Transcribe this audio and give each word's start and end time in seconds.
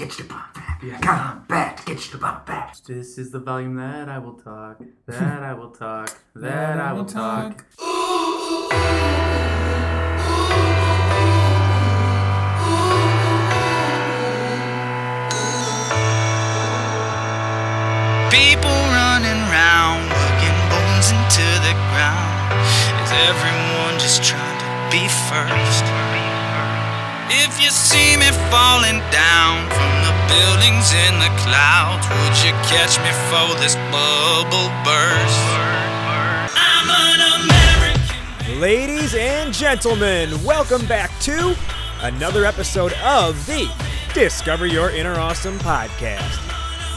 get 0.00 0.18
you 0.18 0.24
to 0.24 0.30
bump 0.30 0.54
back. 0.54 1.02
Combat, 1.02 1.82
get 1.84 2.06
you 2.06 2.12
to 2.12 2.18
bump 2.18 2.46
back. 2.46 2.74
This 2.86 3.18
is 3.18 3.30
the 3.30 3.38
volume 3.38 3.76
that 3.76 4.08
I 4.08 4.18
will 4.18 4.32
talk, 4.32 4.80
that 5.06 5.42
I 5.42 5.52
will 5.52 5.70
talk, 5.70 6.18
that 6.36 6.80
I 6.80 6.92
will 6.94 7.04
talk. 7.04 7.66
People 18.32 18.80
running 18.96 19.42
round, 19.52 20.08
looking 20.08 20.56
bones 20.72 21.10
into 21.12 21.44
the 21.60 21.74
ground. 21.92 22.56
Is 23.04 23.12
everyone 23.28 24.00
just 24.00 24.24
trying 24.24 24.58
to 24.60 24.96
be 24.96 25.06
first? 25.28 26.09
If 27.32 27.62
you 27.62 27.70
see 27.70 28.16
me 28.16 28.26
falling 28.50 28.98
down 29.12 29.70
from 29.70 29.94
the 30.02 30.10
buildings 30.26 30.92
in 30.92 31.14
the 31.20 31.30
clouds, 31.38 32.04
would 32.08 32.36
you 32.44 32.50
catch 32.66 32.98
me 32.98 33.12
for 33.30 33.54
this 33.62 33.76
bubble 33.94 34.66
burst? 34.82 35.40
I'm 36.58 36.90
an 36.90 37.44
American. 37.44 38.60
Ladies 38.60 39.14
and 39.14 39.54
gentlemen, 39.54 40.42
welcome 40.42 40.84
back 40.86 41.16
to 41.20 41.54
another 42.00 42.44
episode 42.44 42.94
of 42.94 43.46
the 43.46 43.70
Discover 44.12 44.66
Your 44.66 44.90
Inner 44.90 45.14
Awesome 45.14 45.60
podcast. 45.60 46.40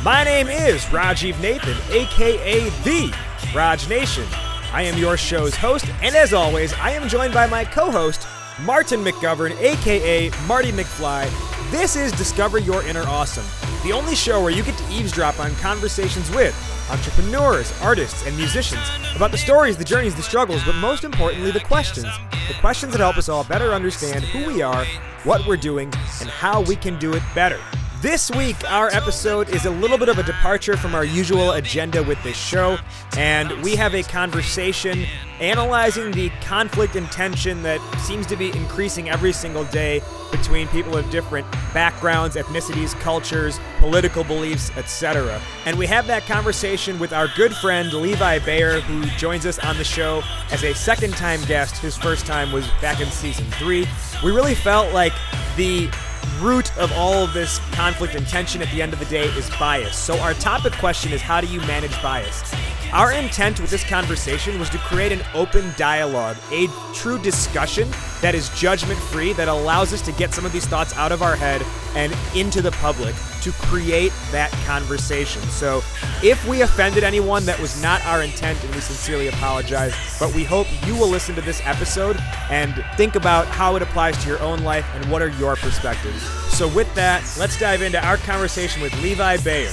My 0.03 0.23
name 0.23 0.47
is 0.47 0.85
Rajiv 0.85 1.39
Nathan, 1.41 1.77
aka 1.91 2.69
The 2.83 3.15
Raj 3.53 3.87
Nation. 3.87 4.25
I 4.73 4.81
am 4.81 4.97
your 4.97 5.15
show's 5.15 5.55
host, 5.55 5.85
and 6.01 6.15
as 6.15 6.33
always, 6.33 6.73
I 6.73 6.89
am 6.89 7.07
joined 7.07 7.35
by 7.35 7.45
my 7.45 7.63
co 7.63 7.91
host, 7.91 8.27
Martin 8.61 9.03
McGovern, 9.03 9.59
aka 9.59 10.29
Marty 10.45 10.71
McFly. 10.71 11.27
This 11.71 11.95
is 11.95 12.11
Discover 12.11 12.59
Your 12.59 12.83
Inner 12.83 13.03
Awesome, 13.07 13.45
the 13.81 13.91
only 13.91 14.13
show 14.13 14.43
where 14.43 14.51
you 14.51 14.61
get 14.61 14.77
to 14.77 14.91
eavesdrop 14.91 15.39
on 15.39 15.55
conversations 15.55 16.29
with 16.29 16.55
entrepreneurs, 16.91 17.73
artists, 17.81 18.25
and 18.27 18.37
musicians 18.37 18.83
about 19.15 19.31
the 19.31 19.37
stories, 19.39 19.75
the 19.75 19.83
journeys, 19.83 20.13
the 20.13 20.21
struggles, 20.21 20.63
but 20.65 20.75
most 20.75 21.03
importantly, 21.03 21.49
the 21.49 21.61
questions. 21.61 22.07
The 22.47 22.53
questions 22.59 22.91
that 22.91 22.99
help 22.99 23.17
us 23.17 23.27
all 23.27 23.43
better 23.43 23.73
understand 23.73 24.23
who 24.23 24.45
we 24.45 24.61
are, 24.61 24.85
what 25.23 25.47
we're 25.47 25.57
doing, 25.57 25.91
and 26.21 26.29
how 26.29 26.61
we 26.61 26.75
can 26.75 26.99
do 26.99 27.13
it 27.13 27.23
better. 27.33 27.59
This 28.03 28.29
week, 28.31 28.69
our 28.69 28.89
episode 28.89 29.47
is 29.47 29.65
a 29.65 29.69
little 29.69 29.97
bit 29.97 30.09
of 30.09 30.17
a 30.17 30.23
departure 30.23 30.75
from 30.75 30.93
our 30.93 31.05
usual 31.05 31.51
agenda 31.51 32.03
with 32.03 32.21
this 32.21 32.35
show, 32.35 32.77
and 33.15 33.49
we 33.63 33.77
have 33.77 33.95
a 33.95 34.03
conversation 34.03 35.05
analyzing 35.39 36.11
the 36.11 36.29
conflict 36.41 36.97
and 36.97 37.09
tension 37.13 37.63
that 37.63 37.79
seems 38.01 38.25
to 38.27 38.35
be 38.35 38.51
increasing 38.57 39.09
every 39.09 39.31
single 39.31 39.63
day 39.63 40.01
between 40.31 40.67
people 40.67 40.97
of 40.97 41.09
different 41.11 41.49
backgrounds, 41.73 42.35
ethnicities, 42.35 42.91
cultures, 42.99 43.57
political 43.79 44.25
beliefs, 44.25 44.69
etc. 44.75 45.39
And 45.65 45.77
we 45.77 45.87
have 45.87 46.05
that 46.07 46.23
conversation 46.23 46.99
with 46.99 47.13
our 47.13 47.29
good 47.37 47.55
friend 47.55 47.93
Levi 47.93 48.39
Bayer, 48.39 48.81
who 48.81 49.05
joins 49.15 49.45
us 49.45 49.59
on 49.59 49.77
the 49.77 49.85
show 49.85 50.21
as 50.51 50.65
a 50.65 50.75
second 50.75 51.13
time 51.13 51.41
guest. 51.45 51.77
His 51.77 51.95
first 51.95 52.25
time 52.25 52.51
was 52.51 52.67
back 52.81 52.99
in 52.99 53.07
season 53.07 53.45
three. 53.51 53.87
We 54.21 54.31
really 54.31 54.55
felt 54.55 54.93
like 54.93 55.13
the 55.55 55.89
root 56.43 56.77
of 56.77 56.91
all 56.91 57.23
of 57.23 57.33
this 57.33 57.59
conflict 57.71 58.15
and 58.15 58.27
tension 58.27 58.61
at 58.61 58.69
the 58.71 58.81
end 58.81 58.91
of 58.91 58.99
the 58.99 59.05
day 59.05 59.25
is 59.29 59.49
bias. 59.51 59.97
So, 59.97 60.19
our 60.19 60.33
topic 60.33 60.73
question 60.73 61.13
is 61.13 61.21
how 61.21 61.39
do 61.39 61.47
you 61.47 61.59
manage 61.61 61.99
bias? 62.01 62.53
Our 62.91 63.13
intent 63.13 63.59
with 63.59 63.71
this 63.71 63.83
conversation 63.83 64.59
was 64.59 64.69
to 64.71 64.77
create 64.77 65.11
an 65.11 65.23
open 65.33 65.73
dialogue, 65.77 66.37
a 66.51 66.67
true 66.93 67.17
discussion 67.17 67.89
that 68.21 68.35
is 68.35 68.49
judgment 68.49 68.99
free, 68.99 69.33
that 69.33 69.47
allows 69.47 69.93
us 69.93 70.01
to 70.01 70.11
get 70.11 70.33
some 70.33 70.45
of 70.45 70.51
these 70.51 70.67
thoughts 70.67 70.93
out 70.95 71.11
of 71.11 71.23
our 71.23 71.35
head 71.35 71.63
and 71.95 72.13
into 72.35 72.61
the 72.61 72.71
public 72.73 73.15
to 73.43 73.51
create 73.51 74.13
that 74.31 74.51
conversation. 74.65 75.41
So, 75.43 75.81
if 76.23 76.45
we 76.47 76.61
offended 76.61 77.03
anyone, 77.03 77.45
that 77.45 77.59
was 77.59 77.81
not 77.81 78.03
our 78.05 78.23
intent, 78.23 78.63
and 78.63 78.73
we 78.73 78.79
sincerely 78.79 79.27
apologize. 79.27 79.93
But 80.19 80.33
we 80.33 80.43
hope 80.43 80.67
you 80.87 80.95
will 80.95 81.09
listen 81.09 81.35
to 81.35 81.41
this 81.41 81.61
episode 81.65 82.17
and 82.49 82.73
think 82.95 83.15
about 83.15 83.47
how 83.47 83.75
it 83.75 83.81
applies 83.81 84.17
to 84.23 84.29
your 84.29 84.39
own 84.39 84.63
life 84.63 84.85
and 84.95 85.11
what 85.11 85.21
are 85.21 85.29
your 85.29 85.55
perspectives. 85.57 86.21
So, 86.57 86.67
with 86.67 86.93
that, 86.95 87.21
let's 87.37 87.59
dive 87.59 87.81
into 87.81 88.03
our 88.05 88.17
conversation 88.17 88.81
with 88.81 88.93
Levi 89.01 89.37
Bayer. 89.37 89.71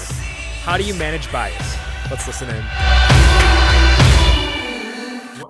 How 0.63 0.77
do 0.77 0.85
you 0.85 0.95
manage 0.95 1.31
bias? 1.31 1.77
Let's 2.11 2.27
listen 2.27 2.51
in. 2.51 2.65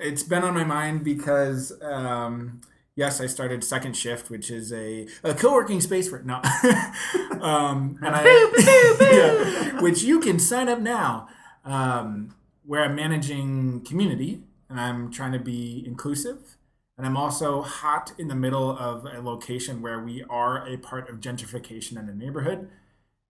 It's 0.03 0.23
been 0.23 0.43
on 0.45 0.55
my 0.55 0.65
mind 0.65 1.05
because, 1.05 1.73
um, 1.83 2.61
yes, 2.97 3.21
I 3.21 3.27
started 3.27 3.65
Second 3.65 3.97
Shift, 3.97 4.31
which 4.31 4.51
is 4.51 4.73
a, 4.73 5.07
a 5.25 5.35
co-working 5.35 5.81
space 5.81 6.09
for 6.09 6.23
no, 6.23 6.37
um, 7.41 7.99
and 8.03 8.15
I, 8.15 8.97
yeah, 9.01 9.81
which 9.81 10.03
you 10.03 10.21
can 10.21 10.39
sign 10.39 10.69
up 10.69 10.81
now, 10.81 11.29
um, 11.65 12.35
where 12.65 12.83
I'm 12.83 12.95
managing 12.95 13.81
community 13.83 14.43
and 14.69 14.81
I'm 14.81 15.11
trying 15.11 15.33
to 15.33 15.39
be 15.39 15.83
inclusive. 15.87 16.57
And 16.97 17.07
I'm 17.07 17.17
also 17.17 17.63
hot 17.63 18.13
in 18.19 18.29
the 18.29 18.35
middle 18.35 18.71
of 18.71 19.07
a 19.07 19.21
location 19.21 19.81
where 19.81 19.99
we 19.99 20.23
are 20.29 20.69
a 20.69 20.77
part 20.77 21.09
of 21.09 21.17
gentrification 21.17 21.99
in 21.99 22.07
the 22.07 22.15
neighborhood. 22.15 22.69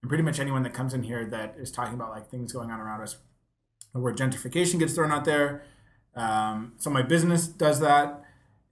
And 0.03 0.09
pretty 0.09 0.25
much 0.25 0.41
anyone 0.41 0.65
that 0.65 0.75
comes 0.75 0.93
in 0.93 1.05
here 1.05 1.25
that 1.27 1.55
is 1.57 1.71
talking 1.71 1.95
about 1.95 2.11
like 2.11 2.29
things 2.29 2.53
going 2.53 2.71
on 2.71 2.81
around 2.81 3.01
us, 3.01 3.17
the 3.93 4.01
word 4.01 4.17
gentrification 4.17 4.79
gets 4.79 4.95
thrown 4.95 5.13
out 5.13 5.25
there. 5.25 5.63
Um, 6.17 6.73
so 6.79 6.91
my 6.91 7.03
business 7.03 7.47
does 7.47 7.81
that, 7.81 8.23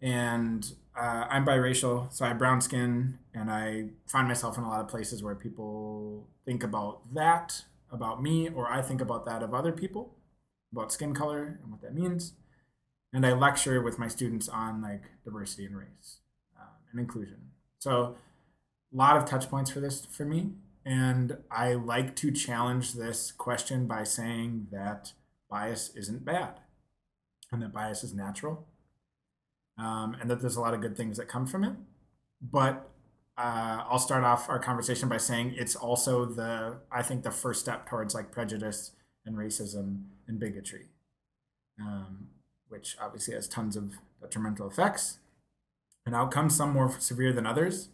and 0.00 0.72
uh, 0.97 1.26
I'm 1.28 1.44
biracial, 1.44 2.12
so 2.12 2.25
I 2.25 2.28
have 2.28 2.38
brown 2.38 2.60
skin, 2.60 3.19
and 3.34 3.50
I 3.50 3.91
find 4.06 4.26
myself 4.26 4.59
in 4.59 4.64
a 4.64 4.69
lot 4.69 4.81
of 4.81 4.88
places 4.88 5.22
where 5.22 5.34
people 5.34 6.28
think 6.44 6.62
about 6.62 7.14
that 7.14 7.62
about 7.91 8.22
me, 8.22 8.48
or 8.48 8.70
I 8.70 8.82
think 8.82 9.00
about 9.00 9.25
that 9.26 9.42
of 9.42 9.54
other 9.54 9.72
people, 9.72 10.16
about 10.72 10.92
skin 10.92 11.14
color 11.14 11.59
and 11.62 11.72
what 11.72 11.81
that 11.82 11.94
means. 11.94 12.34
And 13.12 13.25
I 13.25 13.32
lecture 13.32 13.81
with 13.81 13.98
my 13.98 14.09
students 14.09 14.48
on 14.48 14.82
like 14.82 15.03
diversity 15.25 15.64
and 15.64 15.76
race 15.76 16.19
um, 16.60 16.69
and 16.92 17.00
inclusion. 17.00 17.50
So 17.78 18.16
a 18.92 18.97
lot 18.97 19.16
of 19.16 19.25
touch 19.25 19.48
points 19.48 19.70
for 19.70 19.80
this 19.80 20.04
for 20.04 20.25
me. 20.25 20.53
And 20.84 21.38
I 21.50 21.75
like 21.75 22.16
to 22.16 22.30
challenge 22.30 22.94
this 22.94 23.32
question 23.32 23.86
by 23.86 24.04
saying 24.04 24.69
that 24.70 25.12
bias 25.50 25.91
isn't 25.94 26.25
bad 26.25 26.60
and 27.50 27.62
that 27.62 27.72
bias 27.72 28.04
is 28.04 28.15
natural 28.15 28.66
um, 29.78 30.16
and 30.21 30.31
that 30.31 30.41
there's 30.41 30.56
a 30.56 30.61
lot 30.61 30.75
of 30.75 30.81
good 30.81 30.97
things 30.97 31.16
that 31.16 31.28
come 31.28 31.47
from 31.47 31.65
it. 31.65 31.75
But 32.41 32.89
uh, 33.37 33.84
I'll 33.89 33.99
start 33.99 34.25
off 34.25 34.49
our 34.49 34.59
conversation 34.59 35.09
by 35.09 35.19
saying 35.19 35.55
it's 35.56 35.77
also 35.77 36.25
the, 36.25 36.78
I 36.91 37.03
think, 37.03 37.22
the 37.22 37.31
first 37.31 37.61
step 37.61 37.89
towards 37.89 38.15
like 38.15 38.33
prejudice 38.33 38.93
and 39.25 39.37
racism 39.37 40.05
and 40.27 40.41
bigotry, 40.41 40.87
um, 41.81 42.28
which 42.69 42.97
obviously 43.00 43.34
has 43.34 43.47
tons 43.47 43.77
of 43.77 43.94
detrimental 44.21 44.69
effects 44.69 45.19
and 46.05 46.16
outcomes, 46.16 46.56
some 46.56 46.72
more 46.72 46.91
severe 46.99 47.33
than 47.33 47.47
others. 47.47 47.91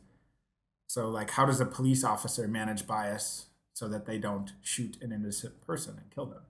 So, 0.87 1.09
like, 1.09 1.31
how 1.31 1.45
does 1.45 1.61
a 1.61 1.67
police 1.67 2.05
officer 2.05 2.47
manage 2.47 2.87
bias 2.87 3.47
so 3.73 3.89
that 3.89 4.07
they 4.07 4.19
don't 4.19 4.53
shoot 4.63 4.97
an 5.03 5.13
innocent 5.13 5.61
person 5.67 5.97
and 5.99 6.11
kill 6.15 6.27
them? 6.27 6.43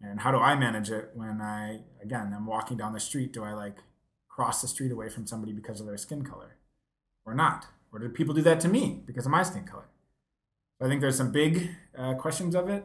And 0.00 0.20
how 0.20 0.30
do 0.30 0.38
I 0.38 0.54
manage 0.54 0.90
it 0.90 1.10
when 1.14 1.40
I, 1.40 1.80
again, 2.02 2.32
I'm 2.34 2.46
walking 2.46 2.76
down 2.76 2.92
the 2.92 3.00
street? 3.00 3.32
Do 3.32 3.44
I 3.44 3.52
like 3.52 3.76
cross 4.38 4.62
the 4.62 4.68
street 4.68 4.92
away 4.92 5.08
from 5.08 5.26
somebody 5.26 5.52
because 5.52 5.80
of 5.80 5.86
their 5.86 5.96
skin 5.96 6.22
color 6.22 6.54
or 7.26 7.34
not? 7.34 7.66
Or 7.92 7.98
do 7.98 8.08
people 8.08 8.34
do 8.34 8.42
that 8.42 8.60
to 8.60 8.68
me 8.68 9.02
because 9.04 9.26
of 9.26 9.32
my 9.32 9.42
skin 9.42 9.64
color? 9.64 9.88
I 10.80 10.86
think 10.86 11.00
there's 11.00 11.16
some 11.16 11.32
big 11.32 11.70
uh, 11.98 12.14
questions 12.14 12.54
of 12.54 12.68
it 12.68 12.84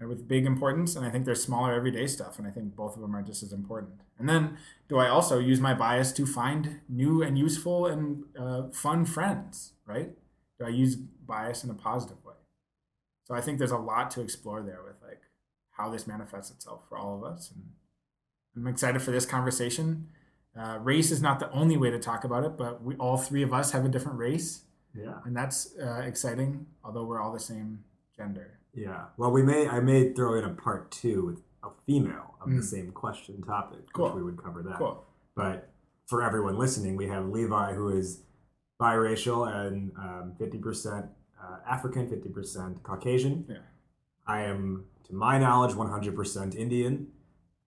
uh, 0.00 0.06
with 0.06 0.28
big 0.28 0.46
importance, 0.46 0.94
and 0.94 1.04
I 1.04 1.10
think 1.10 1.24
there's 1.24 1.42
smaller 1.42 1.74
everyday 1.74 2.06
stuff, 2.06 2.38
and 2.38 2.46
I 2.46 2.52
think 2.52 2.76
both 2.76 2.94
of 2.94 3.02
them 3.02 3.16
are 3.16 3.22
just 3.22 3.42
as 3.42 3.52
important. 3.52 4.00
And 4.16 4.28
then, 4.28 4.58
do 4.88 4.98
I 4.98 5.08
also 5.08 5.40
use 5.40 5.58
my 5.58 5.74
bias 5.74 6.12
to 6.12 6.24
find 6.24 6.78
new 6.88 7.20
and 7.20 7.36
useful 7.36 7.86
and 7.86 8.22
uh, 8.38 8.68
fun 8.72 9.06
friends? 9.06 9.72
Right? 9.86 10.10
Do 10.60 10.66
I 10.66 10.68
use 10.68 10.94
bias 10.94 11.64
in 11.64 11.70
a 11.70 11.74
positive 11.74 12.24
way? 12.24 12.34
So 13.24 13.34
I 13.34 13.40
think 13.40 13.58
there's 13.58 13.72
a 13.72 13.76
lot 13.76 14.12
to 14.12 14.20
explore 14.20 14.62
there 14.62 14.82
with 14.86 15.02
like 15.02 15.22
how 15.70 15.90
this 15.90 16.06
manifests 16.06 16.52
itself 16.52 16.82
for 16.88 16.96
all 16.96 17.16
of 17.16 17.24
us, 17.24 17.50
and 17.52 17.64
I'm 18.56 18.72
excited 18.72 19.02
for 19.02 19.10
this 19.10 19.26
conversation. 19.26 20.10
Uh, 20.58 20.78
race 20.78 21.10
is 21.10 21.20
not 21.20 21.38
the 21.38 21.50
only 21.52 21.76
way 21.76 21.90
to 21.90 21.98
talk 21.98 22.24
about 22.24 22.44
it, 22.44 22.56
but 22.56 22.82
we 22.82 22.94
all 22.96 23.16
three 23.18 23.42
of 23.42 23.52
us 23.52 23.72
have 23.72 23.84
a 23.84 23.88
different 23.88 24.18
race, 24.18 24.62
Yeah. 24.94 25.18
and 25.24 25.36
that's 25.36 25.76
uh, 25.78 26.02
exciting. 26.04 26.66
Although 26.82 27.04
we're 27.04 27.20
all 27.20 27.32
the 27.32 27.40
same 27.40 27.84
gender. 28.16 28.58
Yeah. 28.72 29.06
Well, 29.16 29.30
we 29.30 29.42
may 29.42 29.68
I 29.68 29.80
may 29.80 30.12
throw 30.12 30.34
in 30.34 30.44
a 30.44 30.50
part 30.50 30.90
two 30.90 31.24
with 31.26 31.42
a 31.62 31.68
female 31.86 32.36
of 32.40 32.48
Mm. 32.48 32.56
the 32.56 32.62
same 32.62 32.90
question 32.92 33.42
topic, 33.42 33.92
Cool. 33.92 34.06
which 34.06 34.14
we 34.16 34.22
would 34.22 34.42
cover 34.42 34.62
that. 34.62 34.78
Cool. 34.78 35.04
But 35.34 35.70
for 36.06 36.22
everyone 36.22 36.56
listening, 36.58 36.96
we 36.96 37.08
have 37.08 37.26
Levi, 37.28 37.74
who 37.74 37.88
is 37.88 38.22
biracial 38.80 39.48
and 39.48 39.92
um, 39.98 40.34
50% 40.38 41.08
uh, 41.42 41.56
African, 41.68 42.08
50% 42.08 42.82
Caucasian. 42.82 43.44
Yeah. 43.48 43.56
I 44.26 44.42
am, 44.42 44.84
to 45.06 45.14
my 45.14 45.38
knowledge, 45.38 45.74
100% 45.74 46.54
Indian. 46.54 47.08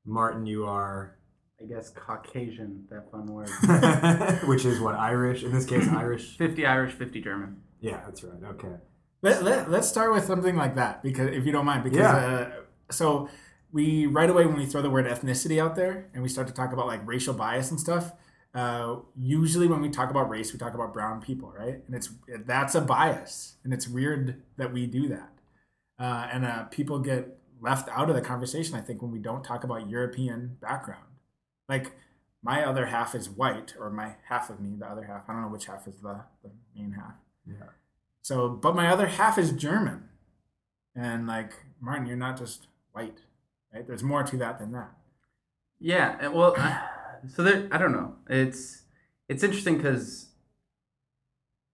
Martin, 0.05 0.45
you 0.45 0.65
are, 0.65 1.17
I 1.61 1.65
guess 1.65 1.89
Caucasian, 1.89 2.85
that 2.89 3.11
fun 3.11 3.25
word. 3.27 3.49
which 4.47 4.65
is 4.65 4.79
what, 4.79 4.95
Irish? 4.95 5.43
In 5.43 5.51
this 5.51 5.65
case, 5.65 5.87
Irish? 5.91 6.37
50 6.37 6.65
Irish, 6.65 6.93
50 6.93 7.21
German. 7.21 7.57
Yeah, 7.81 8.01
that's 8.05 8.23
right. 8.23 8.41
Okay. 8.51 8.75
Let, 9.21 9.43
let, 9.43 9.69
let's 9.69 9.87
start 9.89 10.13
with 10.13 10.23
something 10.25 10.55
like 10.55 10.75
that 10.75 11.03
because 11.03 11.27
if 11.35 11.45
you 11.45 11.51
don't 11.51 11.65
mind, 11.65 11.83
because 11.83 11.99
Yeah. 11.99 12.15
uh, 12.15 12.51
so 12.91 13.29
we 13.71 14.05
right 14.05 14.29
away 14.29 14.45
when 14.45 14.55
we 14.55 14.65
throw 14.65 14.81
the 14.81 14.89
word 14.89 15.05
ethnicity 15.05 15.61
out 15.61 15.75
there 15.75 16.09
and 16.13 16.23
we 16.23 16.29
start 16.29 16.47
to 16.47 16.53
talk 16.53 16.71
about 16.71 16.87
like 16.87 17.05
racial 17.05 17.33
bias 17.33 17.69
and 17.71 17.79
stuff. 17.79 18.13
Uh, 18.55 18.95
usually 19.15 19.67
when 19.67 19.79
we 19.81 19.89
talk 19.89 20.09
about 20.09 20.27
race, 20.29 20.51
we 20.53 20.57
talk 20.57 20.73
about 20.73 20.91
brown 20.93 21.21
people, 21.21 21.53
right? 21.55 21.83
And 21.85 21.95
it's 21.95 22.09
that's 22.45 22.73
a 22.73 22.81
bias, 22.81 23.57
and 23.63 23.71
it's 23.71 23.87
weird 23.87 24.41
that 24.57 24.73
we 24.73 24.87
do 24.87 25.07
that. 25.09 25.29
Uh, 25.99 26.27
and 26.31 26.45
uh, 26.45 26.63
people 26.63 26.97
get 26.97 27.37
left 27.61 27.89
out 27.89 28.09
of 28.09 28.15
the 28.15 28.21
conversation. 28.21 28.73
I 28.75 28.81
think 28.81 29.03
when 29.03 29.11
we 29.11 29.19
don't 29.19 29.43
talk 29.43 29.63
about 29.63 29.87
European 29.87 30.57
background, 30.61 31.03
like 31.69 31.93
my 32.43 32.65
other 32.65 32.87
half 32.87 33.15
is 33.15 33.29
white, 33.29 33.75
or 33.79 33.89
my 33.89 34.15
half 34.27 34.49
of 34.49 34.59
me, 34.59 34.75
the 34.77 34.87
other 34.87 35.03
half. 35.03 35.23
I 35.29 35.33
don't 35.33 35.43
know 35.43 35.49
which 35.49 35.67
half 35.67 35.87
is 35.87 36.01
the, 36.01 36.21
the 36.43 36.51
main 36.75 36.93
half. 36.93 37.13
Yeah. 37.45 37.67
So, 38.21 38.49
but 38.49 38.75
my 38.75 38.87
other 38.89 39.07
half 39.07 39.37
is 39.37 39.51
German. 39.51 40.09
And 40.95 41.27
like, 41.27 41.53
Martin, 41.79 42.07
you're 42.07 42.17
not 42.17 42.37
just 42.37 42.67
white, 42.91 43.19
right? 43.73 43.85
There's 43.87 44.03
more 44.03 44.23
to 44.23 44.37
that 44.37 44.59
than 44.59 44.71
that. 44.73 44.91
Yeah, 45.79 46.17
eh, 46.19 46.27
well, 46.27 46.55
so 47.27 47.43
there. 47.43 47.67
I 47.71 47.77
don't 47.77 47.93
know. 47.93 48.15
It's 48.29 48.83
it's 49.29 49.43
interesting 49.43 49.77
because 49.77 50.29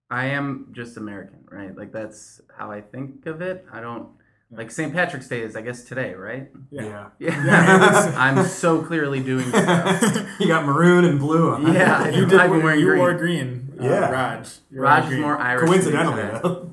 I 0.10 0.28
am 0.28 0.70
just 0.72 0.98
American, 0.98 1.46
right? 1.50 1.76
Like 1.76 1.92
that's 1.92 2.42
how 2.58 2.72
I 2.72 2.82
think 2.82 3.26
of 3.26 3.42
it. 3.42 3.66
I 3.72 3.82
don't 3.82 4.10
like 4.52 4.72
St. 4.72 4.94
Patrick's 4.94 5.28
Day 5.28 5.42
is, 5.42 5.56
I 5.56 5.62
guess, 5.62 5.84
today, 5.84 6.14
right? 6.14 6.50
Yeah. 6.72 7.10
Yeah, 7.20 8.14
I'm 8.18 8.46
so 8.46 8.82
clearly 8.82 9.20
doing 9.22 9.48
stuff. 9.50 10.02
you 10.40 10.48
got 10.48 10.66
maroon 10.66 11.04
and 11.06 11.20
blue 11.20 11.52
on. 11.52 11.74
Yeah, 11.74 12.08
You 12.10 12.22
do. 12.26 12.26
did. 12.32 12.40
I've 12.40 12.52
been 12.52 12.64
wearing 12.64 12.80
you 12.80 12.86
green. 12.88 13.00
wore 13.00 13.14
green. 13.16 13.74
Uh, 13.80 13.84
Yeah. 13.84 14.10
Raj. 14.12 14.50
You're 14.72 14.84
Raj 14.84 15.04
is 15.04 15.10
green. 15.10 15.22
more 15.22 15.38
Irish. 15.38 15.60
than 15.62 15.70
Coincidentally, 15.70 16.22
today. 16.24 16.40
though. 16.44 16.72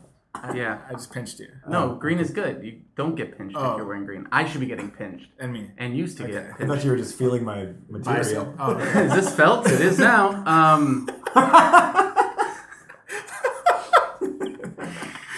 Yeah. 0.54 0.78
I 0.88 0.92
just 0.92 1.12
pinched 1.12 1.38
you. 1.40 1.48
No, 1.68 1.94
green 1.94 2.18
is 2.18 2.30
good. 2.30 2.64
You 2.64 2.80
don't 2.96 3.14
get 3.14 3.36
pinched 3.38 3.56
Oh. 3.56 3.72
if 3.72 3.76
you're 3.76 3.86
wearing 3.86 4.04
green. 4.06 4.26
I 4.32 4.44
should 4.48 4.60
be 4.60 4.66
getting 4.66 4.90
pinched, 4.90 5.26
And 5.38 5.52
me. 5.52 5.70
and 5.78 5.96
used 5.96 6.16
to 6.18 6.24
Okay. 6.24 6.32
get 6.32 6.46
I 6.58 6.66
thought 6.66 6.84
you 6.84 6.90
were 6.90 6.96
just 6.96 7.16
feeling 7.16 7.44
my 7.44 7.68
material. 7.88 8.44
Bicep. 8.46 8.54
Oh, 8.58 8.76
Is 9.00 9.14
this 9.14 9.34
felt? 9.34 9.66
It 9.70 9.80
is 9.80 9.98
now. 9.98 10.44
Um, 10.46 11.08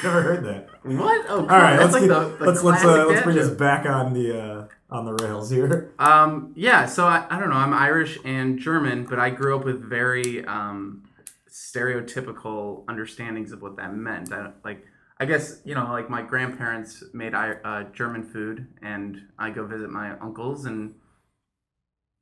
Never 0.04 0.22
heard 0.22 0.44
that. 0.44 0.68
what? 0.82 1.26
Oh, 1.28 1.40
All 1.40 1.46
right, 1.46 1.78
let's 1.78 1.92
like 1.92 2.02
get- 2.02 2.08
the, 2.08 2.36
the 2.38 2.44
let's 2.44 2.62
let's 2.62 2.84
uh, 2.84 3.06
let's 3.06 3.22
bring 3.22 3.38
us 3.38 3.48
back 3.50 3.86
on 3.86 4.12
the 4.12 4.38
uh, 4.40 4.68
on 4.90 5.04
the 5.06 5.12
rails 5.14 5.50
here. 5.50 5.92
Um, 5.98 6.52
yeah, 6.56 6.86
so 6.86 7.06
I, 7.06 7.26
I 7.30 7.40
don't 7.40 7.48
know. 7.50 7.56
I'm 7.56 7.72
Irish 7.72 8.18
and 8.24 8.58
German, 8.58 9.04
but 9.06 9.18
I 9.18 9.30
grew 9.30 9.56
up 9.56 9.64
with 9.64 9.82
very 9.82 10.44
um, 10.44 11.04
stereotypical 11.50 12.84
understandings 12.86 13.52
of 13.52 13.62
what 13.62 13.76
that 13.76 13.94
meant. 13.94 14.32
I, 14.32 14.50
like, 14.64 14.84
I 15.18 15.24
guess 15.24 15.60
you 15.64 15.74
know, 15.74 15.86
like 15.90 16.10
my 16.10 16.22
grandparents 16.22 17.02
made 17.12 17.34
I- 17.34 17.58
uh, 17.64 17.84
German 17.92 18.22
food, 18.24 18.66
and 18.82 19.22
I 19.38 19.50
go 19.50 19.66
visit 19.66 19.90
my 19.90 20.18
uncles, 20.18 20.66
and 20.66 20.94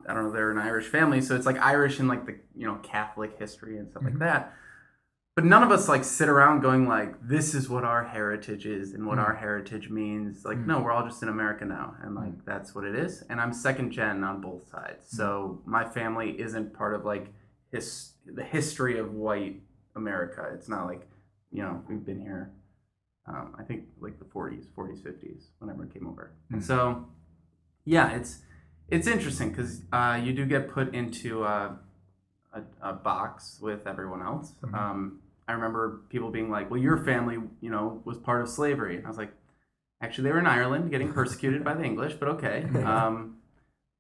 I 0.08 0.14
don't 0.14 0.25
know, 0.25 0.32
they're 0.32 0.50
an 0.50 0.58
Irish 0.58 0.87
family, 0.87 1.20
so 1.20 1.34
it's 1.37 1.46
like 1.46 1.58
Irish 1.58 1.99
and 1.99 2.08
like 2.08 2.26
the 2.26 2.37
you 2.55 2.67
know 2.67 2.76
Catholic 2.82 3.38
history 3.38 3.79
and 3.79 3.90
stuff 3.90 4.05
like 4.05 4.19
that. 4.20 4.55
But 5.34 5.46
none 5.46 5.62
of 5.62 5.70
us 5.70 5.88
like 5.88 6.05
sit 6.05 6.29
around 6.29 6.61
going 6.61 6.87
like, 6.87 7.14
"This 7.26 7.55
is 7.55 7.70
what 7.70 7.84
our 7.84 8.05
heritage 8.05 8.67
is 8.67 8.93
and 8.93 9.06
what 9.06 9.19
our 9.19 9.34
heritage 9.34 9.88
means." 9.88 10.44
Like, 10.44 10.58
no, 10.58 10.82
we're 10.82 10.93
all 10.93 11.06
just 11.06 11.23
in 11.23 11.31
America 11.31 11.64
now, 11.64 11.94
and 12.02 12.14
like 12.14 12.44
that's 12.44 12.75
what 12.75 12.84
it 12.84 12.94
is. 12.94 13.23
And 13.31 13.40
I'm 13.40 13.55
second 13.55 13.93
gen 13.93 14.25
on 14.25 14.43
both 14.43 14.69
sides, 14.69 15.06
so 15.08 15.62
my 15.64 15.84
family 15.88 16.38
isn't 16.38 16.75
part 16.75 16.94
of 16.94 17.06
like 17.06 17.32
his 17.70 18.12
the 18.26 18.44
history 18.44 18.99
of 18.99 19.14
white 19.14 19.62
America. 19.96 20.50
It's 20.52 20.69
not 20.69 20.84
like 20.84 21.08
you 21.50 21.62
know 21.62 21.82
we've 21.88 22.05
been 22.05 22.20
here. 22.20 22.52
Um, 23.26 23.55
I 23.58 23.62
think 23.62 23.84
like 24.00 24.19
the 24.19 24.25
40s, 24.25 24.67
40s, 24.76 25.00
50s 25.00 25.44
whenever 25.61 25.84
it 25.84 25.94
came 25.94 26.06
over, 26.06 26.34
and 26.50 26.62
so 26.62 27.06
yeah, 27.87 28.11
it's 28.12 28.40
it's 28.88 29.06
interesting 29.06 29.49
because 29.49 29.81
uh, 29.94 30.20
you 30.23 30.34
do 30.34 30.44
get 30.44 30.69
put 30.69 30.94
into 30.94 31.43
uh, 31.44 31.76
a, 32.52 32.62
a 32.82 32.93
box 32.93 33.58
with 33.62 33.87
everyone 33.87 34.20
else. 34.20 34.52
Um, 34.75 35.21
I 35.52 35.54
remember 35.54 36.00
people 36.08 36.31
being 36.31 36.50
like, 36.50 36.70
"Well, 36.70 36.81
your 36.81 36.99
family, 37.04 37.38
you 37.60 37.70
know, 37.70 38.00
was 38.04 38.19
part 38.19 38.40
of 38.40 38.49
slavery," 38.49 38.96
and 38.96 39.04
I 39.04 39.08
was 39.08 39.19
like, 39.19 39.32
"Actually, 40.00 40.25
they 40.25 40.32
were 40.32 40.38
in 40.38 40.46
Ireland, 40.46 40.90
getting 40.90 41.12
persecuted 41.20 41.62
by 41.62 41.75
the 41.75 41.84
English, 41.84 42.14
but 42.14 42.28
okay." 42.28 42.66
Um, 42.84 43.38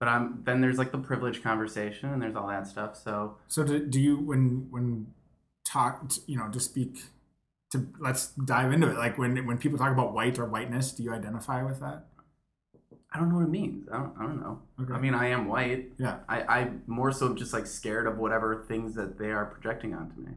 but 0.00 0.08
I'm, 0.08 0.42
then 0.44 0.60
there's 0.60 0.78
like 0.78 0.90
the 0.90 0.98
privilege 0.98 1.44
conversation, 1.44 2.10
and 2.10 2.20
there's 2.20 2.34
all 2.34 2.48
that 2.48 2.66
stuff. 2.66 2.96
So 2.96 3.36
So 3.46 3.62
do, 3.62 3.86
do 3.86 4.00
you 4.00 4.16
when 4.18 4.66
when 4.70 5.06
talk 5.64 6.10
you 6.26 6.36
know 6.36 6.48
to 6.48 6.58
speak 6.58 7.04
to 7.70 7.86
let's 8.00 8.32
dive 8.32 8.72
into 8.72 8.90
it 8.90 8.96
like 8.96 9.16
when 9.16 9.46
when 9.46 9.58
people 9.58 9.78
talk 9.78 9.92
about 9.92 10.12
white 10.12 10.38
or 10.38 10.44
whiteness 10.44 10.92
do 10.92 11.02
you 11.04 11.12
identify 11.12 11.62
with 11.62 11.80
that 11.80 12.06
I 13.14 13.18
don't 13.18 13.28
know 13.28 13.36
what 13.36 13.44
it 13.44 13.50
means. 13.50 13.86
I 13.92 13.98
don't, 13.98 14.14
I 14.18 14.22
don't 14.22 14.40
know. 14.40 14.62
Okay. 14.80 14.94
I 14.94 14.98
mean, 14.98 15.14
I 15.14 15.28
am 15.28 15.46
white. 15.46 15.92
yeah 15.98 16.20
I, 16.28 16.60
I'm 16.60 16.82
more 16.86 17.12
so 17.12 17.34
just 17.34 17.52
like 17.52 17.66
scared 17.66 18.06
of 18.06 18.16
whatever 18.16 18.64
things 18.66 18.94
that 18.94 19.18
they 19.18 19.30
are 19.30 19.44
projecting 19.44 19.94
onto 19.94 20.18
me. 20.18 20.32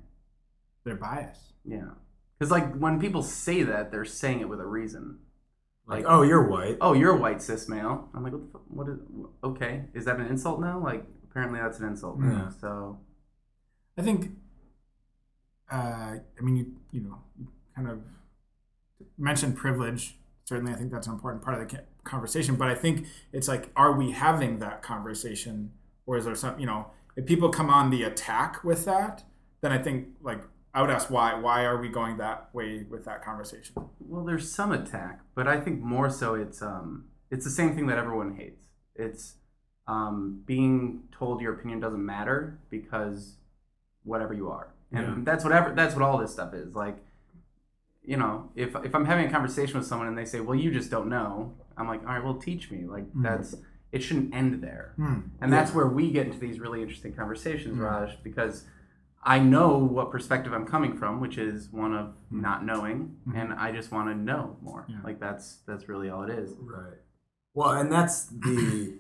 They're 0.86 0.96
biased 0.96 1.54
Yeah. 1.66 1.90
Because 2.38 2.52
like 2.52 2.76
when 2.78 3.00
people 3.00 3.24
say 3.24 3.64
that, 3.64 3.92
they're 3.92 4.06
saying 4.06 4.40
it 4.42 4.50
with 4.50 4.60
a 4.60 4.66
reason. 4.66 5.20
Like, 5.88 6.04
oh, 6.08 6.22
you're 6.24 6.48
white. 6.48 6.78
oh, 6.82 6.94
you're 6.94 7.16
a 7.16 7.18
white 7.18 7.42
cis 7.42 7.70
male. 7.70 8.10
I'm 8.14 8.24
like, 8.24 8.34
what? 8.34 8.42
The 8.42 8.52
fu- 8.52 8.66
what 8.70 8.90
is? 8.90 9.00
Okay, 9.44 9.84
is 9.94 10.06
that 10.06 10.20
an 10.20 10.26
insult 10.28 10.60
now? 10.60 10.80
Like, 10.84 11.06
apparently 11.30 11.60
that's 11.60 11.80
an 11.80 11.88
insult. 11.88 12.20
now. 12.20 12.46
Yeah. 12.46 12.50
So 12.50 13.00
I 13.98 14.02
think 14.02 14.32
uh 15.72 15.76
I 16.38 16.42
mean 16.42 16.56
you 16.58 16.66
you 16.92 17.02
know 17.02 17.18
you 17.40 17.48
kind 17.76 17.88
of 17.88 18.00
mentioned 19.18 19.56
privilege 19.58 20.16
certainly 20.44 20.72
I 20.72 20.76
think 20.76 20.92
that's 20.92 21.08
an 21.08 21.14
important 21.14 21.44
part 21.44 21.60
of 21.60 21.68
the 21.68 21.80
conversation 22.04 22.56
but 22.56 22.68
I 22.70 22.76
think 22.76 23.08
it's 23.34 23.48
like 23.48 23.72
are 23.76 23.92
we 23.92 24.12
having 24.12 24.60
that 24.60 24.84
conversation 24.84 25.72
or 26.06 26.18
is 26.18 26.26
there 26.26 26.36
some 26.36 26.60
you 26.60 26.68
know 26.68 26.92
if 27.16 27.26
people 27.26 27.50
come 27.50 27.70
on 27.72 27.90
the 27.90 28.04
attack 28.04 28.64
with 28.64 28.86
that 28.86 29.24
then 29.62 29.72
I 29.72 29.80
think 29.80 30.10
like 30.22 30.42
I 30.76 30.82
would 30.82 30.90
ask 30.92 31.10
why 31.10 31.34
why 31.40 31.64
are 31.64 31.80
we 31.80 31.88
going 31.90 32.18
that 32.18 32.50
way 32.54 32.86
with 32.90 33.06
that 33.06 33.24
conversation 33.24 33.74
well, 34.08 34.24
there's 34.24 34.52
some 34.52 34.72
attack, 34.72 35.22
but 35.34 35.48
I 35.48 35.60
think 35.60 35.82
more 35.82 36.10
so 36.12 36.36
it's 36.36 36.62
um 36.62 37.06
it's 37.32 37.44
the 37.44 37.52
same 37.52 37.74
thing 37.76 37.88
that 37.88 37.98
everyone 37.98 38.36
hates. 38.36 38.62
It's 38.96 39.36
um 39.88 40.42
being 40.46 41.04
told 41.18 41.42
your 41.42 41.54
opinion 41.54 41.80
doesn't 41.80 42.06
matter 42.06 42.60
because 42.70 43.38
whatever 44.04 44.34
you 44.34 44.50
are, 44.50 44.68
and 44.92 45.02
Yeah. 45.08 45.16
that's 45.24 45.44
whatever 45.44 45.74
that's 45.74 45.96
what 45.96 46.04
all 46.04 46.18
this 46.20 46.32
stuff 46.34 46.54
is 46.54 46.76
like. 46.76 46.98
You 48.04 48.18
know, 48.18 48.52
if 48.56 48.76
if 48.84 48.94
I'm 48.94 49.06
having 49.06 49.26
a 49.28 49.32
conversation 49.32 49.80
with 49.80 49.88
someone 49.88 50.08
and 50.08 50.16
they 50.18 50.26
say, 50.26 50.40
"Well, 50.40 50.56
you 50.56 50.70
just 50.72 50.92
don't 50.92 51.10
know," 51.10 51.56
I'm 51.76 51.88
like, 51.88 52.02
"All 52.02 52.14
right, 52.14 52.24
well, 52.24 52.36
teach 52.36 52.70
me." 52.70 52.86
Like 52.86 53.06
that's 53.16 53.56
it 53.92 54.04
shouldn't 54.04 54.36
end 54.36 54.62
there. 54.62 54.92
Hmm. 54.98 55.20
And 55.42 55.52
that's 55.52 55.74
where 55.74 55.88
we 55.88 56.12
get 56.12 56.28
into 56.28 56.38
these 56.38 56.60
really 56.60 56.82
interesting 56.84 57.14
conversations, 57.14 57.80
Raj, 57.80 58.22
because 58.24 58.66
I 59.26 59.40
know 59.40 59.78
what 59.78 60.12
perspective 60.12 60.54
I'm 60.54 60.68
coming 60.68 60.96
from, 60.96 61.20
which 61.20 61.40
is 61.40 61.70
one 61.72 61.96
of 61.96 62.08
mm-hmm. 62.08 62.42
not 62.42 62.64
knowing, 62.64 63.18
mm-hmm. 63.28 63.38
and 63.38 63.54
I 63.54 63.72
just 63.72 63.92
want 63.92 64.08
to 64.10 64.16
know 64.16 64.58
more. 64.62 64.86
Yeah. 64.88 64.98
Like 65.04 65.20
that's 65.20 65.58
that's 65.68 65.90
really 65.90 66.10
all 66.10 66.24
it 66.24 66.30
is. 66.30 66.52
Right. 66.60 66.98
Well, 67.56 67.72
and 67.72 67.92
that's 67.92 68.28
the 68.28 69.00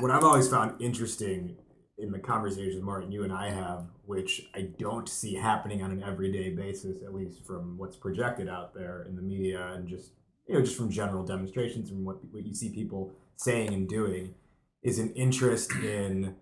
what 0.00 0.10
I've 0.10 0.24
always 0.24 0.48
found 0.48 0.80
interesting 0.82 1.56
in 1.96 2.12
the 2.12 2.18
conversations 2.18 2.82
Martin 2.82 3.10
you 3.10 3.24
and 3.24 3.32
I 3.32 3.50
have, 3.50 3.86
which 4.04 4.48
I 4.54 4.68
don't 4.78 5.08
see 5.08 5.34
happening 5.34 5.82
on 5.82 5.92
an 5.92 6.02
everyday 6.02 6.50
basis, 6.50 7.02
at 7.02 7.14
least 7.14 7.46
from 7.46 7.78
what's 7.78 7.96
projected 7.96 8.48
out 8.48 8.74
there 8.74 9.06
in 9.08 9.16
the 9.16 9.22
media 9.22 9.72
and 9.74 9.88
just 9.88 10.12
you 10.46 10.54
know 10.54 10.60
just 10.60 10.76
from 10.76 10.90
general 10.90 11.24
demonstrations 11.24 11.90
and 11.90 12.04
what 12.04 12.18
what 12.32 12.44
you 12.44 12.54
see 12.54 12.68
people 12.68 13.12
saying 13.36 13.72
and 13.72 13.88
doing, 13.88 14.34
is 14.82 14.98
an 14.98 15.10
interest 15.14 15.72
in 15.72 16.34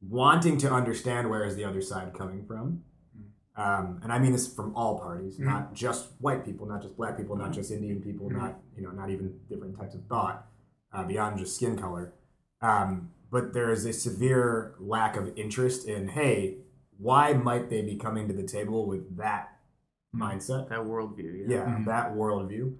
wanting 0.00 0.58
to 0.58 0.70
understand 0.72 1.28
where 1.28 1.44
is 1.44 1.56
the 1.56 1.64
other 1.64 1.80
side 1.80 2.14
coming 2.14 2.44
from. 2.46 2.82
Um, 3.56 3.98
and 4.04 4.12
I 4.12 4.20
mean 4.20 4.30
this 4.32 4.46
from 4.52 4.74
all 4.76 5.00
parties, 5.00 5.38
not 5.40 5.74
just 5.74 6.10
white 6.20 6.44
people, 6.44 6.64
not 6.66 6.80
just 6.80 6.96
black 6.96 7.16
people, 7.16 7.34
not 7.34 7.52
just 7.52 7.72
Indian 7.72 8.00
people, 8.00 8.30
not 8.30 8.60
you 8.76 8.82
know, 8.84 8.90
not 8.90 9.10
even 9.10 9.34
different 9.48 9.76
types 9.76 9.94
of 9.96 10.04
thought 10.06 10.46
uh, 10.92 11.02
beyond 11.02 11.38
just 11.38 11.56
skin 11.56 11.76
color. 11.76 12.12
Um, 12.62 13.10
but 13.30 13.52
there 13.52 13.70
is 13.72 13.84
a 13.84 13.92
severe 13.92 14.74
lack 14.78 15.16
of 15.16 15.36
interest 15.36 15.86
in, 15.88 16.08
hey, 16.08 16.58
why 16.98 17.32
might 17.32 17.68
they 17.68 17.82
be 17.82 17.96
coming 17.96 18.28
to 18.28 18.34
the 18.34 18.44
table 18.44 18.86
with 18.86 19.16
that 19.18 19.58
mindset? 20.14 20.68
That 20.68 20.80
worldview. 20.80 21.48
yeah, 21.48 21.56
Yeah. 21.56 21.78
that 21.86 22.14
worldview. 22.14 22.76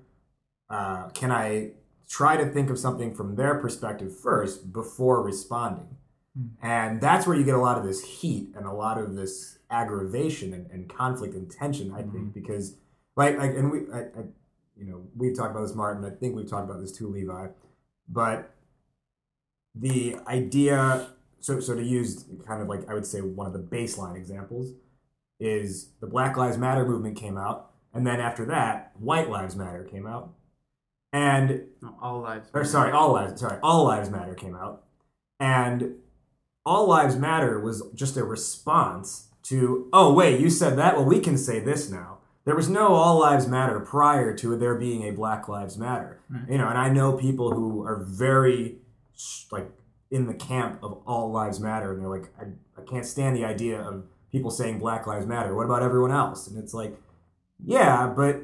Uh, 0.71 1.09
can 1.09 1.31
I 1.33 1.73
try 2.09 2.37
to 2.37 2.47
think 2.47 2.71
of 2.71 2.79
something 2.79 3.15
from 3.15 3.35
their 3.37 3.57
perspective 3.59 4.17
first 4.19 4.73
before 4.73 5.23
responding? 5.23 5.98
Hmm. 6.39 6.47
And 6.63 7.01
that's 7.01 7.27
where 7.27 7.37
you 7.37 7.45
get 7.45 7.55
a 7.55 7.61
lot 7.61 7.79
of 7.79 7.85
this 7.85 8.05
heat 8.05 8.53
and 8.57 8.67
a 8.67 8.73
lot 8.73 8.99
of 8.99 9.15
this 9.17 9.59
aggravation 9.71 10.55
and, 10.55 10.71
and 10.71 10.89
conflict 10.89 11.35
and 11.35 11.51
tension, 11.51 11.93
I 11.93 11.99
think, 11.99 12.15
mm-hmm. 12.15 12.29
because 12.29 12.77
like, 13.17 13.37
like 13.39 13.51
and 13.51 13.71
we, 13.71 13.81
I, 13.93 13.99
I, 13.99 14.25
you 14.77 14.87
know, 14.87 15.03
we've 15.17 15.37
talked 15.37 15.51
about 15.51 15.63
this, 15.63 15.75
Martin. 15.75 16.05
I 16.05 16.11
think 16.11 16.37
we've 16.37 16.49
talked 16.49 16.71
about 16.71 16.81
this 16.81 16.93
too, 16.93 17.09
Levi. 17.09 17.49
But 18.09 18.55
the 19.75 20.17
idea, 20.27 21.09
so 21.41 21.61
so 21.61 21.75
to 21.75 21.83
use 21.83 22.25
kind 22.47 22.63
of 22.63 22.69
like 22.69 22.89
I 22.89 22.95
would 22.95 23.07
say 23.07 23.21
one 23.21 23.47
of 23.47 23.53
the 23.53 23.59
baseline 23.59 24.17
examples 24.17 24.73
is 25.41 25.91
the 26.01 26.07
Black 26.07 26.37
Lives 26.37 26.59
Matter 26.59 26.85
movement 26.85 27.17
came 27.17 27.39
out 27.39 27.71
And 27.95 28.07
then 28.07 28.21
after 28.21 28.45
that, 28.47 28.93
White 28.99 29.31
Lives 29.31 29.57
Matter 29.57 29.85
came 29.85 30.07
out. 30.07 30.35
And 31.13 31.65
No, 31.81 31.97
all 32.03 32.21
lives. 32.21 32.51
or 32.53 32.65
sorry, 32.65 32.93
all 32.93 33.13
lives 33.13 33.41
sorry, 33.41 33.59
all 33.63 33.85
lives 33.85 34.11
matter 34.11 34.35
came 34.35 34.55
out. 34.55 34.85
And 35.41 35.95
all 36.69 36.87
lives 36.87 37.17
matter 37.17 37.59
was 37.59 37.83
just 37.95 38.17
a 38.17 38.25
response 38.25 39.29
to, 39.45 39.89
oh 39.93 40.13
wait, 40.13 40.41
you 40.41 40.51
said 40.51 40.77
that? 40.77 40.97
Well, 40.97 41.07
we 41.07 41.21
can 41.21 41.39
say 41.39 41.61
this 41.61 41.91
now. 41.91 42.19
There 42.45 42.57
was 42.57 42.69
no 42.69 42.95
all 42.95 43.19
lives 43.19 43.47
matter 43.47 43.81
prior 43.81 44.35
to 44.37 44.57
there 44.57 44.75
being 44.75 45.03
a 45.03 45.13
Black 45.13 45.49
Lives 45.49 45.77
Matter. 45.77 46.21
Hmm. 46.31 46.51
You 46.51 46.59
know, 46.59 46.69
and 46.69 46.79
I 46.79 46.89
know 46.89 47.13
people 47.13 47.53
who 47.53 47.83
are 47.85 48.05
very 48.05 48.77
like 49.51 49.71
in 50.11 50.27
the 50.27 50.35
camp 50.35 50.83
of 50.83 51.03
all 51.07 51.31
lives 51.31 51.61
matter 51.61 51.93
and 51.93 52.01
they're 52.01 52.09
like 52.09 52.31
I, 52.41 52.45
I 52.81 52.85
can't 52.85 53.05
stand 53.05 53.37
the 53.37 53.45
idea 53.45 53.81
of 53.81 54.05
people 54.33 54.51
saying 54.51 54.79
black 54.79 55.07
lives 55.07 55.27
matter 55.27 55.55
what 55.55 55.67
about 55.67 55.83
everyone 55.83 56.13
else 56.13 56.47
and 56.47 56.59
it's 56.59 56.73
like 56.73 56.97
yeah 57.63 58.07
but 58.07 58.43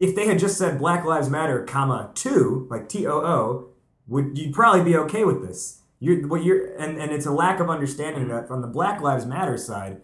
if 0.00 0.14
they 0.14 0.26
had 0.26 0.38
just 0.38 0.56
said 0.56 0.78
black 0.78 1.04
lives 1.04 1.28
matter 1.28 1.62
comma 1.64 2.10
two 2.14 2.66
like 2.70 2.88
t-o-o 2.88 3.68
would 4.06 4.38
you'd 4.38 4.54
probably 4.54 4.82
be 4.82 4.96
okay 4.96 5.24
with 5.24 5.46
this 5.46 5.81
you're 6.02 6.26
what 6.26 6.42
you're 6.42 6.74
and, 6.76 6.98
and 6.98 7.12
it's 7.12 7.26
a 7.26 7.30
lack 7.30 7.60
of 7.60 7.70
understanding 7.70 8.28
that 8.28 8.48
from 8.48 8.60
the 8.60 8.66
black 8.66 9.00
lives 9.00 9.24
matter 9.24 9.56
side 9.56 10.00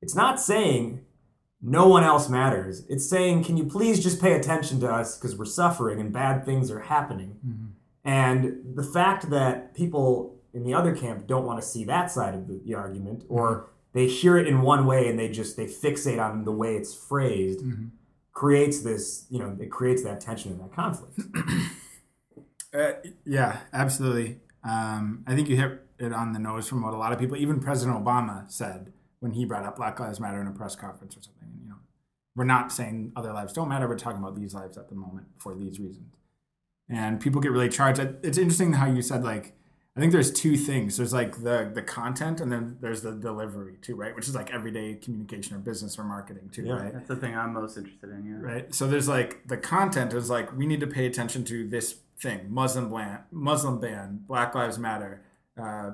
it's 0.00 0.14
not 0.14 0.40
saying 0.40 1.04
no 1.60 1.88
one 1.88 2.04
else 2.04 2.28
matters. 2.28 2.84
It's 2.88 3.08
saying 3.08 3.44
can 3.44 3.56
you 3.56 3.64
please 3.64 4.02
just 4.02 4.20
pay 4.20 4.34
attention 4.34 4.80
to 4.80 4.90
us 4.90 5.18
because 5.18 5.36
we're 5.36 5.44
suffering 5.44 6.00
and 6.00 6.12
bad 6.12 6.44
things 6.44 6.70
are 6.70 6.80
happening. 6.80 7.38
Mm-hmm. 7.46 7.66
And 8.04 8.76
the 8.76 8.84
fact 8.84 9.30
that 9.30 9.74
people 9.74 10.36
in 10.54 10.64
the 10.64 10.72
other 10.72 10.94
camp 10.94 11.26
don't 11.26 11.44
want 11.44 11.60
to 11.60 11.66
see 11.66 11.84
that 11.84 12.10
side 12.10 12.34
of 12.34 12.46
the, 12.46 12.60
the 12.64 12.74
argument, 12.74 13.24
or 13.28 13.50
mm-hmm. 13.50 13.70
they 13.92 14.06
hear 14.06 14.38
it 14.38 14.46
in 14.46 14.62
one 14.62 14.86
way 14.86 15.08
and 15.08 15.18
they 15.18 15.28
just 15.28 15.56
they 15.56 15.66
fixate 15.66 16.22
on 16.22 16.44
the 16.44 16.52
way 16.52 16.76
it's 16.76 16.94
phrased, 16.94 17.60
mm-hmm. 17.60 17.86
creates 18.32 18.80
this 18.80 19.26
you 19.28 19.38
know 19.38 19.56
it 19.60 19.70
creates 19.70 20.02
that 20.04 20.20
tension 20.20 20.52
and 20.52 20.60
that 20.60 20.72
conflict. 20.72 21.20
Uh, 22.70 22.92
yeah, 23.24 23.60
absolutely. 23.72 24.38
Um, 24.64 25.24
I 25.26 25.34
think 25.34 25.48
you 25.48 25.56
hit 25.56 25.80
it 25.98 26.12
on 26.12 26.32
the 26.32 26.38
nose 26.38 26.68
from 26.68 26.82
what 26.82 26.94
a 26.94 26.96
lot 26.96 27.12
of 27.12 27.18
people, 27.18 27.36
even 27.36 27.60
President 27.60 28.02
Obama, 28.04 28.50
said 28.50 28.92
when 29.20 29.32
he 29.32 29.44
brought 29.44 29.64
up 29.64 29.76
Black 29.76 29.98
Lives 30.00 30.20
Matter 30.20 30.40
in 30.40 30.46
a 30.46 30.52
press 30.52 30.76
conference 30.76 31.16
or 31.16 31.22
something. 31.22 31.48
You 31.62 31.68
know, 31.70 31.76
we're 32.36 32.44
not 32.44 32.72
saying 32.72 33.12
other 33.16 33.32
lives 33.32 33.52
don't 33.52 33.68
matter. 33.68 33.88
We're 33.88 33.98
talking 33.98 34.20
about 34.20 34.36
these 34.36 34.54
lives 34.54 34.76
at 34.78 34.88
the 34.88 34.94
moment 34.94 35.26
for 35.38 35.54
these 35.54 35.78
reasons. 35.80 36.14
And 36.88 37.20
people 37.20 37.40
get 37.40 37.52
really 37.52 37.68
charged. 37.68 38.00
It's 38.22 38.38
interesting 38.38 38.74
how 38.74 38.86
you 38.86 39.02
said 39.02 39.22
like. 39.24 39.54
I 39.96 40.00
think 40.00 40.12
there's 40.12 40.30
two 40.30 40.56
things. 40.56 40.96
There's 40.96 41.12
like 41.12 41.42
the 41.42 41.68
the 41.74 41.82
content, 41.82 42.40
and 42.40 42.52
then 42.52 42.76
there's 42.80 43.02
the 43.02 43.10
delivery 43.10 43.78
too, 43.82 43.96
right? 43.96 44.14
Which 44.14 44.28
is 44.28 44.34
like 44.36 44.48
everyday 44.54 44.94
communication 44.94 45.56
or 45.56 45.58
business 45.58 45.98
or 45.98 46.04
marketing 46.04 46.50
too, 46.50 46.62
Yeah. 46.66 46.74
right? 46.74 46.92
That's 46.92 47.08
the 47.08 47.16
thing 47.16 47.34
I'm 47.36 47.52
most 47.52 47.76
interested 47.76 48.10
in. 48.10 48.24
Yeah. 48.24 48.48
right? 48.48 48.72
So 48.72 48.86
there's 48.86 49.08
like 49.08 49.48
the 49.48 49.56
content 49.56 50.12
is 50.14 50.30
like 50.30 50.56
we 50.56 50.66
need 50.66 50.78
to 50.80 50.86
pay 50.86 51.06
attention 51.06 51.42
to 51.46 51.66
this 51.66 51.96
thing: 52.20 52.46
Muslim 52.48 52.90
ban, 52.90 53.20
Muslim 53.30 53.80
ban, 53.80 54.20
Black 54.26 54.54
Lives 54.54 54.78
Matter, 54.78 55.22
uh, 55.60 55.92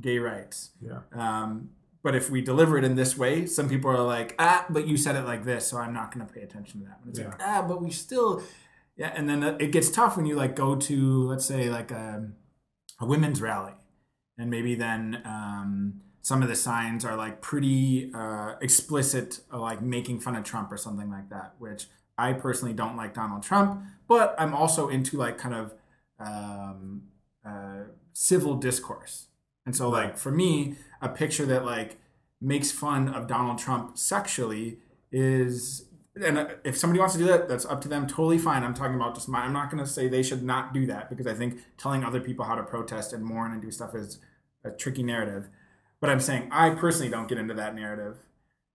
gay 0.00 0.18
rights. 0.18 0.70
Yeah. 0.80 1.00
Um, 1.12 1.70
but 2.02 2.14
if 2.14 2.28
we 2.28 2.42
deliver 2.42 2.76
it 2.76 2.84
in 2.84 2.96
this 2.96 3.16
way, 3.16 3.46
some 3.46 3.66
people 3.66 3.90
are 3.90 4.02
like, 4.02 4.34
ah, 4.38 4.66
but 4.68 4.86
you 4.86 4.98
said 4.98 5.16
it 5.16 5.24
like 5.24 5.44
this, 5.44 5.66
so 5.66 5.78
I'm 5.78 5.94
not 5.94 6.14
going 6.14 6.26
to 6.26 6.32
pay 6.32 6.42
attention 6.42 6.80
to 6.80 6.86
that. 6.86 7.00
And 7.02 7.10
it's 7.10 7.18
like, 7.18 7.40
ah, 7.42 7.64
but 7.66 7.82
we 7.82 7.90
still, 7.90 8.42
yeah. 8.94 9.10
And 9.16 9.26
then 9.26 9.42
it 9.42 9.72
gets 9.72 9.90
tough 9.90 10.16
when 10.18 10.26
you 10.26 10.36
like 10.36 10.54
go 10.54 10.76
to, 10.76 11.28
let's 11.28 11.46
say, 11.46 11.70
like 11.70 11.90
a, 11.90 12.28
a 13.00 13.06
women's 13.06 13.40
rally, 13.40 13.72
and 14.36 14.50
maybe 14.50 14.74
then 14.74 15.22
um, 15.24 16.02
some 16.20 16.42
of 16.42 16.48
the 16.48 16.56
signs 16.56 17.06
are 17.06 17.16
like 17.16 17.40
pretty 17.40 18.12
uh, 18.14 18.56
explicit, 18.60 19.40
uh, 19.50 19.58
like 19.58 19.80
making 19.80 20.20
fun 20.20 20.36
of 20.36 20.44
Trump 20.44 20.70
or 20.70 20.76
something 20.76 21.10
like 21.10 21.30
that. 21.30 21.54
Which 21.58 21.86
I 22.16 22.32
personally 22.32 22.74
don't 22.74 22.96
like 22.96 23.14
Donald 23.14 23.42
Trump, 23.42 23.82
but 24.08 24.34
I'm 24.38 24.54
also 24.54 24.88
into 24.88 25.16
like 25.16 25.38
kind 25.38 25.54
of 25.54 25.74
um, 26.18 27.02
uh, 27.44 27.84
civil 28.12 28.54
discourse. 28.54 29.26
And 29.66 29.74
so, 29.74 29.88
like 29.88 30.16
for 30.16 30.30
me, 30.30 30.76
a 31.00 31.08
picture 31.08 31.46
that 31.46 31.64
like 31.64 31.98
makes 32.40 32.70
fun 32.70 33.08
of 33.08 33.26
Donald 33.26 33.58
Trump 33.58 33.96
sexually 33.96 34.78
is, 35.10 35.86
and 36.22 36.38
uh, 36.38 36.48
if 36.64 36.76
somebody 36.76 37.00
wants 37.00 37.14
to 37.14 37.20
do 37.20 37.26
that, 37.26 37.48
that's 37.48 37.64
up 37.64 37.80
to 37.82 37.88
them. 37.88 38.06
Totally 38.06 38.38
fine. 38.38 38.62
I'm 38.62 38.74
talking 38.74 38.94
about 38.94 39.14
just 39.14 39.28
my. 39.28 39.40
I'm 39.40 39.52
not 39.52 39.70
going 39.70 39.82
to 39.82 39.90
say 39.90 40.08
they 40.08 40.22
should 40.22 40.42
not 40.42 40.72
do 40.72 40.86
that 40.86 41.08
because 41.08 41.26
I 41.26 41.34
think 41.34 41.58
telling 41.78 42.04
other 42.04 42.20
people 42.20 42.44
how 42.44 42.54
to 42.54 42.62
protest 42.62 43.12
and 43.12 43.24
mourn 43.24 43.52
and 43.52 43.62
do 43.62 43.70
stuff 43.70 43.94
is 43.94 44.18
a 44.64 44.70
tricky 44.70 45.02
narrative. 45.02 45.48
But 46.00 46.10
I'm 46.10 46.20
saying 46.20 46.48
I 46.52 46.70
personally 46.70 47.10
don't 47.10 47.28
get 47.28 47.38
into 47.38 47.54
that 47.54 47.74
narrative. 47.74 48.18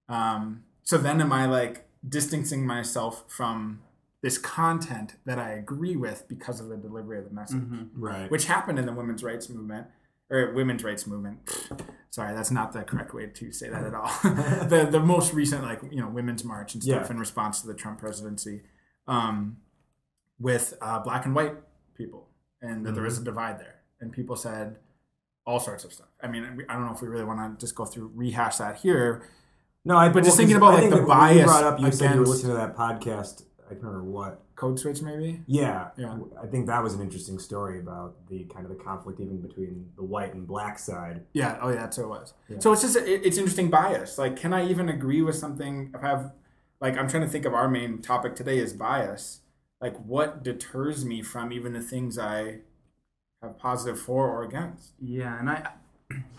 Um, 0.08 0.64
so 0.84 0.98
then, 0.98 1.22
am 1.22 1.32
I 1.32 1.46
like 1.46 1.86
distancing 2.08 2.66
myself 2.66 3.26
from 3.28 3.82
this 4.22 4.38
content 4.38 5.16
that 5.26 5.40
I 5.40 5.52
agree 5.52 5.96
with 5.96 6.28
because 6.28 6.60
of 6.60 6.68
the 6.70 6.78
delivery 6.78 7.18
of 7.20 7.26
the 7.26 7.32
message? 7.34 7.62
Right. 7.96 8.30
which 8.30 8.46
happened 8.46 8.78
in 8.80 8.86
the 8.86 8.94
women's 8.94 9.24
rights 9.24 9.50
movement 9.50 9.88
or 10.30 10.54
women's 10.54 10.84
rights 10.84 11.08
movement. 11.08 11.40
Sorry, 12.12 12.34
that's 12.36 12.52
not 12.52 12.74
the 12.74 12.84
correct 12.84 13.14
way 13.14 13.28
to 13.28 13.52
say 13.52 13.70
that 13.70 13.84
at 13.84 13.94
all. 13.94 14.12
the 14.24 14.88
the 14.90 15.00
most 15.00 15.34
recent 15.34 15.64
like 15.64 15.82
you 15.92 16.02
know 16.02 16.10
women's 16.10 16.44
march 16.44 16.74
and 16.74 16.84
stuff 16.84 17.06
Yeah. 17.06 17.12
in 17.12 17.20
response 17.20 17.62
to 17.62 17.68
the 17.68 17.74
Trump 17.74 18.00
presidency, 18.00 18.62
um, 19.08 19.58
with 20.40 20.76
uh, 20.82 21.00
black 21.00 21.26
and 21.26 21.34
white 21.36 21.56
people, 21.96 22.28
and 22.62 22.86
that 22.86 22.94
there 22.94 23.04
was 23.04 23.18
a 23.18 23.24
divide 23.24 23.60
there, 23.60 23.76
and 24.02 24.12
people 24.12 24.36
said 24.36 24.78
all 25.46 25.60
sorts 25.60 25.84
of 25.84 25.94
stuff. 25.94 26.08
I 26.22 26.28
mean, 26.28 26.66
I 26.70 26.74
don't 26.74 26.86
know 26.86 26.94
if 26.94 27.02
we 27.02 27.08
really 27.08 27.24
want 27.24 27.60
to 27.60 27.64
just 27.66 27.76
go 27.76 27.86
through 27.86 28.12
rehash 28.14 28.58
that 28.58 28.78
here. 28.78 29.24
No, 29.86 29.98
I 29.98 30.10
But 30.10 30.20
just 30.24 30.32
'cause 30.32 30.38
thinking 30.38 30.58
about, 30.58 30.74
like, 30.74 30.90
think 30.90 30.96
the 30.96 31.02
bias. 31.02 31.38
you 31.38 31.46
brought 31.46 31.64
up. 31.64 31.80
You 31.80 31.92
said 31.92 32.14
you 32.16 32.20
were 32.22 32.26
listening 32.28 32.52
to 32.54 32.58
that 32.58 32.76
podcast. 32.76 33.44
I 33.66 33.74
can't 33.74 33.84
remember 33.84 34.04
what. 34.10 34.42
Code 34.56 34.78
switch, 34.78 35.02
maybe. 35.02 35.42
Yeah, 35.48 35.92
Yeah. 35.96 36.20
I 36.42 36.48
think 36.48 36.68
that 36.68 36.84
was 36.84 36.94
an 36.94 37.02
interesting 37.02 37.40
story 37.40 37.80
about 37.80 38.16
the 38.28 38.44
kind 38.46 38.66
of 38.66 38.78
the 38.78 38.84
conflict 38.84 39.22
even 39.22 39.40
between 39.40 39.90
the 39.96 40.04
white 40.04 40.34
and 40.34 40.46
black 40.46 40.78
side. 40.78 41.26
Yeah. 41.32 41.58
Oh, 41.62 41.70
yeah. 41.70 41.76
That's 41.76 41.98
what 41.98 42.04
it 42.04 42.10
was. 42.10 42.34
Yeah. 42.50 42.60
So 42.60 42.74
it's 42.74 42.82
just 42.82 42.98
it, 42.98 43.26
it's 43.26 43.38
interesting 43.38 43.70
bias. 43.70 44.18
Like, 44.18 44.36
can 44.36 44.52
I 44.54 44.66
even 44.68 44.90
agree 44.90 45.22
with 45.22 45.36
something? 45.36 45.92
If 45.96 46.04
I 46.04 46.08
have, 46.08 46.34
like, 46.82 46.98
I'm 46.98 47.08
trying 47.08 47.24
to 47.24 47.30
think 47.30 47.46
of 47.46 47.54
our 47.54 47.70
main 47.70 48.02
topic 48.02 48.36
today 48.36 48.58
is 48.58 48.74
bias. 48.74 49.42
Like, 49.80 49.96
what 50.06 50.44
deters 50.44 51.06
me 51.06 51.22
from 51.22 51.54
even 51.54 51.72
the 51.72 51.82
things 51.82 52.20
I 52.20 52.60
have 53.42 53.58
positive 53.58 53.98
for 53.98 54.28
or 54.30 54.44
against? 54.44 54.92
Yeah, 55.00 55.40
and 55.40 55.50
I, 55.50 55.72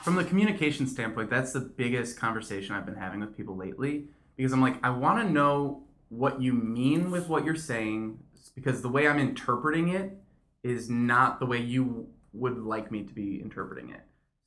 from 0.03 0.17
the 0.17 0.25
communication 0.25 0.87
standpoint, 0.87 1.31
that's 1.31 1.53
the 1.53 1.61
biggest 1.61 2.19
conversation 2.19 2.75
I've 2.75 2.87
been 2.87 2.97
having 2.97 3.21
with 3.21 3.37
people 3.37 3.57
lately 3.57 4.07
because 4.37 4.53
I'm 4.53 4.62
like, 4.62 4.77
I 4.83 4.91
want 4.91 5.27
to 5.27 5.33
know 5.33 5.83
what 6.09 6.41
you 6.41 6.53
mean 6.53 7.11
with 7.11 7.29
what 7.29 7.45
you're 7.45 7.55
saying 7.55 8.19
because 8.55 8.83
the 8.83 8.89
way 8.89 9.07
I'm 9.07 9.19
interpreting 9.19 9.89
it 9.91 10.19
is 10.62 10.91
not 10.91 11.39
the 11.39 11.47
way 11.47 11.59
you 11.59 12.09
would 12.33 12.59
like 12.59 12.91
me 12.91 13.05
to 13.05 13.12
be 13.12 13.41
interpreting 13.41 13.91
it. 13.91 14.00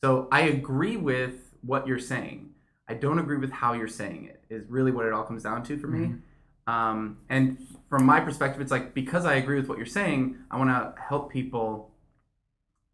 So 0.04 0.28
I 0.32 0.42
agree 0.42 0.98
with 0.98 1.54
what 1.62 1.88
you're 1.88 2.00
saying. 2.00 2.50
I 2.88 2.96
don't 2.96 3.20
agree 3.20 3.38
with 3.38 3.52
how 3.52 3.74
you're 3.74 3.88
saying 3.88 4.26
it. 4.26 4.44
Is 4.50 4.70
really 4.70 4.92
what 4.92 5.06
it 5.06 5.14
all 5.14 5.24
comes 5.24 5.44
down 5.44 5.64
to 5.64 5.78
for 5.78 5.88
me. 5.88 6.16
Um, 6.68 7.18
and 7.30 7.58
from 7.90 8.06
my 8.06 8.20
perspective, 8.20 8.62
it's 8.62 8.72
like 8.72 8.94
because 8.94 9.26
I 9.26 9.36
agree 9.36 9.58
with 9.58 9.70
what 9.70 9.78
you're 9.78 9.88
saying, 9.88 10.38
I 10.52 10.58
want 10.58 10.70
to 10.70 11.02
help 11.02 11.32
people 11.32 11.92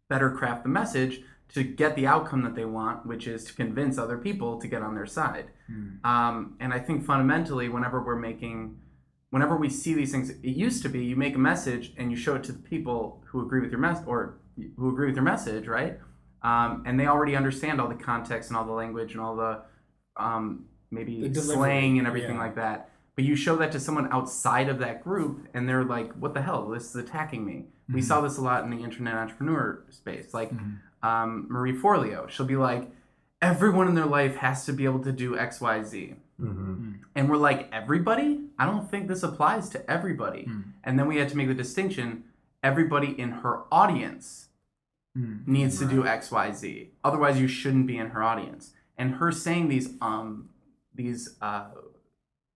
better 0.08 0.30
craft 0.30 0.62
the 0.62 0.68
message 0.68 1.22
to 1.54 1.64
get 1.64 1.96
the 1.96 2.06
outcome 2.06 2.42
that 2.42 2.54
they 2.54 2.64
want, 2.64 3.06
which 3.06 3.26
is 3.26 3.44
to 3.44 3.54
convince 3.54 3.98
other 3.98 4.18
people 4.18 4.60
to 4.60 4.68
get 4.68 4.82
on 4.82 4.94
their 4.94 5.06
side. 5.06 5.46
Um, 6.04 6.56
and 6.60 6.72
I 6.72 6.78
think 6.78 7.04
fundamentally, 7.04 7.68
whenever 7.68 8.02
we're 8.02 8.16
making, 8.16 8.76
whenever 9.30 9.56
we 9.56 9.68
see 9.68 9.94
these 9.94 10.12
things, 10.12 10.30
it 10.30 10.42
used 10.42 10.82
to 10.82 10.88
be 10.88 11.04
you 11.04 11.16
make 11.16 11.34
a 11.34 11.38
message 11.38 11.92
and 11.96 12.10
you 12.10 12.16
show 12.16 12.36
it 12.36 12.44
to 12.44 12.52
the 12.52 12.62
people 12.62 13.22
who 13.26 13.42
agree 13.42 13.60
with 13.60 13.70
your 13.70 13.80
message 13.80 14.06
or 14.06 14.38
who 14.76 14.90
agree 14.90 15.06
with 15.06 15.16
your 15.16 15.24
message, 15.24 15.66
right? 15.66 15.98
Um, 16.42 16.84
and 16.86 16.98
they 16.98 17.06
already 17.06 17.36
understand 17.36 17.80
all 17.80 17.88
the 17.88 17.94
context 17.94 18.50
and 18.50 18.56
all 18.56 18.64
the 18.64 18.72
language 18.72 19.12
and 19.12 19.20
all 19.20 19.36
the 19.36 19.62
um, 20.16 20.66
maybe 20.90 21.28
The 21.28 21.40
slang 21.40 21.98
and 21.98 22.06
everything 22.06 22.36
yeah. 22.36 22.42
like 22.42 22.54
that. 22.56 22.90
But 23.16 23.24
you 23.24 23.36
show 23.36 23.56
that 23.56 23.72
to 23.72 23.80
someone 23.80 24.10
outside 24.12 24.68
of 24.68 24.78
that 24.78 25.02
group, 25.02 25.48
and 25.52 25.68
they're 25.68 25.84
like, 25.84 26.12
"What 26.14 26.32
the 26.32 26.40
hell? 26.40 26.68
This 26.68 26.88
is 26.90 26.96
attacking 26.96 27.44
me." 27.44 27.52
Mm-hmm. 27.52 27.94
We 27.94 28.02
saw 28.02 28.20
this 28.20 28.38
a 28.38 28.40
lot 28.40 28.64
in 28.64 28.70
the 28.70 28.82
internet 28.82 29.14
entrepreneur 29.14 29.84
space. 29.90 30.32
Like 30.32 30.52
um, 31.02 31.46
Marie 31.48 31.72
Forleo, 31.74 32.28
she'll 32.28 32.46
be 32.46 32.56
like, 32.56 32.90
"Everyone 33.40 33.88
in 33.88 33.94
their 33.94 34.06
life 34.06 34.36
has 34.36 34.64
to 34.66 34.72
be 34.72 34.84
able 34.84 35.00
to 35.00 35.12
do 35.12 35.36
X, 35.38 35.60
Y, 35.60 35.82
Z. 35.82 36.14
Mm-hmm. 36.40 36.92
and 37.14 37.28
we're 37.28 37.36
like, 37.36 37.68
"Everybody? 37.72 38.40
I 38.58 38.64
don't 38.66 38.90
think 38.90 39.08
this 39.08 39.22
applies 39.22 39.68
to 39.70 39.90
everybody." 39.90 40.48
And 40.84 40.98
then 40.98 41.06
we 41.06 41.16
had 41.18 41.28
to 41.30 41.36
make 41.36 41.48
the 41.48 41.54
distinction: 41.54 42.24
everybody 42.62 43.18
in 43.18 43.30
her 43.42 43.62
audience 43.70 44.46
needs 45.46 45.78
to 45.80 45.86
do 45.86 46.06
X, 46.06 46.30
Y, 46.30 46.52
Z. 46.52 46.90
Otherwise, 47.04 47.40
you 47.40 47.48
shouldn't 47.48 47.86
be 47.86 47.98
in 47.98 48.10
her 48.10 48.22
audience. 48.22 48.72
And 48.96 49.14
her 49.14 49.32
saying 49.32 49.68
these 49.68 49.90
um 50.00 50.48
these 50.94 51.36
uh, 51.40 51.66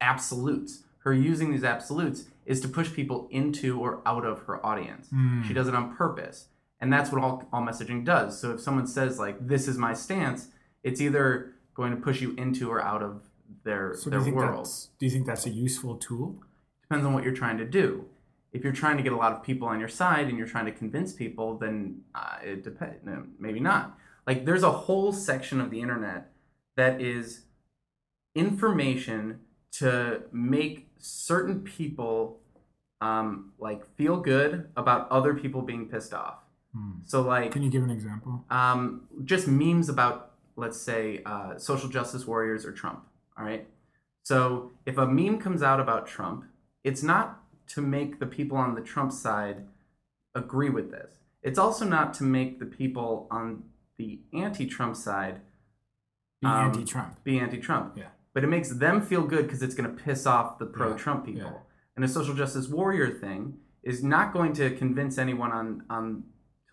absolutes, 0.00 0.84
her 0.98 1.12
using 1.12 1.50
these 1.50 1.64
absolutes, 1.64 2.24
is 2.46 2.60
to 2.60 2.68
push 2.68 2.92
people 2.92 3.26
into 3.30 3.80
or 3.80 4.00
out 4.06 4.24
of 4.24 4.40
her 4.46 4.64
audience. 4.64 5.08
She 5.46 5.54
does 5.54 5.68
it 5.68 5.74
on 5.74 5.94
purpose, 5.96 6.48
and 6.80 6.92
that's 6.92 7.10
what 7.10 7.22
all 7.22 7.48
all 7.52 7.62
messaging 7.62 8.04
does. 8.04 8.40
So 8.40 8.52
if 8.52 8.60
someone 8.60 8.86
says 8.86 9.18
like, 9.18 9.46
"This 9.46 9.68
is 9.68 9.78
my 9.78 9.94
stance," 9.94 10.48
it's 10.82 11.00
either 11.00 11.52
going 11.74 11.90
to 11.94 12.00
push 12.00 12.20
you 12.20 12.34
into 12.36 12.70
or 12.70 12.80
out 12.82 13.02
of 13.02 13.22
their 13.64 13.94
So 13.94 14.04
do 14.04 14.10
their 14.10 14.20
think 14.20 14.36
world. 14.36 14.68
do 14.98 15.06
you 15.06 15.12
think 15.12 15.26
that's 15.26 15.46
a 15.46 15.50
useful 15.50 15.96
tool? 15.96 16.42
Depends 16.82 17.04
on 17.06 17.12
what 17.14 17.24
you're 17.24 17.34
trying 17.34 17.58
to 17.58 17.64
do. 17.64 18.06
If 18.52 18.62
you're 18.62 18.72
trying 18.72 18.96
to 18.98 19.02
get 19.02 19.12
a 19.12 19.16
lot 19.16 19.32
of 19.32 19.42
people 19.42 19.66
on 19.66 19.80
your 19.80 19.88
side 19.88 20.28
and 20.28 20.38
you're 20.38 20.46
trying 20.46 20.66
to 20.66 20.72
convince 20.72 21.12
people, 21.12 21.58
then 21.58 22.02
uh, 22.14 22.36
it 22.44 22.62
depends. 22.62 23.04
No, 23.04 23.24
maybe 23.38 23.58
not. 23.58 23.98
Like 24.26 24.44
there's 24.44 24.62
a 24.62 24.70
whole 24.70 25.12
section 25.12 25.60
of 25.60 25.70
the 25.70 25.80
internet 25.80 26.30
that 26.76 27.00
is 27.00 27.42
information 28.34 29.40
to 29.72 30.22
make 30.32 30.88
certain 30.98 31.60
people 31.62 32.40
um, 33.00 33.52
like 33.58 33.84
feel 33.96 34.18
good 34.18 34.68
about 34.76 35.10
other 35.10 35.34
people 35.34 35.62
being 35.62 35.88
pissed 35.88 36.14
off. 36.14 36.43
So 37.04 37.22
like 37.22 37.52
Can 37.52 37.62
you 37.62 37.70
give 37.70 37.82
an 37.84 37.90
example? 37.90 38.44
um, 38.50 39.08
just 39.24 39.46
memes 39.46 39.88
about, 39.88 40.32
let's 40.56 40.80
say, 40.80 41.22
uh, 41.24 41.56
social 41.58 41.88
justice 41.88 42.26
warriors 42.26 42.64
or 42.64 42.72
Trump. 42.72 43.04
All 43.38 43.44
right. 43.44 43.66
So 44.22 44.72
if 44.86 44.98
a 44.98 45.06
meme 45.06 45.38
comes 45.38 45.62
out 45.62 45.80
about 45.80 46.06
Trump, 46.06 46.44
it's 46.82 47.02
not 47.02 47.40
to 47.68 47.80
make 47.80 48.18
the 48.18 48.26
people 48.26 48.56
on 48.56 48.74
the 48.74 48.80
Trump 48.80 49.12
side 49.12 49.66
agree 50.34 50.70
with 50.70 50.90
this. 50.90 51.14
It's 51.42 51.58
also 51.58 51.84
not 51.84 52.14
to 52.14 52.24
make 52.24 52.58
the 52.58 52.66
people 52.66 53.28
on 53.30 53.64
the 53.98 54.20
anti-Trump 54.32 54.96
side 54.96 55.40
Be 56.40 56.48
um, 56.48 56.66
anti-Trump. 56.66 57.22
be 57.22 57.38
anti-Trump. 57.38 57.96
Yeah. 57.96 58.08
But 58.32 58.42
it 58.42 58.48
makes 58.48 58.70
them 58.70 59.00
feel 59.00 59.22
good 59.22 59.46
because 59.46 59.62
it's 59.62 59.74
going 59.74 59.88
to 59.94 60.02
piss 60.02 60.26
off 60.26 60.58
the 60.58 60.66
pro-Trump 60.66 61.24
people. 61.26 61.42
yeah. 61.42 61.58
And 61.96 62.04
a 62.04 62.08
social 62.08 62.34
justice 62.34 62.68
warrior 62.68 63.10
thing 63.10 63.58
is 63.84 64.02
not 64.02 64.32
going 64.32 64.52
to 64.54 64.70
convince 64.70 65.18
anyone 65.18 65.52
on 65.52 65.84
on 65.88 66.24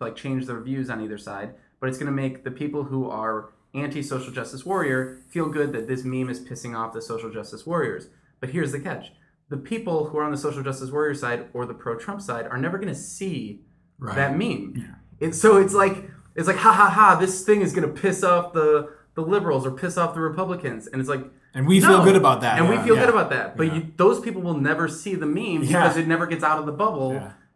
like 0.02 0.16
change 0.16 0.46
their 0.46 0.60
views 0.60 0.90
on 0.90 1.00
either 1.00 1.18
side, 1.18 1.54
but 1.80 1.88
it's 1.88 1.98
going 1.98 2.06
to 2.06 2.12
make 2.12 2.44
the 2.44 2.50
people 2.50 2.84
who 2.84 3.08
are 3.08 3.50
anti-social 3.74 4.30
justice 4.32 4.66
warrior 4.66 5.22
feel 5.30 5.48
good 5.48 5.72
that 5.72 5.88
this 5.88 6.04
meme 6.04 6.28
is 6.28 6.40
pissing 6.40 6.76
off 6.76 6.92
the 6.92 7.00
social 7.00 7.30
justice 7.30 7.64
warriors. 7.66 8.08
But 8.40 8.50
here's 8.50 8.72
the 8.72 8.80
catch: 8.80 9.12
the 9.48 9.56
people 9.56 10.08
who 10.08 10.18
are 10.18 10.24
on 10.24 10.32
the 10.32 10.36
social 10.38 10.62
justice 10.62 10.90
warrior 10.90 11.14
side 11.14 11.46
or 11.54 11.64
the 11.66 11.74
pro-Trump 11.74 12.20
side 12.20 12.46
are 12.46 12.58
never 12.58 12.76
going 12.78 12.92
to 12.92 12.98
see 12.98 13.62
Right. 13.98 14.16
that 14.16 14.32
meme. 14.36 14.74
Yeah. 14.76 15.28
It, 15.28 15.34
so 15.34 15.58
it's 15.58 15.74
like 15.74 16.10
it's 16.34 16.48
like 16.48 16.56
ha 16.56 16.72
ha 16.72 16.88
ha. 16.90 17.14
This 17.14 17.44
thing 17.44 17.60
is 17.60 17.72
going 17.72 17.86
to 17.86 18.00
piss 18.00 18.24
off 18.24 18.52
the 18.52 18.92
the 19.14 19.20
liberals 19.22 19.64
or 19.66 19.70
piss 19.70 19.96
off 19.96 20.14
the 20.14 20.20
Republicans, 20.20 20.86
and 20.88 21.00
it's 21.00 21.08
like. 21.08 21.24
And 21.54 21.66
we 21.68 21.80
feel 21.80 22.02
good 22.02 22.16
about 22.16 22.40
that. 22.40 22.58
and 22.58 22.68
we 22.68 22.76
feel 22.78 22.94
yeah. 22.96 23.02
good 23.04 23.10
about 23.14 23.28
that. 23.30 23.56
But 23.58 23.66
Yeah. 23.66 23.74
you, 23.74 23.92
those 23.98 24.18
people 24.20 24.40
will 24.40 24.56
never 24.56 24.88
see 24.88 25.14
the 25.14 25.26
meme 25.26 25.62
Yeah. 25.62 25.82
because 25.82 25.96
it 25.98 26.08
never 26.08 26.26
gets 26.26 26.42
out 26.42 26.58
of 26.58 26.64
the 26.66 26.72
bubble. 26.72 27.12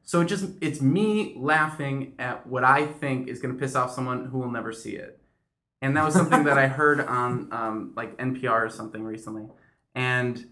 So 0.07 0.21
it 0.21 0.27
just 0.27 0.47
it's 0.61 0.81
me 0.81 1.35
laughing 1.37 2.15
at 2.19 2.47
what 2.47 2.63
I 2.63 2.87
think 2.87 3.27
is 3.27 3.41
going 3.41 3.53
to 3.53 3.61
piss 3.61 3.75
off 3.75 3.93
someone 3.93 4.27
who 4.27 4.39
will 4.39 4.51
never 4.51 4.73
see 4.73 4.93
it. 4.93 5.21
And 5.83 5.97
that 5.97 6.05
was 6.05 6.15
something 6.15 6.45
that 6.45 6.57
I 6.57 6.69
heard 6.69 7.01
on 7.07 7.49
um, 7.53 7.93
like 7.97 8.17
NPR 8.17 8.67
or 8.67 8.71
something 8.71 9.03
recently. 9.03 9.49
And 9.97 10.47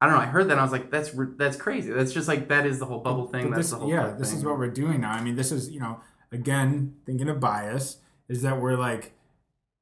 I 0.00 0.06
don't 0.06 0.14
know. 0.14 0.22
I 0.22 0.26
heard 0.26 0.48
that 0.48 0.52
and 0.52 0.60
I 0.60 0.62
was 0.62 0.72
like, 0.72 0.90
"That's 0.90 1.10
that's 1.36 1.56
crazy. 1.56 1.92
That's 1.92 2.12
just 2.12 2.28
like 2.28 2.48
that 2.48 2.64
is 2.64 2.78
the 2.78 2.86
whole 2.86 3.00
bubble 3.00 3.26
thing. 3.26 3.50
But 3.50 3.56
that's 3.56 3.68
this, 3.68 3.70
the 3.72 3.76
whole 3.76 3.90
yeah, 3.90 4.14
this 4.18 4.30
thing. 4.30 4.38
is 4.38 4.44
what 4.44 4.58
we're 4.58 4.70
doing 4.70 5.02
now. 5.02 5.12
I 5.12 5.22
mean, 5.22 5.36
this 5.36 5.52
is 5.52 5.70
you 5.70 5.80
know, 5.80 6.00
again, 6.32 6.96
thinking 7.04 7.28
of 7.28 7.40
bias 7.40 7.98
is 8.28 8.40
that 8.42 8.58
we're 8.58 8.76
like 8.76 9.12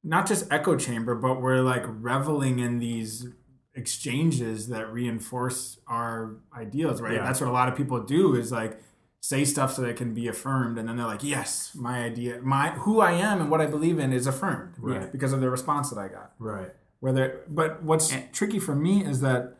not 0.03 0.27
just 0.27 0.53
echo 0.53 0.77
chamber, 0.77 1.15
but 1.15 1.41
we're 1.41 1.61
like 1.61 1.85
reveling 1.87 2.59
in 2.59 2.81
these 2.81 3.29
exchanges 3.77 4.69
that 4.69 4.93
reinforce 4.93 5.79
our 5.87 6.37
ideals, 6.57 7.01
right? 7.01 7.15
Yeah. 7.15 7.25
That's 7.25 7.41
what 7.41 7.51
a 7.51 7.53
lot 7.53 7.69
of 7.69 7.77
people 7.77 8.03
do 8.03 8.35
is 8.35 8.51
like 8.51 8.81
say 9.29 9.45
stuff 9.45 9.75
so 9.75 9.83
that 9.83 9.89
it 9.89 9.97
can 9.97 10.15
be 10.15 10.29
affirmed, 10.29 10.79
and 10.79 10.89
then 10.89 10.97
they're 10.97 11.07
like, 11.15 11.25
yes, 11.25 11.73
my 11.75 12.05
idea, 12.05 12.41
my 12.43 12.71
who 12.71 13.01
I 13.01 13.13
am 13.13 13.41
and 13.41 13.51
what 13.51 13.61
I 13.61 13.67
believe 13.67 13.99
in 13.99 14.13
is 14.13 14.27
affirmed, 14.27 14.75
Right. 14.79 15.11
Because 15.11 15.33
of 15.33 15.41
the 15.41 15.51
response 15.51 15.91
that 15.91 15.99
I 15.99 16.09
got 16.09 16.33
Right. 16.39 16.73
whether 17.01 17.41
but 17.49 17.83
what's 17.83 18.13
And- 18.13 18.33
tricky 18.33 18.61
for 18.61 18.75
me 18.77 19.05
is 19.05 19.21
that 19.23 19.55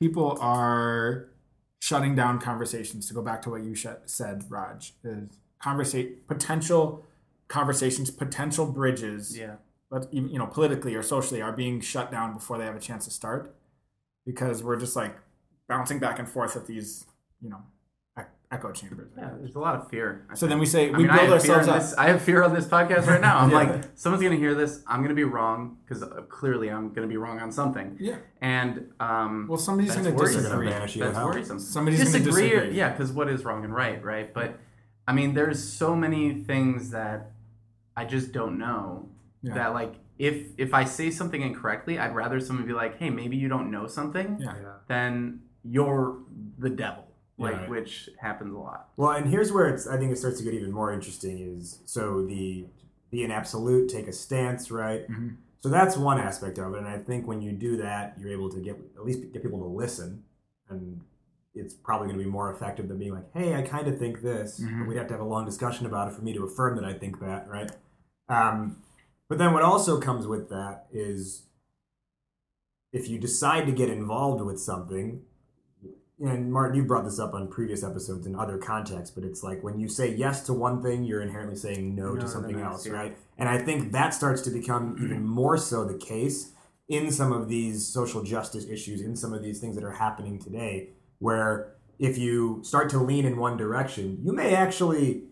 people 0.00 0.38
are 0.40 1.28
shutting 1.78 2.14
down 2.14 2.38
conversations 2.40 3.06
to 3.08 3.14
go 3.14 3.20
back 3.22 3.42
to 3.42 3.50
what 3.50 3.62
you 3.62 3.74
sh- 3.74 3.86
said 4.06 4.44
raj 4.48 4.94
is 5.04 5.28
conversate 5.60 6.26
potential 6.28 7.04
conversations 7.48 8.10
potential 8.10 8.66
bridges 8.66 9.36
yeah. 9.36 9.56
but 9.90 10.06
even 10.10 10.28
you 10.30 10.38
know 10.38 10.46
politically 10.46 10.94
or 10.94 11.02
socially 11.02 11.42
are 11.42 11.52
being 11.52 11.80
shut 11.80 12.10
down 12.10 12.32
before 12.32 12.56
they 12.58 12.64
have 12.64 12.76
a 12.76 12.80
chance 12.88 13.04
to 13.04 13.10
start 13.10 13.54
because 14.24 14.62
we're 14.62 14.76
just 14.84 14.96
like 14.96 15.16
bouncing 15.68 15.98
back 15.98 16.18
and 16.18 16.28
forth 16.28 16.56
at 16.56 16.66
these 16.66 17.04
you 17.40 17.50
know 17.50 17.62
echo 18.52 18.70
chambers 18.70 19.10
Yeah, 19.16 19.30
there's 19.38 19.54
a 19.54 19.58
lot 19.58 19.74
of 19.74 19.88
fear. 19.88 20.26
I 20.30 20.34
so 20.34 20.46
then 20.46 20.58
we 20.58 20.66
say 20.66 20.88
I 20.88 20.96
we 20.96 21.04
mean, 21.04 21.16
build 21.16 21.30
ourselves 21.30 21.66
up 21.68 21.80
this. 21.80 21.94
I 21.94 22.08
have 22.08 22.20
fear 22.22 22.42
on 22.42 22.54
this 22.54 22.66
podcast 22.66 23.06
right 23.06 23.20
now. 23.20 23.38
I'm 23.38 23.50
Yeah. 23.50 23.56
like, 23.56 23.84
someone's 23.94 24.22
gonna 24.22 24.36
hear 24.36 24.54
this. 24.54 24.82
I'm 24.86 25.02
gonna 25.02 25.14
be 25.14 25.24
wrong 25.24 25.78
because 25.84 26.04
clearly 26.28 26.68
I'm 26.70 26.92
gonna 26.92 27.06
be 27.06 27.16
wrong 27.16 27.40
on 27.40 27.50
something. 27.50 27.96
yeah 27.98 28.16
And 28.40 28.92
um, 29.00 29.46
well 29.48 29.58
somebody's 29.58 29.92
going 29.94 30.04
to 30.04 30.12
worrisome. 30.12 30.42
disagree 30.42 30.66
gonna 30.66 30.78
banish 30.78 30.96
you 30.96 31.02
to 31.04 31.08
That's 31.10 31.24
worrisome. 31.24 31.58
Somebody's 31.58 32.04
gonna 32.04 32.24
disagree. 32.24 32.70
Yeah, 32.76 32.90
because 32.90 33.10
what 33.12 33.28
is 33.28 33.44
wrong 33.44 33.64
and 33.64 33.74
right, 33.74 34.02
right? 34.04 34.32
But 34.32 34.58
I 35.08 35.12
mean, 35.12 35.34
there's 35.34 35.60
so 35.62 35.96
many 35.96 36.44
things 36.44 36.90
that 36.90 37.32
I 37.96 38.04
just 38.04 38.32
don't 38.32 38.58
know. 38.58 39.08
Yeah. 39.42 39.54
That 39.54 39.74
like, 39.74 39.94
if 40.18 40.36
if 40.58 40.72
I 40.74 40.84
say 40.84 41.10
something 41.10 41.42
incorrectly, 41.42 41.98
I'd 41.98 42.14
rather 42.14 42.38
someone 42.38 42.66
be 42.66 42.72
like, 42.72 42.98
"Hey, 42.98 43.10
maybe 43.10 43.36
you 43.36 43.48
don't 43.48 43.70
know 43.70 43.86
something," 43.88 44.36
yeah 44.40 44.54
than 44.88 45.40
you're 45.64 46.18
the 46.58 46.70
devil, 46.70 47.04
like 47.38 47.54
Right. 47.54 47.68
which 47.70 48.10
happens 48.18 48.54
a 48.54 48.58
lot. 48.58 48.90
Well, 48.96 49.10
and 49.12 49.26
here's 49.28 49.52
where 49.52 49.68
it's 49.68 49.86
I 49.86 49.96
think 49.98 50.12
it 50.12 50.16
starts 50.18 50.38
to 50.38 50.44
get 50.44 50.54
even 50.54 50.70
more 50.72 50.92
interesting 50.92 51.38
is 51.38 51.80
so 51.86 52.24
the 52.24 52.66
be 53.10 53.24
an 53.24 53.30
absolute, 53.30 53.88
take 53.90 54.06
a 54.08 54.12
stance, 54.12 54.70
right? 54.70 55.06
Mhm. 55.08 55.36
So 55.60 55.68
that's 55.68 55.96
one 55.96 56.18
aspect 56.18 56.58
of 56.58 56.74
it, 56.74 56.78
and 56.78 56.88
I 56.88 56.98
think 56.98 57.26
when 57.26 57.40
you 57.42 57.52
do 57.52 57.76
that, 57.78 58.16
you're 58.18 58.32
able 58.32 58.50
to 58.50 58.60
get 58.60 58.76
at 58.96 59.04
least 59.04 59.32
get 59.32 59.42
people 59.42 59.58
to 59.60 59.66
listen, 59.66 60.24
and 60.68 61.00
it's 61.54 61.74
probably 61.74 62.06
going 62.08 62.18
to 62.18 62.24
be 62.24 62.30
more 62.30 62.50
effective 62.50 62.88
than 62.88 62.98
being 62.98 63.12
like, 63.12 63.30
"Hey, 63.32 63.54
I 63.54 63.62
kind 63.62 63.86
of 63.86 63.98
think 63.98 64.22
this." 64.22 64.58
Mhm. 64.60 64.78
But 64.80 64.88
we'd 64.88 64.96
have 64.96 65.06
to 65.08 65.12
have 65.14 65.20
a 65.20 65.24
long 65.26 65.44
discussion 65.44 65.84
about 65.86 66.08
it 66.08 66.14
for 66.14 66.22
me 66.22 66.32
to 66.32 66.44
affirm 66.44 66.76
that 66.76 66.84
I 66.84 66.94
think 66.94 67.20
that, 67.20 67.48
right? 67.48 67.70
Um, 68.28 68.76
but 69.28 69.38
then 69.38 69.52
what 69.52 69.62
also 69.62 70.00
comes 70.00 70.26
with 70.26 70.48
that 70.48 70.86
is 70.92 71.42
if 72.92 73.08
you 73.08 73.18
decide 73.18 73.66
to 73.66 73.72
get 73.72 73.88
involved 73.88 74.42
with 74.42 74.58
something, 74.60 75.22
and 76.22 76.52
Martin, 76.52 76.76
you 76.76 76.84
brought 76.84 77.04
this 77.04 77.18
up 77.18 77.34
on 77.34 77.48
previous 77.48 77.82
episodes 77.82 78.26
in 78.26 78.36
other 78.36 78.56
contexts, 78.56 79.14
but 79.14 79.24
it's 79.24 79.42
like 79.42 79.62
when 79.62 79.78
you 79.80 79.88
say 79.88 80.14
yes 80.14 80.42
to 80.46 80.52
one 80.52 80.82
thing, 80.82 81.02
you're 81.02 81.20
inherently 81.20 81.56
saying 81.56 81.94
no, 81.96 82.14
No 82.14 82.20
to 82.20 82.28
something 82.28 82.60
else, 82.60 82.86
yeah. 82.86 82.92
right? 82.92 83.18
And 83.38 83.48
I 83.48 83.58
think 83.58 83.92
that 83.92 84.14
starts 84.14 84.40
to 84.42 84.50
become 84.50 84.96
even 85.02 85.26
more 85.26 85.56
so 85.58 85.84
the 85.84 85.98
case 85.98 86.52
in 86.88 87.10
some 87.10 87.32
of 87.32 87.48
these 87.48 87.86
social 87.86 88.22
justice 88.22 88.66
issues, 88.66 89.00
in 89.00 89.16
some 89.16 89.32
of 89.32 89.42
these 89.42 89.58
things 89.58 89.74
that 89.74 89.84
are 89.84 89.92
happening 89.92 90.38
today, 90.38 90.90
where 91.18 91.74
if 91.98 92.16
you 92.18 92.60
start 92.62 92.88
to 92.90 92.98
lean 92.98 93.24
in 93.24 93.36
one 93.36 93.56
direction, 93.56 94.18
you 94.22 94.32
may 94.32 94.54
actually 94.54 95.24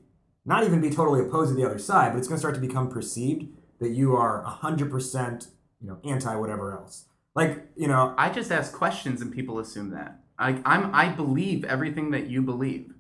not 0.45 0.65
even 0.65 0.81
be 0.81 0.91
totally 0.91 1.21
opposed 1.21 1.51
to 1.51 1.55
the 1.55 1.65
other 1.65 1.79
side, 1.79 2.13
but 2.13 2.19
it's 2.19 2.29
going 2.29 2.37
to 2.37 2.41
start 2.41 2.55
to 2.55 2.61
become 2.61 2.89
perceived 2.89 3.47
that 3.81 3.91
you 3.91 4.17
are 4.17 4.45
100% 4.45 5.49
you 5.81 5.89
know 5.89 5.99
anti 6.05 6.35
whatever 6.35 6.73
else. 6.73 7.07
Like, 7.35 7.69
you 7.77 7.87
know, 7.87 8.15
I 8.19 8.31
just 8.31 8.51
ask 8.51 8.73
questions 8.73 9.21
and 9.23 9.33
people 9.33 9.59
assume 9.59 9.91
that. 9.91 10.20
I, 10.41 10.61
I'm 10.65 10.95
I 10.95 11.09
believe 11.09 11.65
everything 11.65 12.11
that 12.13 12.29
you 12.29 12.41
believe, 12.43 12.95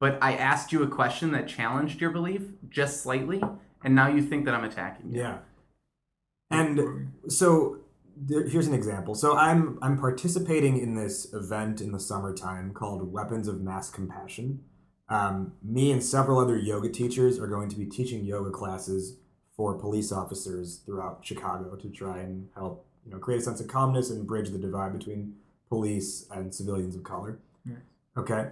but 0.00 0.18
I 0.22 0.34
asked 0.34 0.72
you 0.72 0.82
a 0.82 0.88
question 0.88 1.30
that 1.32 1.46
challenged 1.46 2.00
your 2.00 2.10
belief 2.10 2.42
just 2.68 3.02
slightly, 3.02 3.42
and 3.84 3.94
now 3.94 4.08
you 4.08 4.22
think 4.22 4.46
that 4.46 4.54
I'm 4.54 4.64
attacking 4.64 5.12
you. 5.12 5.20
Yeah. 5.20 5.38
And 6.50 7.12
so 7.28 7.78
there, 8.16 8.48
here's 8.48 8.66
an 8.66 8.74
example. 8.74 9.14
So 9.14 9.36
I'm 9.36 9.78
I'm 9.82 9.98
participating 9.98 10.78
in 10.78 10.94
this 10.94 11.32
event 11.34 11.80
in 11.80 11.92
the 11.92 12.00
summertime 12.00 12.72
called 12.72 13.12
Weapons 13.12 13.48
of 13.48 13.60
Mass 13.60 13.90
Compassion. 13.90 14.64
Um, 15.08 15.52
me 15.62 15.92
and 15.92 16.02
several 16.02 16.38
other 16.38 16.56
yoga 16.56 16.88
teachers 16.88 17.38
are 17.38 17.46
going 17.46 17.68
to 17.68 17.76
be 17.76 17.84
teaching 17.84 18.24
yoga 18.24 18.50
classes 18.50 19.18
for 19.54 19.74
police 19.74 20.10
officers 20.10 20.80
throughout 20.86 21.20
Chicago 21.22 21.76
to 21.76 21.90
try 21.90 22.20
and 22.20 22.48
help 22.54 22.86
you 23.04 23.12
know 23.12 23.18
create 23.18 23.40
a 23.40 23.42
sense 23.42 23.60
of 23.60 23.68
calmness 23.68 24.08
and 24.08 24.26
bridge 24.26 24.48
the 24.50 24.58
divide 24.58 24.96
between 24.96 25.34
police 25.72 26.10
and 26.30 26.54
civilians 26.60 26.94
of 26.98 27.02
color. 27.02 27.32
Nice. 27.64 27.76
Okay. 28.20 28.42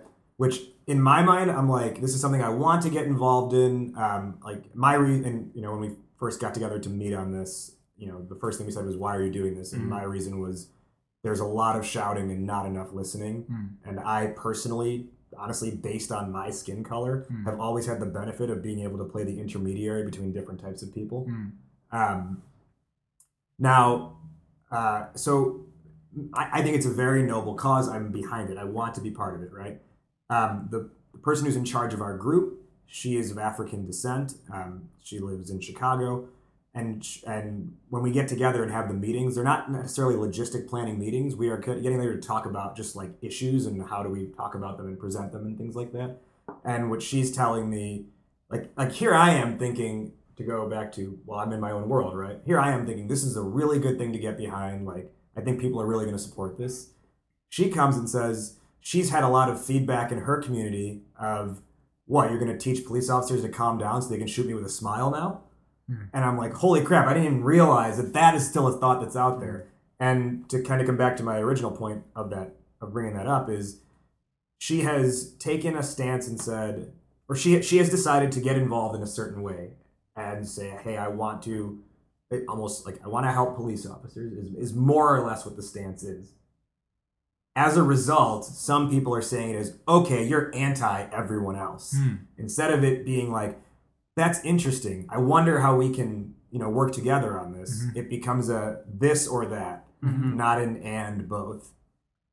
Which 0.43 0.57
in 0.87 0.99
my 1.13 1.21
mind, 1.23 1.51
I'm 1.51 1.69
like, 1.69 2.01
this 2.01 2.15
is 2.15 2.21
something 2.25 2.43
I 2.43 2.49
want 2.65 2.81
to 2.87 2.91
get 2.97 3.05
involved 3.15 3.53
in. 3.65 3.95
Um, 4.07 4.25
like 4.43 4.63
my 4.75 4.95
reason, 4.95 5.25
and 5.31 5.37
you 5.55 5.63
know 5.63 5.73
when 5.73 5.81
we 5.87 5.91
first 6.19 6.41
got 6.41 6.53
together 6.55 6.79
to 6.87 6.89
meet 6.89 7.15
on 7.23 7.29
this, 7.39 7.53
you 7.99 8.09
know 8.09 8.19
the 8.33 8.39
first 8.43 8.55
thing 8.57 8.67
we 8.67 8.73
said 8.73 8.87
was, 8.87 8.97
"Why 8.97 9.13
are 9.17 9.23
you 9.29 9.31
doing 9.41 9.55
this?" 9.55 9.73
And 9.75 9.83
Mhm. 9.83 9.89
my 9.99 10.03
reason 10.05 10.41
was, 10.41 10.57
there's 11.25 11.41
a 11.41 11.51
lot 11.63 11.77
of 11.79 11.85
shouting 11.85 12.31
and 12.35 12.47
not 12.47 12.65
enough 12.73 12.91
listening. 13.01 13.35
Mm. 13.53 13.69
And 13.89 14.01
I 14.01 14.21
personally, 14.47 14.95
honestly, 15.37 15.71
based 15.91 16.11
on 16.19 16.33
my 16.41 16.49
skin 16.61 16.81
color, 16.93 17.15
Mm. 17.29 17.45
have 17.45 17.59
always 17.61 17.85
had 17.91 17.99
the 18.05 18.11
benefit 18.21 18.49
of 18.49 18.63
being 18.69 18.81
able 18.87 18.97
to 19.05 19.05
play 19.15 19.25
the 19.31 19.39
intermediary 19.45 20.03
between 20.11 20.33
different 20.33 20.59
types 20.67 20.81
of 20.83 20.89
people. 20.99 21.21
Mm. 21.29 21.51
Um, 22.01 22.43
now, 23.59 24.17
uh, 24.71 25.03
so 25.15 25.67
I, 26.35 26.61
I 26.61 26.62
think 26.62 26.77
it's 26.77 26.87
a 26.87 26.90
very 26.92 27.23
noble 27.23 27.55
cause. 27.55 27.88
I'm 27.88 28.11
behind 28.11 28.51
it. 28.51 28.59
I 28.59 28.64
want 28.64 28.94
to 28.96 29.01
be 29.01 29.11
part 29.11 29.35
of 29.35 29.42
it, 29.42 29.53
right? 29.53 29.81
Um, 30.29 30.68
the, 30.70 30.90
the 31.12 31.18
person 31.18 31.46
who's 31.46 31.57
in 31.57 31.64
charge 31.64 31.94
of 31.94 32.01
our 32.01 32.16
group, 32.16 32.61
she 32.87 33.16
is 33.16 33.31
of 33.31 33.38
African 33.38 33.87
descent. 33.87 34.35
Um, 34.53 34.88
she 35.03 35.18
lives 35.18 35.51
in 35.51 35.61
Chicago. 35.61 36.29
and 36.75 37.05
and 37.27 37.77
when 37.88 38.03
we 38.03 38.11
get 38.12 38.29
together 38.29 38.62
and 38.62 38.73
have 38.73 38.88
the 38.88 38.94
meetings, 38.94 39.35
they're 39.35 39.44
not 39.44 39.70
necessarily 39.70 40.14
logistic 40.16 40.68
planning 40.68 40.99
meetings. 40.99 41.35
We 41.37 41.49
are 41.49 41.57
getting 41.59 41.99
there 41.99 42.14
to 42.14 42.20
talk 42.20 42.46
about 42.46 42.77
just 42.77 42.94
like 42.96 43.11
issues 43.23 43.66
and 43.66 43.83
how 43.88 44.03
do 44.03 44.09
we 44.09 44.27
talk 44.37 44.55
about 44.55 44.77
them 44.79 44.87
and 44.87 44.99
present 44.99 45.33
them 45.33 45.46
and 45.46 45.59
things 45.59 45.75
like 45.77 45.92
that. 45.92 46.18
And 46.64 46.90
what 46.90 47.03
she's 47.03 47.31
telling 47.33 47.68
me, 47.70 48.07
like 48.51 48.70
like 48.77 48.92
here 48.92 49.14
I 49.14 49.31
am 49.31 49.59
thinking 49.59 50.12
to 50.37 50.44
go 50.44 50.68
back 50.68 50.92
to 50.92 51.18
well 51.27 51.38
I'm 51.40 51.53
in 51.53 51.61
my 51.61 51.70
own 51.70 51.88
world 51.88 52.16
right 52.16 52.38
here 52.46 52.59
I 52.59 52.73
am 52.73 52.87
thinking 52.87 53.09
this 53.09 53.25
is 53.25 53.37
a 53.37 53.42
really 53.42 53.79
good 53.79 53.99
thing 53.99 54.12
to 54.12 54.18
get 54.18 54.38
behind 54.38 54.87
like 54.87 55.12
I 55.37 55.40
think 55.40 55.61
people 55.61 55.81
are 55.81 55.87
really 55.87 56.05
going 56.05 56.16
to 56.16 56.23
support 56.23 56.59
this. 56.59 56.90
She 57.49 57.71
comes 57.71 57.97
and 57.97 58.09
says 58.09 58.57
she's 58.81 59.11
had 59.11 59.23
a 59.23 59.29
lot 59.29 59.51
of 59.51 59.64
feedback 59.64 60.11
in 60.11 60.19
her 60.19 60.38
community 60.38 61.03
of 61.19 61.61
what 62.07 62.31
you're 62.31 62.40
going 62.40 62.53
to 62.53 62.59
teach 62.59 62.85
police 62.85 63.09
officers 63.09 63.43
to 63.43 63.49
calm 63.49 63.79
down 63.79 64.03
so 64.03 64.09
they 64.09 64.19
can 64.19 64.27
shoot 64.27 64.47
me 64.47 64.55
with 64.55 64.64
a 64.64 64.71
smile 64.71 65.11
now? 65.11 65.43
Hmm. 65.88 66.05
And 66.12 66.25
i'm 66.25 66.37
like 66.37 66.53
holy 66.55 66.83
crap 66.83 67.07
i 67.07 67.14
didn't 67.14 67.27
even 67.27 67.45
realize 67.45 67.97
that 67.97 68.12
that 68.14 68.35
is 68.35 68.49
still 68.49 68.66
a 68.66 68.79
thought 68.79 69.01
that's 69.01 69.16
out 69.16 69.40
there. 69.40 69.69
And 69.99 70.49
to 70.49 70.62
kind 70.62 70.81
of 70.81 70.87
come 70.87 70.97
back 70.97 71.16
to 71.19 71.23
my 71.23 71.38
original 71.38 71.71
point 71.71 72.05
of 72.16 72.31
that 72.31 72.57
of 72.81 72.93
bringing 72.93 73.14
that 73.14 73.27
up 73.27 73.51
is 73.51 73.81
she 74.59 74.81
has 74.81 75.35
taken 75.35 75.77
a 75.77 75.83
stance 75.83 76.27
and 76.27 76.40
said 76.40 76.93
or 77.29 77.37
she 77.37 77.61
she 77.62 77.77
has 77.77 77.90
decided 77.90 78.33
to 78.33 78.40
get 78.40 78.57
involved 78.57 78.97
in 78.97 79.03
a 79.03 79.07
certain 79.07 79.43
way 79.43 79.71
and 80.16 80.49
say 80.49 80.79
hey 80.83 80.97
i 80.97 81.09
want 81.09 81.43
to 81.43 81.83
it 82.31 82.45
almost 82.49 82.87
like 82.87 82.99
i 83.05 83.09
want 83.09 83.27
to 83.27 83.33
help 83.33 83.57
police 83.57 83.87
officers 83.87 84.33
is, 84.33 84.55
is 84.55 84.75
more 84.75 85.16
or 85.16 85.27
less 85.27 85.45
what 85.45 85.57
the 85.57 85.62
stance 85.62 86.03
is 86.03 86.33
as 87.57 87.77
a 87.77 87.83
result, 87.83 88.45
some 88.45 88.88
people 88.88 89.12
are 89.12 89.21
saying 89.21 89.51
it 89.51 89.57
is 89.57 89.77
okay, 89.88 90.25
you're 90.25 90.55
anti 90.55 91.03
everyone 91.12 91.57
else. 91.57 91.93
Hmm. 91.99 92.14
Instead 92.38 92.73
of 92.73 92.85
it 92.85 93.05
being 93.05 93.33
like, 93.33 93.61
that's 94.16 94.43
interesting. 94.45 95.07
I 95.11 95.19
wonder 95.19 95.59
how 95.59 95.75
we 95.75 95.93
can, 95.93 96.37
you 96.53 96.61
know, 96.61 96.71
work 96.71 96.93
together 96.93 97.38
on 97.38 97.53
this. 97.53 97.83
Mhm. 97.85 97.97
It 97.97 98.09
becomes 98.09 98.49
a 98.49 98.85
this 98.88 99.27
or 99.27 99.47
that, 99.47 99.85
Mhm. 100.03 100.35
not 100.37 100.61
an 100.61 100.77
and 100.77 101.29
both. 101.29 101.73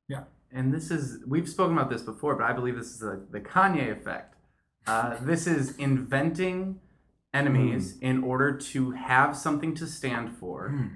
Yeah. 0.07 0.25
And 0.51 0.71
this 0.71 0.91
is 0.91 1.17
we've 1.25 1.49
spoken 1.49 1.75
about 1.75 1.89
this 1.89 2.03
before, 2.03 2.35
but 2.35 2.43
I 2.43 2.53
believe 2.53 2.75
this 2.77 2.91
is 2.91 2.99
the, 2.99 3.19
the 3.31 3.41
Kanye 3.41 3.91
effect. 3.91 4.35
Uh, 4.85 5.17
this 5.21 5.47
is 5.47 5.75
inventing 5.77 6.79
enemies 7.33 7.97
in 8.01 8.23
order 8.23 8.55
to 8.57 8.91
have 8.91 9.35
something 9.35 9.73
to 9.75 9.85
stand 9.87 10.31
for 10.37 10.69
Hmm. 10.69 10.87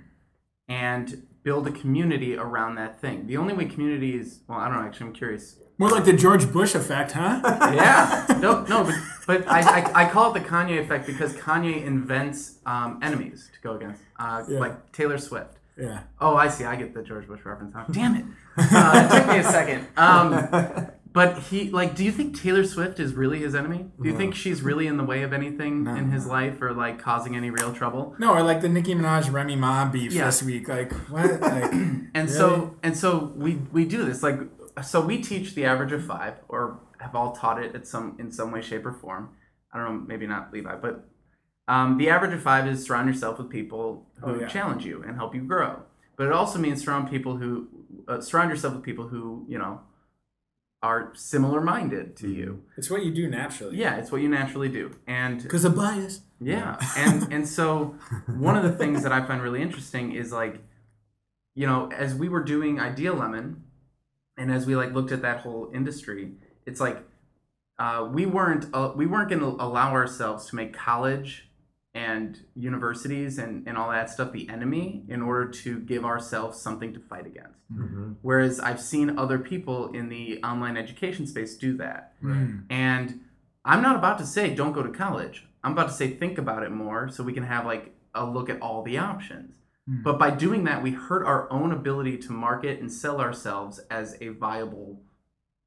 and 0.67 1.27
build 1.43 1.67
a 1.67 1.71
community 1.71 2.35
around 2.37 2.75
that 2.75 3.01
thing. 3.01 3.27
The 3.27 3.37
only 3.37 3.53
way 3.53 3.65
community 3.65 4.15
is 4.15 4.39
well, 4.47 4.59
I 4.59 4.67
don't 4.69 4.77
know. 4.81 4.87
Actually, 4.87 5.07
I'm 5.07 5.13
curious. 5.13 5.57
More 5.77 5.89
like 5.89 6.05
the 6.05 6.13
George 6.13 6.51
Bush 6.53 6.75
effect, 6.75 7.13
huh? 7.13 7.41
Yeah, 7.73 8.25
no, 8.39 8.63
no, 8.69 8.83
but 8.83 8.95
but 9.27 9.47
I, 9.47 9.61
I, 9.81 10.03
I 10.05 10.09
call 10.09 10.33
it 10.33 10.41
the 10.41 10.47
Kanye 10.47 10.79
effect 10.79 11.07
because 11.07 11.33
Kanye 11.33 11.83
invents 11.83 12.59
um, 12.65 12.99
enemies 13.01 13.49
to 13.53 13.59
go 13.61 13.75
against, 13.75 14.01
uh, 14.19 14.43
Yeah. 14.47 14.59
like 14.59 14.91
Taylor 14.91 15.17
Swift. 15.17 15.57
Yeah. 15.77 16.01
Oh, 16.19 16.35
I 16.35 16.47
see. 16.49 16.65
I 16.65 16.75
get 16.75 16.93
the 16.93 17.01
George 17.01 17.27
Bush 17.27 17.39
reference. 17.45 17.73
Now. 17.73 17.85
Damn 17.91 18.15
it! 18.15 18.25
Uh, 18.57 19.07
it 19.09 19.15
took 19.17 19.27
me 19.29 19.37
a 19.39 19.43
second. 19.43 19.87
Um, 19.97 20.87
but 21.13 21.39
he, 21.43 21.69
like, 21.69 21.95
do 21.95 22.03
you 22.05 22.11
think 22.11 22.39
Taylor 22.39 22.63
Swift 22.63 22.99
is 22.99 23.13
really 23.13 23.39
his 23.39 23.53
enemy? 23.55 23.85
Do 24.01 24.07
you 24.09 24.15
think 24.15 24.33
she's 24.35 24.61
really 24.61 24.87
in 24.87 24.97
the 24.97 25.03
way 25.03 25.23
of 25.23 25.33
anything 25.33 25.83
No. 25.83 25.95
in 25.95 26.11
his 26.11 26.25
life 26.25 26.61
or 26.61 26.73
like 26.73 26.99
causing 26.99 27.35
any 27.35 27.49
real 27.49 27.73
trouble? 27.73 28.15
No, 28.19 28.33
or 28.33 28.43
like 28.43 28.61
the 28.61 28.69
Nicki 28.69 28.95
Minaj 28.95 29.31
Remy 29.31 29.55
Ma 29.57 29.85
beef 29.89 30.13
Yeah. 30.13 30.25
this 30.25 30.41
week. 30.43 30.67
Like 30.69 30.93
what? 31.09 31.41
Like 31.41 31.71
And 31.73 32.07
Really? 32.15 32.27
so 32.27 32.75
and 32.83 32.95
so 32.95 33.33
we 33.35 33.55
we 33.71 33.85
do 33.85 34.05
this 34.05 34.23
like 34.23 34.39
so 34.83 35.01
we 35.01 35.21
teach 35.21 35.53
the 35.55 35.65
average 35.65 35.91
of 35.91 36.03
five 36.05 36.35
or 36.47 36.79
have 36.99 37.13
all 37.15 37.33
taught 37.33 37.61
it 37.61 37.75
at 37.75 37.85
some 37.87 38.15
in 38.19 38.31
some 38.31 38.51
way, 38.51 38.61
shape, 38.61 38.85
or 38.85 38.93
form. 38.93 39.29
I 39.73 39.77
don't 39.77 39.85
know, 39.99 40.05
maybe 40.07 40.27
not 40.27 40.51
Levi, 40.53 40.75
but 40.75 41.07
um, 41.67 41.97
the 41.97 42.09
average 42.09 42.33
of 42.33 42.41
five 42.41 42.67
is 42.67 42.83
surround 42.85 43.07
yourself 43.07 43.37
with 43.37 43.49
people 43.49 44.05
who 44.21 44.31
Oh, 44.31 44.39
yeah. 44.39 44.47
challenge 44.47 44.85
you 44.85 45.03
and 45.03 45.15
help 45.15 45.33
you 45.35 45.41
grow. 45.41 45.83
But 46.17 46.27
it 46.27 46.33
also 46.33 46.59
means 46.59 46.83
surround 46.83 47.09
people 47.09 47.37
who 47.37 47.67
uh, 48.07 48.21
surround 48.21 48.49
yourself 48.49 48.75
with 48.75 48.83
people 48.83 49.07
who 49.07 49.45
you 49.47 49.57
know 49.57 49.81
are 50.83 51.11
similar 51.13 51.61
minded 51.61 52.15
to 52.17 52.27
you. 52.27 52.63
it's 52.75 52.89
what 52.89 53.05
you 53.05 53.11
do 53.13 53.27
naturally. 53.29 53.77
Yeah, 53.77 53.97
it's 53.97 54.11
what 54.11 54.21
you 54.21 54.29
naturally 54.29 54.69
do. 54.69 54.91
And 55.05 55.41
Because 55.41 55.63
of 55.65 55.75
bias. 55.75 56.21
yeah, 56.39 56.77
and 56.97 57.31
and 57.31 57.47
so 57.47 57.95
one 58.27 58.57
of 58.57 58.63
the 58.63 58.71
things 58.71 59.03
that 59.03 59.11
I 59.11 59.25
find 59.25 59.41
really 59.41 59.61
interesting 59.61 60.11
is 60.13 60.31
like, 60.31 60.61
you 61.53 61.67
know, 61.67 61.89
as 61.91 62.15
we 62.15 62.29
were 62.29 62.43
doing 62.43 62.79
Ideal 62.79 63.13
Lemon, 63.15 63.63
and 64.37 64.51
as 64.51 64.65
we 64.65 64.75
like 64.75 64.93
looked 64.93 65.11
at 65.11 65.21
that 65.21 65.41
whole 65.41 65.69
industry, 65.73 66.31
it's 66.65 66.79
like 66.79 66.97
uh, 67.77 68.07
we 68.11 68.25
weren't 68.25 68.65
uh, 68.73 68.91
we 68.95 69.05
weren't 69.05 69.29
going 69.29 69.41
to 69.41 69.63
allow 69.63 69.91
ourselves 69.91 70.47
to 70.47 70.55
make 70.55 70.73
college 70.73 71.47
and 71.93 72.45
universities 72.55 73.37
and 73.37 73.67
and 73.67 73.77
all 73.77 73.91
that 73.91 74.09
stuff 74.09 74.31
the 74.31 74.47
enemy 74.49 75.03
in 75.09 75.21
order 75.21 75.49
to 75.49 75.79
give 75.79 76.05
ourselves 76.05 76.59
something 76.59 76.93
to 76.93 76.99
fight 76.99 77.27
against. 77.27 77.59
Mhm. 77.73 78.15
Whereas 78.21 78.59
I've 78.59 78.79
seen 78.79 79.17
other 79.17 79.37
people 79.39 79.91
in 79.91 80.09
the 80.09 80.41
online 80.43 80.77
education 80.77 81.27
space 81.27 81.57
do 81.57 81.75
that. 81.77 82.13
Mm. 82.23 82.63
And 82.69 83.21
I'm 83.65 83.81
not 83.81 83.97
about 83.97 84.17
to 84.19 84.25
say 84.25 84.55
don't 84.55 84.73
go 84.73 84.83
to 84.83 84.89
college. 84.89 85.47
I'm 85.63 85.73
about 85.73 85.89
to 85.89 85.93
say 85.93 86.09
think 86.09 86.37
about 86.37 86.63
it 86.63 86.71
more 86.71 87.09
so 87.09 87.23
we 87.23 87.33
can 87.33 87.43
have 87.43 87.65
like 87.65 87.93
a 88.15 88.25
look 88.25 88.49
at 88.49 88.61
all 88.61 88.83
the 88.83 88.97
options. 88.97 89.59
Hmm. 89.87 90.01
But 90.03 90.19
by 90.19 90.31
doing 90.31 90.63
that, 90.65 90.83
we 90.83 90.91
hurt 90.91 91.25
our 91.25 91.51
own 91.51 91.71
ability 91.71 92.17
to 92.19 92.31
market 92.31 92.79
and 92.79 92.91
sell 92.91 93.21
ourselves 93.21 93.79
as 93.89 94.17
a 94.21 94.29
viable 94.29 95.01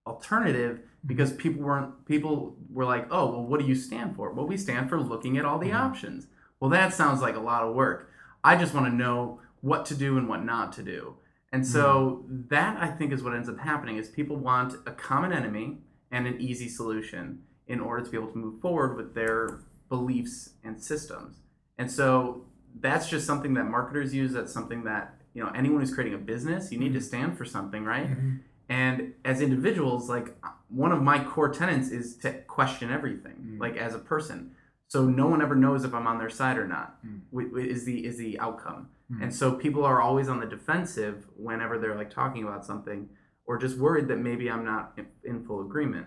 alternative 0.06 0.80
because 1.06 1.30
mm-hmm. 1.30 1.40
people 1.40 1.62
weren't 1.62 2.06
people 2.06 2.56
were 2.70 2.84
like, 2.84 3.06
"Oh, 3.10 3.30
well 3.30 3.46
what 3.46 3.60
do 3.60 3.66
you 3.66 3.74
stand 3.74 4.16
for?" 4.16 4.32
Well, 4.32 4.46
we 4.46 4.56
stand 4.56 4.88
for 4.88 5.00
looking 5.00 5.38
at 5.38 5.44
all 5.44 5.58
the 5.58 5.68
mm-hmm. 5.68 5.76
options. 5.76 6.26
Well, 6.60 6.70
that 6.70 6.94
sounds 6.94 7.20
like 7.20 7.36
a 7.36 7.40
lot 7.40 7.62
of 7.62 7.74
work. 7.74 8.10
I 8.42 8.56
just 8.56 8.74
want 8.74 8.86
to 8.86 8.94
know 8.94 9.40
what 9.60 9.86
to 9.86 9.94
do 9.94 10.18
and 10.18 10.28
what 10.28 10.44
not 10.44 10.72
to 10.74 10.82
do. 10.82 11.16
And 11.52 11.66
so 11.66 12.24
mm-hmm. 12.24 12.48
that 12.48 12.82
I 12.82 12.88
think 12.88 13.12
is 13.12 13.22
what 13.22 13.34
ends 13.34 13.48
up 13.48 13.58
happening 13.58 13.96
is 13.96 14.08
people 14.08 14.36
want 14.36 14.74
a 14.86 14.92
common 14.92 15.32
enemy 15.32 15.78
and 16.10 16.26
an 16.26 16.40
easy 16.40 16.68
solution 16.68 17.42
in 17.66 17.80
order 17.80 18.04
to 18.04 18.10
be 18.10 18.16
able 18.16 18.32
to 18.32 18.38
move 18.38 18.60
forward 18.60 18.96
with 18.96 19.14
their 19.14 19.60
beliefs 19.88 20.50
and 20.62 20.82
systems. 20.82 21.38
And 21.78 21.90
so 21.90 22.44
that's 22.80 23.08
just 23.08 23.26
something 23.26 23.54
that 23.54 23.64
marketers 23.64 24.14
use. 24.14 24.32
That's 24.32 24.52
something 24.52 24.84
that, 24.84 25.14
you 25.32 25.42
know, 25.42 25.50
anyone 25.54 25.80
who's 25.80 25.94
creating 25.94 26.14
a 26.14 26.22
business, 26.22 26.72
you 26.72 26.78
need 26.78 26.92
to 26.94 27.00
stand 27.00 27.38
for 27.38 27.44
something, 27.44 27.84
right? 27.84 28.10
Mhm. 28.10 28.40
And 28.68 29.12
as 29.24 29.40
individuals, 29.40 30.08
like 30.08 30.36
one 30.68 30.92
of 30.92 31.02
my 31.02 31.22
core 31.22 31.50
tenets 31.50 31.90
is 31.90 32.16
to 32.18 32.32
question 32.46 32.90
everything, 32.90 33.36
Mm. 33.56 33.60
like 33.60 33.76
as 33.76 33.94
a 33.94 33.98
person. 33.98 34.52
So 34.88 35.04
no 35.06 35.26
one 35.26 35.42
ever 35.42 35.54
knows 35.56 35.84
if 35.84 35.92
I'm 35.94 36.06
on 36.06 36.18
their 36.18 36.30
side 36.30 36.56
or 36.58 36.66
not. 36.66 37.04
Mm. 37.04 37.20
wi- 37.30 37.50
wi- 37.50 37.68
Is 37.70 37.84
the 37.84 38.06
is 38.06 38.16
the 38.16 38.38
outcome. 38.40 38.88
Mm. 39.12 39.22
And 39.24 39.34
so 39.34 39.52
people 39.52 39.84
are 39.84 40.00
always 40.00 40.28
on 40.28 40.40
the 40.40 40.46
defensive 40.46 41.26
whenever 41.36 41.78
they're 41.78 41.96
like 41.96 42.10
talking 42.10 42.42
about 42.42 42.64
something, 42.64 43.08
or 43.46 43.58
just 43.58 43.76
worried 43.78 44.08
that 44.08 44.18
maybe 44.18 44.50
I'm 44.50 44.64
not 44.64 44.92
in, 44.96 45.06
in 45.24 45.44
full 45.44 45.60
agreement. 45.60 46.06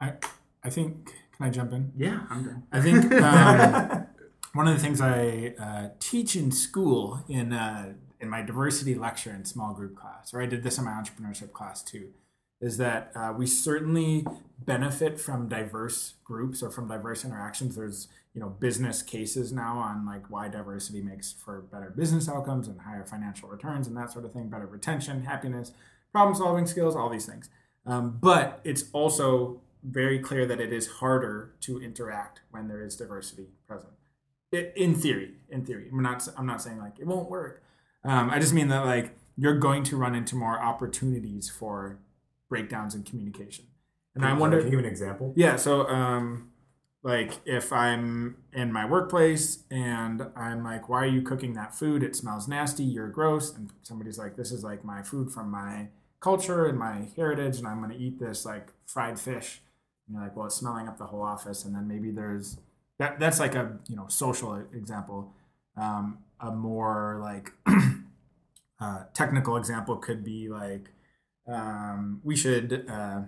I 0.00 0.14
I 0.62 0.70
think. 0.70 1.14
Can 1.36 1.46
I 1.46 1.50
jump 1.50 1.72
in? 1.72 1.92
Yeah, 1.96 2.20
I'm 2.30 2.42
done. 2.44 2.62
I 2.72 2.80
think 2.80 3.12
um, 3.12 4.06
one 4.54 4.66
of 4.68 4.74
the 4.76 4.82
things 4.82 5.00
I 5.00 5.54
uh, 5.58 5.88
teach 6.00 6.34
in 6.34 6.50
school 6.50 7.22
in 7.28 7.52
uh, 7.52 7.94
in 8.20 8.28
my 8.28 8.42
diversity 8.42 8.94
lecture 8.94 9.30
in 9.30 9.44
small 9.44 9.74
group 9.74 9.96
class, 9.96 10.32
or 10.34 10.42
I 10.42 10.46
did 10.46 10.62
this 10.62 10.78
in 10.78 10.84
my 10.84 10.92
entrepreneurship 10.92 11.52
class 11.52 11.82
too, 11.82 12.10
is 12.60 12.76
that 12.78 13.12
uh, 13.14 13.32
we 13.36 13.46
certainly 13.46 14.26
benefit 14.58 15.20
from 15.20 15.48
diverse 15.48 16.14
groups 16.24 16.62
or 16.62 16.70
from 16.70 16.88
diverse 16.88 17.24
interactions. 17.24 17.76
There's 17.76 18.08
you 18.34 18.40
know 18.40 18.48
business 18.48 19.02
cases 19.02 19.52
now 19.52 19.78
on 19.78 20.06
like 20.06 20.30
why 20.30 20.48
diversity 20.48 21.00
makes 21.00 21.32
for 21.32 21.60
better 21.60 21.92
business 21.96 22.28
outcomes 22.28 22.68
and 22.68 22.80
higher 22.80 23.04
financial 23.04 23.48
returns 23.48 23.86
and 23.86 23.96
that 23.96 24.10
sort 24.10 24.24
of 24.24 24.32
thing, 24.32 24.48
better 24.48 24.66
retention, 24.66 25.24
happiness, 25.24 25.72
problem 26.12 26.36
solving 26.36 26.66
skills, 26.66 26.96
all 26.96 27.08
these 27.08 27.26
things. 27.26 27.48
Um, 27.86 28.18
but 28.20 28.60
it's 28.64 28.84
also 28.92 29.60
very 29.82 30.18
clear 30.18 30.44
that 30.46 30.60
it 30.60 30.72
is 30.72 30.86
harder 30.86 31.52
to 31.60 31.80
interact 31.80 32.40
when 32.50 32.68
there 32.68 32.82
is 32.82 32.96
diversity 32.96 33.46
present. 33.66 33.92
I 34.52 34.72
in 34.76 34.94
theory, 34.94 35.34
in 35.50 35.64
theory, 35.64 35.88
I'm 35.92 36.02
not. 36.02 36.26
I'm 36.36 36.46
not 36.46 36.62
saying 36.62 36.78
like 36.78 36.98
it 36.98 37.06
won't 37.06 37.30
work. 37.30 37.62
Um, 38.04 38.30
I 38.30 38.38
just 38.38 38.52
mean 38.54 38.68
that 38.68 38.84
like 38.84 39.16
you're 39.36 39.58
going 39.58 39.82
to 39.84 39.96
run 39.96 40.14
into 40.14 40.36
more 40.36 40.60
opportunities 40.60 41.48
for 41.50 41.98
breakdowns 42.48 42.94
in 42.94 43.02
communication. 43.02 43.66
And 44.14 44.24
I 44.24 44.32
wonder, 44.32 44.58
Can 44.58 44.66
you 44.66 44.70
give 44.72 44.80
an 44.80 44.86
example? 44.90 45.32
yeah. 45.36 45.56
So, 45.56 45.86
um, 45.88 46.50
like 47.04 47.34
if 47.44 47.72
I'm 47.72 48.36
in 48.52 48.72
my 48.72 48.84
workplace 48.84 49.62
and 49.70 50.26
I'm 50.34 50.64
like, 50.64 50.88
"Why 50.88 51.04
are 51.04 51.06
you 51.06 51.22
cooking 51.22 51.52
that 51.54 51.72
food? 51.74 52.02
It 52.02 52.16
smells 52.16 52.48
nasty. 52.48 52.82
You're 52.82 53.08
gross." 53.08 53.54
And 53.54 53.70
somebody's 53.82 54.18
like, 54.18 54.34
"This 54.36 54.50
is 54.50 54.64
like 54.64 54.84
my 54.84 55.02
food 55.02 55.30
from 55.30 55.50
my 55.50 55.88
culture 56.20 56.66
and 56.66 56.76
my 56.76 57.08
heritage, 57.14 57.58
and 57.58 57.68
I'm 57.68 57.78
going 57.78 57.92
to 57.92 57.96
eat 57.96 58.18
this 58.18 58.44
like 58.44 58.72
fried 58.86 59.20
fish." 59.20 59.62
And 60.08 60.16
you're 60.16 60.24
like, 60.24 60.36
"Well, 60.36 60.46
it's 60.46 60.56
smelling 60.56 60.88
up 60.88 60.98
the 60.98 61.06
whole 61.06 61.22
office." 61.22 61.64
And 61.64 61.72
then 61.76 61.86
maybe 61.86 62.10
there's 62.10 62.58
that. 62.98 63.20
That's 63.20 63.38
like 63.38 63.54
a 63.54 63.78
you 63.88 63.94
know 63.94 64.06
social 64.08 64.54
example. 64.74 65.32
Um, 65.76 66.18
a 66.40 66.50
more 66.50 67.18
like 67.20 67.52
uh, 68.80 69.04
technical 69.14 69.56
example 69.56 69.96
could 69.96 70.24
be 70.24 70.48
like 70.48 70.90
um, 71.46 72.20
we 72.22 72.36
should 72.36 72.84
uh, 72.88 73.20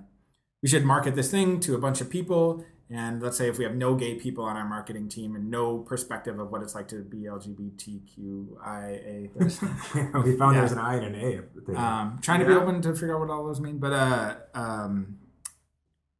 we 0.62 0.68
should 0.68 0.84
market 0.84 1.16
this 1.16 1.30
thing 1.30 1.60
to 1.60 1.74
a 1.74 1.78
bunch 1.78 2.00
of 2.00 2.10
people 2.10 2.64
and 2.92 3.22
let's 3.22 3.38
say 3.38 3.48
if 3.48 3.56
we 3.56 3.62
have 3.64 3.74
no 3.76 3.94
gay 3.94 4.16
people 4.16 4.42
on 4.44 4.56
our 4.56 4.68
marketing 4.68 5.08
team 5.08 5.36
and 5.36 5.48
no 5.48 5.78
perspective 5.78 6.40
of 6.40 6.50
what 6.50 6.60
it's 6.60 6.74
like 6.74 6.88
to 6.88 6.96
be 6.96 7.18
LGBTQIA, 7.28 9.30
we 10.24 10.36
found 10.36 10.54
Yeah. 10.56 10.60
there's 10.60 10.72
an 10.72 10.78
I 10.78 10.96
and 10.96 11.06
an 11.06 11.14
A. 11.14 11.36
at 11.38 11.54
the 11.54 11.60
table. 11.60 11.78
um, 11.78 12.18
trying 12.20 12.40
to 12.40 12.46
be 12.46 12.52
open 12.52 12.82
to 12.82 12.92
figure 12.94 13.14
out 13.14 13.20
what 13.20 13.30
all 13.30 13.46
those 13.46 13.60
mean. 13.60 13.78
But 13.78 13.92
uh, 13.92 14.34
um, 14.54 15.18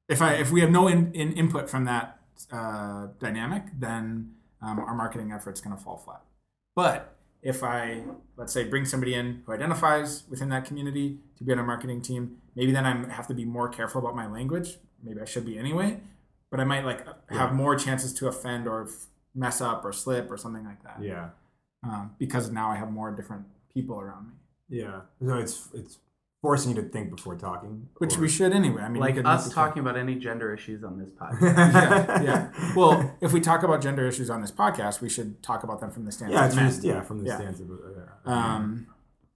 if 0.09 0.23
I 0.23 0.35
if 0.35 0.53
we 0.53 0.61
have 0.61 0.71
no 0.71 0.87
in, 0.87 1.13
in 1.13 1.33
input 1.33 1.69
from 1.69 1.87
that 1.87 2.21
uh, 2.53 3.09
dynamic, 3.19 3.65
then 3.79 4.31
um, 4.63 4.79
our 4.79 4.95
marketing 4.95 5.33
effort's 5.33 5.61
going 5.61 5.77
to 5.77 5.83
fall 5.83 5.97
flat. 5.97 6.23
But 6.83 7.17
if 7.43 7.63
I 7.63 8.03
let's 8.37 8.53
say 8.53 8.65
bring 8.65 8.85
somebody 8.85 9.15
in 9.15 9.43
who 9.45 9.53
identifies 9.53 10.25
within 10.31 10.49
that 10.51 10.65
community 10.65 11.19
to 11.37 11.45
be 11.45 11.53
on 11.53 11.59
a 11.59 11.63
marketing 11.73 12.01
team, 12.03 12.23
maybe 12.57 12.73
then 12.73 12.85
I 12.87 12.93
have 13.13 13.27
to 13.29 13.35
be 13.35 13.45
more 13.45 13.69
careful 13.69 14.01
about 14.03 14.15
my 14.17 14.27
language. 14.27 14.79
Maybe 15.03 15.21
I 15.21 15.25
should 15.25 15.47
be 15.47 15.59
anyway. 15.59 16.01
But 16.51 16.59
I 16.61 16.65
might 16.65 16.85
like 16.85 17.07
have 17.31 17.53
more 17.55 17.77
chances 17.77 18.13
to 18.15 18.29
offend 18.29 18.67
or 18.67 18.85
f- 18.85 19.07
mess 19.35 19.61
up 19.61 19.85
or 19.85 19.93
slip 19.93 20.31
or 20.31 20.37
something 20.37 20.65
like 20.65 20.83
that. 20.83 20.99
yeah, 21.03 21.31
Um, 21.85 22.05
because 22.19 22.51
now 22.51 22.71
I 22.71 22.77
have 22.77 22.91
more 22.91 23.11
different 23.19 23.45
people 23.73 23.97
around 24.01 24.25
me, 24.29 24.35
yeah. 24.81 25.03
So 25.25 25.35
it's 25.39 25.69
it's 25.73 25.99
forcing 26.43 26.75
you 26.75 26.83
to 26.83 26.89
think 26.89 27.11
before 27.15 27.37
talking. 27.37 27.89
which 27.99 28.17
or- 28.17 28.21
we 28.23 28.29
should 28.29 28.53
anyway. 28.53 28.83
I 28.83 28.89
mean, 28.89 29.01
like 29.01 29.15
could 29.17 29.25
make 29.25 29.33
us 29.35 29.53
talking 29.53 29.81
about 29.81 29.97
any 29.97 30.15
gender 30.15 30.55
issues 30.55 30.83
on 30.83 30.99
this 30.99 31.11
podcast. 31.11 31.43
yeah, 32.23 32.23
yeah. 32.23 32.73
Well, 32.75 33.15
if 33.21 33.33
we 33.33 33.41
talk 33.41 33.63
about 33.63 33.83
gender 33.83 34.07
issues 34.07 34.31
on 34.31 34.41
this 34.41 34.51
podcast, 34.51 35.01
we 35.01 35.09
should 35.11 35.43
talk 35.43 35.65
about 35.65 35.81
them 35.81 35.91
from 35.91 36.05
the 36.07 36.13
stance 36.13 36.33
yeah, 36.33 36.41
of 36.47 36.47
it's 36.47 36.57
just 36.57 36.85
yeah 36.85 37.03
from 37.03 37.23
the 37.23 37.29
Yeah. 37.29 37.37
stance 37.37 37.61
of 37.61 37.71
uh, 37.71 38.31
Um, 38.31 38.87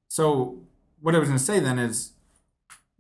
so 0.08 0.60
what 1.00 1.14
I 1.14 1.18
was 1.18 1.28
going 1.28 1.38
to 1.38 1.44
say 1.44 1.60
then 1.60 1.78
is 1.78 2.12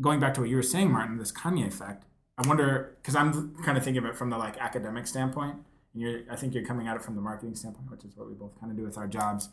going 0.00 0.20
back 0.20 0.34
to 0.34 0.40
what 0.40 0.50
you 0.50 0.56
were 0.56 0.62
saying, 0.62 0.90
Martin, 0.92 1.16
this 1.18 1.32
Kanye 1.32 1.66
effect. 1.66 2.04
I 2.36 2.46
wonder 2.46 2.96
because 3.00 3.14
I'm 3.16 3.54
kind 3.64 3.78
of 3.78 3.84
thinking 3.84 4.02
of 4.04 4.10
it 4.10 4.16
from 4.16 4.28
the 4.28 4.36
like 4.36 4.58
academic 4.58 5.06
standpoint. 5.06 5.56
And 5.94 6.02
you're, 6.02 6.20
I 6.30 6.36
think 6.36 6.52
you're 6.54 6.64
coming 6.64 6.88
at 6.88 6.96
it 6.96 7.02
from 7.02 7.14
the 7.14 7.22
marketing 7.22 7.54
standpoint, 7.54 7.90
which 7.90 8.04
is 8.04 8.16
what 8.16 8.28
we 8.28 8.34
both 8.34 8.58
kind 8.60 8.70
of 8.70 8.76
do 8.76 8.82
with 8.84 8.98
our 8.98 9.06
jobs. 9.06 9.48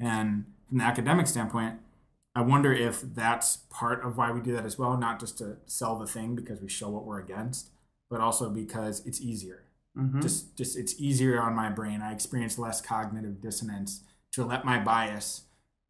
And 0.00 0.46
from 0.68 0.78
the 0.78 0.84
academic 0.84 1.26
standpoint, 1.26 1.76
I 2.34 2.40
wonder 2.40 2.72
if 2.72 3.02
that's 3.02 3.58
part 3.70 4.04
of 4.04 4.16
why 4.16 4.30
we 4.30 4.40
do 4.40 4.52
that 4.52 4.64
as 4.64 4.78
well, 4.78 4.96
not 4.96 5.20
just 5.20 5.38
to 5.38 5.58
sell 5.66 5.98
the 5.98 6.06
thing 6.06 6.34
because 6.34 6.60
we 6.60 6.68
show 6.68 6.88
what 6.88 7.04
we're 7.04 7.20
against, 7.20 7.70
but 8.08 8.20
also 8.20 8.48
because 8.50 9.04
it's 9.06 9.20
easier. 9.20 9.64
Mhm. 9.96 10.22
just 10.22 10.56
just 10.56 10.74
it's 10.78 10.98
easier 10.98 11.38
on 11.42 11.54
my 11.54 11.68
brain. 11.68 12.00
I 12.00 12.12
experience 12.12 12.58
less 12.58 12.80
cognitive 12.80 13.42
dissonance 13.42 14.02
to 14.32 14.42
let 14.42 14.64
my 14.64 14.78
bias 14.82 15.42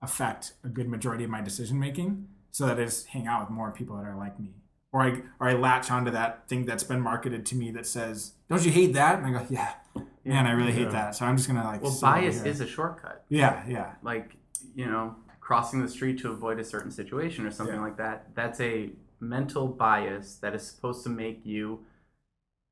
affect 0.02 0.54
a 0.64 0.68
good 0.68 0.88
majority 0.88 1.22
of 1.22 1.30
my 1.30 1.40
decision 1.40 1.78
making 1.78 2.26
so 2.50 2.66
that 2.66 2.80
i 2.80 2.84
just 2.84 3.06
hang 3.06 3.28
out 3.28 3.40
with 3.42 3.50
more 3.50 3.70
people 3.70 3.94
that 3.96 4.04
are 4.04 4.16
like 4.16 4.40
me. 4.40 4.54
Or 4.92 5.02
i 5.02 5.22
or 5.38 5.48
i 5.48 5.52
latch 5.54 5.88
onto 5.92 6.10
that 6.10 6.48
thing 6.48 6.64
that's 6.66 6.82
been 6.82 7.00
marketed 7.00 7.46
to 7.46 7.54
me 7.54 7.70
that 7.70 7.86
says 7.86 8.32
don't 8.50 8.64
you 8.66 8.72
hate 8.72 8.94
that? 8.94 9.20
And 9.20 9.26
i 9.28 9.30
go 9.38 9.46
yeah. 9.48 9.74
Man 10.24 10.46
i 10.48 10.50
really 10.52 10.72
hate 10.72 10.90
that. 10.90 11.14
So 11.14 11.24
i'm 11.24 11.36
just 11.36 11.48
gonna 11.48 11.62
like 11.62 11.80
well, 11.82 11.96
bias 12.00 12.42
is 12.42 12.60
a 12.60 12.66
shortcut. 12.66 13.24
yeah 13.28 13.62
yeah. 13.68 13.92
Like 14.02 14.34
you 14.74 14.86
know, 14.86 15.14
crossing 15.42 15.82
the 15.82 15.88
street 15.88 16.18
to 16.20 16.30
avoid 16.30 16.58
a 16.60 16.64
certain 16.64 16.90
situation 16.90 17.44
or 17.44 17.50
something 17.50 17.74
Yeah. 17.76 17.82
like 17.82 17.96
that. 17.98 18.34
That's 18.34 18.60
a 18.60 18.92
mental 19.20 19.66
bias 19.68 20.36
that 20.36 20.54
is 20.54 20.62
supposed 20.62 21.02
to 21.02 21.10
make 21.10 21.44
you 21.44 21.84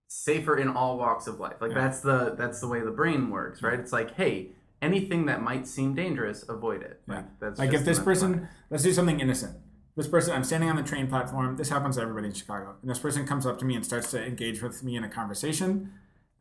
safer 0.09 0.57
in 0.57 0.69
all 0.69 0.97
walks 0.97 1.27
of 1.27 1.39
life. 1.41 1.57
Like 1.61 1.73
Yeah. 1.73 1.81
that's 1.83 2.01
the 2.01 2.35
that's 2.39 2.61
the 2.61 2.69
way 2.69 2.81
the 2.81 2.91
brain 2.91 3.29
works, 3.31 3.63
right? 3.63 3.79
It's 3.79 3.93
like, 3.93 4.13
hey, 4.13 4.53
anything 4.81 5.27
that 5.27 5.43
might 5.43 5.67
seem 5.67 5.95
dangerous, 5.95 6.49
avoid 6.49 6.83
it. 6.83 7.03
Yeah. 7.09 7.17
Like 7.17 7.39
that's 7.41 7.59
like 7.59 7.73
if 7.75 7.85
this 7.85 7.99
person 7.99 8.31
mental 8.31 8.49
let's 8.71 8.83
do 8.85 8.93
something 8.93 9.21
innocent 9.21 9.57
this 9.97 10.07
person 10.07 10.33
i'm 10.33 10.45
standing 10.45 10.71
on 10.71 10.77
the 10.77 10.83
train 10.83 11.07
platform 11.09 11.57
this 11.57 11.69
happens 11.69 11.97
to 11.97 12.03
everybody 12.03 12.29
in 12.29 12.33
chicago 12.33 12.77
and 12.81 12.91
this 12.91 12.99
person 13.01 13.27
comes 13.27 13.45
up 13.45 13.59
to 13.59 13.65
me 13.67 13.75
and 13.75 13.85
starts 13.85 14.11
to 14.13 14.25
engage 14.25 14.63
with 14.63 14.83
me 14.83 14.97
in 14.97 15.05
a 15.05 15.09
conversation 15.09 15.93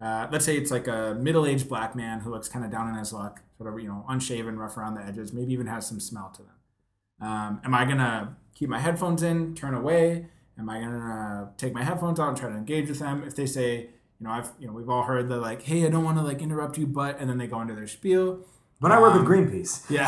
uh, 0.01 0.27
let's 0.31 0.45
say 0.45 0.57
it's 0.57 0.71
like 0.71 0.88
a 0.88 1.17
middle-aged 1.19 1.67
black 1.67 1.95
man 1.95 2.21
who 2.21 2.31
looks 2.31 2.47
kind 2.47 2.63
of 2.63 2.71
down 2.71 2.88
on 2.88 2.97
his 2.97 3.12
luck 3.13 3.41
sort 3.57 3.71
of 3.71 3.79
you 3.79 3.88
know 3.88 4.05
unshaven 4.07 4.57
rough 4.57 4.77
around 4.77 4.95
the 4.95 5.01
edges 5.01 5.33
maybe 5.33 5.53
even 5.53 5.67
has 5.67 5.88
some 5.88 5.99
smell 5.99 6.31
to 6.35 6.41
them 6.41 7.27
um, 7.27 7.62
am 7.63 7.73
i 7.73 7.85
gonna 7.85 8.38
keep 8.55 8.69
my 8.69 8.79
headphones 8.79 9.23
in 9.23 9.53
turn 9.55 9.73
away 9.73 10.27
am 10.57 10.69
i 10.69 10.79
gonna 10.79 11.51
take 11.57 11.73
my 11.73 11.83
headphones 11.83 12.19
out 12.19 12.29
and 12.29 12.38
try 12.38 12.49
to 12.49 12.55
engage 12.55 12.88
with 12.89 12.99
them 12.99 13.23
if 13.25 13.35
they 13.35 13.45
say 13.45 13.89
you 14.19 14.27
know 14.27 14.31
i've 14.31 14.51
you 14.59 14.67
know 14.67 14.73
we've 14.73 14.89
all 14.89 15.03
heard 15.03 15.27
the 15.29 15.38
like 15.38 15.63
hey 15.63 15.85
i 15.85 15.89
don't 15.89 16.03
want 16.03 16.17
to 16.17 16.23
like 16.23 16.41
interrupt 16.41 16.77
you 16.77 16.88
but 16.88 17.19
and 17.19 17.29
then 17.29 17.38
they 17.38 17.47
go 17.47 17.62
into 17.62 17.75
their 17.75 17.88
spiel 17.88 18.45
but 18.79 18.91
I 18.91 18.99
work 18.99 19.13
um, 19.13 19.25
with 19.25 19.29
Greenpeace. 19.29 19.89
yeah, 19.89 20.07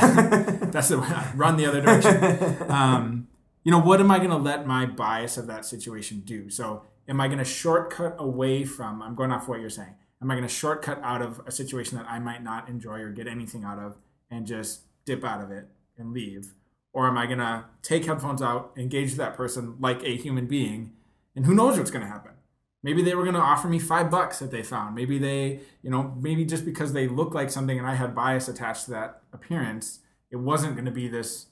that's 0.71 0.89
the 0.89 0.99
way 0.99 1.07
I 1.07 1.31
run 1.35 1.57
the 1.57 1.65
other 1.65 1.81
direction. 1.81 2.69
Um, 2.71 3.27
you 3.63 3.71
know, 3.71 3.79
what 3.79 3.99
am 3.99 4.09
I 4.09 4.17
going 4.17 4.31
to 4.31 4.37
let 4.37 4.65
my 4.65 4.85
bias 4.87 5.37
of 5.37 5.45
that 5.47 5.65
situation 5.65 6.21
do? 6.21 6.49
So, 6.49 6.83
am 7.11 7.19
I 7.19 7.27
going 7.27 7.39
to 7.39 7.45
shortcut 7.45 8.15
away 8.17 8.63
from? 8.63 9.01
I'm 9.01 9.15
going 9.15 9.31
off 9.31 9.49
what 9.49 9.59
you're 9.59 9.69
saying. 9.69 9.95
Am 10.21 10.31
I 10.31 10.35
going 10.35 10.47
to 10.47 10.53
shortcut 10.53 10.99
out 11.03 11.21
of 11.21 11.41
a 11.45 11.51
situation 11.51 11.97
that 11.97 12.07
I 12.07 12.19
might 12.19 12.41
not 12.41 12.69
enjoy 12.69 12.99
or 13.01 13.11
get 13.11 13.27
anything 13.27 13.65
out 13.65 13.79
of, 13.79 13.97
and 14.31 14.47
just 14.47 14.83
dip 15.05 15.25
out 15.25 15.43
of 15.43 15.51
it 15.51 15.67
and 15.97 16.13
leave? 16.13 16.53
Or 16.93 17.07
am 17.07 17.17
I 17.17 17.25
going 17.25 17.39
to 17.39 17.65
take 17.81 18.05
headphones 18.05 18.41
out, 18.41 18.71
engage 18.77 19.15
that 19.15 19.35
person 19.35 19.75
like 19.79 20.01
a 20.03 20.15
human 20.15 20.47
being, 20.47 20.93
and 21.35 21.45
who 21.45 21.53
knows 21.53 21.77
what's 21.77 21.91
going 21.91 22.05
to 22.05 22.11
happen? 22.11 22.31
Maybe 22.81 23.03
they 23.03 23.13
were 23.13 23.23
going 23.23 23.35
to 23.35 23.41
offer 23.41 23.67
me 23.67 23.77
five 23.77 24.09
bucks 24.09 24.39
that 24.39 24.51
they 24.51 24.63
found. 24.63 24.95
Maybe 24.95 25.19
they, 25.19 25.59
you 25.83 25.91
know, 25.91 26.15
maybe 26.19 26.45
just 26.45 26.63
because 26.63 26.93
they 26.93 27.09
look 27.09 27.33
like 27.33 27.51
something 27.51 27.77
and 27.77 27.85
I 27.85 27.95
had 27.95 28.15
bias 28.15 28.47
attached 28.47 28.85
to 28.85 28.91
that 28.91 29.21
appearance, 29.33 29.99
it 30.31 30.37
wasn't 30.37 30.75
going 30.75 30.85
to 30.85 30.91
be 30.91 31.09
this 31.09 31.47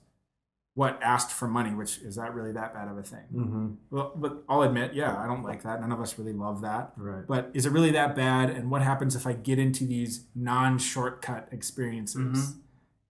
what 0.75 0.99
asked 1.03 1.31
for 1.31 1.47
money, 1.47 1.73
which 1.73 1.97
is 1.97 2.15
that 2.15 2.33
really 2.33 2.51
that 2.53 2.73
bad 2.73 2.87
of 2.87 2.97
a 2.97 3.03
thing? 3.03 3.23
hmm 3.33 3.67
Well, 3.89 4.13
but 4.15 4.43
I'll 4.47 4.61
admit, 4.61 4.93
yeah, 4.93 5.17
I 5.17 5.27
don't 5.27 5.43
like 5.43 5.63
that. 5.63 5.81
None 5.81 5.91
of 5.91 5.99
us 5.99 6.17
really 6.17 6.31
love 6.33 6.61
that. 6.61 6.93
Right. 6.95 7.25
But 7.27 7.51
is 7.53 7.65
it 7.65 7.71
really 7.71 7.91
that 7.91 8.15
bad? 8.15 8.49
And 8.49 8.71
what 8.71 8.81
happens 8.81 9.15
if 9.15 9.27
I 9.27 9.33
get 9.33 9.59
into 9.59 9.85
these 9.85 10.25
non-shortcut 10.35 11.49
experiences? 11.51 12.17
Mhm. 12.53 12.59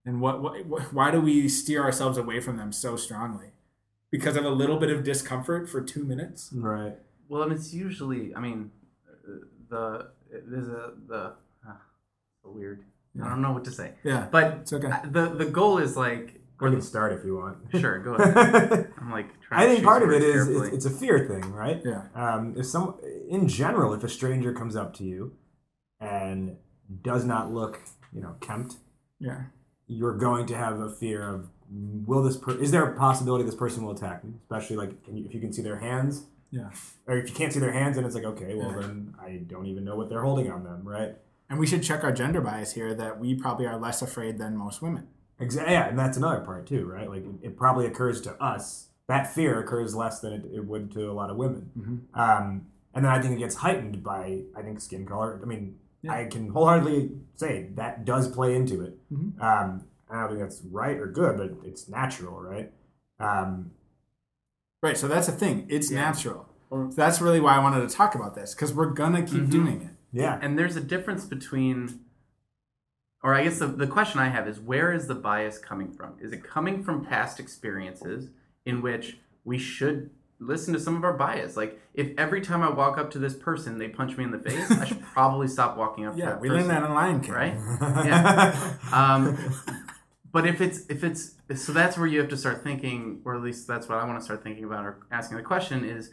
And 0.06 0.22
what, 0.22 0.42
what, 0.42 0.66
what, 0.66 0.94
why 0.94 1.12
do 1.12 1.22
we 1.22 1.48
steer 1.50 1.84
ourselves 1.84 2.18
away 2.18 2.40
from 2.40 2.58
them 2.58 2.72
so 2.72 2.96
strongly? 2.96 3.48
Because 4.10 4.36
of 4.36 4.46
a 4.46 4.50
little 4.50 4.78
bit 4.80 4.90
of 4.90 5.04
discomfort 5.04 5.70
for 5.70 5.82
two 5.82 6.04
minutes? 6.04 6.50
Right. 6.56 6.96
Well, 7.28 7.44
and 7.44 7.52
it's 7.52 7.74
usually, 7.74 8.34
I 8.34 8.40
mean, 8.40 8.72
uh, 9.08 9.32
the 9.70 10.08
there's 10.48 10.68
a 10.68 10.94
the 11.08 11.34
uh, 11.68 11.74
so 12.42 12.50
weird. 12.52 12.84
I 13.24 13.28
don't 13.28 13.42
know 13.42 13.52
what 13.52 13.66
to 13.66 13.72
say, 13.72 13.94
Yeah. 14.04 14.28
but 14.32 14.54
It's 14.62 14.74
okay. 14.74 14.90
the 15.12 15.30
the 15.30 15.46
goal 15.46 15.78
is 15.78 15.96
like, 15.98 16.39
We 16.62 16.72
can 16.72 16.82
start 16.82 17.14
if 17.14 17.24
you 17.26 17.38
want. 17.38 17.58
sure, 17.80 18.00
go 18.00 18.14
ahead. 18.16 18.92
I'm 19.00 19.12
like, 19.12 19.40
trying 19.42 19.62
I 19.62 19.66
think 19.68 19.80
choose 19.80 19.86
part 19.86 20.04
of 20.04 20.10
it 20.10 20.14
words 20.22 20.26
is 20.26 20.46
carefully. 20.48 20.68
it's, 20.68 20.86
it's 20.86 20.86
a 20.86 20.90
fear 20.98 21.26
thing, 21.28 21.52
right? 21.54 21.82
Yeah. 21.86 22.04
Um, 22.16 22.54
if 22.58 22.66
some, 22.66 22.96
in 23.30 23.48
general, 23.48 23.94
if 23.94 24.04
a 24.04 24.10
stranger 24.10 24.54
comes 24.54 24.76
up 24.76 24.94
to 24.96 25.04
you 25.06 25.34
and 26.00 26.58
does 27.02 27.26
not 27.26 27.52
look, 27.54 27.80
you 28.14 28.22
know, 28.22 28.36
kempt, 28.42 28.76
Yeah. 29.20 29.44
you're 29.88 30.18
going 30.18 30.46
to 30.48 30.56
have 30.58 30.80
a 30.80 30.90
fear 30.90 31.28
of 31.28 31.50
will 31.72 32.24
this 32.24 32.36
per- 32.36 32.58
is 32.60 32.72
there 32.72 32.84
a 32.84 32.98
possibility 32.98 33.44
this 33.44 33.54
person 33.54 33.84
will 33.84 33.92
attack 33.92 34.24
me 34.24 34.34
especially 34.42 34.76
like 34.76 35.04
can 35.06 35.16
you, 35.16 35.26
if 35.26 35.36
you 35.36 35.40
can 35.40 35.54
see 35.54 35.62
their 35.62 35.78
hands 35.78 36.26
Yeah. 36.50 36.72
or 37.06 37.16
if 37.18 37.30
you 37.30 37.36
can't 37.36 37.54
see 37.54 37.60
their 37.60 37.72
hands 37.72 37.96
and 37.96 38.08
it's 38.08 38.16
like 38.16 38.24
okay 38.24 38.56
well 38.56 38.72
Yeah. 38.72 38.82
then 38.88 39.14
i 39.22 39.40
don't 39.46 39.68
even 39.68 39.86
know 39.86 39.96
what 39.96 40.10
they're 40.10 40.24
holding 40.24 40.50
on 40.52 40.64
them 40.64 40.82
right 40.84 41.16
And 41.48 41.60
we 41.60 41.68
should 41.68 41.84
check 41.84 42.04
our 42.04 42.12
gender 42.12 42.42
bias 42.42 42.74
here 42.74 42.96
that 42.96 43.20
we 43.20 43.36
probably 43.36 43.68
are 43.68 43.78
less 43.78 44.02
afraid 44.02 44.40
than 44.40 44.58
most 44.58 44.82
women. 44.82 45.10
Exactly 45.40 45.74
yeah 45.74 45.88
and 45.88 45.98
that's 45.98 46.18
another 46.18 46.42
part 46.42 46.66
too 46.68 46.86
right 46.86 47.10
like 47.10 47.24
it, 47.26 47.36
it 47.48 47.58
probably 47.58 47.86
occurs 47.86 48.22
to 48.22 48.34
us 48.44 48.88
that 49.08 49.34
fear 49.34 49.60
occurs 49.60 49.96
less 49.96 50.20
than 50.20 50.34
it, 50.34 50.44
it 50.54 50.66
would 50.66 50.92
to 50.92 51.10
a 51.10 51.14
lot 51.14 51.30
of 51.30 51.38
women 51.38 51.70
Mhm. 51.78 52.20
um, 52.20 52.66
and 52.94 53.06
then 53.06 53.12
i 53.12 53.22
think 53.22 53.36
it 53.36 53.40
gets 53.40 53.56
heightened 53.56 54.04
by 54.04 54.44
i 54.56 54.62
think 54.62 54.80
skin 54.82 55.06
color 55.06 55.40
i 55.42 55.46
mean 55.46 55.76
Yeah. 56.02 56.14
i 56.14 56.26
can 56.26 56.50
wholeheartedly 56.50 57.12
say 57.36 57.70
that 57.76 58.06
does 58.06 58.28
play 58.30 58.56
into 58.56 58.82
it 58.82 58.98
Mhm. 59.12 59.42
um, 59.42 59.84
i 60.10 60.20
don't 60.20 60.30
think 60.30 60.42
that's 60.42 60.62
right 60.72 60.98
or 60.98 61.08
good 61.08 61.38
but 61.38 61.52
it's 61.68 61.88
natural 61.90 62.40
right 62.42 62.72
um, 63.20 63.72
Right. 64.82 64.96
So 64.98 65.10
that's 65.10 65.28
the 65.28 65.34
thing. 65.34 65.66
It's 65.68 65.92
Yeah. 65.92 66.00
natural. 66.06 66.46
So 66.70 66.88
that's 66.96 67.20
really 67.20 67.42
why 67.42 67.54
I 67.56 67.60
wanted 67.60 67.82
to 67.90 67.94
talk 67.94 68.16
about 68.16 68.34
this 68.34 68.56
because 68.56 68.74
we're 68.74 68.92
going 68.92 69.12
to 69.14 69.24
keep 69.24 69.44
Mhm. 69.44 69.50
doing 69.52 69.82
it. 69.82 69.92
yeah 70.14 70.40
and 70.42 70.58
there's 70.58 70.76
a 70.78 70.82
difference 70.82 71.26
between 71.26 72.00
or 73.24 73.34
i 73.36 73.44
guess 73.44 73.60
the, 73.60 73.68
the 73.68 73.88
question 73.88 74.20
i 74.20 74.30
have 74.30 74.48
is 74.48 74.60
where 74.60 74.92
is 74.94 75.08
the 75.08 75.16
bias 75.16 75.58
coming 75.58 75.92
from 75.92 76.14
is 76.22 76.32
it 76.32 76.44
coming 76.44 76.84
from 76.84 77.04
past 77.06 77.40
experiences 77.40 78.30
in 78.66 78.82
which 78.82 79.18
we 79.44 79.58
should 79.58 80.10
listen 80.40 80.74
to 80.74 80.80
some 80.80 80.96
of 80.96 81.04
our 81.04 81.14
bias 81.14 81.58
like 81.58 81.80
if 81.94 82.12
every 82.18 82.40
time 82.42 82.64
i 82.64 82.70
walk 82.70 82.98
up 82.98 83.12
to 83.12 83.20
this 83.20 83.34
person 83.36 83.78
they 83.78 83.88
punch 83.90 84.16
me 84.18 84.24
in 84.24 84.32
the 84.32 84.40
face 84.40 84.72
i 84.72 84.86
should 84.86 85.02
probably 85.14 85.48
stop 85.48 85.76
walking 85.78 86.06
up 86.06 86.14
to 86.14 86.20
Yeah. 86.20 86.26
that 86.28 86.42
We 86.42 86.48
person, 86.50 86.68
learned 86.68 86.84
that 86.84 86.88
in 86.90 86.96
Lion 86.96 87.20
King. 87.22 87.34
right 87.34 87.54
yeah 88.06 88.74
um, 88.94 89.38
but 90.32 90.46
if 90.48 90.62
it's 90.62 90.86
if 90.90 91.04
it's 91.04 91.34
so 91.56 91.74
that's 91.74 91.98
where 91.98 92.08
you 92.08 92.20
have 92.20 92.30
to 92.30 92.38
start 92.38 92.64
thinking 92.64 93.22
or 93.26 93.36
at 93.36 93.42
least 93.42 93.68
that's 93.68 93.90
what 93.90 93.98
i 93.98 94.06
want 94.06 94.18
to 94.20 94.24
start 94.24 94.44
thinking 94.44 94.64
about 94.64 94.86
or 94.86 94.98
asking 95.12 95.36
the 95.38 95.44
question 95.44 95.84
is 95.84 96.12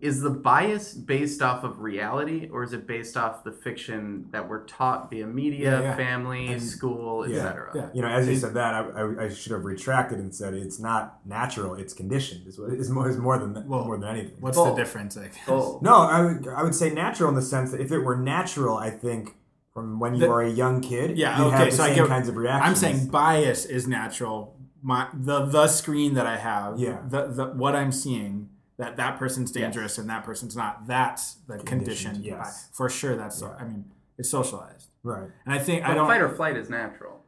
is 0.00 0.20
the 0.20 0.30
bias 0.30 0.94
based 0.94 1.42
off 1.42 1.64
of 1.64 1.80
reality 1.80 2.48
or 2.52 2.62
is 2.62 2.72
it 2.72 2.86
based 2.86 3.16
off 3.16 3.42
the 3.42 3.50
fiction 3.50 4.26
that 4.30 4.48
we're 4.48 4.64
taught 4.64 5.10
via 5.10 5.26
media, 5.26 5.72
Yeah, 5.72 5.82
yeah. 5.82 5.96
family, 5.96 6.46
And- 6.52 6.62
school, 6.62 7.28
yeah, 7.28 7.36
etc.? 7.38 7.70
yeah. 7.74 7.88
You 7.92 8.02
know, 8.02 8.08
as 8.08 8.28
you 8.28 8.36
said 8.36 8.54
that, 8.54 8.74
I, 8.74 8.80
I, 9.00 9.24
I 9.24 9.28
should 9.28 9.52
have 9.52 9.64
retracted 9.64 10.18
and 10.18 10.32
said 10.34 10.54
it's 10.54 10.78
not 10.78 11.18
natural; 11.26 11.74
it's 11.74 11.92
conditioned. 11.94 12.46
Is 12.46 12.58
what 12.58 12.72
is 12.72 12.88
more 12.90 13.08
is 13.08 13.16
more 13.18 13.38
than 13.38 13.52
Well, 13.66 13.84
more 13.84 13.98
than 13.98 14.08
anything. 14.08 14.36
What's 14.40 14.56
Full. 14.56 14.66
the 14.74 14.76
difference? 14.82 15.16
Like, 15.16 15.32
Oh, 15.48 15.78
No, 15.82 15.94
I 15.96 16.22
would 16.22 16.48
I 16.48 16.62
would 16.62 16.74
say 16.74 16.90
natural 16.90 17.28
in 17.28 17.34
the 17.34 17.42
sense 17.42 17.72
that 17.72 17.80
if 17.80 17.90
it 17.90 17.98
were 17.98 18.16
natural, 18.16 18.76
I 18.76 18.90
think 18.90 19.34
from 19.74 19.98
when 19.98 20.14
you 20.14 20.20
The- 20.20 20.30
are 20.30 20.42
a 20.42 20.48
young 20.50 20.80
kid, 20.80 21.18
Yeah, 21.18 21.38
you'd 21.38 21.46
okay, 21.48 21.56
have 21.56 21.70
the 21.70 21.76
so 21.76 21.82
I 21.82 21.86
same 21.88 21.96
get- 21.96 22.08
kinds 22.08 22.28
of 22.28 22.36
reactions. 22.36 22.68
I'm 22.68 22.76
saying 22.94 23.08
bias 23.08 23.64
is 23.66 23.88
natural. 23.88 24.56
My 24.82 25.08
the 25.12 25.46
the 25.46 25.66
screen 25.66 26.14
that 26.14 26.26
I 26.26 26.36
have, 26.36 26.78
Yeah. 26.78 26.98
the, 27.08 27.26
the 27.26 27.46
what 27.46 27.74
I'm 27.74 27.90
seeing 27.90 28.50
that 28.78 28.96
that 28.96 29.18
person's 29.18 29.50
dangerous 29.50 29.98
and 29.98 30.08
that 30.10 30.24
person's 30.24 30.54
not. 30.56 30.86
That's 30.86 31.34
the 31.48 31.58
condition. 31.58 32.22
yes. 32.22 32.68
for 32.72 32.88
sure. 32.88 33.16
That's 33.16 33.38
so. 33.38 33.54
I 33.58 33.64
mean, 33.64 33.84
it's 34.18 34.30
socialized, 34.30 34.88
right. 35.02 35.28
and 35.44 35.54
I 35.54 35.58
think 35.58 35.84
I 35.84 35.94
don't. 35.94 36.06
fight 36.06 36.20
or 36.22 36.28
flight 36.28 36.56
is 36.56 36.68
natural. 36.70 37.22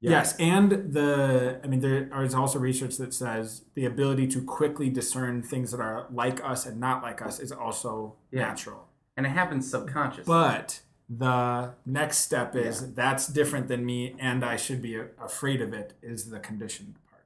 Yeah. 0.00 0.10
Yes, 0.10 0.36
and 0.38 0.70
the 0.92 1.60
I 1.64 1.66
mean 1.66 1.80
there 1.80 2.22
is 2.22 2.34
also 2.34 2.58
research 2.58 2.96
that 2.98 3.14
says 3.14 3.64
the 3.74 3.86
ability 3.86 4.26
to 4.28 4.42
quickly 4.42 4.90
discern 4.90 5.42
things 5.42 5.70
that 5.70 5.80
are 5.80 6.06
like 6.12 6.44
us 6.44 6.66
and 6.66 6.78
not 6.78 7.02
like 7.02 7.22
us 7.22 7.40
is 7.40 7.50
also 7.50 8.16
Yeah. 8.30 8.48
natural. 8.48 8.88
And 9.16 9.24
it 9.24 9.30
happens 9.30 9.70
subconsciously. 9.70 10.24
But 10.30 10.80
the 11.08 11.72
next 11.86 12.18
step 12.18 12.54
is 12.54 12.92
that's 12.94 13.26
different 13.28 13.68
than 13.68 13.86
me 13.86 14.14
and 14.18 14.44
I 14.44 14.56
should 14.56 14.82
be 14.82 15.00
afraid 15.22 15.62
of 15.62 15.72
it 15.72 15.94
is 16.02 16.28
the 16.28 16.38
conditioned 16.40 16.96
part. 17.10 17.24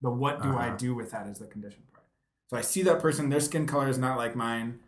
The 0.00 0.10
what 0.10 0.42
do 0.42 0.50
I 0.56 0.68
Uh-huh. 0.68 0.76
do 0.76 0.94
with 0.94 1.10
that 1.10 1.26
is 1.26 1.38
the 1.40 1.46
conditioned 1.46 1.84
part. 1.92 1.93
So 2.50 2.56
I 2.56 2.60
see 2.60 2.82
that 2.82 3.00
person, 3.00 3.30
their 3.30 3.40
skin 3.40 3.66
color 3.66 3.88
is 3.88 3.98
not 3.98 4.16
like 4.18 4.36
mine. 4.36 4.80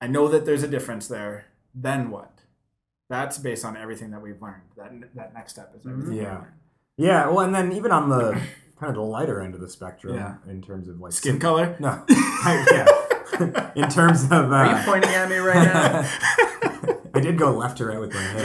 I 0.00 0.06
know 0.06 0.26
that 0.28 0.44
there's 0.46 0.62
a 0.62 0.68
difference 0.68 1.06
there. 1.06 1.46
Then 1.74 2.10
what? 2.10 2.40
That's 3.08 3.38
based 3.38 3.64
on 3.64 3.76
everything 3.76 4.10
that 4.10 4.22
we've 4.22 4.40
learned. 4.40 4.62
That 4.76 4.92
that 5.14 5.34
next 5.34 5.52
step 5.52 5.74
is 5.78 5.86
everything. 5.86 6.12
we've 6.14 6.22
Yeah. 6.22 6.44
Yeah, 6.96 7.28
well, 7.28 7.40
and 7.40 7.54
then 7.54 7.72
even 7.72 7.90
on 7.92 8.08
the 8.08 8.32
kind 8.78 8.90
of 8.90 8.94
the 8.94 9.02
lighter 9.02 9.40
end 9.40 9.54
of 9.54 9.60
the 9.60 9.68
spectrum, 9.68 10.14
Yeah. 10.14 10.36
in 10.46 10.62
terms 10.62 10.88
of 10.88 10.98
like 11.00 11.12
Skin 11.12 11.38
color? 11.38 11.76
No, 11.78 12.02
yeah. 12.08 12.86
in 13.76 13.88
terms 13.88 14.24
of, 14.24 14.32
uh, 14.52 14.54
Are 14.54 14.78
you 14.78 14.84
pointing 14.84 15.10
at 15.10 15.28
me 15.28 15.36
right 15.36 15.54
now? 15.64 16.08
I 17.14 17.20
did 17.20 17.36
go 17.38 17.50
left 17.56 17.78
to 17.78 17.86
right 17.86 18.00
with 18.00 18.12
my 18.14 18.20
hand 18.20 18.40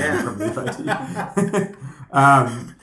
Yeah. 0.85 1.33
from 1.33 1.75
um, 2.11 2.75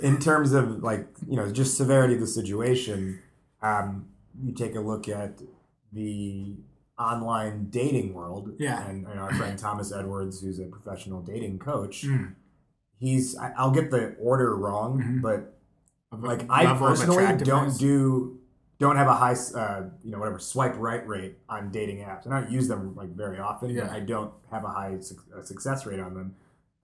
in 0.00 0.18
terms 0.18 0.52
of 0.52 0.82
like 0.82 1.06
you 1.28 1.36
know 1.36 1.50
just 1.50 1.76
severity 1.76 2.14
of 2.14 2.20
the 2.20 2.26
situation, 2.26 3.20
um, 3.62 4.06
you 4.42 4.52
take 4.52 4.74
a 4.74 4.80
look 4.80 5.08
at 5.08 5.40
the 5.92 6.56
online 6.98 7.68
dating 7.70 8.12
world. 8.14 8.52
Yeah. 8.58 8.86
and, 8.88 9.06
and 9.06 9.18
our 9.18 9.32
friend 9.34 9.58
Thomas 9.66 9.92
Edwards, 9.92 10.40
who's 10.40 10.58
a 10.60 10.66
professional 10.66 11.22
dating 11.22 11.58
coach. 11.58 12.02
Mm. 12.04 12.34
He's 12.98 13.36
I, 13.36 13.52
I'll 13.56 13.70
get 13.70 13.90
the 13.90 14.14
order 14.20 14.54
wrong, 14.56 15.00
Mhm. 15.02 15.22
but 15.22 15.56
like 16.12 16.44
I 16.50 16.64
level 16.64 16.88
of 16.88 16.98
personally 16.98 17.36
don't 17.44 17.78
do 17.78 18.38
don't 18.78 18.96
have 18.96 19.06
a 19.08 19.14
high 19.14 19.34
uh, 19.54 19.84
you 20.04 20.10
know 20.10 20.18
whatever 20.18 20.38
swipe 20.38 20.74
right 20.76 21.06
rate 21.06 21.38
on 21.48 21.70
dating 21.70 21.98
apps 21.98 22.24
and 22.26 22.34
I 22.34 22.40
don't 22.40 22.50
use 22.50 22.66
them 22.68 22.94
like 22.96 23.14
very 23.14 23.38
often 23.38 23.74
but 23.74 23.84
Yeah. 23.86 23.92
I 23.92 24.00
don't 24.00 24.32
have 24.50 24.64
a 24.64 24.68
high 24.68 24.98
suc- 25.00 25.24
uh, 25.36 25.42
success 25.42 25.86
rate 25.86 26.00
on 26.00 26.14
them 26.14 26.34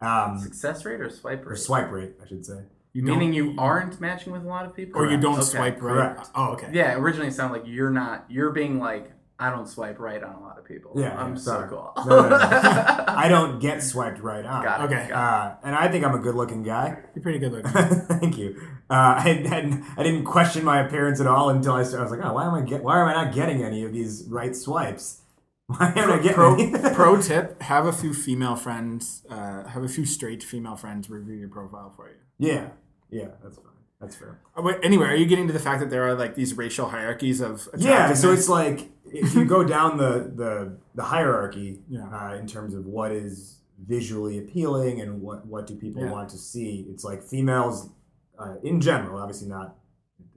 um, 0.01 0.39
Success 0.39 0.85
rate 0.85 1.01
or 1.01 1.11
swipe 1.11 1.45
or 1.47 1.57
swipe 1.57 1.91
rate 1.91 2.13
I 2.23 2.27
should 2.29 2.47
say 2.47 2.61
You 2.97 3.03
Meaning 3.03 3.35
you 3.35 3.55
aren't 3.59 4.01
matching 4.01 4.33
with 4.33 4.43
a 4.43 4.49
lot 4.49 4.65
of 4.65 4.75
people? 4.75 4.99
or 4.99 5.07
you 5.11 5.19
don't 5.19 5.43
swipe 5.43 5.83
right. 5.83 6.15
Correct. 6.17 6.29
Oh, 6.35 6.53
okay. 6.55 6.71
Yeah, 6.73 6.95
originally 6.95 7.29
it 7.29 7.35
sounded 7.35 7.59
like 7.59 7.67
you're 7.71 7.91
not, 7.91 8.25
you're 8.31 8.53
being 8.53 8.79
like, 8.79 9.13
I 9.39 9.51
don't 9.51 9.69
swipe 9.69 9.99
right 9.99 10.23
on 10.25 10.35
a 10.35 10.41
lot 10.41 10.57
of 10.59 10.65
people. 10.65 10.93
Yeah, 10.97 11.15
I'm 11.15 11.35
yeah, 11.35 11.39
so 11.41 11.51
sorry. 11.51 11.69
cool. 11.69 11.93
No, 12.07 12.23
no, 12.23 12.29
no. 12.31 12.39
I 13.09 13.27
don't 13.29 13.59
get 13.61 13.83
swiped 13.83 14.21
right 14.21 14.47
on 14.47 14.65
Got 14.65 14.81
it. 14.81 14.85
Okay. 14.85 15.09
got 15.11 15.13
uh, 15.13 15.55
and 15.63 15.75
I 15.75 15.89
think 15.89 16.07
I'm 16.07 16.15
a 16.15 16.19
good 16.19 16.35
looking 16.35 16.63
guy 16.63 16.97
You're 17.15 17.23
pretty 17.23 17.39
good 17.39 17.53
looking. 17.53 17.71
Thank 18.19 18.39
you. 18.39 18.59
Uh, 18.89 19.17
I, 19.19 19.21
hadn't- 19.21 19.85
I 19.99 20.03
didn't 20.03 20.25
question 20.25 20.65
my 20.65 20.81
appearance 20.87 21.21
at 21.21 21.27
all 21.27 21.51
until 21.51 21.75
I 21.75 21.83
started. 21.83 22.01
I 22.01 22.09
was 22.09 22.13
like, 22.19 22.27
oh, 22.27 22.33
why 22.33 22.47
am 22.47 22.55
I 22.55 22.63
get? 22.63 22.83
Why 22.83 22.99
am 23.03 23.09
I 23.09 23.13
not 23.25 23.35
getting 23.35 23.63
any 23.63 23.85
of 23.85 23.93
these 23.93 24.25
right 24.29 24.57
swipes? 24.57 25.21
Why 25.67 25.93
am 25.97 26.11
I 26.13 26.17
getting? 26.19 26.33
pro, 26.35 26.55
any? 26.55 26.95
pro 26.95 27.21
tip: 27.21 27.61
Have 27.61 27.87
a 27.87 27.93
few 27.93 28.15
female 28.15 28.55
friends. 28.55 29.27
Uh, 29.29 29.65
have 29.67 29.83
a 29.83 29.89
few 29.89 30.07
straight 30.07 30.45
female 30.45 30.77
friends 30.77 31.11
review 31.11 31.35
your 31.35 31.49
profile 31.49 31.93
for 31.97 32.09
you. 32.09 32.15
yeah, 32.39 32.69
yeah, 33.11 33.29
that's 33.43 33.57
fine. 33.57 33.67
That's 34.01 34.15
fair. 34.15 34.39
Uh, 34.57 34.63
wait, 34.63 34.77
anyway, 34.83 35.07
are 35.07 35.15
you 35.15 35.27
getting 35.27 35.47
to 35.47 35.53
the 35.53 35.59
fact 35.59 35.81
that 35.81 35.89
there 35.91 36.05
are 36.07 36.15
like 36.15 36.35
these 36.35 36.55
racial 36.57 36.89
hierarchies 36.89 37.41
of 37.41 37.67
Yeah, 37.79 38.13
so 38.15 38.33
it's 38.33 38.49
like 38.49 38.91
if 39.07 39.35
you 39.35 39.45
go 39.47 39.65
down 39.77 39.97
the 39.97 40.31
the, 40.35 40.77
the 40.95 41.03
hierarchy 41.05 41.81
Yeah. 41.89 42.07
uh, 42.09 42.35
in 42.35 42.47
terms 42.47 42.75
of 42.75 42.85
what 42.87 43.13
is 43.13 43.61
visually 43.87 44.39
appealing 44.39 45.01
and 45.01 45.23
what 45.23 45.47
what 45.47 45.67
do 45.67 45.75
people 45.77 46.03
Yeah. 46.03 46.11
want 46.13 46.29
to 46.31 46.37
see, 46.39 46.87
it's 46.91 47.05
like 47.05 47.23
females 47.23 47.89
uh, 48.39 48.57
in 48.63 48.81
general, 48.83 49.19
obviously 49.19 49.49
not 49.49 49.77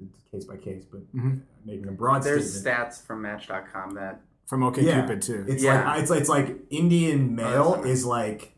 it's 0.01 0.21
case 0.31 0.45
by 0.45 0.55
case, 0.55 0.85
but 0.85 1.01
Mhm. 1.13 1.41
making 1.65 1.87
a 1.89 1.91
broad 1.91 2.23
There's 2.23 2.61
statement. 2.61 2.89
stats 2.91 3.05
from 3.05 3.21
Match.com 3.21 3.95
that 3.95 4.21
from 4.47 4.61
OkCupid 4.61 5.21
too. 5.21 5.45
It's 5.49 5.61
Yeah. 5.63 5.85
like 5.85 6.01
it's 6.01 6.11
it's 6.11 6.29
like 6.29 6.57
Indian 6.69 7.35
male 7.35 7.73
that's 7.75 7.87
is 7.87 8.05
like 8.05 8.55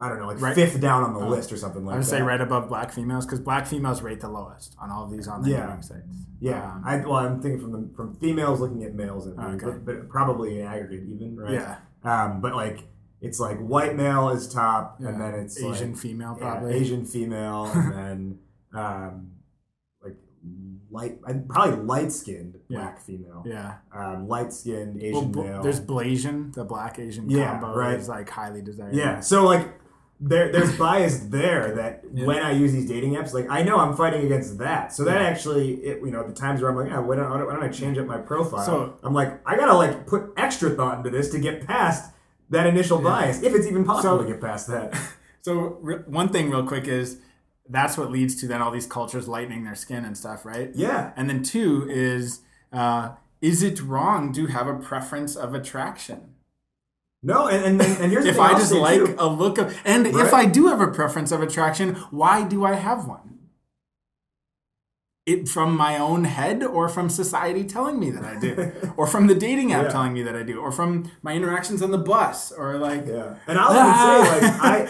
I 0.00 0.08
don't 0.08 0.20
know, 0.20 0.26
like 0.28 0.40
Right. 0.40 0.54
fifth 0.54 0.80
down 0.80 1.02
on 1.02 1.12
the 1.14 1.20
Oh. 1.20 1.28
list 1.28 1.52
or 1.52 1.56
something 1.56 1.84
like 1.84 1.92
that. 1.92 1.96
I 1.96 1.98
would 1.98 2.04
that. 2.06 2.10
say 2.10 2.22
right 2.22 2.40
above 2.40 2.68
black 2.68 2.92
females 2.92 3.26
because 3.26 3.40
black 3.40 3.66
females 3.66 4.00
rate 4.00 4.20
the 4.20 4.28
lowest 4.28 4.76
on 4.80 4.90
all 4.90 5.04
of 5.04 5.10
these 5.10 5.26
online 5.26 5.50
Yeah. 5.50 5.66
dating 5.66 5.82
sites. 5.82 6.06
Yeah, 6.40 6.72
Um, 6.72 6.82
I 6.84 6.96
well, 6.98 7.14
I'm 7.14 7.40
thinking 7.42 7.60
from 7.60 7.72
the, 7.72 7.88
from 7.96 8.14
females 8.14 8.60
looking 8.60 8.84
at 8.84 8.94
males, 8.94 9.26
Okay. 9.26 9.58
but, 9.64 9.84
but 9.84 10.08
probably 10.08 10.60
in 10.60 10.66
aggregate 10.66 11.02
even, 11.08 11.36
right? 11.36 11.50
yeah, 11.52 11.76
Um, 12.04 12.40
but 12.40 12.54
like 12.54 12.86
it's 13.20 13.40
like 13.40 13.58
white 13.58 13.96
male 13.96 14.28
is 14.28 14.46
top, 14.48 14.98
yeah. 15.00 15.08
and 15.08 15.20
then 15.20 15.34
it's 15.34 15.60
Asian 15.60 15.88
like, 15.90 15.96
female 15.98 16.36
yeah, 16.38 16.50
probably. 16.52 16.74
Asian 16.74 17.04
female, 17.04 17.64
and 17.74 17.92
then 17.92 18.38
um, 18.80 19.30
like 20.04 20.16
light, 20.92 21.18
probably 21.48 21.84
light 21.84 22.12
skinned 22.12 22.58
Yeah. 22.68 22.78
black 22.82 23.00
female, 23.00 23.42
Yeah. 23.44 23.78
um, 23.92 24.28
light 24.28 24.52
skinned 24.52 24.94
Well, 24.94 25.04
Asian 25.04 25.32
bl- 25.32 25.42
male. 25.42 25.62
there's 25.64 25.80
Blasian, 25.80 26.52
the 26.54 26.64
black 26.64 27.00
Asian 27.00 27.28
Yeah, 27.28 27.58
combo 27.58 27.76
right. 27.76 27.98
is 27.98 28.08
like 28.08 28.30
highly 28.30 28.62
desired. 28.62 28.94
Yeah. 28.94 29.18
So 29.18 29.44
like 29.44 29.66
there 30.20 30.50
there's 30.50 30.76
bias 30.76 31.18
there 31.28 31.74
that 31.76 32.02
Yeah. 32.12 32.26
when 32.26 32.38
I 32.42 32.50
use 32.52 32.72
these 32.72 32.88
dating 32.88 33.14
apps, 33.14 33.32
like 33.32 33.46
I 33.48 33.62
know 33.62 33.78
I'm 33.78 33.94
fighting 33.96 34.24
against 34.26 34.58
that. 34.58 34.92
So 34.92 35.04
that 35.04 35.20
Yeah. 35.20 35.26
actually 35.28 35.74
it, 35.74 36.00
you 36.04 36.10
know, 36.10 36.26
the 36.26 36.32
times 36.32 36.60
where 36.60 36.70
I'm 36.70 36.76
like, 36.76 36.88
yeah, 36.88 36.98
why 36.98 37.16
don't, 37.16 37.30
why 37.30 37.52
don't 37.52 37.62
I 37.62 37.68
change 37.68 37.98
up 37.98 38.06
my 38.06 38.18
profile? 38.18 38.64
So- 38.64 38.94
I'm 39.04 39.14
like, 39.14 39.40
I 39.46 39.56
gotta 39.56 39.74
like 39.74 40.06
put 40.06 40.32
extra 40.36 40.70
thought 40.70 40.98
into 40.98 41.10
this 41.10 41.30
to 41.30 41.38
get 41.38 41.66
past 41.66 42.12
that 42.50 42.66
initial 42.66 42.98
bias, 43.00 43.42
if 43.42 43.54
it's 43.54 43.66
even 43.66 43.84
possible 43.84 44.18
So- 44.18 44.24
to 44.24 44.28
get 44.32 44.40
past 44.40 44.66
that. 44.68 44.94
So 45.42 45.78
re- 45.80 46.02
one 46.06 46.28
thing, 46.30 46.50
real 46.50 46.66
quick, 46.66 46.88
is 46.88 47.20
that's 47.70 47.96
what 47.96 48.10
leads 48.10 48.34
to 48.40 48.48
then 48.48 48.60
all 48.60 48.70
these 48.72 48.86
cultures 48.86 49.28
lightening 49.28 49.64
their 49.64 49.76
skin 49.76 50.04
and 50.04 50.18
stuff, 50.18 50.44
right? 50.44 50.70
Yeah. 50.74 51.12
And 51.16 51.30
then 51.30 51.42
two 51.42 51.86
is, 51.88 52.40
uh, 52.72 53.10
is 53.40 53.62
it 53.62 53.80
wrong 53.80 54.32
to 54.32 54.46
have 54.48 54.66
a 54.66 54.74
preference 54.74 55.36
of 55.36 55.54
attraction? 55.54 56.34
No, 57.22 57.48
and 57.48 57.64
and, 57.64 57.80
and, 57.82 58.00
and 58.02 58.12
here's 58.12 58.24
the 58.24 58.30
If 58.30 58.36
thing 58.36 58.44
I 58.44 58.48
I'll 58.50 58.58
just 58.58 58.72
like 58.72 59.00
too. 59.04 59.14
a 59.18 59.26
look 59.26 59.58
of, 59.58 59.76
and 59.84 60.06
if 60.06 60.32
I 60.32 60.46
do 60.46 60.68
have 60.68 60.80
a 60.80 60.86
preference 60.88 61.32
of 61.32 61.42
attraction, 61.42 61.94
why 62.10 62.44
do 62.44 62.64
I 62.64 62.74
have 62.74 63.06
one? 63.08 63.24
It 65.26 65.48
from 65.48 65.76
my 65.76 65.98
own 65.98 66.24
head, 66.24 66.62
or 66.62 66.88
from 66.88 67.10
society 67.10 67.64
telling 67.64 67.98
me 68.00 68.10
that 68.12 68.24
I 68.24 68.38
do, 68.38 68.72
or 68.96 69.06
from 69.06 69.26
the 69.26 69.34
dating 69.34 69.72
app 69.72 69.84
Yeah. 69.86 69.90
telling 69.90 70.12
me 70.14 70.22
that 70.22 70.34
I 70.36 70.42
do, 70.42 70.58
or 70.60 70.70
from 70.72 71.10
my 71.22 71.34
interactions 71.34 71.82
on 71.82 71.90
the 71.90 71.98
bus, 71.98 72.50
or 72.52 72.78
like, 72.78 73.06
Yeah. 73.06 73.34
And 73.46 73.58
I'll 73.58 73.74
even 73.74 73.94
say, 73.94 74.20
like, 74.48 74.62
I, 74.62 74.86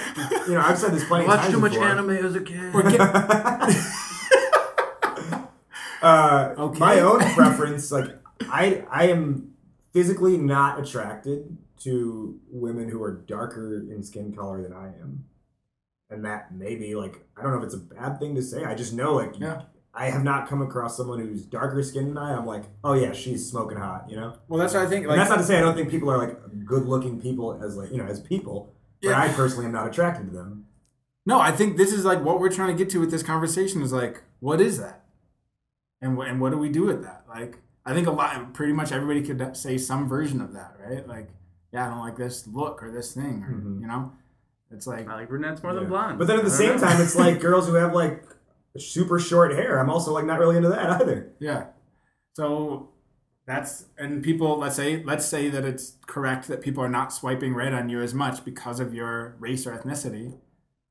you 0.47 0.53
know, 0.55 0.61
I've 0.61 0.79
said 0.79 0.93
this 0.93 1.05
plenty 1.07 1.25
of 1.25 1.29
watched 1.29 1.43
times 1.45 1.55
too 1.55 1.61
much 1.61 1.73
before. 1.73 1.89
anime 1.89 2.11
as 2.11 2.35
a 2.37 2.41
kid. 2.41 2.73
or 2.75 2.83
get, 2.83 3.01
uh, 6.03 6.55
Okay. 6.59 6.79
My 6.79 7.01
own 7.01 7.21
preference, 7.35 7.91
like 7.91 8.11
I, 8.43 8.85
I 8.91 9.07
am 9.09 9.55
physically 9.93 10.37
not 10.37 10.79
attracted 10.79 11.57
to 11.81 12.39
women 12.51 12.89
who 12.89 13.03
are 13.03 13.13
darker 13.13 13.77
in 13.91 14.03
skin 14.03 14.33
color 14.35 14.63
than 14.63 14.73
I 14.73 14.89
am, 14.89 15.25
and 16.11 16.25
that 16.25 16.55
maybe 16.55 16.95
like 16.95 17.25
I 17.37 17.43
don't 17.43 17.53
know 17.53 17.59
if 17.59 17.65
it's 17.65 17.75
a 17.75 17.79
bad 17.79 18.19
thing 18.19 18.35
to 18.35 18.43
say. 18.43 18.65
I 18.65 18.75
just 18.75 18.93
know 18.93 19.15
like 19.15 19.39
Yeah. 19.39 19.63
I 19.95 20.11
have 20.11 20.23
not 20.23 20.49
come 20.49 20.63
across 20.63 20.97
someone 20.97 21.19
who's 21.19 21.43
darker 21.45 21.83
skinned 21.83 22.09
than 22.11 22.19
I. 22.19 22.37
I'm 22.37 22.47
like, 22.47 22.65
oh 22.85 22.93
yeah, 22.93 23.13
she's 23.13 23.49
smoking 23.51 23.79
hot, 23.79 24.09
you 24.09 24.17
know. 24.17 24.35
well, 24.47 24.61
that's 24.61 24.75
what 24.75 24.85
I 24.85 24.89
think. 24.89 25.07
Like, 25.07 25.17
that's 25.17 25.31
not 25.31 25.39
to 25.39 25.45
say 25.45 25.57
I 25.57 25.61
don't 25.61 25.75
think 25.75 25.91
people 25.91 26.11
are 26.11 26.19
like 26.19 26.65
good 26.65 26.85
looking 26.87 27.21
people 27.21 27.61
as 27.63 27.77
like 27.77 27.91
you 27.91 27.97
know 27.97 28.05
as 28.07 28.21
people, 28.21 28.73
but 29.03 29.09
Yeah. 29.11 29.21
I 29.21 29.29
personally 29.29 29.67
am 29.67 29.73
not 29.73 29.89
attracted 29.89 30.27
to 30.27 30.33
them. 30.37 30.67
No, 31.27 31.41
I 31.41 31.51
think 31.53 31.77
this 31.77 31.93
is 31.93 32.05
like 32.05 32.23
what 32.25 32.39
we're 32.41 32.51
trying 32.51 32.69
to 32.69 32.75
get 32.79 32.91
to 32.93 33.01
with 33.01 33.11
this 33.11 33.23
conversation 33.23 33.83
is 33.83 33.93
like, 33.93 34.23
what 34.41 34.61
is 34.61 34.79
that? 34.79 35.05
And 36.01 36.17
what 36.17 36.29
and 36.29 36.41
what 36.41 36.51
do 36.53 36.59
we 36.59 36.69
do 36.69 36.85
with 36.87 37.03
that? 37.03 37.25
Like, 37.29 37.59
I 37.85 37.93
think 37.93 38.07
a 38.07 38.11
lot, 38.13 38.55
pretty 38.55 38.73
much 38.73 38.93
everybody 38.93 39.23
could 39.27 39.57
say 39.57 39.79
some 39.79 40.09
version 40.09 40.41
of 40.41 40.53
that, 40.53 40.77
right? 40.79 41.07
Like, 41.09 41.31
yeah, 41.73 41.87
I 41.87 41.91
don't 41.91 42.01
like 42.01 42.17
this 42.17 42.47
look 42.47 42.83
or 42.83 42.91
this 42.91 43.13
thing, 43.15 43.45
or 43.45 43.53
Mhm. 43.53 43.81
you 43.81 43.87
know, 43.87 44.13
it's 44.71 44.87
like, 44.87 45.09
I 45.09 45.15
like 45.15 45.29
brunettes 45.29 45.63
more 45.63 45.73
than 45.75 45.85
Yeah. 45.85 45.89
blondes. 45.89 46.19
But 46.19 46.27
then 46.27 46.39
at 46.39 46.45
the 46.45 46.51
same 46.51 46.77
know. 46.77 46.79
time, 46.87 47.01
it's 47.01 47.17
like 47.17 47.41
girls 47.49 47.67
who 47.69 47.75
have 47.75 47.93
like 47.95 48.25
super 48.77 49.19
short 49.19 49.53
hair. 49.53 49.79
I'm 49.79 49.91
also 49.91 50.13
like 50.13 50.25
not 50.25 50.39
really 50.39 50.57
into 50.57 50.69
that 50.69 50.91
either. 51.01 51.33
yeah. 51.39 51.67
So 52.35 52.91
that's 53.47 53.87
and 53.97 54.23
people 54.23 54.59
let's 54.59 54.77
say 54.77 55.03
let's 55.05 55.25
say 55.25 55.49
that 55.49 55.65
it's 55.65 55.97
correct 56.07 56.49
that 56.49 56.61
people 56.61 56.83
are 56.85 56.89
not 56.89 57.13
swiping 57.13 57.55
right 57.55 57.73
on 57.73 57.89
you 57.89 58.01
as 58.03 58.13
much 58.15 58.45
because 58.45 58.79
of 58.79 58.93
your 58.95 59.37
race 59.39 59.67
or 59.67 59.73
ethnicity. 59.77 60.39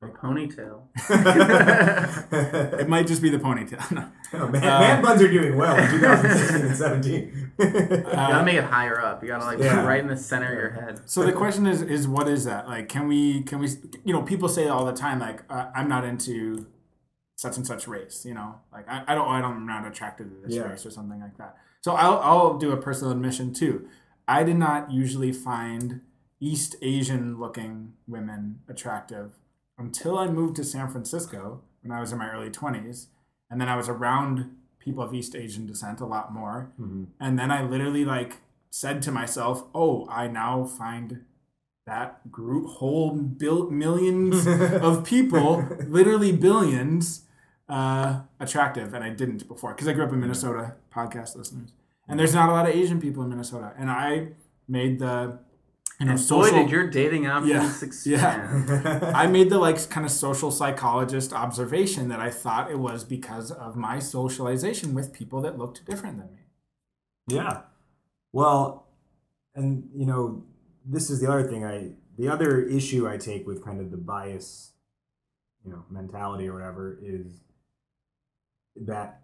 Or 0.00 0.10
ponytail. 0.10 0.82
It 2.80 2.88
might 2.88 3.06
just 3.08 3.20
be 3.20 3.30
the 3.30 3.38
ponytail. 3.38 3.78
No. 3.90 4.04
Oh, 4.44 4.46
man, 4.48 4.62
Uh, 4.62 4.78
man 4.80 5.02
buns 5.02 5.22
are 5.22 5.28
doing 5.32 5.56
well 5.56 5.74
in 5.76 5.88
2016 5.90 6.66
and 6.66 6.76
17. 6.76 7.50
You 7.58 8.02
gotta 8.02 8.44
make 8.44 8.56
it 8.56 8.64
higher 8.64 9.00
up. 9.00 9.22
You 9.22 9.28
gotta 9.28 9.44
like 9.46 9.58
Yeah. 9.58 9.74
put 9.76 9.84
it 9.84 9.86
right 9.88 10.00
in 10.00 10.06
the 10.06 10.16
center 10.18 10.46
of 10.52 10.52
your 10.58 10.70
head. 10.70 11.00
So 11.06 11.22
the 11.24 11.32
question 11.32 11.66
is 11.66 11.80
is 11.82 12.06
what 12.06 12.28
is 12.28 12.44
that? 12.44 12.68
Like 12.68 12.88
can 12.88 13.08
we 13.08 13.42
can 13.42 13.58
we 13.58 13.68
you 14.04 14.12
know 14.12 14.22
people 14.22 14.48
say 14.48 14.68
all 14.68 14.84
the 14.84 14.92
time 14.92 15.18
like 15.18 15.42
uh, 15.50 15.70
I'm 15.74 15.88
not 15.88 16.04
into 16.04 16.66
such 17.36 17.56
and 17.56 17.66
such 17.66 17.88
race, 17.88 18.24
you 18.26 18.34
know? 18.34 18.56
Like 18.72 18.86
I, 18.88 19.02
I 19.08 19.14
don't 19.14 19.26
I 19.28 19.40
don't 19.40 19.56
I'm 19.56 19.66
not 19.66 19.86
attracted 19.86 20.28
to 20.30 20.46
this 20.46 20.56
Yeah. 20.56 20.68
race 20.68 20.84
or 20.86 20.90
something 20.90 21.18
like 21.20 21.38
that. 21.38 21.56
So 21.80 21.92
I'll 21.92 22.18
I'll 22.18 22.58
do 22.58 22.70
a 22.72 22.76
personal 22.76 23.10
admission 23.12 23.52
too. 23.54 23.88
I 24.28 24.44
did 24.44 24.56
not 24.58 24.92
usually 24.92 25.32
find 25.32 26.02
East 26.38 26.76
Asian 26.82 27.40
looking 27.40 27.94
women 28.06 28.60
attractive 28.68 29.32
until 29.78 30.18
I 30.18 30.28
moved 30.28 30.56
to 30.56 30.64
San 30.64 30.88
Francisco 30.88 31.62
when 31.82 31.92
I 31.96 32.00
was 32.00 32.12
in 32.12 32.18
my 32.18 32.30
early 32.30 32.50
20s 32.50 33.06
and 33.50 33.60
then 33.60 33.68
I 33.68 33.76
was 33.76 33.88
around 33.88 34.54
people 34.78 35.02
of 35.02 35.14
East 35.14 35.34
Asian 35.36 35.66
descent 35.66 36.00
a 36.00 36.06
lot 36.06 36.32
more 36.32 36.72
Mhm. 36.80 37.06
and 37.20 37.38
then 37.38 37.50
I 37.50 37.62
literally 37.62 38.04
like 38.04 38.38
said 38.70 39.00
to 39.02 39.12
myself, 39.12 39.64
"Oh, 39.74 40.06
I 40.10 40.28
now 40.28 40.64
find 40.64 41.24
that 41.86 42.30
group 42.30 42.66
whole 42.68 43.12
bil- 43.14 43.70
millions 43.70 44.46
of 44.88 45.04
people, 45.04 45.64
literally 45.86 46.32
billions, 46.32 47.24
uh, 47.68 48.20
attractive." 48.38 48.92
And 48.92 49.02
I 49.02 49.10
didn't 49.10 49.48
before 49.48 49.72
because 49.72 49.88
I 49.88 49.94
grew 49.94 50.04
up 50.04 50.12
in 50.12 50.20
Minnesota. 50.20 50.74
Podcast 50.92 51.36
listeners, 51.36 51.72
and 52.08 52.18
there's 52.18 52.34
not 52.34 52.48
a 52.50 52.52
lot 52.52 52.68
of 52.68 52.74
Asian 52.74 53.00
people 53.00 53.22
in 53.22 53.30
Minnesota, 53.30 53.72
and 53.78 53.88
I 53.90 54.32
made 54.66 54.98
the 54.98 55.38
know 56.04 56.12
And 56.12 56.18
boy, 56.20 56.24
social. 56.24 56.58
did 56.62 56.70
your 56.70 56.86
dating 56.88 57.26
options 57.26 57.82
Yeah. 58.06 58.22
expand. 58.22 58.70
I 59.16 59.26
made 59.26 59.50
the 59.50 59.58
like 59.58 59.88
kind 59.90 60.06
of 60.06 60.12
social 60.12 60.50
psychologist 60.50 61.32
observation 61.32 62.08
that 62.08 62.20
I 62.20 62.30
thought 62.30 62.70
it 62.70 62.78
was 62.78 63.04
because 63.04 63.50
of 63.50 63.74
my 63.76 63.98
socialization 63.98 64.94
with 64.94 65.12
people 65.12 65.40
that 65.42 65.58
looked 65.58 65.84
different 65.86 66.18
than 66.18 66.32
me. 66.34 66.42
Yeah. 67.26 67.62
Well, 68.32 68.86
and 69.54 69.88
you 69.94 70.06
know, 70.06 70.44
this 70.84 71.10
is 71.10 71.20
the 71.20 71.28
other 71.30 71.48
thing 71.48 71.64
I 71.64 71.92
the 72.16 72.28
other 72.28 72.60
issue 72.62 73.08
I 73.08 73.16
take 73.16 73.46
with 73.46 73.64
kind 73.64 73.80
of 73.80 73.90
the 73.90 73.96
bias, 73.96 74.72
you 75.64 75.70
know, 75.70 75.84
mentality 75.90 76.48
or 76.48 76.54
whatever 76.54 76.98
is 77.02 77.42
that 78.76 79.22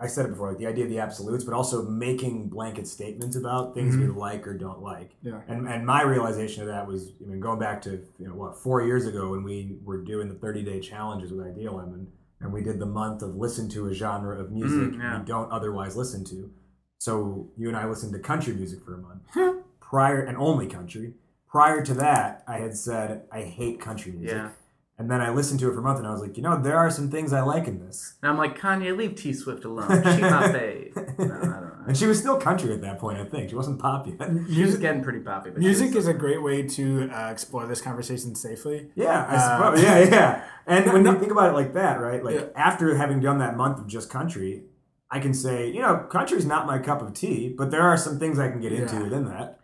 I 0.00 0.06
said 0.06 0.26
it 0.26 0.28
before, 0.28 0.50
like 0.50 0.58
the 0.58 0.66
idea 0.68 0.84
of 0.84 0.90
the 0.90 1.00
absolutes, 1.00 1.42
but 1.42 1.52
also 1.52 1.82
making 1.82 2.48
blanket 2.48 2.86
statements 2.86 3.34
about 3.34 3.74
things 3.74 3.96
we 3.96 4.06
like 4.06 4.46
or 4.46 4.54
don't 4.56 4.80
like. 4.80 5.10
Yeah. 5.22 5.40
And 5.48 5.66
and 5.68 5.84
my 5.84 6.02
realization 6.02 6.62
of 6.62 6.68
that 6.68 6.86
was, 6.86 7.10
I 7.20 7.26
mean, 7.28 7.40
going 7.40 7.58
back 7.58 7.82
to 7.82 7.90
you 8.18 8.28
know 8.28 8.34
what 8.34 8.56
four 8.56 8.82
years 8.82 9.06
ago 9.06 9.30
when 9.30 9.42
we 9.42 9.76
were 9.84 10.00
doing 10.02 10.28
the 10.28 10.36
thirty 10.36 10.62
day 10.62 10.78
challenges 10.80 11.32
with 11.32 11.44
Idea 11.46 11.72
Lemon, 11.72 12.06
and 12.40 12.52
we 12.52 12.62
did 12.62 12.78
the 12.78 12.86
month 12.86 13.22
of 13.22 13.34
listen 13.34 13.68
to 13.70 13.88
a 13.88 13.92
genre 13.92 14.38
of 14.38 14.52
music 14.52 14.78
Mm, 14.78 14.98
yeah. 14.98 15.18
we 15.18 15.24
don't 15.26 15.50
otherwise 15.50 15.96
listen 15.96 16.24
to. 16.26 16.48
So 16.98 17.48
you 17.56 17.66
and 17.68 17.76
I 17.76 17.86
listened 17.88 18.12
to 18.12 18.20
country 18.20 18.54
music 18.54 18.84
for 18.84 18.94
a 18.94 18.98
month 18.98 19.22
prior, 19.80 20.22
and 20.22 20.36
only 20.36 20.68
country. 20.68 21.14
Prior 21.48 21.84
to 21.84 21.94
that, 21.94 22.44
I 22.46 22.58
had 22.58 22.76
said 22.76 23.22
I 23.32 23.42
hate 23.42 23.80
country 23.80 24.12
music, 24.12 24.36
Yeah. 24.36 24.50
And 24.98 25.10
then 25.10 25.20
I 25.20 25.30
listened 25.30 25.60
to 25.60 25.68
it 25.70 25.74
for 25.74 25.80
a 25.80 25.82
month, 25.82 25.98
and 25.98 26.06
I 26.08 26.10
was 26.10 26.20
like, 26.22 26.36
you 26.36 26.42
know, 26.42 26.60
there 26.60 26.76
are 26.78 26.90
some 26.90 27.10
things 27.10 27.32
I 27.32 27.42
like 27.42 27.66
in 27.68 27.78
this. 27.84 28.14
And 28.22 28.30
I'm 28.30 28.38
like, 28.38 28.58
Kanye, 28.58 28.96
leave 28.96 29.14
T 29.14 29.32
Swift 29.32 29.64
alone. 29.64 29.88
She's 30.04 30.20
not 30.20 30.44
fave. 30.54 30.94
No, 31.18 31.24
I 31.24 31.28
don't 31.28 31.42
know. 31.50 31.72
And 31.88 31.96
she 31.96 32.06
was 32.06 32.18
still 32.18 32.36
country 32.38 32.72
at 32.72 32.80
that 32.80 32.98
point, 32.98 33.18
I 33.18 33.24
think. 33.24 33.50
She 33.50 33.54
wasn't 33.54 33.78
pop 33.78 34.06
yet. 34.08 34.16
She 34.52 34.62
was 34.64 34.76
getting 34.76 35.02
pretty 35.04 35.20
poppy. 35.20 35.50
But 35.50 35.58
Music 35.60 35.94
is 35.94 36.08
a 36.08 36.14
great 36.14 36.42
way 36.42 36.62
to 36.62 37.08
uh, 37.10 37.30
explore 37.30 37.64
this 37.66 37.80
conversation 37.80 38.34
safely. 38.34 38.88
Yeah, 38.96 39.24
I 39.28 39.36
Uh, 39.36 39.56
suppose. 39.72 39.82
yeah, 39.84 39.98
yeah. 40.00 40.44
And 40.68 40.92
when 40.92 41.04
you 41.04 41.16
think 41.20 41.30
about 41.30 41.50
it 41.50 41.52
like 41.52 41.74
that, 41.74 42.00
right? 42.00 42.24
Like 42.24 42.34
Yeah. 42.34 42.46
after 42.56 42.96
having 42.96 43.20
done 43.20 43.38
that 43.38 43.56
month 43.56 43.78
of 43.78 43.86
just 43.86 44.10
country, 44.10 44.64
I 45.12 45.20
can 45.20 45.32
say, 45.32 45.68
you 45.70 45.80
know, 45.80 45.98
country's 46.10 46.44
not 46.44 46.66
my 46.66 46.80
cup 46.80 47.00
of 47.02 47.14
tea, 47.14 47.54
but 47.56 47.70
there 47.70 47.82
are 47.82 47.96
some 47.96 48.18
things 48.18 48.40
I 48.40 48.50
can 48.50 48.60
get 48.60 48.72
into 48.72 48.96
Yeah. 48.96 49.02
within 49.04 49.26
that. 49.26 49.60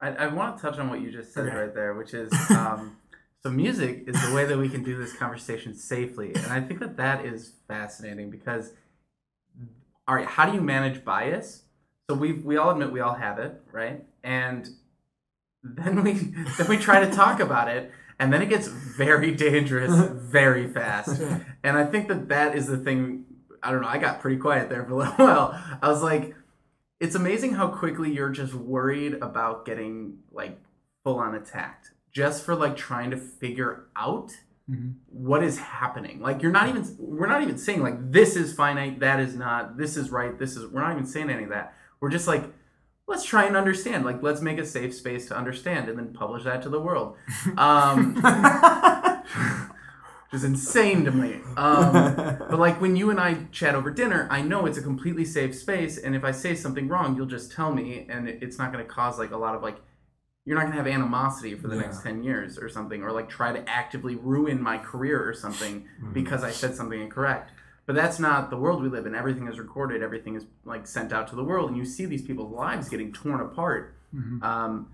I, 0.00 0.08
I 0.08 0.26
want 0.28 0.56
to 0.56 0.62
touch 0.62 0.78
on 0.78 0.88
what 0.88 1.02
you 1.02 1.10
just 1.12 1.34
said 1.34 1.48
Okay. 1.48 1.54
right 1.56 1.74
there, 1.74 1.92
which 1.92 2.14
is 2.14 2.32
um, 2.50 2.96
so 3.44 3.50
music 3.50 4.04
is 4.06 4.14
the 4.24 4.34
way 4.34 4.44
that 4.44 4.56
we 4.56 4.68
can 4.68 4.84
do 4.84 4.96
this 4.96 5.12
conversation 5.12 5.74
safely, 5.74 6.32
and 6.34 6.46
I 6.46 6.60
think 6.60 6.78
that 6.78 6.96
that 6.98 7.24
is 7.24 7.54
fascinating 7.66 8.30
because, 8.30 8.72
all 10.06 10.14
right, 10.14 10.26
how 10.26 10.46
do 10.46 10.54
you 10.54 10.60
manage 10.60 11.04
bias? 11.04 11.62
So 12.08 12.16
we 12.16 12.34
we 12.34 12.56
all 12.56 12.70
admit 12.70 12.92
we 12.92 13.00
all 13.00 13.14
have 13.14 13.40
it, 13.40 13.60
right? 13.72 14.04
And 14.22 14.68
then 15.64 16.04
we 16.04 16.12
then 16.58 16.68
we 16.68 16.76
try 16.76 17.04
to 17.04 17.10
talk 17.10 17.40
about 17.40 17.68
it, 17.68 17.90
and 18.20 18.32
then 18.32 18.42
it 18.42 18.48
gets 18.48 18.68
very 18.68 19.32
dangerous 19.32 19.92
very 20.12 20.68
fast. 20.68 21.20
And 21.64 21.76
I 21.76 21.84
think 21.84 22.06
that 22.08 22.28
that 22.28 22.56
is 22.56 22.68
the 22.68 22.76
thing. 22.78 23.24
I 23.60 23.72
don't 23.72 23.82
know. 23.82 23.88
I 23.88 23.98
got 23.98 24.20
pretty 24.20 24.36
quiet 24.36 24.68
there 24.68 24.84
for 24.84 24.92
a 24.92 24.96
little 24.96 25.14
while. 25.16 25.60
I 25.82 25.88
was 25.88 26.02
like, 26.02 26.36
it's 27.00 27.16
amazing 27.16 27.54
how 27.54 27.68
quickly 27.68 28.12
you're 28.12 28.30
just 28.30 28.54
worried 28.54 29.14
about 29.14 29.66
getting 29.66 30.18
like 30.30 30.60
full 31.02 31.18
on 31.18 31.34
attacked 31.34 31.91
just 32.12 32.44
for 32.44 32.54
like 32.54 32.76
trying 32.76 33.10
to 33.10 33.16
figure 33.16 33.86
out 33.96 34.32
Mhm. 34.70 34.94
what 35.08 35.42
is 35.42 35.58
happening. 35.58 36.20
Like 36.20 36.40
you're 36.42 36.52
not 36.52 36.68
even 36.68 36.84
we're 36.98 37.26
not 37.26 37.42
even 37.42 37.58
saying 37.58 37.82
like 37.82 38.12
this 38.12 38.36
is 38.36 38.52
finite, 38.54 39.00
that 39.00 39.18
is 39.18 39.34
not, 39.34 39.76
this 39.76 39.96
is 39.96 40.10
right, 40.10 40.38
this 40.38 40.56
is 40.56 40.66
we're 40.70 40.82
not 40.82 40.92
even 40.92 41.06
saying 41.06 41.30
any 41.30 41.42
of 41.44 41.50
that. 41.50 41.74
We're 42.00 42.10
just 42.10 42.28
like 42.28 42.44
let's 43.08 43.24
try 43.24 43.44
and 43.44 43.56
understand. 43.56 44.04
Like 44.04 44.22
let's 44.22 44.40
make 44.40 44.58
a 44.58 44.64
safe 44.64 44.94
space 44.94 45.26
to 45.28 45.36
understand 45.36 45.88
and 45.88 45.98
then 45.98 46.12
publish 46.12 46.44
that 46.44 46.62
to 46.62 46.68
the 46.68 46.80
world. 46.80 47.16
Um 47.58 48.14
which 50.30 50.38
is 50.38 50.44
insane 50.44 51.04
to 51.04 51.10
me. 51.10 51.40
Um, 51.56 51.92
but 52.48 52.58
like 52.58 52.80
when 52.80 52.96
you 52.96 53.10
and 53.10 53.20
I 53.20 53.44
chat 53.52 53.74
over 53.74 53.90
dinner, 53.90 54.26
I 54.30 54.40
know 54.42 54.64
it's 54.66 54.78
a 54.78 54.82
completely 54.82 55.24
safe 55.24 55.54
space, 55.54 55.98
and 55.98 56.14
if 56.14 56.24
I 56.24 56.30
say 56.30 56.54
something 56.54 56.88
wrong, 56.88 57.16
you'll 57.16 57.26
just 57.26 57.52
tell 57.52 57.72
me, 57.72 58.06
and 58.08 58.28
it's 58.28 58.58
not 58.58 58.72
going 58.72 58.82
to 58.84 58.90
cause 58.90 59.18
like 59.18 59.32
a 59.32 59.36
lot 59.36 59.54
of 59.54 59.62
like 59.62 59.76
you're 60.44 60.56
not 60.56 60.62
going 60.62 60.72
to 60.72 60.78
have 60.78 60.86
animosity 60.88 61.54
for 61.54 61.68
the 61.68 61.76
Yeah. 61.76 61.82
next 61.82 62.02
10 62.02 62.22
years 62.24 62.58
or 62.58 62.68
something 62.68 63.02
or 63.02 63.12
like 63.12 63.28
try 63.28 63.52
to 63.52 63.68
actively 63.68 64.16
ruin 64.16 64.60
my 64.60 64.78
career 64.78 65.22
or 65.26 65.34
something 65.34 65.86
Mm-hmm. 66.00 66.12
because 66.12 66.42
I 66.42 66.50
said 66.50 66.74
something 66.74 67.00
incorrect. 67.00 67.52
But 67.86 67.94
that's 67.96 68.18
not 68.18 68.50
the 68.50 68.56
world 68.56 68.82
we 68.82 68.88
live 68.88 69.06
in. 69.06 69.14
Everything 69.14 69.48
is 69.48 69.58
recorded, 69.58 70.02
everything 70.02 70.34
is 70.36 70.46
like 70.64 70.86
sent 70.86 71.12
out 71.12 71.28
to 71.28 71.36
the 71.36 71.44
world 71.44 71.68
and 71.68 71.76
you 71.76 71.84
see 71.84 72.06
these 72.06 72.22
people's 72.22 72.52
lives 72.52 72.88
getting 72.88 73.12
torn 73.12 73.40
apart. 73.40 73.94
Mhm. 74.14 74.42
Um, 74.42 74.88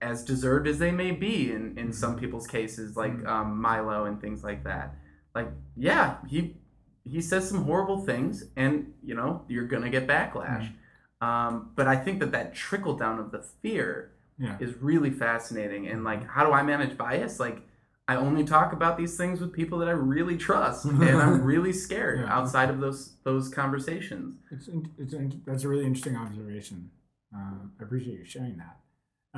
as 0.00 0.24
deserved 0.24 0.66
as 0.66 0.78
they 0.78 0.90
may 0.90 1.10
be 1.12 1.52
in, 1.52 1.76
in 1.78 1.92
some 1.92 2.16
people's 2.18 2.46
cases, 2.46 2.96
like 2.96 3.24
um, 3.26 3.60
Milo 3.60 4.06
and 4.06 4.20
things 4.20 4.42
like 4.42 4.64
that. 4.64 4.94
Like, 5.34 5.48
yeah, 5.76 6.16
he 6.26 6.56
he 7.04 7.20
says 7.22 7.48
some 7.48 7.62
horrible 7.64 8.00
things, 8.04 8.44
and 8.56 8.92
you 9.04 9.14
know 9.14 9.44
you're 9.48 9.66
gonna 9.66 9.90
get 9.90 10.06
backlash. 10.08 10.72
Um, 11.20 11.70
but 11.76 11.86
I 11.86 11.96
think 11.96 12.18
that 12.20 12.32
that 12.32 12.54
trickle 12.54 12.96
down 12.96 13.18
of 13.20 13.30
the 13.30 13.40
fear 13.62 14.10
Yeah. 14.38 14.56
is 14.60 14.74
really 14.80 15.10
fascinating. 15.10 15.88
And 15.88 16.04
like, 16.04 16.26
how 16.28 16.44
do 16.46 16.52
I 16.52 16.62
manage 16.62 16.96
bias? 16.96 17.40
Like, 17.40 17.62
I 18.06 18.16
only 18.16 18.44
talk 18.44 18.72
about 18.72 18.96
these 18.96 19.16
things 19.16 19.40
with 19.40 19.52
people 19.52 19.78
that 19.80 19.88
I 19.88 19.92
really 19.92 20.36
trust, 20.38 20.84
and 20.86 21.02
I'm 21.02 21.42
really 21.52 21.72
scared 21.72 22.20
Yeah. 22.20 22.32
outside 22.32 22.70
of 22.70 22.80
those 22.80 23.14
those 23.24 23.48
conversations. 23.48 24.36
It's, 24.50 24.68
it's 24.98 25.14
that's 25.44 25.64
a 25.64 25.68
really 25.68 25.84
interesting 25.84 26.16
observation. 26.16 26.90
Uh, 27.36 27.56
I 27.78 27.82
appreciate 27.82 28.18
you 28.20 28.24
sharing 28.24 28.56
that. 28.58 28.76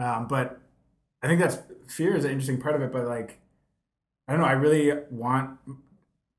Um, 0.01 0.29
but 0.29 0.61
I 1.23 1.27
think 1.27 1.41
that's 1.41 1.59
fear 1.89 2.15
is 2.15 2.25
an 2.25 2.31
interesting 2.31 2.61
part 2.61 2.77
of 2.77 2.83
it. 2.83 2.93
But 2.93 3.07
like, 3.07 3.41
I 4.29 4.33
don't 4.33 4.41
know. 4.43 4.47
I 4.47 4.53
really 4.53 4.93
want 5.11 5.59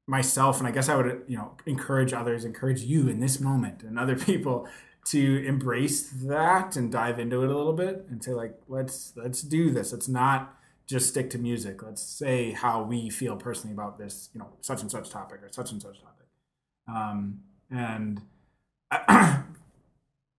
myself, 0.08 0.60
and 0.60 0.68
I 0.68 0.72
guess 0.72 0.90
I 0.90 0.96
would, 0.96 1.24
you 1.28 1.38
know, 1.38 1.52
encourage 1.66 2.14
others, 2.14 2.46
encourage 2.46 2.82
you 2.82 3.08
in 3.08 3.20
this 3.20 3.40
moment, 3.40 3.84
and 3.84 4.00
other 4.00 4.16
people 4.32 4.68
to 5.06 5.44
embrace 5.46 6.10
that 6.10 6.76
and 6.76 6.92
dive 6.92 7.20
into 7.20 7.44
it 7.44 7.50
a 7.50 7.58
little 7.58 7.74
bit 7.74 8.06
and 8.10 8.24
say 8.24 8.32
like, 8.32 8.56
let's 8.68 9.14
let's 9.16 9.42
do 9.42 9.72
this. 9.72 9.92
Let's 9.92 10.08
not 10.08 10.56
just 10.88 11.08
stick 11.10 11.30
to 11.32 11.38
music. 11.38 11.82
Let's 11.82 12.02
say 12.02 12.52
how 12.52 12.84
we 12.84 13.10
feel 13.10 13.36
personally 13.36 13.74
about 13.74 13.98
this, 13.98 14.30
you 14.34 14.40
know, 14.40 14.50
such 14.62 14.82
and 14.82 14.92
such 14.92 15.10
topic 15.10 15.42
or 15.42 15.50
such 15.52 15.72
and 15.72 15.82
such 15.82 16.02
topic. 16.02 16.28
Um, 16.88 17.40
and 17.70 18.22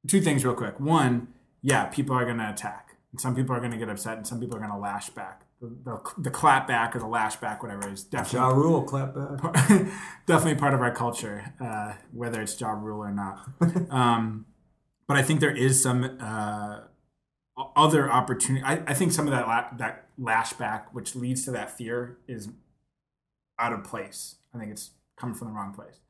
two 0.07 0.21
things 0.21 0.45
real 0.45 0.55
quick. 0.55 0.79
One, 0.79 1.29
yeah, 1.63 1.87
people 1.87 2.15
are 2.15 2.25
going 2.25 2.39
to 2.39 2.51
attack. 2.51 2.97
And 3.13 3.21
some 3.21 3.35
people 3.35 3.57
are 3.57 3.61
going 3.61 3.73
to 3.73 3.79
get 3.79 3.89
upset 3.89 4.17
and 4.17 4.27
some 4.27 4.41
people 4.41 4.57
are 4.57 4.61
going 4.61 4.73
to 4.73 4.79
lash 4.79 5.11
back. 5.11 5.43
The, 5.61 5.69
the, 5.85 6.23
the 6.23 6.31
clap 6.31 6.67
back 6.67 6.97
or 6.97 6.99
the 6.99 7.07
lash 7.07 7.37
back, 7.37 7.63
whatever, 7.63 7.89
is 7.89 8.07
Ja 8.11 8.23
definitely 8.23 8.55
Rule, 8.63 8.83
clap 8.83 9.15
back. 9.15 9.41
definitely 10.27 10.57
part 10.57 10.75
of 10.75 10.81
our 10.81 10.93
culture, 10.93 11.55
uh, 11.61 11.95
whether 12.13 12.43
it's 12.43 12.61
Ja 12.61 12.73
Rule 12.73 13.01
or 13.01 13.13
not. 13.13 13.49
Um, 13.91 14.47
but 15.13 15.19
I 15.19 15.23
think 15.23 15.41
there 15.41 15.55
is 15.55 15.83
some 15.83 16.17
uh, 16.21 16.81
other 17.77 18.11
opportunity. 18.11 18.65
I, 18.65 18.83
I 18.87 18.95
think 18.95 19.13
some 19.13 19.27
of 19.27 19.33
that 19.33 19.47
la- 19.47 19.77
that 19.77 20.09
lashback, 20.19 20.85
which 20.93 21.15
leads 21.15 21.45
to 21.45 21.51
that 21.51 21.71
fear, 21.71 22.17
is 22.27 22.49
out 23.59 23.75
of 23.75 23.85
place. 23.85 24.37
I 24.55 24.59
think 24.59 24.73
it's 24.73 24.93
coming 25.19 25.35
from 25.35 25.49
the 25.49 25.53
wrong 25.53 25.75
place. 25.75 26.01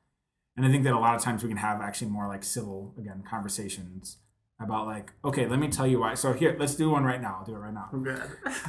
And 0.57 0.65
I 0.65 0.71
think 0.71 0.85
that 0.85 0.93
a 0.93 1.01
lot 1.01 1.17
of 1.17 1.23
times 1.23 1.43
we 1.43 1.49
can 1.49 1.59
have 1.59 1.81
actually 1.81 2.13
more 2.13 2.29
like 2.29 2.45
civil 2.45 2.95
again 2.97 3.25
conversations 3.29 4.19
about 4.61 4.87
like, 4.87 5.11
okay, 5.25 5.49
let 5.49 5.59
me 5.59 5.67
tell 5.67 5.87
you 5.89 5.99
why. 5.99 6.15
So 6.15 6.33
here, 6.33 6.55
let's 6.61 6.77
do 6.77 6.91
one 6.91 7.03
right 7.03 7.21
now. 7.21 7.39
I'll 7.41 7.45
do 7.45 7.57
it 7.57 7.59
right 7.59 7.75
now. 7.75 7.89
Good. 7.93 8.23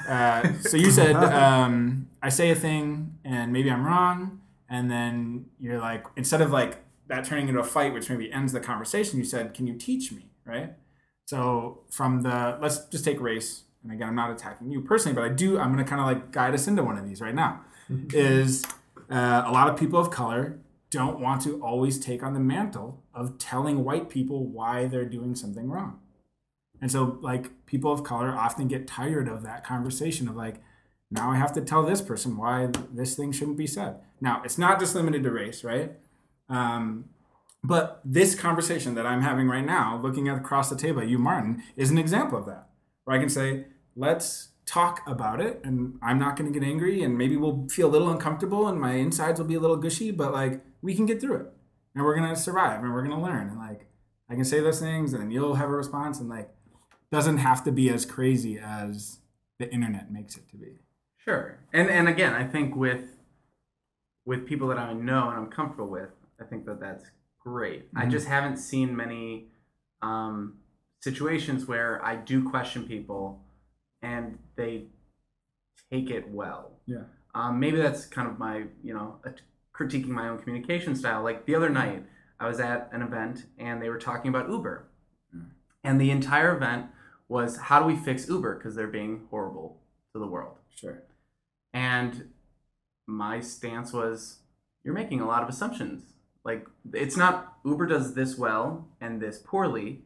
Uh, 0.10 0.54
so 0.62 0.78
you 0.78 0.90
said 0.90 1.16
um, 1.16 2.10
I 2.24 2.30
say 2.30 2.50
a 2.50 2.56
thing 2.56 3.20
and 3.24 3.54
maybe 3.54 3.70
I'm 3.70 3.86
wrong, 3.86 4.42
and 4.68 4.90
then 4.90 5.46
you're 5.60 5.80
like 5.80 6.08
instead 6.16 6.42
of 6.42 6.50
like 6.50 6.80
that 7.08 7.26
turning 7.26 7.48
into 7.48 7.60
a 7.60 7.64
fight, 7.64 7.94
which 7.94 8.10
maybe 8.10 8.32
ends 8.32 8.54
the 8.54 8.60
conversation, 8.60 9.18
you 9.20 9.26
said, 9.26 9.54
"Can 9.54 9.68
you 9.68 9.76
teach 9.76 10.12
me?" 10.12 10.32
Right. 10.46 10.74
So 11.26 11.84
from 11.92 12.22
the 12.22 12.58
let's 12.62 12.86
just 12.86 13.06
take 13.06 13.20
race, 13.20 13.64
and 13.84 13.92
again, 13.92 14.10
I'm 14.10 14.16
not 14.16 14.32
attacking 14.32 14.72
you 14.72 14.82
personally, 14.82 15.16
but 15.16 15.24
I 15.24 15.30
do. 15.30 15.60
I'm 15.60 15.74
going 15.74 15.84
to 15.84 15.90
kind 15.90 16.02
of 16.02 16.08
like 16.08 16.32
guide 16.32 16.54
us 16.54 16.68
into 16.68 16.84
one 16.84 16.98
of 16.98 17.08
these 17.08 17.22
right 17.22 17.36
now. 17.36 17.62
is 18.14 18.64
uh, 19.10 19.44
a 19.46 19.52
lot 19.52 19.70
of 19.70 19.78
people 19.78 20.00
of 20.00 20.10
color 20.10 20.60
don't 20.90 21.20
want 21.20 21.42
to 21.42 21.62
always 21.62 22.00
take 22.00 22.22
on 22.22 22.34
the 22.34 22.40
mantle 22.40 23.04
of 23.14 23.38
telling 23.40 23.84
white 23.84 24.10
people 24.10 24.46
why 24.46 24.86
they're 24.86 25.06
doing 25.06 25.36
something 25.36 25.68
wrong. 25.68 26.00
And 26.82 26.92
so, 26.92 27.18
like, 27.22 27.66
people 27.66 27.92
of 27.92 28.04
color 28.04 28.36
often 28.36 28.68
get 28.68 28.88
tired 28.88 29.28
of 29.28 29.42
that 29.44 29.64
conversation 29.64 30.28
of, 30.28 30.36
like, 30.36 30.62
now 31.10 31.32
I 31.32 31.38
have 31.38 31.54
to 31.54 31.62
tell 31.62 31.84
this 31.84 32.02
person 32.02 32.38
why 32.38 32.70
this 32.92 33.16
thing 33.16 33.32
shouldn't 33.32 33.58
be 33.58 33.68
said. 33.68 34.02
Now, 34.20 34.42
it's 34.44 34.58
not 34.58 34.80
just 34.80 34.94
limited 34.94 35.24
to 35.24 35.32
race, 35.32 35.64
right? 35.64 35.94
Um, 36.54 37.06
but 37.64 38.02
this 38.04 38.36
conversation 38.36 38.96
that 38.96 39.06
I'm 39.06 39.22
having 39.22 39.48
right 39.48 39.66
now, 39.66 40.00
looking 40.02 40.28
at 40.28 40.38
across 40.38 40.70
the 40.70 40.76
table 40.76 41.02
at 41.02 41.08
you, 41.08 41.18
Martin, 41.18 41.64
is 41.76 41.92
an 41.92 41.98
example 41.98 42.38
of 42.38 42.46
that. 42.46 42.70
Where 43.04 43.18
I 43.18 43.20
can 43.20 43.30
say, 43.30 43.66
let's 43.96 44.50
talk 44.66 45.02
about 45.08 45.42
it, 45.42 45.60
and 45.64 45.98
I'm 46.02 46.20
not 46.20 46.36
going 46.36 46.52
to 46.52 46.58
get 46.58 46.66
angry, 46.66 47.04
and 47.04 47.18
maybe 47.18 47.38
we'll 47.38 47.68
feel 47.70 47.90
a 47.90 47.92
little 47.92 48.10
uncomfortable, 48.10 48.68
and 48.68 48.80
my 48.80 48.94
insides 48.94 49.40
will 49.40 49.48
be 49.48 49.56
a 49.56 49.60
little 49.60 49.78
gushy, 49.78 50.12
but 50.12 50.34
like, 50.34 50.62
we 50.82 50.94
can 50.96 51.06
get 51.06 51.20
through 51.20 51.36
it. 51.36 51.48
And 51.96 52.04
we're 52.04 52.16
going 52.16 52.30
to 52.30 52.36
survive, 52.40 52.84
and 52.84 52.94
we're 52.94 53.06
going 53.06 53.18
to 53.18 53.24
learn. 53.24 53.50
And 53.50 53.60
like, 53.60 53.88
I 54.30 54.36
can 54.36 54.46
say 54.46 54.60
those 54.60 54.80
things, 54.80 55.14
and 55.14 55.32
you'll 55.34 55.56
have 55.56 55.70
a 55.70 55.74
response, 55.74 56.20
and 56.20 56.30
like, 56.30 56.50
doesn't 57.12 57.38
have 57.38 57.64
to 57.64 57.72
be 57.72 57.90
as 57.90 58.06
crazy 58.06 58.58
as 58.58 59.20
the 59.60 59.72
internet 59.72 60.12
makes 60.12 60.36
it 60.36 60.50
to 60.50 60.58
be. 60.58 60.80
Sure. 61.24 61.60
And 61.72 61.90
and 61.90 62.08
again, 62.08 62.34
I 62.34 62.44
think 62.44 62.76
with 62.76 63.20
with 64.26 64.48
people 64.48 64.68
that 64.70 64.80
I 64.80 64.94
know 64.94 65.30
and 65.30 65.38
I'm 65.38 65.48
comfortable 65.48 65.88
with, 65.88 66.10
I 66.40 66.46
think 66.46 66.66
that 66.66 66.80
that's 66.80 67.06
great. 67.40 67.88
I 67.96 68.06
just 68.06 68.28
haven't 68.28 68.58
seen 68.58 68.96
many 68.96 69.48
um, 70.02 70.58
situations 71.02 71.68
where 71.68 72.04
I 72.04 72.16
do 72.16 72.48
question 72.50 72.88
people 72.88 73.42
and 74.02 74.38
they 74.56 74.86
take 75.92 76.10
it 76.10 76.30
well. 76.30 76.72
Yeah. 76.86 77.04
Um, 77.36 77.60
maybe 77.60 77.78
that's 77.78 78.06
kind 78.06 78.28
of 78.28 78.40
my, 78.40 78.66
you 78.84 78.94
know, 78.94 79.20
critiquing 79.76 80.10
my 80.10 80.30
own 80.30 80.40
communication 80.40 80.96
style. 80.96 81.24
Like 81.24 81.46
the 81.46 81.56
other 81.56 81.70
night, 81.70 82.06
I 82.40 82.48
was 82.48 82.60
at 82.60 82.90
an 82.92 83.02
event 83.02 83.46
and 83.58 83.82
they 83.82 83.90
were 83.90 83.98
talking 83.98 84.30
about 84.30 84.50
Uber. 84.50 84.88
And 85.84 86.00
the 86.00 86.12
entire 86.12 86.56
event 86.56 86.88
was 87.28 87.58
how 87.58 87.80
do 87.80 87.86
we 87.86 87.96
fix 87.96 88.28
Uber 88.30 88.56
because 88.56 88.76
they're 88.76 88.88
being 88.88 89.28
horrible 89.30 89.82
to 90.14 90.20
the 90.20 90.28
world. 90.28 90.58
Sure. 90.74 91.04
And 91.74 92.30
my 93.06 93.42
stance 93.42 93.92
was 93.92 94.40
you're 94.84 94.94
making 94.94 95.20
a 95.20 95.28
lot 95.28 95.44
of 95.44 95.50
assumptions. 95.50 96.13
Like 96.46 96.68
it's 96.94 97.16
not 97.18 97.58
Uber 97.66 97.86
does 97.88 98.14
this 98.14 98.38
well 98.38 98.88
and 99.00 99.22
this 99.22 99.40
poorly. 99.40 100.02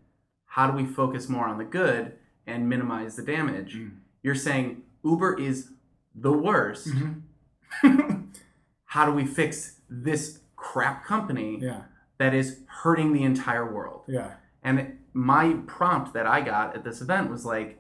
How 0.46 0.70
do 0.70 0.76
we 0.78 0.86
focus 0.86 1.28
more 1.30 1.48
on 1.48 1.58
the 1.58 1.64
good 1.64 2.14
and 2.46 2.70
minimize 2.70 3.16
the 3.16 3.24
damage? 3.24 3.76
Mm. 3.76 3.98
You're 4.24 4.36
saying 4.36 4.84
Uber 5.04 5.40
is 5.40 5.72
the 6.16 6.32
worst. 6.32 6.88
Mm-hmm. 6.90 8.22
How 8.86 9.06
do 9.06 9.12
we 9.12 9.26
fix 9.26 9.80
this 9.90 10.40
crap 10.56 11.06
company 11.06 11.60
Yeah. 11.62 11.82
that 12.18 12.34
is 12.34 12.62
hurting 12.68 13.14
the 13.14 13.24
entire 13.24 13.72
world? 13.72 14.02
Yeah. 14.08 14.32
And 14.64 14.98
my 15.14 15.58
prompt 15.68 16.14
that 16.14 16.26
I 16.26 16.42
got 16.42 16.76
at 16.76 16.84
this 16.84 17.02
event 17.02 17.30
was 17.30 17.46
like, 17.46 17.80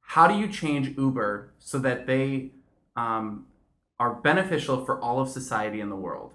how 0.00 0.28
do 0.28 0.34
you 0.34 0.48
change 0.48 0.96
Uber 0.96 1.52
so 1.58 1.78
that 1.80 2.06
they 2.06 2.52
um, 2.94 3.46
are 3.98 4.14
beneficial 4.14 4.84
for 4.84 5.00
all 5.00 5.20
of 5.20 5.28
society 5.28 5.80
in 5.80 5.90
the 5.90 5.96
world? 5.96 6.32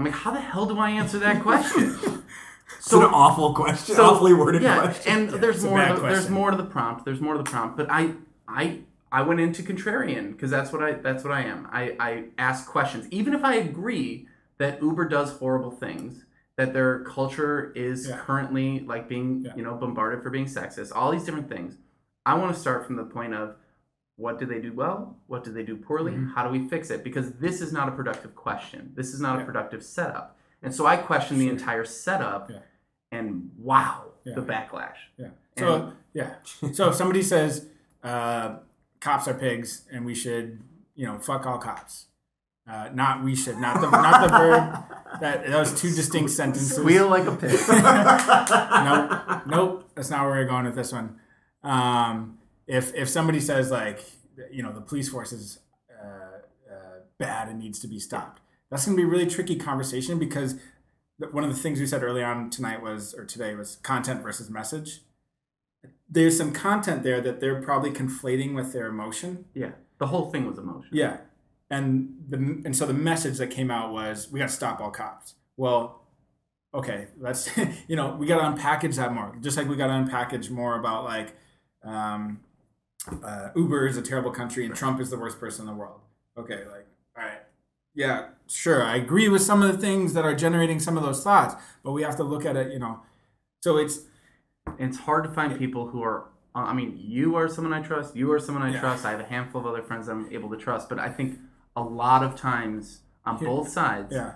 I'm 0.00 0.06
like, 0.06 0.14
how 0.14 0.30
the 0.30 0.40
hell 0.40 0.64
do 0.64 0.78
I 0.78 0.90
answer 0.90 1.18
that 1.18 1.42
question? 1.42 2.24
It's 2.78 2.92
an 2.94 3.02
awful 3.02 3.52
question, 3.52 3.94
so, 3.94 4.04
awfully 4.04 4.32
worded 4.32 4.62
yeah, 4.62 4.80
question. 4.80 5.12
and 5.12 5.30
there's 5.30 5.62
more. 5.62 5.84
The, 5.84 6.00
there's 6.00 6.30
more 6.30 6.50
to 6.50 6.56
the 6.56 6.64
prompt. 6.64 7.04
There's 7.04 7.20
more 7.20 7.34
to 7.34 7.42
the 7.42 7.48
prompt. 7.48 7.76
But 7.76 7.88
I, 7.90 8.12
I, 8.48 8.78
I 9.12 9.20
went 9.20 9.38
into 9.38 9.62
contrarian 9.62 10.32
because 10.32 10.50
that's 10.50 10.72
what 10.72 10.82
I. 10.82 10.92
That's 10.92 11.22
what 11.22 11.32
I 11.32 11.42
am. 11.42 11.68
I, 11.70 11.94
I 12.00 12.24
ask 12.38 12.66
questions, 12.66 13.06
even 13.10 13.34
if 13.34 13.44
I 13.44 13.56
agree 13.56 14.26
that 14.58 14.80
Uber 14.80 15.08
does 15.08 15.32
horrible 15.32 15.70
things, 15.70 16.24
that 16.56 16.72
their 16.72 17.00
culture 17.00 17.70
is 17.76 18.08
Yeah. 18.08 18.16
currently 18.18 18.80
like 18.80 19.08
being, 19.08 19.42
Yeah. 19.44 19.52
you 19.56 19.62
know, 19.62 19.74
bombarded 19.74 20.22
for 20.22 20.30
being 20.30 20.46
sexist. 20.46 20.90
All 20.94 21.10
these 21.12 21.24
different 21.24 21.50
things. 21.50 21.76
I 22.24 22.34
want 22.34 22.54
to 22.54 22.58
start 22.58 22.86
from 22.86 22.96
the 22.96 23.04
point 23.04 23.34
of 23.34 23.56
what 24.20 24.38
do 24.38 24.44
they 24.46 24.60
do 24.60 24.72
well? 24.72 25.16
What 25.26 25.44
do 25.44 25.50
they 25.52 25.62
do 25.62 25.76
poorly? 25.76 26.12
Mm-hmm. 26.12 26.30
How 26.34 26.42
do 26.44 26.50
we 26.50 26.68
fix 26.68 26.90
it? 26.90 27.02
Because 27.02 27.32
this 27.32 27.60
is 27.60 27.72
not 27.72 27.88
a 27.88 27.92
productive 27.92 28.34
question. 28.34 28.92
This 28.94 29.14
is 29.14 29.20
not 29.20 29.36
Yeah. 29.36 29.42
a 29.42 29.46
productive 29.46 29.82
setup. 29.82 30.36
And 30.62 30.74
so 30.74 30.86
I 30.86 30.96
question 30.96 31.38
the 31.38 31.48
entire 31.48 31.84
setup, 31.86 32.50
Yeah. 32.50 32.58
and 33.10 33.50
wow, 33.58 34.12
Yeah. 34.24 34.34
the 34.34 34.42
backlash. 34.42 34.96
Yeah. 35.16 35.28
So 35.58 35.74
And- 35.74 35.92
yeah. 36.12 36.34
So 36.72 36.90
if 36.90 36.94
somebody 36.94 37.22
says 37.22 37.66
uh, 38.02 38.56
cops 39.00 39.26
are 39.28 39.34
pigs 39.34 39.82
and 39.92 40.04
we 40.06 40.14
should, 40.14 40.60
you 40.94 41.06
know, 41.06 41.18
fuck 41.18 41.46
all 41.46 41.58
cops. 41.58 42.06
Uh, 42.70 42.88
not 42.94 43.24
we 43.24 43.34
should, 43.34 43.58
not 43.58 43.80
the 43.80 43.90
not 43.90 44.20
the 44.22 44.28
verb. 44.28 44.84
That 45.20 45.46
those 45.46 45.78
two 45.80 45.90
distinct 45.90 46.30
sentences. 46.30 46.76
Squeal 46.76 47.08
like 47.08 47.26
a 47.26 47.34
pig. 47.34 47.50
nope, 48.86 49.46
nope. 49.46 49.90
That's 49.94 50.10
not 50.10 50.20
where 50.22 50.30
we're 50.36 50.44
going 50.44 50.64
with 50.66 50.76
this 50.76 50.92
one. 50.92 51.16
Um, 51.62 52.38
if 52.70 52.94
if 52.94 53.08
somebody 53.08 53.40
says 53.40 53.70
like, 53.70 54.00
you 54.50 54.62
know, 54.62 54.72
the 54.72 54.80
police 54.80 55.08
force 55.08 55.32
is 55.32 55.58
uh, 55.90 56.38
uh, 56.72 57.00
bad 57.18 57.48
and 57.48 57.58
needs 57.58 57.80
to 57.80 57.88
be 57.88 57.98
stopped, 57.98 58.40
that's 58.70 58.86
going 58.86 58.96
to 58.96 59.02
be 59.02 59.06
a 59.06 59.10
really 59.10 59.26
tricky 59.26 59.56
conversation 59.56 60.18
because 60.18 60.54
one 61.32 61.42
of 61.42 61.50
the 61.50 61.60
things 61.60 61.80
we 61.80 61.86
said 61.86 62.04
early 62.04 62.22
on 62.22 62.48
tonight 62.48 62.80
was 62.80 63.12
or 63.12 63.24
today 63.24 63.54
was 63.56 63.76
content 63.82 64.22
versus 64.22 64.48
message. 64.48 65.00
There's 66.08 66.38
some 66.38 66.52
content 66.52 67.02
there 67.02 67.20
that 67.20 67.40
they're 67.40 67.60
probably 67.60 67.90
conflating 67.90 68.54
with 68.54 68.72
their 68.72 68.86
emotion. 68.86 69.46
yeah, 69.52 69.72
the 69.98 70.06
whole 70.06 70.30
thing 70.30 70.46
was 70.46 70.56
emotion. 70.56 70.90
Yeah, 70.92 71.18
and 71.70 72.14
the 72.28 72.36
and 72.36 72.76
so 72.76 72.86
the 72.86 72.94
message 72.94 73.38
that 73.38 73.48
came 73.48 73.70
out 73.70 73.92
was 73.92 74.30
we 74.30 74.38
got 74.38 74.48
to 74.48 74.54
stop 74.54 74.80
all 74.80 74.90
cops. 74.90 75.34
Well, 75.56 76.04
okay, 76.72 77.08
let's 77.18 77.50
you 77.88 77.96
know 77.96 78.14
we 78.14 78.26
got 78.28 78.38
to 78.38 78.62
unpackage 78.62 78.94
that 78.94 79.12
more. 79.12 79.36
Just 79.40 79.56
like 79.56 79.68
we 79.68 79.74
got 79.74 79.88
to 79.88 79.92
unpackage 79.92 80.50
more 80.50 80.78
about 80.78 81.04
like 81.04 81.34
um, 81.82 82.40
uh, 83.22 83.50
Uber 83.56 83.86
is 83.86 83.96
a 83.96 84.02
terrible 84.02 84.30
country 84.30 84.64
and 84.66 84.74
Trump 84.74 85.00
is 85.00 85.10
the 85.10 85.18
worst 85.18 85.38
person 85.40 85.62
in 85.68 85.74
the 85.74 85.78
world. 85.78 86.00
Okay, 86.36 86.64
like 86.70 86.86
all 87.16 87.24
right, 87.24 87.42
yeah, 87.94 88.28
sure, 88.48 88.82
I 88.82 88.96
agree 88.96 89.28
with 89.28 89.42
some 89.42 89.62
of 89.62 89.70
the 89.72 89.78
things 89.78 90.12
that 90.14 90.24
are 90.24 90.34
generating 90.34 90.80
some 90.80 90.96
of 90.96 91.02
those 91.02 91.22
thoughts, 91.22 91.54
but 91.82 91.92
we 91.92 92.02
have 92.02 92.16
to 92.16 92.22
look 92.24 92.44
at 92.46 92.56
it, 92.56 92.72
you 92.72 92.78
know. 92.78 93.00
So 93.62 93.76
it's 93.76 94.00
It's 94.78 94.98
hard 94.98 95.24
to 95.24 95.30
find 95.30 95.58
people 95.58 95.88
who 95.88 96.02
are. 96.02 96.26
uh, 96.54 96.60
I 96.60 96.72
mean, 96.74 96.94
you 96.96 97.34
are 97.36 97.48
someone 97.48 97.72
I 97.72 97.80
trust. 97.82 98.14
You 98.14 98.30
are 98.32 98.38
someone 98.38 98.62
I 98.62 98.70
Yeah. 98.72 98.80
trust. 98.80 99.04
I 99.04 99.10
have 99.10 99.20
a 99.20 99.24
handful 99.24 99.60
of 99.60 99.66
other 99.66 99.82
friends 99.82 100.08
I'm 100.08 100.28
able 100.30 100.48
to 100.50 100.56
trust. 100.56 100.88
But 100.88 100.98
I 100.98 101.08
think 101.08 101.38
a 101.76 101.82
lot 101.82 102.22
of 102.22 102.36
times 102.36 103.00
on 103.24 103.38
both 103.38 103.68
sides, 103.68 104.12
yeah, 104.12 104.34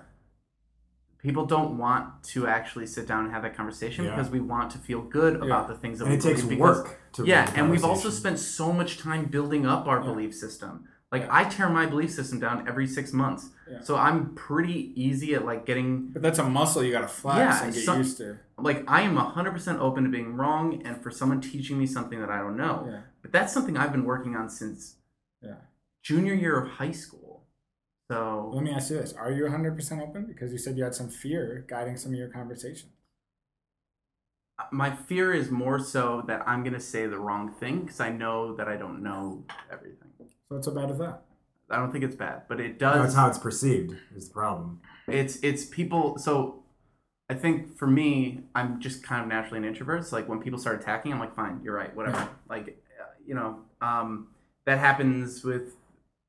people 1.24 1.46
don't 1.46 1.78
want 1.78 2.22
to 2.22 2.46
actually 2.46 2.86
sit 2.86 3.08
down 3.08 3.24
and 3.24 3.32
have 3.32 3.42
that 3.42 3.56
conversation 3.56 4.04
Yeah. 4.04 4.10
because 4.14 4.30
we 4.30 4.40
want 4.40 4.70
to 4.72 4.78
feel 4.78 5.00
good 5.00 5.38
Yeah. 5.38 5.46
about 5.46 5.68
the 5.68 5.74
things 5.74 5.98
that 5.98 6.04
and 6.04 6.12
we 6.12 6.18
it 6.18 6.22
takes 6.22 6.42
because- 6.42 6.60
work 6.60 7.00
to 7.14 7.24
yeah, 7.24 7.50
and 7.56 7.70
we've 7.70 7.84
also 7.92 8.10
spent 8.10 8.38
so 8.38 8.72
much 8.72 8.98
time 8.98 9.24
building 9.36 9.64
up 9.66 9.86
our 9.86 10.00
Yeah. 10.00 10.04
belief 10.10 10.34
system. 10.34 10.84
Like 11.10 11.26
I 11.30 11.44
tear 11.44 11.68
my 11.70 11.86
belief 11.86 12.10
system 12.10 12.40
down 12.40 12.66
every 12.68 12.86
six 12.88 13.12
months, 13.12 13.42
so 13.82 13.96
I'm 13.96 14.34
pretty 14.34 14.78
easy 15.00 15.34
at 15.34 15.44
like 15.50 15.64
getting 15.64 15.88
but 16.12 16.20
that's 16.22 16.40
a 16.40 16.48
muscle 16.58 16.82
you 16.84 16.92
got 16.92 17.02
to 17.02 17.08
flex 17.22 17.38
Yeah, 17.38 17.64
and 17.64 17.72
get 17.74 17.84
some- 17.84 17.98
used 17.98 18.16
to. 18.18 18.36
like 18.58 18.84
I 18.86 19.00
am 19.08 19.16
100% 19.16 19.78
open 19.80 20.04
to 20.04 20.10
being 20.10 20.36
wrong 20.36 20.82
and 20.84 20.94
for 21.02 21.10
someone 21.10 21.40
teaching 21.40 21.78
me 21.78 21.86
something 21.86 22.18
that 22.20 22.30
I 22.30 22.38
don't 22.44 22.56
know. 22.64 22.76
Yeah, 22.90 23.00
But 23.22 23.32
that's 23.32 23.52
something 23.54 23.76
I've 23.78 23.92
been 23.92 24.04
working 24.04 24.36
on 24.36 24.50
since 24.50 24.96
yeah. 25.40 25.54
junior 26.02 26.34
year 26.34 26.56
of 26.60 26.66
high 26.82 26.90
school. 27.04 27.20
So 28.10 28.50
Let 28.52 28.62
me 28.62 28.70
ask 28.70 28.90
you 28.90 28.96
this: 28.98 29.12
Are 29.14 29.32
you 29.32 29.44
100% 29.44 30.02
open? 30.02 30.26
Because 30.26 30.52
you 30.52 30.58
said 30.58 30.76
you 30.76 30.84
had 30.84 30.94
some 30.94 31.08
fear 31.08 31.64
guiding 31.68 31.96
some 31.96 32.12
of 32.12 32.18
your 32.18 32.28
conversation. 32.28 32.90
my 34.70 34.94
fear 34.94 35.32
is 35.32 35.50
more 35.50 35.78
so 35.78 36.22
that 36.26 36.46
I'm 36.46 36.62
going 36.62 36.74
to 36.74 36.80
say 36.80 37.06
the 37.06 37.18
wrong 37.18 37.52
thing 37.52 37.80
because 37.82 38.00
I 38.00 38.10
know 38.10 38.54
that 38.56 38.68
I 38.68 38.76
don't 38.76 39.02
know 39.02 39.44
everything. 39.72 40.10
So 40.18 40.26
what's 40.48 40.66
so 40.66 40.74
bad 40.74 40.90
with 40.90 40.98
that? 40.98 41.22
I 41.70 41.76
don't 41.76 41.90
think 41.90 42.04
it's 42.04 42.14
bad, 42.14 42.42
but 42.48 42.60
it 42.60 42.78
does. 42.78 43.02
That's 43.02 43.14
how 43.14 43.28
it's 43.28 43.38
perceived. 43.38 43.96
Is 44.14 44.28
the 44.28 44.34
problem? 44.34 44.80
It's 45.08 45.36
it's 45.36 45.64
people. 45.64 46.18
So 46.18 46.62
I 47.30 47.34
think 47.34 47.76
for 47.78 47.86
me, 47.86 48.40
I'm 48.54 48.80
just 48.80 49.02
kind 49.02 49.22
of 49.22 49.28
naturally 49.28 49.58
an 49.58 49.64
introvert. 49.64 50.06
So 50.06 50.16
like 50.16 50.28
when 50.28 50.40
people 50.40 50.58
start 50.58 50.80
attacking, 50.80 51.12
I'm 51.12 51.18
like, 51.18 51.34
fine, 51.34 51.60
you're 51.64 51.74
right, 51.74 51.94
whatever. 51.96 52.18
Yeah. 52.18 52.28
Like 52.48 52.68
uh, 53.00 53.04
you 53.26 53.34
know, 53.34 53.60
um, 53.80 54.28
that 54.66 54.78
happens 54.78 55.42
with 55.42 55.74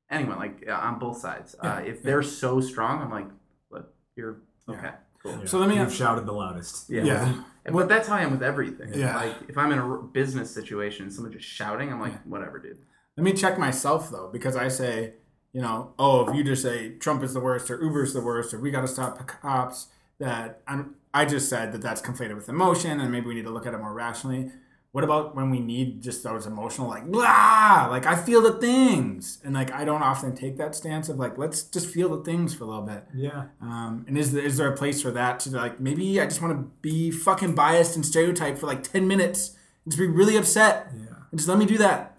anyone. 0.09 0.37
Like 0.37 0.63
uh, 0.67 0.73
on 0.73 0.99
both 0.99 1.17
sides. 1.17 1.55
Uh, 1.61 1.79
Yeah, 1.83 1.91
if 1.91 1.95
yeah. 1.97 2.01
they're 2.03 2.23
so 2.23 2.61
strong, 2.61 3.01
I'm 3.01 3.11
like, 3.11 3.27
look, 3.71 3.93
you're 4.15 4.37
Yeah. 4.67 4.75
okay. 4.75 4.91
Cool. 5.23 5.47
So 5.47 5.57
let 5.59 5.69
me- 5.69 5.77
You've 5.77 5.93
shouted 5.93 6.25
the 6.25 6.31
loudest. 6.33 6.89
Yeah. 6.89 7.03
Yeah. 7.03 7.33
But 7.71 7.89
that's 7.89 8.07
how 8.07 8.15
I 8.17 8.21
am 8.21 8.31
with 8.31 8.43
everything. 8.43 8.93
Yeah. 8.93 9.15
Like 9.15 9.35
if 9.49 9.57
I'm 9.57 9.71
in 9.71 9.79
a 9.79 9.97
business 10.03 10.53
situation, 10.53 11.09
someone 11.09 11.31
just 11.33 11.47
shouting, 11.47 11.91
I'm 11.91 11.99
like, 11.99 12.21
whatever, 12.23 12.59
dude. 12.59 12.77
Let 13.17 13.23
me 13.23 13.33
check 13.33 13.57
myself 13.57 14.11
though, 14.11 14.29
because 14.31 14.55
I 14.55 14.67
say, 14.67 15.13
you 15.51 15.61
know, 15.61 15.93
oh, 15.97 16.27
if 16.29 16.35
you 16.35 16.43
just 16.43 16.61
say 16.61 16.95
Trump 16.97 17.23
is 17.23 17.33
the 17.33 17.39
worst 17.39 17.71
or 17.71 17.81
Uber's 17.81 18.13
the 18.13 18.21
worst 18.21 18.53
or 18.53 18.59
we 18.59 18.69
got 18.71 18.81
to 18.81 18.87
stop 18.87 19.17
the 19.17 19.23
cops, 19.23 19.87
that 20.19 20.61
I'm, 20.67 20.95
I 21.13 21.25
just 21.25 21.49
said 21.49 21.71
that 21.71 21.81
that's 21.81 22.01
conflated 22.01 22.35
with 22.35 22.47
emotion 22.49 22.99
and 22.99 23.11
maybe 23.11 23.25
we 23.27 23.33
need 23.33 23.45
to 23.45 23.49
look 23.51 23.65
at 23.65 23.73
it 23.73 23.77
more 23.79 23.93
rationally. 23.93 24.51
What 24.95 25.03
about 25.03 25.35
when 25.35 25.49
we 25.49 25.59
need 25.59 26.01
just 26.01 26.23
those 26.23 26.45
emotional, 26.45 26.87
like, 26.87 27.05
blah, 27.05 27.89
like 27.91 28.05
I 28.05 28.15
feel 28.15 28.41
the 28.41 28.53
things. 28.53 29.41
And 29.43 29.53
like, 29.53 29.69
I 29.73 29.83
don't 29.83 30.01
often 30.01 30.33
take 30.33 30.55
that 30.55 30.73
stance 30.73 31.09
of 31.09 31.17
like, 31.17 31.37
let's 31.37 31.63
just 31.63 31.89
feel 31.89 32.15
the 32.15 32.23
things 32.23 32.53
for 32.53 32.63
a 32.63 32.67
little 32.67 32.83
bit. 32.83 33.03
Yeah. 33.13 33.47
Um, 33.59 34.05
and 34.07 34.17
is 34.17 34.31
there, 34.31 34.41
is 34.41 34.55
there 34.55 34.71
a 34.71 34.77
place 34.77 35.01
for 35.01 35.11
that 35.11 35.41
to 35.41 35.49
like, 35.49 35.81
maybe 35.81 36.21
I 36.21 36.23
just 36.23 36.41
want 36.41 36.57
to 36.57 36.71
be 36.79 37.11
fucking 37.11 37.55
biased 37.55 37.97
and 37.97 38.05
stereotyped 38.05 38.57
for 38.57 38.67
like 38.67 38.83
10 38.83 39.05
minutes 39.05 39.57
and 39.83 39.91
just 39.91 39.99
be 39.99 40.07
really 40.07 40.37
upset. 40.37 40.87
Yeah. 40.97 41.15
And 41.29 41.39
just 41.41 41.49
let 41.49 41.57
me 41.57 41.65
do 41.65 41.77
that. 41.77 42.17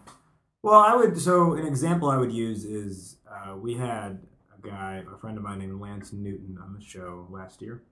Well, 0.62 0.78
I 0.78 0.94
would. 0.94 1.18
So 1.18 1.54
an 1.54 1.66
example 1.66 2.10
I 2.10 2.18
would 2.18 2.30
use 2.30 2.66
is 2.66 3.16
uh, 3.26 3.56
we 3.56 3.72
had 3.72 4.18
a 4.54 4.60
guy, 4.60 5.02
a 5.10 5.16
friend 5.16 5.38
of 5.38 5.44
mine 5.44 5.60
named 5.60 5.80
Lance 5.80 6.12
Newton, 6.12 6.58
on 6.62 6.76
the 6.78 6.84
show 6.84 7.26
last 7.30 7.62
year. 7.62 7.84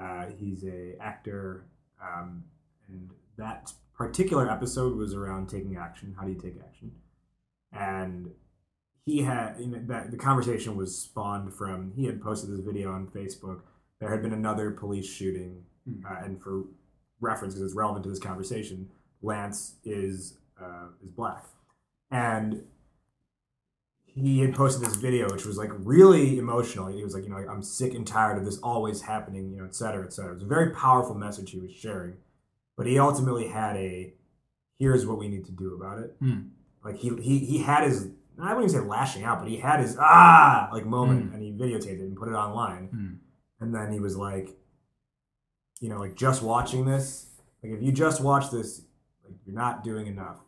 Uh, 0.00 0.28
he's 0.38 0.64
a 0.64 0.94
actor, 0.98 1.66
um, 2.02 2.44
and 2.88 3.10
that 3.42 3.72
particular 4.02 4.50
episode 4.56 4.96
was 4.96 5.14
around 5.14 5.48
taking 5.48 5.76
action. 5.76 6.14
How 6.18 6.24
do 6.26 6.32
you 6.32 6.40
take 6.40 6.56
action? 6.68 6.92
And 7.72 8.30
he 9.04 9.22
had 9.22 9.56
you 9.58 9.66
know, 9.66 9.82
that 9.86 10.10
the 10.10 10.16
conversation 10.16 10.76
was 10.76 10.90
spawned 11.06 11.52
from 11.54 11.92
he 11.96 12.04
had 12.06 12.22
posted 12.22 12.50
this 12.52 12.60
video 12.60 12.92
on 12.92 13.08
Facebook. 13.08 13.60
There 13.98 14.10
had 14.10 14.22
been 14.22 14.32
another 14.32 14.70
police 14.70 15.08
shooting, 15.18 15.64
Hmm. 15.84 16.06
uh, 16.08 16.24
and 16.24 16.40
for 16.40 16.54
reference, 17.20 17.54
because 17.54 17.66
it's 17.66 17.76
relevant 17.84 18.04
to 18.04 18.10
this 18.10 18.20
conversation, 18.20 18.78
Lance 19.20 19.60
is 19.84 20.38
uh, 20.64 20.86
is 21.04 21.10
black, 21.10 21.44
and 22.10 22.64
he 24.04 24.40
had 24.40 24.54
posted 24.54 24.86
this 24.86 24.96
video, 24.96 25.24
which 25.32 25.44
was 25.44 25.56
like 25.62 25.70
really 25.94 26.38
emotional. 26.38 26.86
He 26.86 27.02
was 27.02 27.14
like, 27.14 27.24
you 27.24 27.30
know, 27.30 27.36
like, 27.36 27.48
I'm 27.48 27.62
sick 27.62 27.94
and 27.94 28.06
tired 28.06 28.38
of 28.38 28.44
this 28.44 28.58
always 28.58 29.02
happening, 29.02 29.50
you 29.50 29.58
know, 29.58 29.64
et 29.64 29.74
cetera, 29.74 30.04
et 30.04 30.12
cetera. 30.12 30.32
It 30.32 30.40
was 30.40 30.48
a 30.50 30.54
very 30.58 30.70
powerful 30.70 31.16
message 31.26 31.50
he 31.50 31.58
was 31.58 31.72
sharing, 31.72 32.14
but 32.76 32.86
he 32.86 32.98
ultimately 32.98 33.48
had 33.48 33.76
a 33.76 34.12
here's 34.78 35.06
what 35.06 35.18
we 35.18 35.28
need 35.28 35.44
to 35.46 35.52
do 35.52 35.74
about 35.74 35.98
it. 35.98 36.16
Hmm. 36.18 36.40
Like 36.84 36.96
he 36.96 37.10
he 37.20 37.38
he 37.38 37.58
had 37.58 37.84
his 37.84 38.08
I 38.40 38.54
wouldn't 38.54 38.72
even 38.72 38.82
say 38.82 38.88
lashing 38.88 39.24
out, 39.24 39.40
but 39.40 39.48
he 39.48 39.56
had 39.56 39.80
his 39.80 39.96
ah 40.00 40.68
like 40.72 40.84
moment, 40.86 41.32
and 41.34 41.42
he 41.42 41.52
videotaped 41.52 42.00
it 42.00 42.00
and 42.00 42.16
put 42.16 42.28
it 42.28 42.34
online. 42.34 42.88
Hmm. 42.88 43.08
And 43.60 43.74
then 43.74 43.92
he 43.92 44.00
was 44.00 44.16
like, 44.16 44.56
you 45.80 45.88
know, 45.88 45.98
like 45.98 46.16
just 46.16 46.42
watching 46.42 46.84
this, 46.84 47.26
like 47.62 47.72
if 47.72 47.82
you 47.82 47.92
just 47.92 48.20
watch 48.20 48.50
this, 48.50 48.82
like 49.24 49.34
you're 49.46 49.54
not 49.54 49.84
doing 49.84 50.06
enough. 50.08 50.38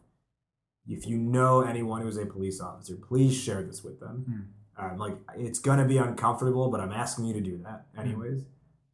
If 0.89 1.07
you 1.07 1.17
know 1.17 1.63
anyone 1.63 2.03
who 2.03 2.09
is 2.09 2.17
a 2.19 2.27
police 2.27 2.61
officer, 2.61 2.97
please 2.97 3.35
share 3.35 3.63
this 3.63 3.83
with 3.85 4.01
them. 4.01 4.25
Um, 4.77 4.99
like 4.99 5.17
it's 5.37 5.61
gonna 5.61 5.85
be 5.87 5.99
uncomfortable, 5.99 6.71
but 6.71 6.81
I'm 6.81 6.93
asking 6.93 7.27
you 7.27 7.35
to 7.35 7.41
do 7.41 7.59
that 7.65 7.87
anyways. 7.97 8.43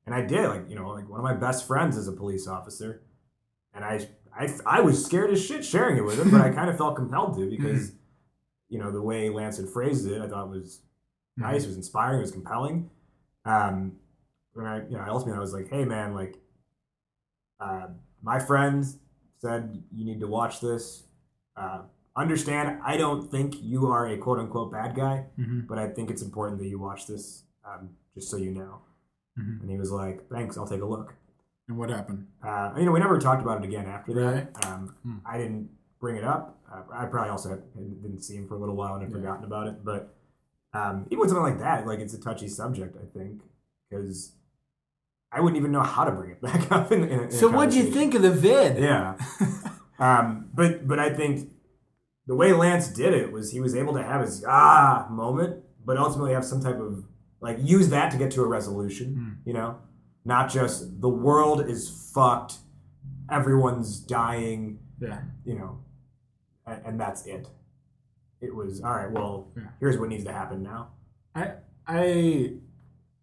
And 0.04 0.14
I 0.14 0.20
did. 0.22 0.46
Like 0.48 0.68
you 0.68 0.76
know, 0.76 0.88
like 0.88 1.08
one 1.08 1.18
of 1.18 1.24
my 1.24 1.34
best 1.34 1.66
friends 1.66 1.96
is 1.96 2.06
a 2.06 2.12
police 2.12 2.46
officer, 2.46 3.02
and 3.74 3.84
I 3.84 4.08
I 4.36 4.48
I 4.66 4.80
was 4.80 5.04
scared 5.04 5.30
as 5.30 5.44
shit 5.44 5.64
sharing 5.64 5.96
it 5.96 6.04
with 6.04 6.18
him, 6.18 6.30
but 6.30 6.40
I 6.40 6.50
kind 6.50 6.70
of 6.70 6.76
felt 6.76 6.96
compelled 6.96 7.36
to 7.36 7.48
because 7.48 7.92
you 8.68 8.78
know 8.78 8.90
the 8.90 9.02
way 9.02 9.28
Lance 9.28 9.56
had 9.56 9.68
phrased 9.68 10.06
it, 10.08 10.20
I 10.22 10.28
thought 10.28 10.48
was 10.50 10.80
nice, 11.36 11.66
was 11.66 11.76
inspiring, 11.76 12.20
was 12.20 12.30
compelling. 12.32 12.90
Um, 13.44 13.96
and 14.56 14.68
I, 14.68 14.76
you 14.88 14.96
know, 14.96 15.00
I 15.00 15.08
ultimately 15.08 15.38
I 15.38 15.40
was 15.40 15.52
like, 15.54 15.68
hey 15.70 15.84
man, 15.84 16.14
like, 16.14 16.36
uh, 17.60 17.88
my 18.22 18.38
friends 18.38 18.98
said 19.38 19.82
you 19.92 20.04
need 20.04 20.20
to 20.20 20.26
watch 20.26 20.60
this. 20.60 21.04
Uh, 21.56 21.82
understand, 22.16 22.80
I 22.84 22.96
don't 22.96 23.30
think 23.30 23.62
you 23.62 23.86
are 23.86 24.06
a 24.08 24.16
quote 24.18 24.38
unquote 24.38 24.70
bad 24.72 24.94
guy, 24.94 25.26
Mhm. 25.38 25.66
but 25.66 25.78
I 25.78 25.88
think 25.88 26.10
it's 26.10 26.22
important 26.22 26.58
that 26.58 26.66
you 26.68 26.78
watch 26.78 27.06
this, 27.06 27.44
um, 27.64 27.90
just 28.14 28.28
so 28.30 28.36
you 28.36 28.50
know. 28.50 28.82
Mhm. 29.38 29.60
And 29.62 29.70
he 29.70 29.78
was 29.78 29.90
like, 29.90 30.28
thanks, 30.28 30.58
I'll 30.58 30.66
take 30.66 30.82
a 30.82 30.86
look. 30.86 31.14
And 31.70 31.78
what 31.78 31.88
happened? 31.88 32.26
Uh, 32.44 32.72
you 32.76 32.84
know, 32.84 32.90
we 32.90 32.98
never 32.98 33.16
talked 33.20 33.40
about 33.42 33.62
it 33.62 33.64
again 33.64 33.86
after 33.86 34.12
that. 34.14 34.50
Right. 34.56 34.66
Um, 34.66 34.94
Hmm. 35.04 35.16
I 35.24 35.38
didn't 35.38 35.70
bring 36.00 36.16
it 36.16 36.24
up. 36.24 36.58
Uh, 36.70 36.82
I 36.92 37.04
probably 37.06 37.30
also 37.30 37.50
had, 37.50 37.62
didn't 38.02 38.22
see 38.22 38.34
him 38.34 38.48
for 38.48 38.54
a 38.54 38.58
little 38.58 38.74
while 38.74 38.94
and 38.94 39.02
had 39.04 39.10
Yeah. 39.12 39.16
forgotten 39.18 39.44
about 39.44 39.68
it. 39.68 39.84
But 39.84 40.16
um, 40.74 41.06
even 41.06 41.20
with 41.20 41.28
something 41.30 41.44
like 41.44 41.60
that, 41.60 41.86
like 41.86 42.00
it's 42.00 42.12
a 42.12 42.20
touchy 42.20 42.48
subject, 42.48 42.96
I 42.96 43.06
think, 43.16 43.42
because 43.88 44.32
I 45.30 45.40
wouldn't 45.40 45.58
even 45.58 45.70
know 45.70 45.82
how 45.82 46.02
to 46.02 46.10
bring 46.10 46.30
it 46.32 46.40
back 46.48 46.72
up. 46.72 46.90
In, 46.90 47.04
in, 47.04 47.20
in 47.20 47.30
So 47.30 47.48
what'd 47.48 47.72
you 47.72 47.84
think 47.84 48.14
of 48.14 48.22
the 48.22 48.32
vid? 48.32 48.76
Yeah. 48.82 49.14
um, 50.00 50.50
but 50.52 50.88
but 50.88 50.98
I 50.98 51.10
think 51.14 51.50
the 52.26 52.34
way 52.34 52.52
Lance 52.52 52.88
did 52.88 53.14
it 53.14 53.30
was 53.30 53.52
he 53.52 53.60
was 53.60 53.76
able 53.76 53.94
to 53.94 54.02
have 54.02 54.22
his 54.22 54.44
ah 54.44 55.06
moment, 55.08 55.62
but 55.84 55.96
ultimately 55.98 56.32
have 56.32 56.44
some 56.44 56.60
type 56.60 56.80
of 56.80 57.04
like 57.40 57.58
use 57.60 57.90
that 57.90 58.10
to 58.10 58.18
get 58.18 58.32
to 58.32 58.42
a 58.42 58.46
resolution. 58.48 59.38
You 59.44 59.52
know, 59.52 59.78
not 60.24 60.50
just 60.50 61.00
the 61.00 61.08
world 61.08 61.68
is 61.68 62.10
fucked, 62.14 62.58
everyone's 63.30 64.00
dying. 64.00 64.78
Yeah. 65.00 65.20
You 65.44 65.54
know, 65.58 65.78
and, 66.66 66.84
and 66.86 67.00
that's 67.00 67.26
it. 67.26 67.48
It 68.40 68.54
was 68.54 68.80
all 68.82 68.92
right. 68.94 69.10
Well, 69.10 69.48
Yeah. 69.56 69.64
here's 69.80 69.98
what 69.98 70.08
needs 70.08 70.24
to 70.24 70.32
happen 70.32 70.62
now. 70.62 70.88
I 71.34 71.52
I 71.86 72.54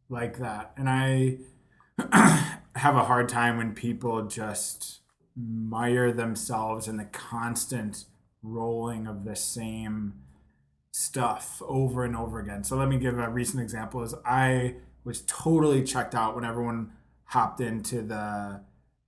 like 0.10 0.38
that, 0.40 0.74
and 0.78 0.88
I 0.90 1.38
have 2.76 2.96
a 2.96 3.04
hard 3.04 3.28
time 3.30 3.58
when 3.58 3.74
people 3.74 4.24
just 4.28 5.02
mire 5.36 6.12
themselves 6.12 6.88
in 6.88 6.98
the 6.98 7.06
constant 7.06 8.06
rolling 8.44 9.08
of 9.08 9.24
the 9.26 9.36
same 9.36 10.14
stuff 10.92 11.62
over 11.68 12.04
and 12.04 12.16
over 12.16 12.40
again. 12.40 12.64
So 12.64 12.76
let 12.78 12.88
me 12.88 12.98
give 12.98 13.18
a 13.20 13.30
recent 13.30 13.62
example. 13.62 14.02
Is 14.04 14.16
I 14.26 14.76
was 15.08 15.22
totally 15.26 15.84
checked 15.84 16.14
out 16.14 16.36
when 16.36 16.44
everyone 16.46 16.92
hopped 17.26 17.60
into 17.62 18.02
the 18.02 18.62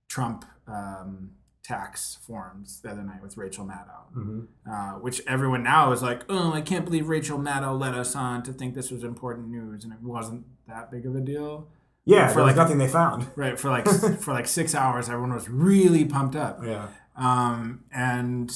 Trump 0.08 0.44
um, 0.66 1.30
tax 1.62 2.18
forums 2.26 2.80
the 2.82 2.90
other 2.90 3.02
night 3.02 3.22
with 3.22 3.36
Rachel 3.36 3.64
Maddow 3.64 3.96
Mm-hmm. 4.16 4.40
uh, 4.68 4.98
which 4.98 5.22
everyone 5.28 5.62
now 5.62 5.92
is 5.92 6.02
like, 6.02 6.22
oh, 6.28 6.52
I 6.52 6.62
can't 6.62 6.84
believe 6.84 7.08
Rachel 7.08 7.38
Maddow 7.38 7.78
let 7.78 7.94
us 7.94 8.16
on 8.16 8.42
to 8.42 8.52
think 8.52 8.74
this 8.74 8.90
was 8.90 9.04
important 9.04 9.48
news, 9.48 9.84
and 9.84 9.92
it 9.92 10.00
wasn't 10.02 10.46
that 10.66 10.90
big 10.90 11.06
of 11.06 11.14
a 11.14 11.20
deal. 11.20 11.68
Yeah, 12.04 12.26
For 12.32 12.42
like- 12.42 12.56
nothing 12.56 12.78
they 12.78 12.88
found. 12.88 13.28
Right 13.36 13.56
for 13.60 13.68
like 13.70 13.86
for 14.20 14.32
like 14.32 14.48
six 14.48 14.74
hours, 14.74 15.08
everyone 15.08 15.32
was 15.32 15.48
really 15.48 16.04
pumped 16.04 16.34
up, 16.34 16.58
Yeah. 16.64 16.88
um, 17.16 17.84
and 17.92 18.52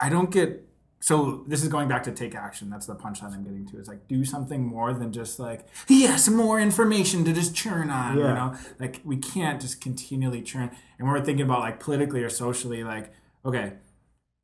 I 0.00 0.08
don't 0.08 0.30
get. 0.32 0.66
So 1.02 1.44
this 1.46 1.62
is 1.62 1.68
going 1.68 1.88
back 1.88 2.02
to 2.04 2.12
take 2.12 2.34
action. 2.34 2.68
That's 2.68 2.84
the 2.84 2.94
punchline 2.94 3.32
I'm 3.32 3.42
getting 3.42 3.66
to. 3.68 3.78
Is 3.78 3.88
like 3.88 4.06
do 4.06 4.24
something 4.24 4.66
more 4.66 4.92
than 4.92 5.12
just 5.12 5.38
like 5.38 5.66
yes, 5.88 6.28
more 6.28 6.60
information 6.60 7.24
to 7.24 7.32
just 7.32 7.54
churn 7.54 7.90
on. 7.90 8.18
You 8.18 8.24
know, 8.24 8.56
like 8.78 9.00
we 9.04 9.16
can't 9.16 9.60
just 9.60 9.80
continually 9.80 10.42
churn. 10.42 10.70
And 10.98 11.08
when 11.08 11.18
we're 11.18 11.24
thinking 11.24 11.44
about 11.44 11.60
like 11.60 11.80
politically 11.80 12.22
or 12.22 12.28
socially, 12.28 12.84
like 12.84 13.12
okay, 13.44 13.72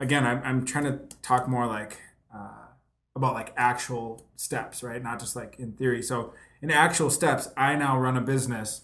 again, 0.00 0.24
I'm, 0.24 0.42
I'm 0.44 0.64
trying 0.64 0.84
to 0.84 0.98
talk 1.22 1.46
more 1.46 1.66
like 1.66 2.00
uh, 2.34 2.68
about 3.14 3.34
like 3.34 3.52
actual 3.56 4.24
steps, 4.36 4.82
right? 4.82 5.02
Not 5.02 5.20
just 5.20 5.36
like 5.36 5.56
in 5.58 5.72
theory. 5.72 6.02
So 6.02 6.32
in 6.62 6.70
actual 6.70 7.10
steps, 7.10 7.48
I 7.56 7.76
now 7.76 7.98
run 7.98 8.16
a 8.16 8.20
business 8.22 8.82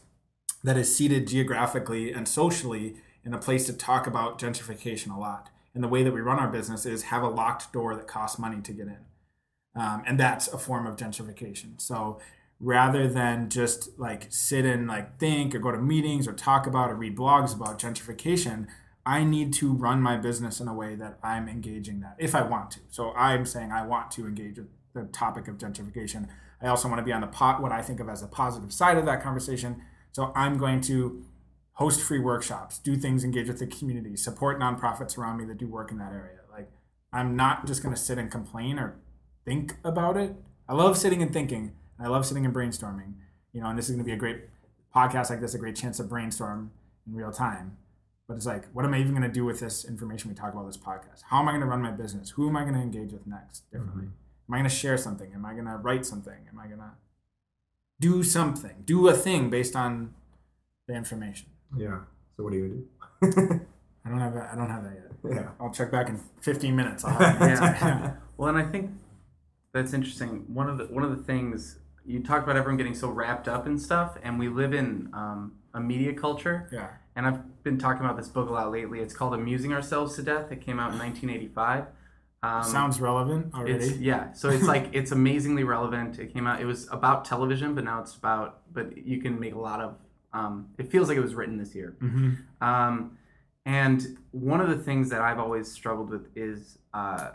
that 0.62 0.76
is 0.76 0.94
seated 0.94 1.26
geographically 1.26 2.12
and 2.12 2.28
socially 2.28 2.96
in 3.24 3.34
a 3.34 3.38
place 3.38 3.66
to 3.66 3.72
talk 3.72 4.06
about 4.06 4.38
gentrification 4.38 5.14
a 5.14 5.18
lot. 5.18 5.50
And 5.74 5.82
the 5.82 5.88
way 5.88 6.02
that 6.02 6.12
we 6.12 6.20
run 6.20 6.38
our 6.38 6.48
business 6.48 6.84
is 6.84 7.04
have 7.04 7.22
a 7.22 7.28
locked 7.28 7.72
door 7.72 7.94
that 7.94 8.06
costs 8.06 8.38
money 8.38 8.60
to 8.60 8.72
get 8.72 8.86
in. 8.86 8.98
Um, 9.74 10.02
and 10.06 10.20
that's 10.20 10.48
a 10.48 10.58
form 10.58 10.86
of 10.86 10.96
gentrification. 10.96 11.80
So 11.80 12.20
rather 12.60 13.08
than 13.08 13.48
just 13.48 13.98
like 13.98 14.26
sit 14.28 14.64
and 14.64 14.86
like 14.86 15.18
think 15.18 15.54
or 15.54 15.58
go 15.58 15.72
to 15.72 15.78
meetings 15.78 16.28
or 16.28 16.32
talk 16.32 16.66
about 16.66 16.90
or 16.90 16.94
read 16.94 17.16
blogs 17.16 17.54
about 17.54 17.78
gentrification, 17.78 18.66
I 19.04 19.24
need 19.24 19.52
to 19.54 19.72
run 19.72 20.00
my 20.00 20.16
business 20.16 20.60
in 20.60 20.68
a 20.68 20.74
way 20.74 20.94
that 20.94 21.18
I'm 21.22 21.48
engaging 21.48 22.00
that 22.00 22.16
if 22.18 22.34
I 22.34 22.42
want 22.42 22.70
to. 22.72 22.80
So 22.90 23.12
I'm 23.14 23.44
saying 23.46 23.72
I 23.72 23.84
want 23.84 24.10
to 24.12 24.26
engage 24.26 24.58
with 24.58 24.68
the 24.94 25.04
topic 25.04 25.48
of 25.48 25.58
gentrification. 25.58 26.28
I 26.60 26.68
also 26.68 26.88
want 26.88 27.00
to 27.00 27.04
be 27.04 27.12
on 27.12 27.22
the 27.22 27.26
pot 27.26 27.60
what 27.60 27.72
I 27.72 27.82
think 27.82 27.98
of 27.98 28.08
as 28.08 28.22
a 28.22 28.28
positive 28.28 28.72
side 28.72 28.96
of 28.96 29.06
that 29.06 29.22
conversation. 29.22 29.82
So 30.12 30.32
I'm 30.36 30.56
going 30.56 30.80
to 30.82 31.24
host 31.74 32.00
free 32.00 32.18
workshops, 32.18 32.78
do 32.78 32.96
things, 32.96 33.24
engage 33.24 33.48
with 33.48 33.58
the 33.58 33.66
community, 33.66 34.16
support 34.16 34.60
nonprofits 34.60 35.16
around 35.16 35.38
me 35.38 35.44
that 35.46 35.58
do 35.58 35.66
work 35.66 35.90
in 35.90 35.98
that 35.98 36.12
area. 36.12 36.40
Like 36.50 36.70
I'm 37.12 37.36
not 37.36 37.66
just 37.66 37.82
going 37.82 37.94
to 37.94 38.00
sit 38.00 38.18
and 38.18 38.30
complain 38.30 38.78
or 38.78 38.96
think 39.44 39.76
about 39.84 40.16
it. 40.16 40.34
I 40.68 40.74
love 40.74 40.96
sitting 40.96 41.22
and 41.22 41.32
thinking. 41.32 41.72
And 41.98 42.06
I 42.06 42.10
love 42.10 42.26
sitting 42.26 42.44
and 42.44 42.54
brainstorming. 42.54 43.14
You 43.52 43.60
know, 43.60 43.68
and 43.68 43.78
this 43.78 43.88
is 43.88 43.96
going 43.96 44.04
to 44.04 44.08
be 44.08 44.14
a 44.14 44.16
great 44.16 44.42
podcast 44.94 45.30
like 45.30 45.40
this, 45.40 45.54
a 45.54 45.58
great 45.58 45.76
chance 45.76 45.98
to 45.98 46.04
brainstorm 46.04 46.70
in 47.06 47.14
real 47.14 47.32
time. 47.32 47.76
But 48.28 48.36
it's 48.36 48.46
like, 48.46 48.66
what 48.72 48.84
am 48.84 48.94
I 48.94 49.00
even 49.00 49.10
going 49.10 49.22
to 49.22 49.28
do 49.28 49.44
with 49.44 49.60
this 49.60 49.84
information 49.84 50.30
we 50.30 50.34
talk 50.34 50.54
about 50.54 50.66
this 50.66 50.78
podcast? 50.78 51.22
How 51.28 51.40
am 51.40 51.48
I 51.48 51.52
going 51.52 51.60
to 51.60 51.66
run 51.66 51.82
my 51.82 51.90
business? 51.90 52.30
Who 52.30 52.48
am 52.48 52.56
I 52.56 52.62
going 52.62 52.74
to 52.74 52.80
engage 52.80 53.12
with 53.12 53.26
next 53.26 53.70
differently? 53.70 54.04
Mm-hmm. 54.04 54.48
Am 54.48 54.54
I 54.54 54.56
going 54.58 54.70
to 54.70 54.74
share 54.74 54.96
something? 54.96 55.32
Am 55.34 55.44
I 55.44 55.52
going 55.52 55.66
to 55.66 55.76
write 55.76 56.06
something? 56.06 56.46
Am 56.50 56.58
I 56.58 56.66
going 56.66 56.78
to 56.78 56.92
do 58.02 58.24
something, 58.24 58.82
do 58.84 59.08
a 59.08 59.14
thing 59.14 59.48
based 59.48 59.76
on 59.76 60.12
the 60.88 60.94
information. 60.94 61.48
Yeah. 61.76 62.00
So 62.36 62.44
what 62.44 62.52
are 62.52 62.56
you 62.56 62.86
gonna 63.22 63.32
do? 63.32 63.60
I 64.04 64.08
don't 64.08 64.20
have 64.20 64.34
that. 64.34 64.50
I 64.52 64.56
don't 64.56 64.68
have 64.70 64.82
that 64.84 64.94
yet. 64.94 65.34
yeah. 65.36 65.48
I'll 65.60 65.70
check 65.72 65.90
back 65.92 66.08
in 66.08 66.18
15 66.40 66.74
minutes. 66.74 67.04
I'll 67.04 67.12
have. 67.18 67.40
Yeah. 67.48 68.12
Well, 68.38 68.48
and 68.48 68.58
I 68.58 68.64
think 68.68 68.90
that's 69.72 69.92
interesting. 69.92 70.44
One 70.52 70.68
of 70.68 70.78
the 70.78 70.86
one 70.86 71.04
of 71.04 71.16
the 71.16 71.22
things 71.22 71.78
you 72.04 72.20
talk 72.22 72.42
about 72.42 72.56
everyone 72.56 72.76
getting 72.76 72.94
so 72.94 73.08
wrapped 73.08 73.46
up 73.46 73.66
in 73.66 73.78
stuff, 73.78 74.16
and 74.22 74.38
we 74.38 74.48
live 74.48 74.72
in 74.74 75.08
um, 75.12 75.52
a 75.74 75.80
media 75.80 76.12
culture. 76.14 76.68
yeah. 76.72 76.88
And 77.14 77.26
I've 77.26 77.62
been 77.62 77.76
talking 77.78 78.02
about 78.04 78.16
this 78.16 78.28
book 78.28 78.48
a 78.48 78.52
lot 78.52 78.72
lately. 78.72 79.00
It's 79.00 79.14
called 79.14 79.34
Amusing 79.34 79.72
Ourselves 79.74 80.16
to 80.16 80.22
Death. 80.22 80.50
It 80.50 80.62
came 80.62 80.80
out 80.80 80.92
in 80.94 80.98
1985. 80.98 81.84
Um, 82.42 82.64
Sounds 82.64 83.00
relevant 83.02 83.54
already. 83.54 83.74
It's, 83.84 83.98
yeah, 83.98 84.32
so 84.32 84.48
it's 84.48 84.64
like 84.64 84.88
it's 84.92 85.12
amazingly 85.12 85.62
relevant. 85.62 86.18
It 86.18 86.32
came 86.32 86.46
out. 86.46 86.60
It 86.60 86.64
was 86.64 86.88
about 86.90 87.24
television, 87.26 87.74
but 87.74 87.84
now 87.84 88.00
it's 88.00 88.16
about. 88.16 88.62
But 88.72 88.96
you 89.06 89.20
can 89.20 89.38
make 89.38 89.54
a 89.54 89.58
lot 89.60 89.80
of. 89.80 89.94
Um, 90.32 90.68
it 90.78 90.90
feels 90.90 91.08
like 91.08 91.16
it 91.18 91.22
was 91.22 91.34
written 91.34 91.58
this 91.58 91.74
year. 91.74 91.96
hmm 92.00 92.32
Um, 92.60 93.18
and 93.64 94.18
one 94.32 94.60
of 94.60 94.68
the 94.68 94.76
things 94.78 95.10
that 95.10 95.20
I've 95.20 95.38
always 95.38 95.70
struggled 95.70 96.10
with 96.10 96.26
is 96.36 96.78
uh, 96.92 97.30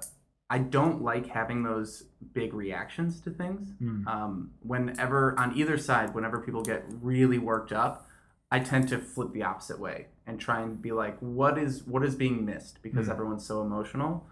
I 0.49 0.57
don't 0.59 1.01
like 1.01 1.27
having 1.27 1.63
those 1.63 2.03
big 2.33 2.53
reactions 2.53 3.21
to 3.21 3.29
things. 3.31 3.73
Mm. 3.81 4.05
Um, 4.07 4.51
whenever 4.61 5.39
on 5.39 5.55
either 5.55 5.77
side, 5.77 6.13
whenever 6.13 6.39
people 6.39 6.63
get 6.63 6.83
really 7.01 7.37
worked 7.37 7.71
up, 7.71 8.07
I 8.51 8.59
tend 8.59 8.87
to 8.89 8.97
flip 8.99 9.31
the 9.33 9.43
opposite 9.43 9.79
way 9.79 10.07
and 10.25 10.39
try 10.39 10.61
and 10.61 10.81
be 10.81 10.91
like, 10.91 11.17
what 11.19 11.57
is 11.57 11.83
what 11.85 12.03
is 12.03 12.15
being 12.15 12.45
missed 12.45 12.81
because 12.81 13.07
Mm. 13.07 13.11
everyone's 13.11 13.45
so 13.45 13.61
emotional. 13.61 14.25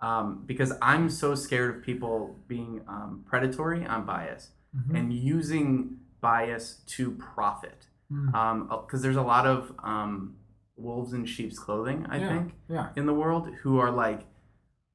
Um, 0.00 0.42
because 0.46 0.72
I'm 0.82 1.08
so 1.10 1.34
scared 1.36 1.76
of 1.76 1.82
people 1.82 2.36
being 2.48 2.80
um, 2.88 3.22
predatory 3.26 3.86
on 3.86 4.04
bias 4.04 4.50
Mhm. 4.76 4.98
and 4.98 5.12
using 5.12 5.98
bias 6.20 6.82
to 6.86 7.12
profit 7.12 7.86
Mm. 8.12 8.68
because 8.86 9.00
there's 9.02 9.16
a 9.16 9.22
lot 9.22 9.46
of 9.46 9.72
um, 9.82 10.36
wolves 10.76 11.12
in 11.12 11.24
sheep's 11.24 11.58
clothing, 11.58 12.06
I 12.08 12.18
Yeah. 12.18 12.28
think, 12.28 12.54
Yeah. 12.68 12.88
in 12.96 13.06
the 13.06 13.14
world 13.14 13.48
who 13.62 13.78
are 13.78 13.90
like, 13.90 14.26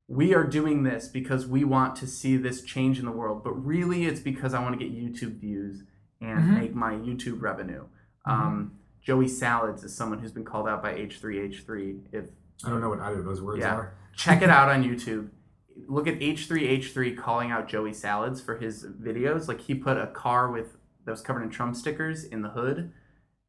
we 0.07 0.33
are 0.33 0.43
doing 0.45 0.83
this 0.83 1.07
because 1.07 1.47
we 1.47 1.63
want 1.63 1.95
to 1.97 2.07
see 2.07 2.37
this 2.37 2.61
change 2.61 2.99
in 2.99 3.05
the 3.05 3.11
world, 3.11 3.43
but 3.43 3.51
really 3.53 4.05
it's 4.05 4.19
because 4.21 4.53
I 4.53 4.61
want 4.61 4.79
to 4.79 4.85
get 4.85 4.95
YouTube 4.95 5.39
views 5.39 5.83
and 6.21 6.39
Mhm. 6.39 6.53
make 6.59 6.75
my 6.75 6.93
YouTube 6.93 7.41
revenue. 7.41 7.85
Um, 8.25 8.73
Joey 9.01 9.27
Salads 9.27 9.83
is 9.83 9.95
someone 9.95 10.19
who's 10.19 10.31
been 10.31 10.45
called 10.45 10.67
out 10.67 10.81
by 10.81 10.93
H3H3. 10.93 12.01
If 12.11 12.29
I 12.65 12.69
don't 12.69 12.81
know 12.81 12.89
what 12.89 12.99
either 12.99 13.19
of 13.19 13.25
those 13.25 13.41
words 13.41 13.59
Yeah. 13.59 13.75
are. 13.75 13.93
check 14.13 14.41
it 14.41 14.49
out 14.57 14.69
on 14.69 14.83
YouTube. 14.83 15.29
Look 15.87 16.07
at 16.07 16.19
H3H3 16.21 17.15
calling 17.15 17.51
out 17.51 17.67
Joey 17.67 17.93
Salads 17.93 18.41
for 18.41 18.57
his 18.57 18.85
videos. 18.85 19.47
Like 19.47 19.61
he 19.61 19.75
put 19.75 19.97
a 19.97 20.07
car 20.07 20.49
with 20.51 20.77
that 21.05 21.11
was 21.11 21.21
covered 21.21 21.43
in 21.43 21.49
Trump 21.49 21.75
stickers 21.75 22.23
in 22.23 22.41
the 22.41 22.49
hood, 22.49 22.91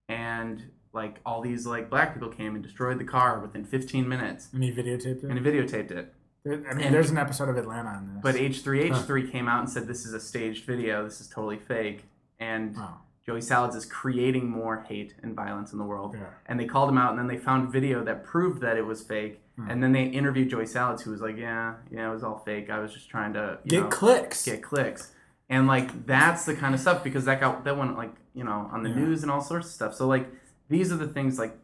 and 0.08 0.70
like 0.92 1.20
all 1.26 1.40
these 1.42 1.66
like 1.66 1.90
black 1.90 2.14
people 2.14 2.28
came 2.30 2.54
and 2.54 2.62
destroyed 2.64 2.98
the 2.98 3.04
car 3.04 3.38
within 3.40 3.64
15 3.64 4.08
minutes, 4.08 4.48
And 4.52 4.64
he 4.64 4.72
videotaped 4.72 5.22
it. 5.22 5.24
and 5.24 5.38
he 5.38 5.44
videotaped 5.44 5.90
it. 5.90 6.14
I 6.46 6.48
mean, 6.48 6.86
and- 6.86 6.94
there's 6.94 7.10
an 7.10 7.18
episode 7.18 7.48
of 7.50 7.56
Atlanta 7.58 7.90
on 7.90 8.14
this. 8.14 8.22
But 8.22 8.34
H3H3 8.36 9.30
came 9.30 9.48
out 9.48 9.60
and 9.60 9.68
said 9.70 9.86
this 9.86 10.06
is 10.06 10.14
a 10.14 10.20
staged 10.20 10.64
video. 10.64 11.04
This 11.04 11.20
is 11.20 11.28
totally 11.28 11.58
fake, 11.58 12.04
and 12.40 12.74
wow. 12.76 13.00
Joey 13.26 13.42
Salads 13.42 13.76
is 13.76 13.84
creating 13.84 14.48
more 14.48 14.86
hate 14.88 15.14
and 15.22 15.36
violence 15.36 15.72
in 15.72 15.78
the 15.78 15.84
world. 15.84 16.14
Yeah. 16.18 16.24
And 16.46 16.58
they 16.58 16.64
called 16.64 16.88
him 16.88 16.96
out, 16.96 17.10
and 17.10 17.18
then 17.18 17.26
they 17.26 17.36
found 17.36 17.70
video 17.70 18.02
that 18.04 18.24
proved 18.24 18.62
that 18.62 18.78
it 18.78 18.86
was 18.86 19.02
fake. 19.02 19.42
Hmm. 19.56 19.68
And 19.70 19.82
then 19.82 19.92
they 19.92 20.04
interviewed 20.04 20.48
Joey 20.48 20.64
Salads, 20.64 21.02
who 21.02 21.10
was 21.10 21.20
like, 21.20 21.36
"Yeah, 21.36 21.74
yeah, 21.90 22.08
it 22.08 22.12
was 22.12 22.22
all 22.22 22.38
fake. 22.38 22.70
I 22.70 22.78
was 22.78 22.94
just 22.94 23.10
trying 23.10 23.34
to 23.34 23.58
you 23.64 23.70
Get 23.72 23.82
know, 23.82 23.88
clicks. 23.90 24.44
get 24.46 24.62
clicks." 24.62 25.12
And 25.50 25.66
like 25.66 26.06
that's 26.06 26.44
the 26.44 26.54
kind 26.54 26.74
of 26.74 26.80
stuff 26.80 27.02
because 27.02 27.24
that 27.24 27.40
got 27.40 27.64
that 27.64 27.76
went 27.76 27.96
like 27.96 28.14
you 28.34 28.44
know 28.44 28.68
on 28.72 28.82
the 28.82 28.90
Yeah. 28.90 28.96
news 28.96 29.22
and 29.22 29.30
all 29.32 29.40
sorts 29.40 29.68
of 29.68 29.72
stuff. 29.72 29.94
So 29.94 30.06
like 30.06 30.28
these 30.68 30.92
are 30.92 30.96
the 30.96 31.08
things 31.08 31.38
like 31.38 31.56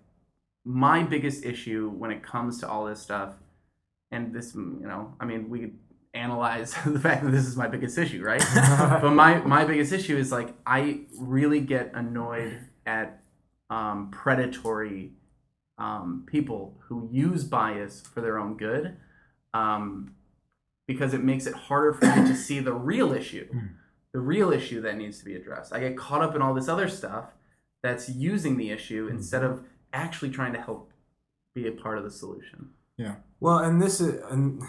my 0.64 1.02
biggest 1.02 1.44
issue 1.44 1.90
when 1.90 2.10
it 2.10 2.22
comes 2.22 2.58
to 2.60 2.68
all 2.68 2.86
this 2.86 3.00
stuff, 3.00 3.34
and 4.10 4.32
this 4.34 4.54
you 4.54 4.80
know 4.86 5.14
I 5.20 5.26
mean 5.26 5.50
we 5.50 5.72
analyze 6.14 6.72
the 6.86 6.98
fact 6.98 7.24
that 7.24 7.30
this 7.32 7.46
is 7.46 7.56
my 7.56 7.66
biggest 7.66 7.98
issue, 7.98 8.22
right? 8.22 8.42
but 9.02 9.10
my 9.10 9.38
my 9.40 9.64
biggest 9.64 9.92
issue 9.92 10.16
is 10.16 10.32
like 10.32 10.54
I 10.66 11.00
really 11.18 11.60
get 11.60 11.90
annoyed 11.94 12.58
at 12.86 13.20
um, 13.70 14.10
predatory 14.10 15.12
um, 15.76 16.24
people 16.26 16.80
who 16.88 17.08
use 17.12 17.44
bias 17.44 18.00
for 18.00 18.20
their 18.20 18.38
own 18.38 18.56
good, 18.56 18.96
um, 19.52 20.14
because 20.86 21.14
it 21.14 21.22
makes 21.22 21.46
it 21.46 21.54
harder 21.54 21.92
for 21.92 22.06
me 22.06 22.28
to 22.28 22.36
see 22.46 22.60
the 22.60 22.72
real 22.72 23.12
issue, 23.12 23.46
hmm. 23.48 23.66
the 24.12 24.20
real 24.20 24.52
issue 24.52 24.80
that 24.82 24.96
needs 24.96 25.18
to 25.18 25.24
be 25.24 25.34
addressed. 25.34 25.72
I 25.72 25.80
get 25.80 25.96
caught 25.96 26.22
up 26.22 26.34
in 26.34 26.42
all 26.42 26.54
this 26.54 26.68
other 26.68 26.88
stuff 26.88 27.26
that's 27.82 28.08
using 28.08 28.56
the 28.56 28.70
issue 28.70 29.08
hmm. 29.08 29.16
instead 29.16 29.42
of 29.42 29.64
actually 29.92 30.30
trying 30.30 30.52
to 30.52 30.60
help 30.60 30.92
be 31.54 31.68
a 31.68 31.72
part 31.72 31.98
of 31.98 32.04
the 32.04 32.10
solution. 32.10 32.70
Yeah. 32.96 33.16
Well, 33.40 33.58
and 33.58 33.80
this 33.80 34.00
is 34.00 34.22
and 34.30 34.62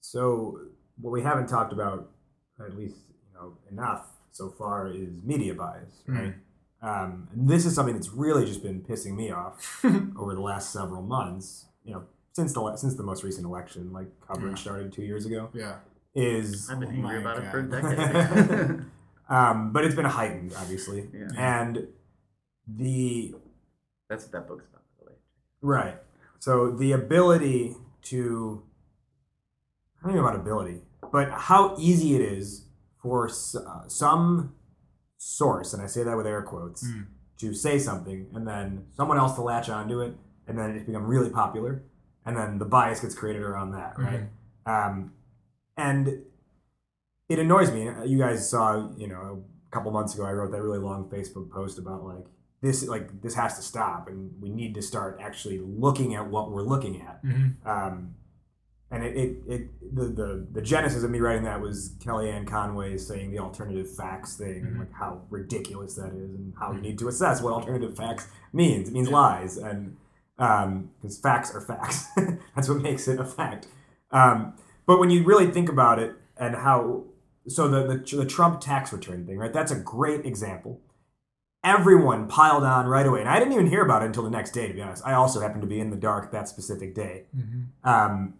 so 0.00 0.60
what 1.00 1.10
we 1.10 1.22
haven't 1.22 1.48
talked 1.48 1.72
about, 1.72 2.10
at 2.60 2.76
least 2.76 2.96
you 3.08 3.34
know 3.34 3.56
enough 3.70 4.06
so 4.30 4.50
far, 4.50 4.88
is 4.88 5.22
media 5.22 5.54
bias, 5.54 6.02
hmm. 6.06 6.16
right? 6.16 6.34
Um, 6.82 7.28
and 7.32 7.48
this 7.48 7.64
is 7.64 7.74
something 7.74 7.94
that's 7.94 8.10
really 8.10 8.44
just 8.44 8.62
been 8.62 8.82
pissing 8.82 9.16
me 9.16 9.30
off 9.30 9.80
over 10.18 10.34
the 10.34 10.40
last 10.40 10.72
several 10.72 11.02
months. 11.02 11.66
You 11.84 11.94
know, 11.94 12.04
since 12.36 12.52
the 12.52 12.76
since 12.76 12.94
the 12.96 13.02
most 13.02 13.24
recent 13.24 13.46
election, 13.46 13.92
like 13.94 14.08
coverage 14.20 14.60
started 14.60 14.92
two 14.92 15.02
years 15.02 15.24
ago, 15.24 15.48
Yeah. 15.54 15.76
is 16.14 16.68
I've 16.70 16.78
been 16.78 16.90
angry 16.90 17.02
my 17.02 17.16
about 17.16 17.38
it 17.42 17.50
for 17.50 17.60
a 17.60 17.62
God. 17.62 17.96
decade. 17.96 18.84
um, 19.30 19.72
but 19.72 19.84
it's 19.86 19.94
been 19.94 20.04
heightened, 20.04 20.52
obviously, 20.58 21.08
yeah. 21.14 21.28
and 21.38 21.88
the 22.68 23.34
That's 24.10 24.24
what 24.24 24.32
that 24.32 24.46
book's 24.48 24.66
about, 24.66 24.82
by 24.98 25.04
the 25.04 25.10
way. 25.12 25.16
Right. 25.62 25.96
So 26.38 26.70
the 26.72 26.92
ability 26.92 27.74
to, 28.10 28.62
I 30.02 30.06
don't 30.08 30.16
know 30.16 30.22
about 30.26 30.36
ability, 30.38 30.82
but 31.10 31.30
how 31.30 31.74
easy 31.78 32.14
it 32.16 32.20
is 32.20 32.66
for 33.02 33.28
uh, 33.30 33.88
some 33.88 34.54
source, 35.16 35.72
and 35.72 35.82
I 35.82 35.86
say 35.86 36.02
that 36.02 36.14
with 36.18 36.26
air 36.26 36.42
quotes, 36.42 36.84
Mm. 36.86 37.06
to 37.38 37.54
say 37.54 37.78
something 37.78 38.26
and 38.34 38.46
then 38.46 38.84
someone 38.92 39.16
else 39.16 39.34
to 39.36 39.40
latch 39.42 39.70
onto 39.70 40.00
it, 40.02 40.14
and 40.46 40.58
then 40.58 40.70
it 40.76 40.86
become 40.86 41.06
really 41.06 41.30
popular, 41.30 41.82
and 42.26 42.36
then 42.36 42.58
the 42.58 42.64
bias 42.66 43.00
gets 43.00 43.14
created 43.14 43.42
around 43.42 43.70
that, 43.72 43.94
right? 43.98 44.24
Um, 44.66 45.12
and 45.76 46.22
it 47.28 47.38
annoys 47.38 47.70
me. 47.72 47.88
You 48.04 48.18
guys 48.18 48.48
saw, 48.48 48.90
you 48.96 49.08
know, 49.08 49.44
a 49.66 49.70
couple 49.70 49.90
months 49.92 50.14
ago, 50.14 50.24
I 50.24 50.32
wrote 50.32 50.50
that 50.52 50.62
really 50.62 50.78
long 50.78 51.08
Facebook 51.08 51.50
post 51.50 51.78
about 51.78 52.04
like 52.04 52.26
this, 52.62 52.86
like 52.88 53.22
this 53.22 53.34
has 53.34 53.56
to 53.56 53.62
stop, 53.62 54.08
and 54.08 54.30
we 54.40 54.48
need 54.48 54.74
to 54.74 54.82
start 54.82 55.18
actually 55.20 55.58
looking 55.60 56.14
at 56.14 56.26
what 56.28 56.50
we're 56.50 56.62
looking 56.62 57.00
at. 57.02 57.24
Mhm. 57.24 57.54
Um, 57.66 58.14
and 58.90 59.02
it, 59.04 59.16
it, 59.16 59.36
it 59.48 59.94
the, 59.96 60.04
the 60.04 60.46
the 60.52 60.62
genesis 60.62 61.02
of 61.02 61.10
me 61.10 61.18
writing 61.18 61.42
that 61.42 61.60
was 61.60 61.96
Kellyanne 61.98 62.46
Conway 62.46 62.96
saying 62.96 63.32
the 63.32 63.40
alternative 63.40 63.92
facts 63.92 64.36
thing 64.36 64.62
and 64.64 64.78
like 64.78 64.92
how 64.92 65.22
ridiculous 65.28 65.96
that 65.96 66.12
is 66.12 66.30
and 66.30 66.54
how 66.58 66.70
you 66.70 66.80
need 66.80 66.96
to 67.00 67.08
assess 67.08 67.42
what 67.42 67.52
alternative 67.52 67.96
facts 67.96 68.28
means. 68.52 68.88
It 68.88 68.94
means 68.94 69.08
lies 69.10 69.56
and 69.58 69.96
because 70.36 71.18
facts 71.22 71.54
are 71.54 71.60
facts. 71.60 72.08
That's 72.54 72.68
what 72.68 72.82
makes 72.82 73.08
it 73.08 73.18
a 73.18 73.24
fact. 73.24 73.66
Um, 74.10 74.54
but 74.86 74.98
when 74.98 75.10
you 75.10 75.24
really 75.24 75.50
think 75.50 75.68
about 75.68 75.98
it 75.98 76.14
and 76.36 76.54
how 76.54 77.04
so 77.48 77.68
the, 77.68 77.86
the 77.86 78.16
the 78.16 78.26
Trump 78.26 78.60
tax 78.60 78.92
return 78.92 79.26
thing, 79.26 79.38
right? 79.38 79.52
That's 79.52 79.72
a 79.72 79.78
great 79.78 80.26
example. 80.26 80.80
Everyone 81.64 82.28
piled 82.28 82.62
on 82.62 82.86
right 82.86 83.06
away, 83.06 83.20
and 83.20 83.28
I 83.28 83.38
didn't 83.38 83.54
even 83.54 83.66
hear 83.66 83.82
about 83.84 84.02
it 84.02 84.06
until 84.06 84.22
the 84.22 84.30
next 84.30 84.52
day. 84.52 84.68
To 84.68 84.74
be 84.74 84.80
honest, 84.80 85.04
I 85.04 85.14
also 85.14 85.40
happened 85.40 85.62
to 85.62 85.66
be 85.68 85.80
in 85.80 85.90
the 85.90 85.96
dark 85.96 86.30
that 86.32 86.48
specific 86.48 86.94
day. 86.94 87.24
Mhm. 87.36 87.66
Um, 87.82 88.34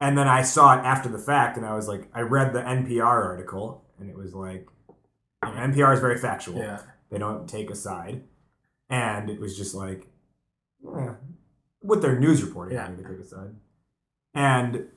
and 0.00 0.16
then 0.16 0.28
I 0.28 0.42
saw 0.42 0.78
it 0.78 0.82
after 0.84 1.08
the 1.08 1.18
fact, 1.18 1.56
and 1.56 1.66
I 1.66 1.74
was 1.74 1.88
like, 1.88 2.08
I 2.14 2.20
read 2.20 2.52
the 2.52 2.60
NPR 2.60 3.24
article, 3.24 3.84
and 3.98 4.08
it 4.08 4.16
was 4.16 4.34
like, 4.34 4.66
you 4.88 5.54
know, 5.54 5.60
NPR 5.60 5.92
is 5.94 6.00
very 6.00 6.16
factual. 6.18 6.58
Yeah. 6.58 6.80
They 7.10 7.18
don't 7.18 7.48
take 7.48 7.70
a 7.70 7.74
side, 7.74 8.22
and 8.88 9.28
it 9.30 9.40
was 9.40 9.56
just 9.56 9.74
like, 9.74 10.06
eh, 10.98 11.12
with 11.82 12.02
their 12.02 12.18
news 12.18 12.42
reporting, 12.42 12.76
Yeah. 12.76 12.90
a 12.90 13.24
side. 13.24 13.54
And 14.34 14.88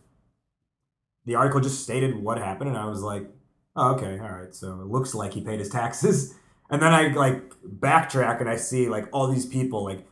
the 1.26 1.36
article 1.36 1.60
just 1.62 1.84
stated 1.84 2.16
what 2.22 2.38
happened, 2.38 2.70
and 2.70 2.78
I 2.78 2.86
was 2.86 3.02
like, 3.02 3.30
oh, 3.76 3.94
okay, 3.96 4.18
all 4.20 4.30
right. 4.30 4.56
So 4.56 4.82
it 4.82 4.88
looks 4.88 5.14
like 5.14 5.34
he 5.34 5.42
paid 5.42 5.60
his 5.60 5.70
taxes. 5.70 6.34
And 6.70 6.82
then 6.82 6.92
I 6.94 7.08
like 7.14 7.54
backtrack, 7.66 8.42
and 8.42 8.50
I 8.50 8.58
see 8.58 8.90
like 8.90 9.08
all 9.14 9.32
these 9.32 9.46
people 9.46 9.86
like 9.86 10.06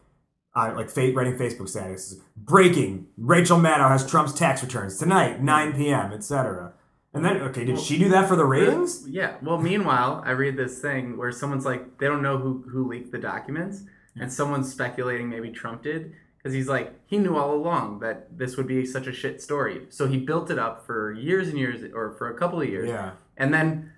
uh, 0.56 0.72
like 0.74 0.90
fa- 0.90 1.12
writing 1.14 1.36
Facebook 1.38 1.64
statuses. 1.70 2.22
Breaking: 2.38 3.08
Rachel 3.18 3.58
Maddow 3.60 3.90
has 3.90 4.10
Trump's 4.10 4.32
tax 4.32 4.64
returns 4.64 4.98
tonight, 4.98 5.42
9 5.44 5.74
p.m., 5.74 6.14
etc. 6.14 6.72
And 7.14 7.26
then, 7.26 7.42
okay, 7.42 7.66
did 7.66 7.78
she 7.78 7.98
do 7.98 8.08
that 8.08 8.30
for 8.30 8.38
the 8.38 8.46
ratings? 8.46 9.06
Yeah. 9.06 9.36
Well, 9.42 9.58
meanwhile, 9.58 10.24
I 10.26 10.32
read 10.32 10.56
this 10.56 10.80
thing 10.80 11.18
where 11.18 11.34
someone's 11.34 11.66
like, 11.66 11.98
they 11.98 12.08
don't 12.08 12.22
know 12.22 12.38
who 12.38 12.64
who 12.72 12.88
leaked 12.88 13.12
the 13.12 13.18
documents, 13.20 13.84
and 14.20 14.32
someone's 14.32 14.72
speculating 14.72 15.30
maybe 15.30 15.50
Trump 15.52 15.84
did 15.84 16.14
because 16.38 16.54
he's 16.54 16.68
like, 16.68 16.94
he 17.08 17.18
knew 17.18 17.36
all 17.36 17.54
along 17.54 18.00
that 18.00 18.38
this 18.38 18.56
would 18.58 18.68
be 18.68 18.86
such 18.86 19.08
a 19.08 19.12
shit 19.14 19.42
story, 19.42 19.88
so 19.90 20.08
he 20.08 20.18
built 20.18 20.50
it 20.52 20.60
up 20.60 20.86
for 20.86 21.12
years 21.12 21.48
and 21.50 21.58
years, 21.58 21.82
or 21.94 22.12
for 22.18 22.30
a 22.30 22.38
couple 22.38 22.62
of 22.62 22.70
years, 22.70 22.88
Yeah. 22.90 23.12
and 23.36 23.54
then 23.54 23.92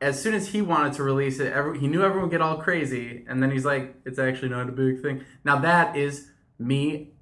as 0.00 0.20
soon 0.22 0.34
as 0.34 0.48
he 0.48 0.60
wanted 0.62 0.92
to 0.94 1.02
release 1.02 1.40
it, 1.40 1.52
every, 1.52 1.78
he 1.78 1.86
knew 1.88 2.02
everyone 2.02 2.28
would 2.28 2.30
get 2.30 2.40
all 2.42 2.58
crazy, 2.58 3.24
and 3.28 3.42
then 3.42 3.50
he's 3.50 3.64
like, 3.64 3.94
"It's 4.04 4.18
actually 4.18 4.50
not 4.50 4.68
a 4.68 4.72
big 4.72 5.00
thing." 5.02 5.24
Now 5.44 5.58
that 5.60 5.96
is 5.96 6.30
me 6.58 7.12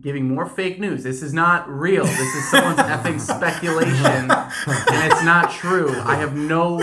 giving 0.00 0.26
more 0.26 0.46
fake 0.46 0.80
news. 0.80 1.02
This 1.04 1.22
is 1.22 1.34
not 1.34 1.68
real. 1.68 2.04
This 2.04 2.34
is 2.34 2.50
someone's 2.50 2.78
effing 2.94 3.20
speculation, 3.20 4.30
and 4.30 5.12
it's 5.12 5.22
not 5.24 5.50
true. 5.50 5.90
I 6.00 6.14
have 6.16 6.34
no 6.34 6.82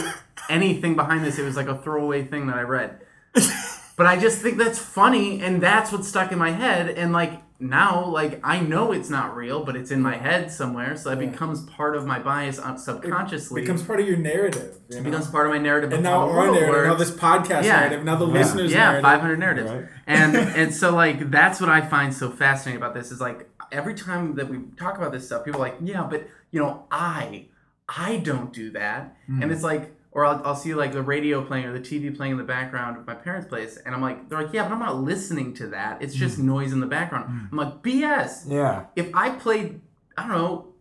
anything 0.50 0.96
behind 0.96 1.26
this. 1.26 1.40
It 1.40 1.44
was 1.44 1.56
like 1.56 1.68
a 1.68 1.78
throwaway 1.78 2.24
thing 2.26 2.48
that 2.48 2.58
I 2.58 2.62
read. 2.62 3.00
But 4.02 4.08
I 4.10 4.18
just 4.18 4.42
think 4.42 4.58
that's 4.58 4.80
funny, 4.80 5.42
and 5.44 5.62
that's 5.62 5.92
what 5.92 6.04
stuck 6.06 6.32
in 6.32 6.40
my 6.40 6.50
head. 6.50 6.90
And 6.90 7.14
like 7.14 7.34
now, 7.60 8.04
like 8.08 8.40
I 8.44 8.60
know 8.60 8.92
it's 8.94 9.12
not 9.12 9.36
real, 9.36 9.64
but 9.64 9.76
it's 9.76 9.92
in 9.92 10.02
my 10.02 10.18
head 10.18 10.50
somewhere, 10.52 10.96
so 10.96 11.12
that 11.12 11.20
becomes 11.20 11.62
part 11.66 11.96
of 11.96 12.08
my 12.08 12.18
bias 12.18 12.58
un- 12.58 12.80
subconsciously. 12.80 13.62
becomes 13.62 13.84
part 13.84 14.00
of 14.00 14.08
your 14.08 14.18
narrative. 14.18 14.80
you 14.90 14.98
It 14.98 15.04
know? 15.04 15.10
becomes 15.12 15.28
part 15.30 15.46
of 15.46 15.52
my 15.54 15.60
narrative. 15.60 15.94
and 15.94 16.02
now 16.02 16.22
how 16.22 16.26
the 16.26 16.32
our 16.32 16.38
world 16.48 16.56
narrative, 16.62 16.88
now 16.88 16.96
this 16.96 17.12
podcast 17.12 17.64
Yeah. 17.66 17.80
narrative, 17.82 18.04
now 18.04 18.16
the 18.16 18.26
Yeah. 18.26 18.34
listeners' 18.34 18.72
yeah, 18.72 18.78
narrative. 18.86 19.04
500 19.04 19.38
narratives. 19.40 19.72
Right. 19.72 19.86
And 20.08 20.36
and 20.62 20.74
so 20.74 20.96
like 20.96 21.30
that's 21.30 21.62
what 21.62 21.70
I 21.70 21.82
find 21.82 22.12
so 22.12 22.32
fascinating 22.32 22.82
about 22.82 22.96
this 22.96 23.12
is 23.12 23.22
like 23.22 23.48
every 23.72 23.94
time 23.94 24.34
that 24.38 24.50
we 24.50 24.58
talk 24.78 24.98
about 24.98 25.12
this 25.12 25.28
stuff, 25.28 25.46
people 25.46 25.62
are 25.62 25.66
like, 25.70 25.78
yeah, 25.80 26.08
but 26.10 26.28
you 26.50 26.60
know, 26.60 26.86
I 26.92 27.46
I 27.88 28.18
don't 28.18 28.52
do 28.52 28.72
that, 28.72 29.16
Hmm. 29.28 29.44
and 29.44 29.52
it's 29.52 29.62
like. 29.64 29.94
Or 30.14 30.26
I'll, 30.26 30.42
I'll 30.46 30.56
see 30.56 30.74
like 30.74 30.92
the 30.92 31.02
radio 31.02 31.42
playing 31.44 31.66
or 31.66 31.72
the 31.74 31.80
TV 31.80 32.14
playing 32.16 32.34
in 32.34 32.38
the 32.38 32.44
background 32.44 32.98
of 32.98 33.08
my 33.08 33.14
parents' 33.16 33.48
place, 33.48 33.78
and 33.86 33.96
I'm 33.96 34.02
like, 34.02 34.28
they're 34.28 34.42
like, 34.44 34.54
yeah, 34.54 34.64
but 34.64 34.74
I'm 34.74 34.80
not 34.80 34.98
listening 35.02 35.54
to 35.56 35.68
that. 35.68 36.02
It's 36.02 36.14
just 36.14 36.38
Hmm. 36.38 36.48
noise 36.48 36.74
in 36.74 36.82
the 36.82 36.86
background. 36.88 37.48
I'm 37.52 37.58
like, 37.58 37.82
BS 37.82 38.46
Yeah. 38.50 38.88
if 38.98 39.10
I 39.16 39.30
played, 39.30 39.80
I 40.18 40.28
don't 40.28 40.38
know, 40.38 40.74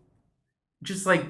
just 0.82 1.06
like 1.06 1.26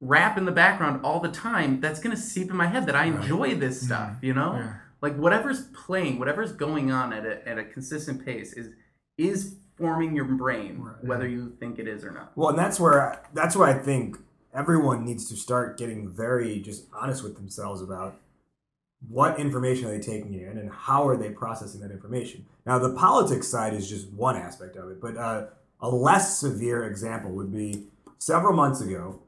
rap 0.00 0.36
in 0.38 0.44
the 0.46 0.52
background 0.52 1.04
all 1.04 1.20
the 1.20 1.28
time, 1.30 1.80
that's 1.80 2.00
gonna 2.00 2.16
seep 2.16 2.50
in 2.50 2.56
my 2.56 2.66
head 2.66 2.86
that 2.86 2.96
I 2.96 3.04
enjoy 3.04 3.54
this 3.54 3.82
stuff, 3.82 4.16
you 4.22 4.32
know? 4.34 4.54
Yeah. 4.54 4.74
Like 5.00 5.16
whatever's 5.16 5.62
playing, 5.68 6.18
whatever's 6.18 6.52
going 6.52 6.90
on 6.90 7.12
at 7.12 7.26
a, 7.26 7.46
at 7.48 7.58
a 7.58 7.64
consistent 7.64 8.24
pace 8.24 8.52
is 8.52 8.70
is 9.18 9.56
forming 9.76 10.14
your 10.16 10.24
brain, 10.24 10.76
whether 11.02 11.28
you 11.28 11.54
think 11.60 11.78
it 11.78 11.86
is 11.86 12.04
or 12.04 12.12
not. 12.12 12.32
Well, 12.36 12.48
and 12.50 12.58
that's 12.58 12.80
where 12.80 13.20
that's 13.34 13.54
where 13.56 13.68
I 13.68 13.74
think 13.74 14.16
everyone 14.54 15.04
needs 15.04 15.28
to 15.28 15.36
start 15.36 15.78
getting 15.78 16.08
very 16.08 16.60
just 16.60 16.86
honest 16.92 17.22
with 17.22 17.36
themselves 17.36 17.80
about 17.80 18.20
what 19.08 19.40
information 19.40 19.86
are 19.86 19.90
they 19.90 20.00
taking 20.00 20.34
in 20.34 20.58
and 20.58 20.70
how 20.70 21.06
are 21.08 21.16
they 21.16 21.30
processing 21.30 21.80
that 21.80 21.90
information. 21.90 22.46
Now, 22.64 22.78
the 22.78 22.94
politics 22.94 23.48
side 23.48 23.74
is 23.74 23.88
just 23.88 24.08
one 24.12 24.36
aspect 24.36 24.76
of 24.76 24.90
it, 24.90 25.00
but 25.00 25.16
uh, 25.16 25.46
a 25.80 25.88
less 25.88 26.38
severe 26.38 26.84
example 26.84 27.32
would 27.32 27.52
be 27.52 27.86
several 28.18 28.54
months 28.54 28.80
ago. 28.80 29.20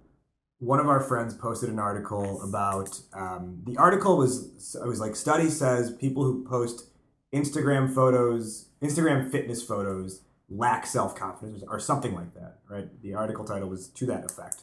One 0.61 0.79
of 0.79 0.89
our 0.89 1.01
friends 1.01 1.35
posted 1.35 1.69
an 1.69 1.79
article 1.79 2.41
about 2.43 3.01
um, 3.13 3.63
the 3.67 3.77
article 3.77 4.17
was 4.17 4.77
it 4.81 4.87
was 4.87 5.01
like 5.01 5.17
study 5.17 5.51
says 5.51 5.91
people 5.91 6.23
who 6.23 6.45
post 6.45 6.87
Instagram 7.35 7.93
photos, 7.93 8.69
Instagram 8.81 9.31
fitness 9.31 9.63
photos 9.63 10.23
lack 10.49 10.87
self 10.87 11.17
confidence 11.17 11.65
or 11.69 11.81
something 11.81 12.15
like 12.15 12.33
that, 12.35 12.59
right? 12.69 12.89
The 13.03 13.15
article 13.15 13.45
title 13.45 13.69
was 13.69 13.89
to 13.89 14.07
that 14.07 14.25
effect. 14.25 14.63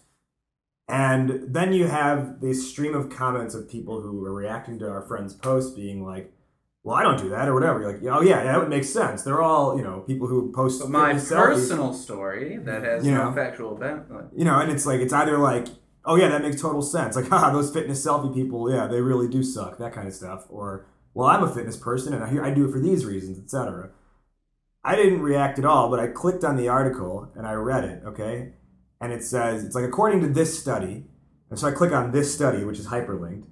And 0.91 1.53
then 1.53 1.71
you 1.71 1.87
have 1.87 2.41
this 2.41 2.69
stream 2.69 2.93
of 2.93 3.09
comments 3.09 3.55
of 3.55 3.69
people 3.69 4.01
who 4.01 4.25
are 4.25 4.33
reacting 4.33 4.77
to 4.79 4.89
our 4.89 5.01
friend's 5.01 5.33
post 5.33 5.73
being 5.73 6.05
like, 6.05 6.33
well, 6.83 6.97
I 6.97 7.03
don't 7.03 7.17
do 7.17 7.29
that 7.29 7.47
or 7.47 7.53
whatever. 7.53 7.79
You're 7.79 7.93
like, 7.93 8.03
oh, 8.11 8.21
yeah, 8.21 8.43
that 8.43 8.59
would 8.59 8.67
make 8.67 8.83
sense. 8.83 9.23
They're 9.23 9.41
all, 9.41 9.77
you 9.77 9.83
know, 9.83 10.01
people 10.01 10.27
who 10.27 10.51
post 10.51 10.85
my 10.89 11.13
personal 11.13 11.93
story 11.93 12.57
that 12.57 12.83
has 12.83 13.05
You 13.05 13.13
no 13.13 13.29
know. 13.29 13.35
factual 13.35 13.75
benefit. 13.75 14.25
You 14.35 14.43
know, 14.43 14.59
and 14.59 14.69
it's 14.69 14.85
like, 14.85 14.99
it's 14.99 15.13
either 15.13 15.37
like, 15.37 15.67
oh, 16.03 16.15
yeah, 16.15 16.27
that 16.27 16.41
makes 16.41 16.59
total 16.59 16.81
sense. 16.81 17.15
Like, 17.15 17.27
ah, 17.31 17.51
those 17.51 17.71
fitness 17.71 18.05
selfie 18.05 18.33
people, 18.33 18.69
yeah, 18.69 18.87
they 18.87 18.99
really 18.99 19.29
do 19.29 19.43
suck, 19.43 19.77
that 19.77 19.93
kind 19.93 20.09
of 20.09 20.13
stuff. 20.13 20.45
Or, 20.49 20.87
well, 21.13 21.27
I'm 21.29 21.43
a 21.43 21.53
fitness 21.53 21.77
person 21.77 22.13
and 22.13 22.21
I, 22.21 22.29
hear, 22.29 22.43
I 22.43 22.51
do 22.51 22.67
it 22.67 22.71
for 22.71 22.79
these 22.79 23.05
reasons, 23.05 23.39
etc. 23.39 23.91
I 24.83 24.97
didn't 24.97 25.21
react 25.21 25.57
at 25.57 25.63
all, 25.65 25.89
but 25.89 25.99
I 26.01 26.07
clicked 26.07 26.43
on 26.43 26.57
the 26.57 26.67
article 26.67 27.31
and 27.35 27.47
I 27.47 27.53
read 27.53 27.85
it, 27.85 28.03
okay? 28.07 28.55
And 29.01 29.11
it 29.11 29.23
says, 29.23 29.65
it's 29.65 29.75
like, 29.75 29.83
according 29.83 30.21
to 30.21 30.27
this 30.27 30.57
study, 30.57 31.05
and 31.49 31.59
so 31.59 31.67
I 31.67 31.71
click 31.71 31.91
on 31.91 32.11
this 32.11 32.33
study, 32.33 32.63
which 32.63 32.79
is 32.79 32.87
hyperlinked, 32.87 33.45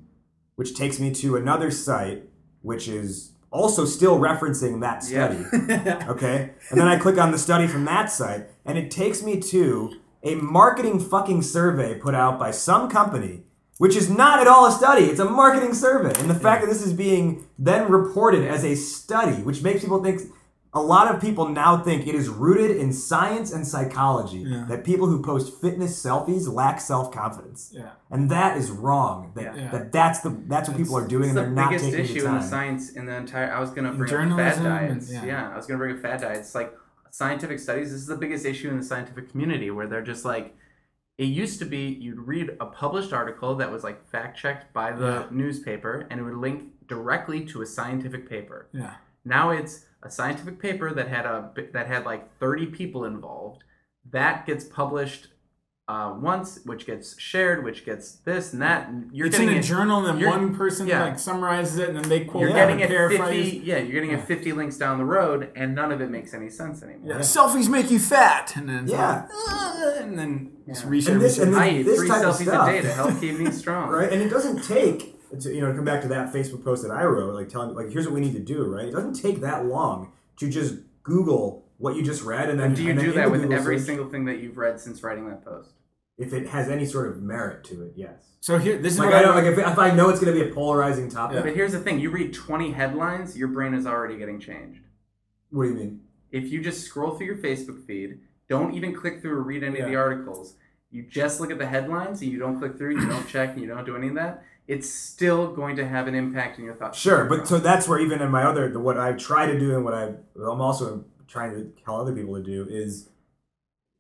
which 0.56 0.76
takes 0.76 1.00
me 1.00 1.12
to 1.16 1.36
another 1.36 1.72
site, 1.72 2.24
which 2.62 2.88
is 2.88 3.34
also 3.52 3.84
still 3.84 4.20
referencing 4.20 4.80
that 4.82 5.04
study. 5.04 5.44
Okay? 6.10 6.52
And 6.70 6.80
then 6.80 6.88
I 6.88 6.98
click 6.98 7.18
on 7.18 7.32
the 7.32 7.38
study 7.38 7.68
from 7.68 7.86
that 7.86 8.12
site, 8.12 8.48
and 8.66 8.78
it 8.78 8.92
takes 8.92 9.24
me 9.24 9.40
to 9.42 9.92
a 10.24 10.36
marketing 10.36 11.00
fucking 11.00 11.42
survey 11.42 11.96
put 11.96 12.14
out 12.14 12.38
by 12.38 12.52
some 12.52 12.90
company, 12.90 13.44
which 13.78 13.96
is 13.96 14.10
not 14.10 14.40
at 14.40 14.48
all 14.48 14.68
a 14.68 14.72
study. 14.72 15.06
It's 15.06 15.20
a 15.20 15.26
marketing 15.26 15.74
survey. 15.74 16.14
And 16.20 16.30
the 16.30 16.36
fact 16.36 16.62
that 16.62 16.68
this 16.68 16.86
is 16.86 16.94
being 16.94 17.48
then 17.58 17.90
reported 17.92 18.46
as 18.46 18.64
a 18.64 18.76
study, 18.76 19.42
which 19.42 19.64
makes 19.64 19.82
people 19.82 20.04
think 20.04 20.22
a 20.72 20.82
lot 20.82 21.14
of 21.14 21.20
people 21.20 21.48
now 21.50 21.78
think 21.84 22.06
it 22.06 22.14
is 22.14 22.30
rooted 22.30 22.78
in 22.78 22.94
science 22.94 23.52
and 23.52 23.66
psychology 23.68 24.40
Yeah. 24.40 24.66
that 24.70 24.84
people 24.84 25.08
who 25.08 25.22
post 25.24 25.60
fitness 25.60 26.02
selfies 26.02 26.52
lack 26.52 26.80
self-confidence. 26.80 27.72
Yeah. 27.76 27.90
And 28.12 28.30
that 28.30 28.56
is 28.56 28.70
wrong. 28.70 29.32
That, 29.36 29.56
Yeah. 29.56 29.72
that 29.72 29.92
that's 29.92 30.20
the 30.20 30.30
that's 30.48 30.70
what 30.70 30.78
people 30.78 30.96
are 30.98 31.08
doing 31.08 31.30
It's 31.30 31.30
and 31.30 31.38
they're 31.38 31.50
not 31.50 31.70
biggest 31.72 31.86
taking 31.90 32.06
issue 32.06 32.14
the 32.22 32.26
in 32.28 32.32
time. 32.34 32.42
the 32.42 32.48
science 32.48 32.92
in 32.92 33.06
the 33.08 33.16
entire. 33.16 33.52
I 33.52 33.60
was 33.60 33.72
gonna 33.72 33.90
bring 33.94 34.02
up 34.04 34.08
fat 34.10 34.16
journalism 34.16 34.66
and- 34.68 34.90
diets. 35.00 35.12
yeah. 35.12 35.26
yeah. 35.26 35.50
I 35.52 35.58
was 35.58 35.66
gonna 35.66 35.80
bring 35.80 35.96
up 35.96 36.02
fat 36.02 36.22
diets. 36.22 36.54
Like 36.54 36.72
scientific 37.10 37.58
studies. 37.60 37.92
This 37.92 38.02
is 38.02 38.08
the 38.08 38.16
biggest 38.18 38.46
issue 38.46 38.70
in 38.70 38.78
the 38.78 38.84
scientific 38.84 39.32
community 39.32 39.72
where 39.72 39.88
they're 39.88 40.04
just 40.04 40.24
like. 40.26 40.56
It 41.18 41.26
used 41.26 41.60
to 41.60 41.66
be 41.66 41.88
you'd 42.00 42.20
read 42.20 42.56
a 42.62 42.66
published 42.66 43.12
article 43.12 43.56
that 43.56 43.70
was 43.70 43.84
like 43.84 44.08
fact 44.10 44.38
checked 44.38 44.72
by 44.72 44.94
the 44.94 45.06
Yeah. 45.06 45.24
newspaper 45.32 46.08
and 46.10 46.18
it 46.18 46.24
would 46.24 46.38
link 46.38 46.88
directly 46.88 47.44
to 47.48 47.62
a 47.62 47.66
scientific 47.66 48.30
paper. 48.30 48.68
Yeah. 48.72 48.94
Now 49.26 49.52
it's 49.52 49.86
a 50.04 50.10
scientific 50.10 50.60
paper 50.62 50.94
that 50.94 51.08
had 51.08 51.26
a 51.26 51.52
that 51.74 51.88
had 51.88 52.06
like 52.06 52.38
30 52.40 52.68
people 52.68 53.06
involved. 53.06 53.64
That 54.12 54.46
gets 54.46 54.64
published 54.64 55.28
uh, 55.90 56.16
once, 56.22 56.60
which 56.66 56.86
gets 56.86 57.20
shared, 57.20 57.64
which 57.64 57.84
gets 57.84 58.12
this 58.18 58.54
and 58.54 58.62
that. 58.62 58.88
And 58.90 59.10
you're 59.12 59.26
it's 59.28 59.36
getting 59.36 59.50
in 59.50 59.56
a 59.58 59.60
it- 59.60 59.64
journal, 59.64 60.06
and 60.06 60.22
then 60.22 60.30
one 60.30 60.56
person 60.56 60.86
yeah. 60.88 61.04
like 61.04 61.18
summarizes 61.20 61.80
it, 61.80 61.90
and 61.90 61.98
then 61.98 62.08
they 62.08 62.26
quote 62.26 62.42
You're 62.44 62.52
it 62.52 62.54
getting 62.54 62.80
it 62.80 62.90
50, 62.90 63.62
yeah, 63.66 63.78
you're 63.80 63.92
getting 63.94 64.12
it 64.12 64.24
50 64.24 64.54
links 64.54 64.78
down 64.78 65.00
the 65.00 65.04
road, 65.06 65.50
and 65.56 65.74
none 65.74 65.92
of 65.92 66.00
it 66.00 66.12
makes 66.12 66.34
any 66.36 66.50
sense 66.50 66.84
anymore. 66.84 67.10
Yeah. 67.16 67.20
Selfies 67.20 67.68
make 67.70 67.90
you 67.90 67.98
fat, 68.00 68.56
and 68.56 68.70
then 68.70 68.84
it's 68.84 68.92
Yeah. 68.94 69.08
like, 69.24 69.30
"Ah," 69.34 69.94
and 69.98 70.18
then 70.18 70.52
just 70.68 70.84
Yeah. 70.86 70.90
reshare. 70.92 71.12
And 71.14 71.22
this- 71.22 71.40
reshare. 71.40 71.44
and 71.48 71.56
I 71.56 71.70
eat 71.72 71.84
This 71.84 71.98
three 72.00 72.08
type 72.08 72.24
of 72.24 72.36
selfies 72.36 72.44
stuff. 72.44 72.68
a 72.70 72.72
day 72.72 72.82
to 72.82 72.92
help 72.94 73.20
keep 73.20 73.40
me 73.40 73.50
strong. 73.52 73.90
right? 73.98 74.14
And 74.14 74.22
it 74.22 74.30
doesn't 74.30 74.64
take 74.64 75.19
to, 75.42 75.54
you 75.54 75.62
know 75.62 75.68
to 75.68 75.74
come 75.74 75.86
back 75.86 76.02
to 76.02 76.08
that 76.10 76.34
Facebook 76.34 76.64
post 76.64 76.84
that 76.84 76.92
I 76.92 77.04
wrote, 77.04 77.34
like 77.36 77.50
telling 77.50 77.76
like 77.76 77.92
here's 77.92 78.06
what 78.06 78.14
we 78.14 78.22
need 78.22 78.34
to 78.34 78.40
do, 78.40 78.64
right? 78.64 78.88
It 78.88 78.92
doesn't 78.92 79.14
take 79.14 79.42
that 79.42 79.66
long 79.66 80.12
to 80.38 80.50
just 80.50 80.76
Google 81.04 81.66
what 81.78 81.96
you 81.96 82.04
just 82.04 82.24
read 82.24 82.50
and 82.50 82.60
then 82.60 82.74
Do 82.74 82.84
you 82.84 82.92
and 82.92 83.00
do 83.00 83.12
that 83.14 83.32
with 83.32 83.42
Google 83.42 83.58
every 83.58 83.78
search, 83.78 83.86
single 83.88 84.10
thing 84.10 84.26
that 84.26 84.40
you've 84.40 84.58
read 84.58 84.80
since 84.80 85.02
writing 85.04 85.30
that 85.30 85.44
post? 85.44 85.72
if 86.20 86.34
it 86.34 86.48
has 86.50 86.70
any 86.70 86.86
sort 86.86 87.08
of 87.08 87.22
merit 87.22 87.64
to 87.64 87.82
it, 87.82 87.94
yes. 87.96 88.12
so 88.42 88.58
here, 88.58 88.78
this 88.78 88.94
is 88.94 89.00
Like 89.00 89.08
what 89.08 89.16
I 89.16 89.20
I 89.20 89.22
don't 89.22 89.36
like 89.36 89.46
if, 89.46 89.58
if 89.58 89.80
I 89.80 89.92
know 89.92 90.10
it's 90.10 90.20
going 90.20 90.38
to 90.38 90.44
be 90.44 90.52
a 90.52 90.54
polarizing 90.54 91.10
topic. 91.10 91.44
But 91.44 91.56
here's 91.56 91.72
the 91.72 91.80
thing 91.80 91.98
you 92.00 92.12
read 92.12 92.34
20 92.34 92.74
headlines, 92.74 93.38
your 93.38 93.48
brain 93.48 93.74
is 93.74 93.88
already 93.88 94.18
getting 94.18 94.38
changed. 94.38 94.82
What 95.50 95.64
do 95.64 95.70
you 95.70 95.76
mean? 95.76 96.02
If 96.32 96.52
you 96.52 96.62
just 96.62 96.86
scroll 96.86 97.12
through 97.12 97.26
your 97.26 97.38
Facebook 97.38 97.86
feed, 97.88 98.20
don't 98.50 98.74
even 98.74 98.94
click 98.94 99.22
through 99.22 99.32
or 99.32 99.42
read 99.42 99.64
any 99.64 99.80
of 99.80 99.88
the 99.88 99.96
articles, 99.96 100.56
you 100.92 101.04
just 101.04 101.40
look 101.40 101.52
at 101.52 101.58
the 101.58 101.68
headlines 101.68 102.22
and 102.22 102.32
you 102.32 102.38
don't 102.38 102.60
click 102.60 102.78
through, 102.78 103.00
you 103.00 103.08
don't 103.08 103.28
check, 103.28 103.54
and 103.54 103.62
you 103.62 103.68
don't 103.68 103.86
do 103.86 103.96
any 103.96 104.10
of 104.10 104.16
that, 104.16 104.44
it's 104.70 104.88
still 104.90 105.52
going 105.52 105.76
to 105.78 105.88
have 105.88 106.08
an 106.08 106.14
impact 106.14 106.60
in 106.60 106.64
your 106.64 106.76
thoughts. 106.76 106.98
Sure, 106.98 107.26
but 107.26 107.48
so 107.48 107.58
that's 107.58 107.88
where 107.88 108.00
even 108.00 108.22
in 108.22 108.30
my 108.30 108.44
other 108.44 108.70
the, 108.70 108.80
what 108.80 108.98
I 109.00 109.14
try 109.14 109.48
to 109.48 109.58
do 109.60 109.76
and 109.76 109.84
what 109.84 109.96
I 109.96 110.14
I'm 110.36 110.62
also 110.62 111.06
trying 111.28 111.52
to 111.56 111.74
tell 111.84 112.00
other 112.00 112.14
people 112.14 112.36
to 112.36 112.44
do 112.44 112.68
is 112.70 113.10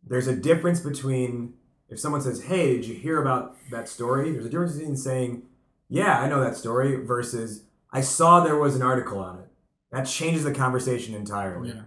there's 0.07 0.27
a 0.27 0.35
difference 0.35 0.79
between 0.79 1.55
if 1.89 1.99
someone 1.99 2.21
says, 2.21 2.43
"Hey, 2.43 2.75
did 2.75 2.85
you 2.85 2.93
hear 2.95 3.19
about 3.19 3.57
that 3.71 3.89
story?" 3.89 4.31
There's 4.31 4.45
a 4.45 4.49
difference 4.49 4.75
between 4.75 4.95
saying, 4.95 5.41
"Yeah, 5.89 6.19
I 6.19 6.29
know 6.29 6.39
that 6.39 6.55
story," 6.55 6.95
versus 7.03 7.63
"I 7.91 8.01
saw 8.01 8.39
there 8.39 8.55
was 8.57 8.75
an 8.75 8.83
article 8.83 9.17
on 9.19 9.39
it." 9.39 9.47
That 9.91 10.03
changes 10.03 10.43
the 10.43 10.53
conversation 10.53 11.15
entirely. 11.15 11.69
Yeah. 11.69 11.81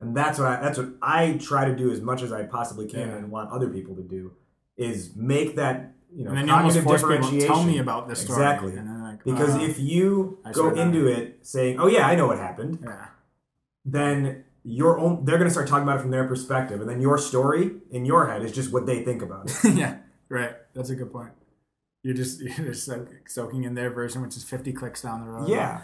And 0.00 0.16
that's 0.16 0.38
what 0.38 0.48
I, 0.48 0.60
that's 0.62 0.78
what 0.78 0.94
I 1.02 1.34
try 1.34 1.66
to 1.66 1.76
do 1.76 1.90
as 1.90 2.00
much 2.00 2.22
as 2.22 2.32
I 2.32 2.44
possibly 2.44 2.86
can 2.86 3.00
Yeah. 3.08 3.16
and 3.16 3.30
want 3.30 3.50
other 3.50 3.68
people 3.68 3.94
to 3.96 4.02
do 4.02 4.32
is 4.76 5.14
make 5.14 5.56
that 5.56 5.93
you 6.16 6.24
know 6.24 6.30
and 6.30 6.38
then 6.38 6.46
you 6.48 6.54
almost 6.54 6.76
cognitive 6.76 6.84
force 6.84 7.02
people 7.02 7.16
to 7.16 7.22
differentiation. 7.22 7.54
tell 7.54 7.64
me 7.64 7.78
about 7.78 8.08
this 8.08 8.20
story. 8.22 8.42
Exactly. 8.42 8.72
Like, 8.76 9.24
Because 9.24 9.54
uh, 9.56 9.60
if 9.60 9.78
you 9.78 10.38
go 10.52 10.70
into 10.74 11.06
it 11.06 11.38
saying, 11.42 11.78
"Oh 11.78 11.86
yeah, 11.86 12.06
I 12.06 12.14
know 12.14 12.26
what 12.26 12.38
happened," 12.38 12.78
yeah, 12.82 13.06
then 13.84 14.44
your 14.64 14.98
own 14.98 15.24
they're 15.24 15.36
going 15.38 15.48
to 15.48 15.52
start 15.52 15.68
talking 15.68 15.82
about 15.82 15.98
it 15.98 16.02
from 16.02 16.10
their 16.10 16.26
perspective, 16.26 16.80
and 16.80 16.88
then 16.88 17.00
your 17.00 17.18
story 17.18 17.72
in 17.90 18.04
your 18.04 18.26
head 18.28 18.42
is 18.42 18.52
just 18.52 18.72
what 18.72 18.86
they 18.86 19.02
think 19.04 19.22
about 19.22 19.50
it. 19.50 19.74
yeah, 19.74 19.98
right. 20.28 20.54
That's 20.74 20.90
a 20.90 20.94
good 20.94 21.12
point. 21.12 21.32
You're 22.02 22.14
just 22.14 22.40
you're 22.40 22.66
just 22.66 22.88
like 22.88 23.28
soaking 23.28 23.64
in 23.64 23.74
their 23.74 23.90
version, 23.90 24.22
which 24.22 24.36
is 24.36 24.44
50 24.44 24.72
clicks 24.72 25.02
down 25.02 25.24
the 25.24 25.30
road. 25.30 25.48
yeah, 25.48 25.82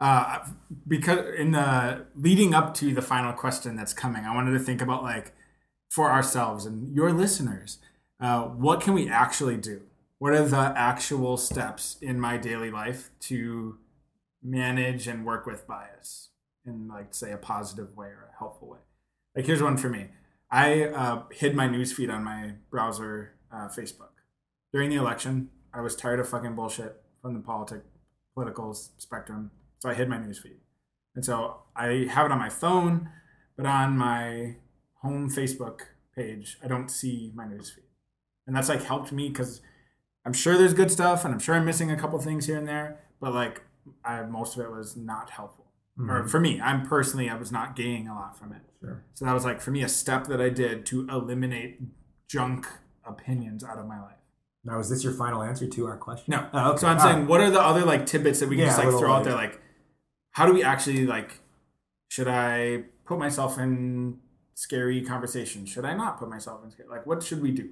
uh, 0.00 0.40
because 0.86 1.34
in 1.36 1.52
the 1.52 2.06
leading 2.16 2.54
up 2.54 2.74
to 2.74 2.92
the 2.94 3.02
final 3.02 3.32
question 3.32 3.76
that's 3.76 3.92
coming, 3.92 4.24
I 4.24 4.34
wanted 4.34 4.52
to 4.52 4.58
think 4.58 4.80
about 4.82 5.02
like 5.02 5.32
for 5.90 6.10
ourselves 6.10 6.64
and 6.66 6.94
your 6.94 7.12
listeners, 7.12 7.78
uh, 8.22 8.44
what 8.44 8.80
can 8.80 8.94
we 8.94 9.08
actually 9.10 9.58
do? 9.58 9.82
what 10.22 10.34
are 10.34 10.46
the 10.46 10.72
actual 10.76 11.36
steps 11.36 11.96
in 12.00 12.20
my 12.20 12.36
daily 12.36 12.70
life 12.70 13.10
to 13.18 13.76
manage 14.40 15.08
and 15.08 15.26
work 15.26 15.46
with 15.46 15.66
bias 15.66 16.28
in 16.64 16.86
like 16.86 17.12
say 17.12 17.32
a 17.32 17.36
positive 17.36 17.96
way 17.96 18.06
or 18.06 18.30
a 18.32 18.38
helpful 18.38 18.68
way. 18.68 18.78
Like 19.34 19.46
here's 19.46 19.60
one 19.60 19.76
for 19.76 19.88
me. 19.88 20.10
I 20.48 20.84
uh, 20.84 21.24
hid 21.32 21.56
my 21.56 21.66
newsfeed 21.66 22.08
on 22.08 22.22
my 22.22 22.52
browser, 22.70 23.34
uh, 23.52 23.66
Facebook, 23.66 24.14
during 24.72 24.90
the 24.90 24.96
election. 24.96 25.50
I 25.74 25.80
was 25.80 25.96
tired 25.96 26.20
of 26.20 26.28
fucking 26.28 26.54
bullshit 26.54 27.02
from 27.20 27.34
the 27.34 27.40
politic 27.40 27.82
political 28.32 28.74
spectrum, 28.74 29.50
so 29.80 29.88
I 29.88 29.94
hid 29.94 30.08
my 30.08 30.18
newsfeed. 30.18 30.60
And 31.16 31.24
so 31.24 31.62
I 31.74 32.06
have 32.08 32.26
it 32.26 32.30
on 32.30 32.38
my 32.38 32.48
phone, 32.48 33.08
but 33.56 33.66
on 33.66 33.98
my 33.98 34.54
home 35.02 35.28
Facebook 35.28 35.80
page, 36.14 36.58
I 36.62 36.68
don't 36.68 36.92
see 36.92 37.32
my 37.34 37.46
newsfeed. 37.46 37.88
And 38.46 38.56
that's 38.56 38.68
like 38.68 38.82
helped 38.82 39.12
me 39.12 39.28
because 39.28 39.60
I'm 40.24 40.32
sure 40.32 40.56
there's 40.56 40.74
good 40.74 40.90
stuff 40.90 41.24
and 41.24 41.32
I'm 41.32 41.40
sure 41.40 41.54
I'm 41.54 41.64
missing 41.64 41.90
a 41.90 41.96
couple 41.96 42.18
things 42.18 42.46
here 42.46 42.56
and 42.58 42.66
there, 42.66 43.00
but 43.20 43.32
like 43.32 43.62
I, 44.04 44.22
most 44.22 44.56
of 44.56 44.64
it 44.64 44.70
was 44.70 44.96
not 44.96 45.30
helpful. 45.30 45.66
Or 45.98 46.04
mm-hmm. 46.04 46.28
for 46.28 46.40
me, 46.40 46.60
I'm 46.60 46.86
personally, 46.86 47.28
I 47.28 47.36
was 47.36 47.52
not 47.52 47.76
gaining 47.76 48.08
a 48.08 48.14
lot 48.14 48.38
from 48.38 48.52
it. 48.52 48.62
Sure. 48.80 49.04
So 49.14 49.24
that 49.26 49.34
was 49.34 49.44
like 49.44 49.60
for 49.60 49.70
me 49.70 49.82
a 49.82 49.88
step 49.88 50.26
that 50.28 50.40
I 50.40 50.48
did 50.48 50.86
to 50.86 51.06
eliminate 51.08 51.80
junk 52.28 52.66
opinions 53.04 53.62
out 53.62 53.78
of 53.78 53.86
my 53.86 54.00
life. 54.00 54.16
Now, 54.64 54.78
is 54.78 54.88
this 54.88 55.02
your 55.02 55.12
final 55.12 55.42
answer 55.42 55.66
to 55.66 55.86
our 55.86 55.96
question? 55.96 56.26
No. 56.28 56.48
Oh, 56.52 56.70
okay. 56.70 56.78
So 56.80 56.86
I'm 56.86 57.00
saying, 57.00 57.24
ah. 57.24 57.26
what 57.26 57.40
are 57.40 57.50
the 57.50 57.60
other 57.60 57.84
like 57.84 58.06
tidbits 58.06 58.40
that 58.40 58.48
we 58.48 58.56
can 58.56 58.66
Yeah, 58.66 58.76
just 58.76 58.84
like 58.84 58.98
throw 58.98 59.12
out 59.12 59.24
there? 59.24 59.34
Like, 59.34 59.60
how 60.30 60.46
do 60.46 60.54
we 60.54 60.62
actually 60.62 61.06
like? 61.06 61.40
Should 62.08 62.28
I 62.28 62.84
put 63.04 63.18
myself 63.18 63.58
in 63.58 64.18
scary 64.54 65.02
conversations? 65.02 65.68
Should 65.68 65.84
I 65.84 65.94
not 65.94 66.18
put 66.18 66.28
myself 66.30 66.62
in 66.64 66.70
scary? 66.70 66.88
Like, 66.88 67.06
what 67.06 67.22
should 67.22 67.42
we 67.42 67.50
do? 67.50 67.70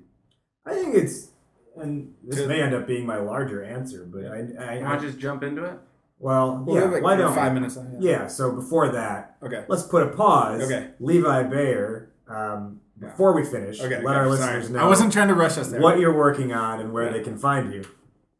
I 0.66 0.74
think 0.74 0.94
it's, 0.94 1.28
and 1.76 2.14
this 2.22 2.40
To- 2.40 2.46
may 2.48 2.60
end 2.62 2.74
up 2.74 2.86
being 2.86 3.06
my 3.06 3.16
larger 3.18 3.62
answer, 3.64 4.04
but 4.10 4.24
I, 4.26 4.72
I, 4.72 4.78
You 4.78 4.84
want 4.84 5.00
to 5.00 5.06
just 5.06 5.18
jump 5.18 5.42
into 5.42 5.64
it? 5.64 5.78
well, 6.18 6.62
We'll 6.66 6.76
yeah, 6.76 6.82
have, 6.82 6.92
like, 6.92 7.02
why 7.02 7.16
don't 7.16 7.34
five 7.34 7.54
minutes? 7.54 7.76
on- 7.76 7.96
Yeah. 8.00 8.26
So 8.26 8.52
before 8.52 8.90
that, 8.90 9.36
Okay. 9.42 9.64
let's 9.68 9.82
put 9.84 10.02
a 10.02 10.08
pause. 10.08 10.62
Okay. 10.62 10.90
Levi 11.00 11.44
Baer, 11.44 12.10
um, 12.28 12.80
before 12.98 13.32
we 13.32 13.44
finish, 13.44 13.80
Okay. 13.80 13.96
let 13.96 14.04
okay, 14.04 14.06
our 14.14 14.24
sorry. 14.24 14.30
listeners 14.56 14.70
know 14.70 14.80
I 14.80 14.86
wasn't 14.86 15.12
trying 15.12 15.28
to 15.28 15.34
rush 15.34 15.56
us 15.56 15.68
there. 15.70 15.80
what 15.80 15.98
you're 15.98 16.14
working 16.16 16.52
on 16.52 16.80
and 16.80 16.92
where 16.92 17.06
Yeah. 17.06 17.12
they 17.12 17.22
can 17.22 17.38
find 17.38 17.72
you. 17.72 17.84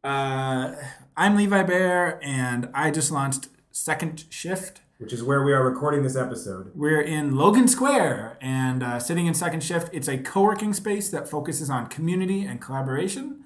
Uh, 0.03 0.75
I'm 1.17 1.35
Levi 1.35 1.63
Baer, 1.63 2.19
and 2.23 2.69
I 2.73 2.91
just 2.91 3.11
launched 3.11 3.49
Second 3.71 4.25
Shift. 4.29 4.81
Which 5.01 5.13
is 5.13 5.23
where 5.23 5.41
we 5.41 5.51
are 5.51 5.65
recording 5.65 6.03
this 6.03 6.15
episode. 6.15 6.73
We're 6.75 7.01
in 7.01 7.35
Logan 7.35 7.67
Square, 7.67 8.37
and 8.39 8.83
uh, 8.83 8.99
sitting 8.99 9.25
in 9.25 9.33
Second 9.33 9.63
Shift, 9.63 9.89
it's 9.91 10.07
a 10.07 10.19
co-working 10.19 10.73
space 10.73 11.09
that 11.09 11.27
focuses 11.27 11.71
on 11.71 11.87
community 11.87 12.45
and 12.45 12.61
collaboration. 12.61 13.43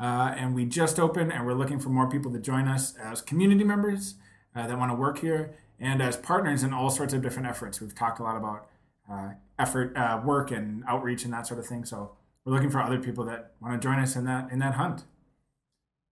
Uh, 0.00 0.34
and 0.36 0.52
we 0.52 0.64
just 0.64 0.98
opened, 0.98 1.32
and 1.32 1.46
we're 1.46 1.54
looking 1.54 1.78
for 1.78 1.90
more 1.90 2.10
people 2.10 2.32
to 2.32 2.40
join 2.40 2.66
us 2.66 2.96
as 2.96 3.20
community 3.20 3.62
members 3.62 4.16
uh, 4.56 4.66
that 4.66 4.76
want 4.76 4.90
to 4.90 4.96
work 4.96 5.18
here, 5.18 5.54
and 5.78 6.02
as 6.02 6.16
partners 6.16 6.64
in 6.64 6.74
all 6.74 6.90
sorts 6.90 7.14
of 7.14 7.22
different 7.22 7.46
efforts. 7.46 7.80
We've 7.80 7.94
talked 7.94 8.18
a 8.18 8.24
lot 8.24 8.36
about 8.36 8.66
uh, 9.08 9.28
effort, 9.60 9.96
uh, 9.96 10.20
work, 10.24 10.50
and 10.50 10.82
outreach, 10.88 11.22
and 11.22 11.32
that 11.32 11.46
sort 11.46 11.60
of 11.60 11.66
thing. 11.66 11.84
So 11.84 12.16
we're 12.44 12.52
looking 12.52 12.70
for 12.70 12.82
other 12.82 12.98
people 12.98 13.24
that 13.26 13.52
want 13.60 13.80
to 13.80 13.88
join 13.88 14.00
us 14.00 14.16
in 14.16 14.24
that 14.24 14.50
in 14.50 14.58
that 14.58 14.74
hunt. 14.74 15.04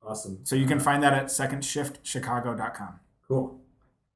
Awesome. 0.07 0.39
So 0.45 0.55
you 0.55 0.67
can 0.67 0.79
find 0.79 1.03
that 1.03 1.13
at 1.13 1.27
secondshiftchicago.com. 1.27 3.01
Cool. 3.27 3.61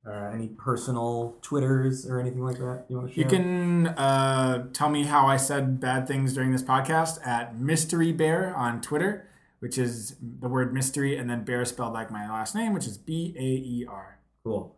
Uh, 0.07 0.31
any 0.33 0.49
personal 0.49 1.37
Twitters 1.43 2.07
or 2.07 2.19
anything 2.19 2.43
like 2.43 2.57
that 2.57 2.85
you 2.89 2.97
want 2.97 3.09
to 3.09 3.15
share? 3.15 3.25
You 3.25 3.29
can 3.29 3.89
uh, 3.89 4.69
tell 4.73 4.89
me 4.89 5.05
how 5.05 5.27
I 5.27 5.37
said 5.37 5.81
bad 5.81 6.07
things 6.07 6.33
during 6.35 6.53
this 6.53 6.63
podcast 6.63 7.27
at 7.27 7.59
Mystery 7.59 8.13
Baer 8.13 8.55
on 8.55 8.81
Twitter, 8.81 9.29
which 9.59 9.77
is 9.77 10.17
the 10.21 10.49
word 10.49 10.73
mystery 10.73 11.19
and 11.19 11.29
then 11.29 11.45
bear 11.45 11.65
spelled 11.65 11.93
like 11.93 12.11
my 12.11 12.29
last 12.29 12.55
name, 12.55 12.73
which 12.73 12.87
is 12.87 12.97
B 12.97 13.35
A 13.37 13.43
E 13.43 13.87
R. 13.89 14.21
Cool. 14.45 14.77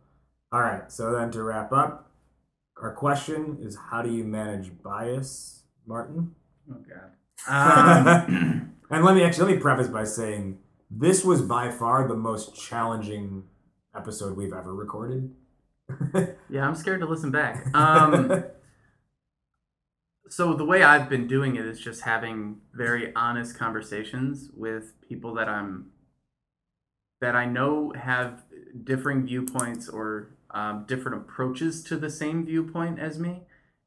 All 0.51 0.61
right. 0.61 0.91
So 0.91 1.13
then 1.13 1.31
to 1.31 1.43
wrap 1.43 1.71
up, 1.71 2.11
our 2.81 2.93
question 2.93 3.59
is 3.61 3.77
how 3.89 4.01
do 4.01 4.11
you 4.11 4.23
manage 4.23 4.71
bias, 4.83 5.63
Martin? 5.85 6.35
Oh 6.69 6.77
god. 6.89 7.11
Um, 7.47 8.73
and 8.89 9.05
let 9.05 9.15
me 9.15 9.23
actually 9.23 9.45
let 9.45 9.55
me 9.55 9.61
preface 9.61 9.87
by 9.87 10.03
saying 10.03 10.57
this 10.89 11.23
was 11.23 11.41
by 11.41 11.71
far 11.71 12.07
the 12.07 12.15
most 12.15 12.55
challenging 12.55 13.43
episode 13.95 14.35
we've 14.37 14.53
ever 14.53 14.73
recorded. 14.73 15.33
yeah, 16.49 16.67
I'm 16.67 16.75
scared 16.75 17.01
to 17.01 17.05
listen 17.07 17.31
back. 17.31 17.65
Um, 17.73 18.43
so 20.29 20.53
the 20.53 20.63
way 20.63 20.81
I've 20.81 21.09
been 21.09 21.27
doing 21.27 21.57
it 21.57 21.65
is 21.65 21.77
just 21.77 22.03
having 22.03 22.61
very 22.73 23.13
honest 23.15 23.57
conversations 23.57 24.49
with 24.55 24.93
people 25.01 25.33
that 25.33 25.49
I'm 25.49 25.91
that 27.19 27.35
I 27.35 27.45
know 27.45 27.91
have 27.91 28.43
differing 28.83 29.25
viewpoints 29.25 29.89
or 29.89 30.29
um, 30.51 30.85
different 30.87 31.17
approaches 31.17 31.83
to 31.83 31.97
the 31.97 32.09
same 32.09 32.45
viewpoint 32.45 32.97
as 32.97 33.19
me, 33.19 33.41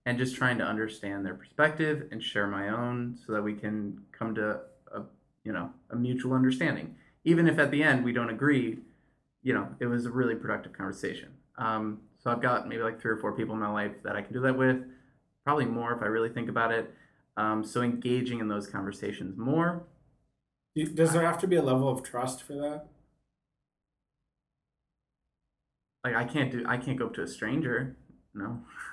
and 0.04 0.18
just 0.18 0.36
trying 0.36 0.58
to 0.58 0.64
understand 0.64 1.24
their 1.24 1.34
perspective 1.34 2.08
and 2.12 2.22
share 2.22 2.46
my 2.46 2.68
own, 2.68 3.18
so 3.26 3.32
that 3.32 3.42
we 3.42 3.54
can 3.54 4.02
come 4.12 4.34
to 4.34 4.60
a 4.92 5.02
you 5.44 5.52
know 5.52 5.70
a 5.90 5.96
mutual 5.96 6.34
understanding. 6.34 6.96
Even 7.24 7.48
if 7.48 7.58
at 7.58 7.70
the 7.70 7.82
end 7.82 8.04
we 8.04 8.12
don't 8.12 8.28
agree, 8.28 8.80
you 9.44 9.52
know, 9.52 9.68
it 9.78 9.86
was 9.86 10.06
a 10.06 10.10
really 10.10 10.34
productive 10.34 10.72
conversation. 10.72 11.28
Um, 11.58 12.00
so 12.18 12.30
I've 12.30 12.42
got 12.42 12.66
maybe 12.66 12.82
like 12.82 13.00
three 13.00 13.12
or 13.12 13.18
four 13.18 13.36
people 13.36 13.54
in 13.54 13.60
my 13.60 13.70
life 13.70 13.92
that 14.02 14.16
I 14.16 14.22
can 14.22 14.32
do 14.32 14.40
that 14.40 14.56
with, 14.56 14.78
probably 15.44 15.66
more 15.66 15.94
if 15.94 16.02
I 16.02 16.06
really 16.06 16.30
think 16.30 16.48
about 16.48 16.72
it. 16.72 16.92
Um, 17.36 17.62
so 17.62 17.82
engaging 17.82 18.40
in 18.40 18.48
those 18.48 18.66
conversations 18.66 19.36
more. 19.36 19.84
Does 20.94 21.12
there 21.12 21.22
have 21.22 21.38
to 21.38 21.46
be 21.46 21.56
a 21.56 21.62
level 21.62 21.88
of 21.88 22.02
trust 22.02 22.42
for 22.42 22.54
that? 22.54 22.86
Like 26.02 26.16
I 26.16 26.24
can't 26.24 26.50
do, 26.50 26.64
I 26.66 26.78
can't 26.78 26.98
go 26.98 27.06
up 27.06 27.14
to 27.14 27.22
a 27.22 27.26
stranger. 27.28 27.96
No, 28.36 28.58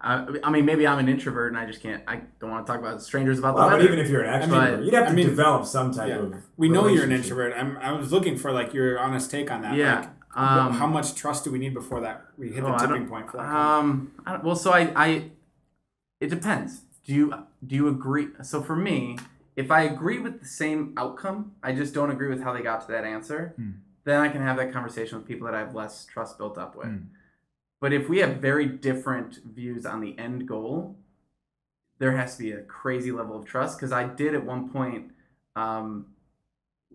I, 0.00 0.26
I 0.42 0.50
mean 0.50 0.64
maybe 0.64 0.86
I'm 0.86 0.98
an 0.98 1.08
introvert 1.08 1.52
and 1.52 1.58
I 1.58 1.66
just 1.66 1.80
can't. 1.80 2.02
I 2.08 2.22
don't 2.40 2.50
want 2.50 2.66
to 2.66 2.72
talk 2.72 2.80
about 2.80 3.00
strangers 3.00 3.38
about 3.38 3.54
Well, 3.54 3.64
the 3.66 3.70
but 3.70 3.78
weather. 3.78 3.88
even 3.92 3.98
if 4.04 4.10
you're 4.10 4.22
an 4.22 4.42
I 4.42 4.46
mean, 4.46 4.50
extrovert, 4.50 4.84
you'd 4.84 4.94
have 4.94 5.04
to 5.06 5.10
I 5.10 5.14
mean, 5.14 5.26
develop 5.28 5.66
some 5.66 5.92
type 5.92 6.08
Yeah. 6.08 6.16
of. 6.16 6.34
We 6.56 6.68
know 6.68 6.88
you're 6.88 7.04
an 7.04 7.12
introvert. 7.12 7.54
I'm, 7.56 7.76
I 7.78 7.92
was 7.92 8.10
looking 8.12 8.36
for 8.36 8.50
like 8.50 8.74
your 8.74 8.98
honest 8.98 9.30
take 9.30 9.50
on 9.52 9.62
that. 9.62 9.74
Yeah, 9.76 9.98
Like, 10.00 10.08
um, 10.36 10.72
how 10.72 10.86
much 10.88 11.14
trust 11.14 11.44
do 11.44 11.52
we 11.52 11.58
need 11.58 11.74
before 11.74 12.00
that 12.00 12.26
we 12.36 12.50
hit 12.50 12.64
Oh, 12.64 12.72
the 12.72 12.76
tipping 12.78 13.06
point 13.08 13.30
for 13.30 13.36
that? 13.36 13.46
Um, 13.46 14.10
I 14.26 14.32
don't, 14.32 14.44
well, 14.44 14.56
so 14.56 14.72
I, 14.72 14.92
I, 14.96 15.30
it 16.20 16.28
depends. 16.28 16.82
Do 17.04 17.14
you 17.14 17.34
do 17.64 17.76
you 17.76 17.86
agree? 17.88 18.28
So 18.42 18.62
for 18.62 18.74
me, 18.74 19.16
if 19.54 19.70
I 19.70 19.82
agree 19.82 20.18
with 20.18 20.40
the 20.40 20.46
same 20.48 20.92
outcome, 20.96 21.52
I 21.62 21.72
just 21.72 21.94
don't 21.94 22.10
agree 22.10 22.28
with 22.28 22.42
how 22.42 22.52
they 22.52 22.62
got 22.62 22.80
to 22.86 22.88
that 22.92 23.04
answer. 23.04 23.52
Hmm. 23.56 23.70
Then 24.02 24.20
I 24.20 24.28
can 24.28 24.42
have 24.42 24.56
that 24.56 24.72
conversation 24.72 25.18
with 25.18 25.26
people 25.26 25.46
that 25.46 25.54
I 25.54 25.60
have 25.60 25.74
less 25.74 26.04
trust 26.04 26.36
built 26.36 26.58
up 26.58 26.74
with. 26.76 26.88
Hmm. 26.88 26.96
But 27.80 27.92
if 27.92 28.08
we 28.08 28.18
have 28.18 28.36
very 28.38 28.66
different 28.66 29.40
views 29.44 29.84
on 29.84 30.00
the 30.00 30.18
end 30.18 30.46
goal, 30.48 30.96
there 31.98 32.16
has 32.16 32.36
to 32.36 32.42
be 32.42 32.52
a 32.52 32.62
crazy 32.62 33.12
level 33.12 33.36
of 33.36 33.44
trust. 33.44 33.78
Because 33.78 33.92
I 33.92 34.04
did 34.04 34.34
at 34.34 34.44
one 34.44 34.70
point 34.70 35.12
um, 35.54 36.06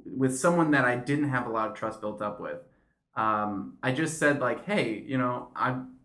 with 0.06 0.38
someone 0.38 0.72
that 0.72 0.86
I 0.86 0.96
didn't 0.96 1.30
have 1.30 1.46
a 1.48 1.50
lot 1.50 1.70
of 1.70 1.76
trust 1.76 2.02
built 2.02 2.22
up 2.22 2.40
with. 2.40 2.60
Um, 3.16 3.78
I 3.84 3.92
just 3.92 4.18
said 4.18 4.40
like, 4.40 4.66
hey, 4.66 5.04
you 5.06 5.18
know, 5.18 5.50
I'm 5.56 5.98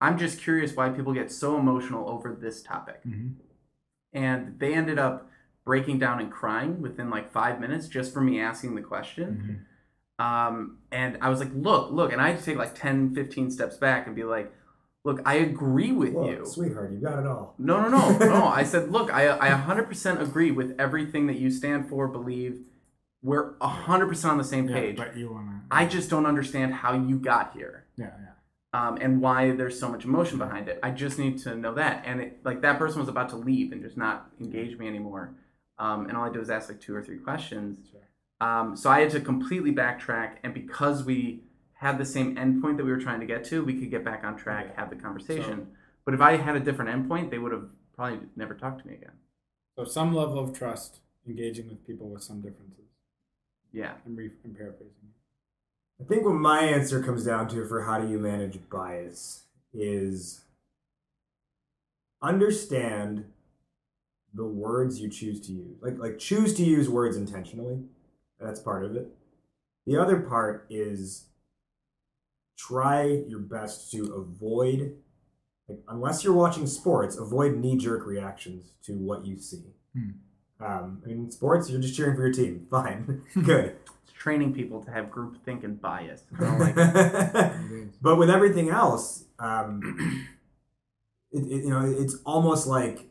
I'm 0.00 0.16
just 0.16 0.40
curious 0.40 0.76
why 0.76 0.90
people 0.90 1.12
get 1.12 1.32
so 1.32 1.58
emotional 1.58 2.08
over 2.08 2.32
this 2.32 2.62
topic. 2.62 3.02
Mhm. 3.04 3.34
And 4.12 4.58
they 4.60 4.72
ended 4.74 4.98
up 4.98 5.28
breaking 5.64 5.98
down 5.98 6.20
and 6.20 6.30
crying 6.30 6.80
within 6.80 7.10
like 7.10 7.32
five 7.32 7.60
minutes 7.60 7.88
just 7.88 8.12
for 8.14 8.20
me 8.20 8.40
asking 8.40 8.76
the 8.76 8.80
question. 8.80 9.42
Mhm. 9.42 9.64
Um, 10.18 10.78
and 10.90 11.18
I 11.20 11.28
was 11.28 11.38
like, 11.40 11.50
look, 11.54 11.90
look. 11.92 12.12
And 12.12 12.20
I 12.20 12.30
had 12.30 12.38
to 12.40 12.44
take 12.44 12.56
like 12.56 12.74
10, 12.74 13.14
15 13.14 13.50
steps 13.50 13.76
back 13.76 14.06
and 14.06 14.16
be 14.16 14.24
like, 14.24 14.52
look, 15.04 15.20
I 15.24 15.34
agree 15.34 15.92
with 15.92 16.12
Look, 16.14 16.26
you. 16.26 16.44
sweetheart, 16.44 16.90
you 16.92 16.98
got 16.98 17.18
it 17.20 17.26
all. 17.26 17.54
No, 17.58 17.80
no, 17.80 17.88
no, 17.88 18.18
no. 18.18 18.46
I 18.46 18.62
said, 18.72 18.90
look, 18.90 19.12
I, 19.12 19.30
I 19.38 19.50
100% 19.50 20.20
agree 20.20 20.50
with 20.50 20.74
everything 20.78 21.28
that 21.28 21.38
you 21.38 21.50
stand 21.50 21.88
for, 21.88 22.08
believe. 22.08 22.60
We're 23.22 23.54
100% 23.58 24.24
on 24.30 24.38
the 24.38 24.44
same 24.44 24.68
Yeah, 24.68 24.74
page. 24.74 24.96
but 24.96 25.16
you 25.16 25.32
wanna. 25.32 25.62
I 25.70 25.86
just 25.86 26.10
don't 26.10 26.26
understand 26.26 26.74
how 26.74 26.94
you 26.94 27.16
got 27.18 27.52
here 27.52 27.84
yeah, 27.96 28.10
yeah. 28.20 28.88
um, 28.88 28.96
and 29.00 29.20
why 29.20 29.50
there's 29.52 29.78
so 29.78 29.88
much 29.88 30.04
emotion 30.04 30.38
behind 30.38 30.68
it. 30.68 30.78
I 30.82 30.90
just 30.92 31.18
need 31.18 31.38
to 31.40 31.54
know 31.56 31.74
that. 31.74 32.02
And 32.06 32.20
it, 32.20 32.40
like 32.44 32.62
that 32.62 32.78
person 32.78 33.00
was 33.00 33.08
about 33.08 33.28
to 33.30 33.36
leave 33.36 33.72
and 33.72 33.82
just 33.82 33.96
not 33.96 34.30
engage 34.40 34.78
me 34.78 34.88
anymore. 34.88 35.34
Um, 35.78 36.06
and 36.08 36.16
all 36.16 36.24
I 36.24 36.30
did 36.30 36.38
was 36.38 36.50
ask 36.50 36.68
like 36.68 36.80
two 36.80 36.94
or 36.94 37.02
three 37.02 37.18
questions. 37.18 37.88
Sure. 37.90 38.00
Um, 38.40 38.76
so 38.76 38.88
I 38.90 39.00
had 39.00 39.10
to 39.10 39.20
completely 39.20 39.72
backtrack. 39.72 40.36
And 40.44 40.54
because 40.54 41.04
we 41.04 41.42
had 41.74 41.98
the 41.98 42.04
same 42.04 42.36
endpoint 42.36 42.76
that 42.76 42.84
we 42.84 42.90
were 42.90 43.00
trying 43.00 43.20
to 43.20 43.26
get 43.26 43.44
to, 43.44 43.64
we 43.64 43.78
could 43.78 43.90
get 43.90 44.04
back 44.04 44.24
on 44.24 44.36
track, 44.36 44.66
Okay. 44.66 44.74
have 44.76 44.90
the 44.90 44.96
conversation. 44.96 45.68
but 46.04 46.14
if 46.14 46.20
I 46.20 46.36
had 46.36 46.56
a 46.56 46.60
different 46.60 46.90
endpoint, 46.90 47.30
they 47.30 47.38
would 47.38 47.52
have 47.52 47.68
probably 47.94 48.20
never 48.36 48.54
talked 48.54 48.80
to 48.82 48.86
me 48.88 48.94
again. 48.94 49.12
So 49.76 49.84
some 49.84 50.14
level 50.14 50.38
of 50.38 50.52
trust, 50.56 51.00
engaging 51.26 51.68
with 51.68 51.86
people 51.86 52.08
with 52.08 52.22
some 52.22 52.40
differences. 52.40 52.86
Yeah. 53.72 53.94
I'm, 54.06 54.16
re- 54.16 54.30
I'm 54.44 54.54
paraphrasing. 54.54 54.94
I 56.00 56.04
think 56.04 56.24
what 56.24 56.34
my 56.34 56.60
answer 56.62 57.02
comes 57.02 57.24
down 57.24 57.48
to 57.48 57.66
for 57.66 57.82
how 57.82 58.00
do 58.00 58.08
you 58.08 58.18
manage 58.18 58.58
bias 58.70 59.44
is 59.74 60.42
understand 62.22 63.24
the 64.34 64.44
words 64.44 65.00
you 65.00 65.08
choose 65.08 65.40
to 65.46 65.52
use. 65.52 65.76
Like 65.82 65.98
like 65.98 66.18
choose 66.18 66.54
to 66.54 66.64
use 66.64 66.88
words 66.88 67.16
intentionally. 67.16 67.84
That's 68.40 68.60
part 68.60 68.84
of 68.84 68.96
it. 68.96 69.08
The 69.86 69.96
other 69.96 70.20
part 70.20 70.66
is 70.70 71.24
try 72.56 73.04
your 73.04 73.38
best 73.38 73.90
to 73.92 74.12
avoid 74.14 74.96
like 75.68 75.80
unless 75.88 76.24
you're 76.24 76.32
watching 76.34 76.66
sports, 76.66 77.16
avoid 77.16 77.56
knee 77.56 77.76
jerk 77.76 78.06
reactions 78.06 78.72
to 78.84 78.92
what 78.92 79.26
you 79.26 79.38
see. 79.38 79.64
Hmm. 79.94 80.10
Um, 80.60 81.02
I 81.04 81.08
mean, 81.08 81.30
sports, 81.30 81.70
you're 81.70 81.80
just 81.80 81.94
cheering 81.94 82.16
for 82.16 82.22
your 82.22 82.32
team. 82.32 82.66
Fine, 82.70 83.22
good. 83.44 83.76
It's 84.02 84.12
training 84.12 84.54
people 84.54 84.82
to 84.82 84.90
have 84.90 85.10
group 85.10 85.44
think 85.44 85.64
and 85.64 85.80
bias. 85.80 86.22
Like 86.38 86.74
but 88.02 88.16
with 88.16 88.30
everything 88.30 88.70
else, 88.70 89.24
um, 89.38 90.26
it, 91.32 91.40
it, 91.44 91.64
you 91.64 91.70
know, 91.70 91.84
it's 91.84 92.16
almost 92.24 92.66
like 92.66 93.08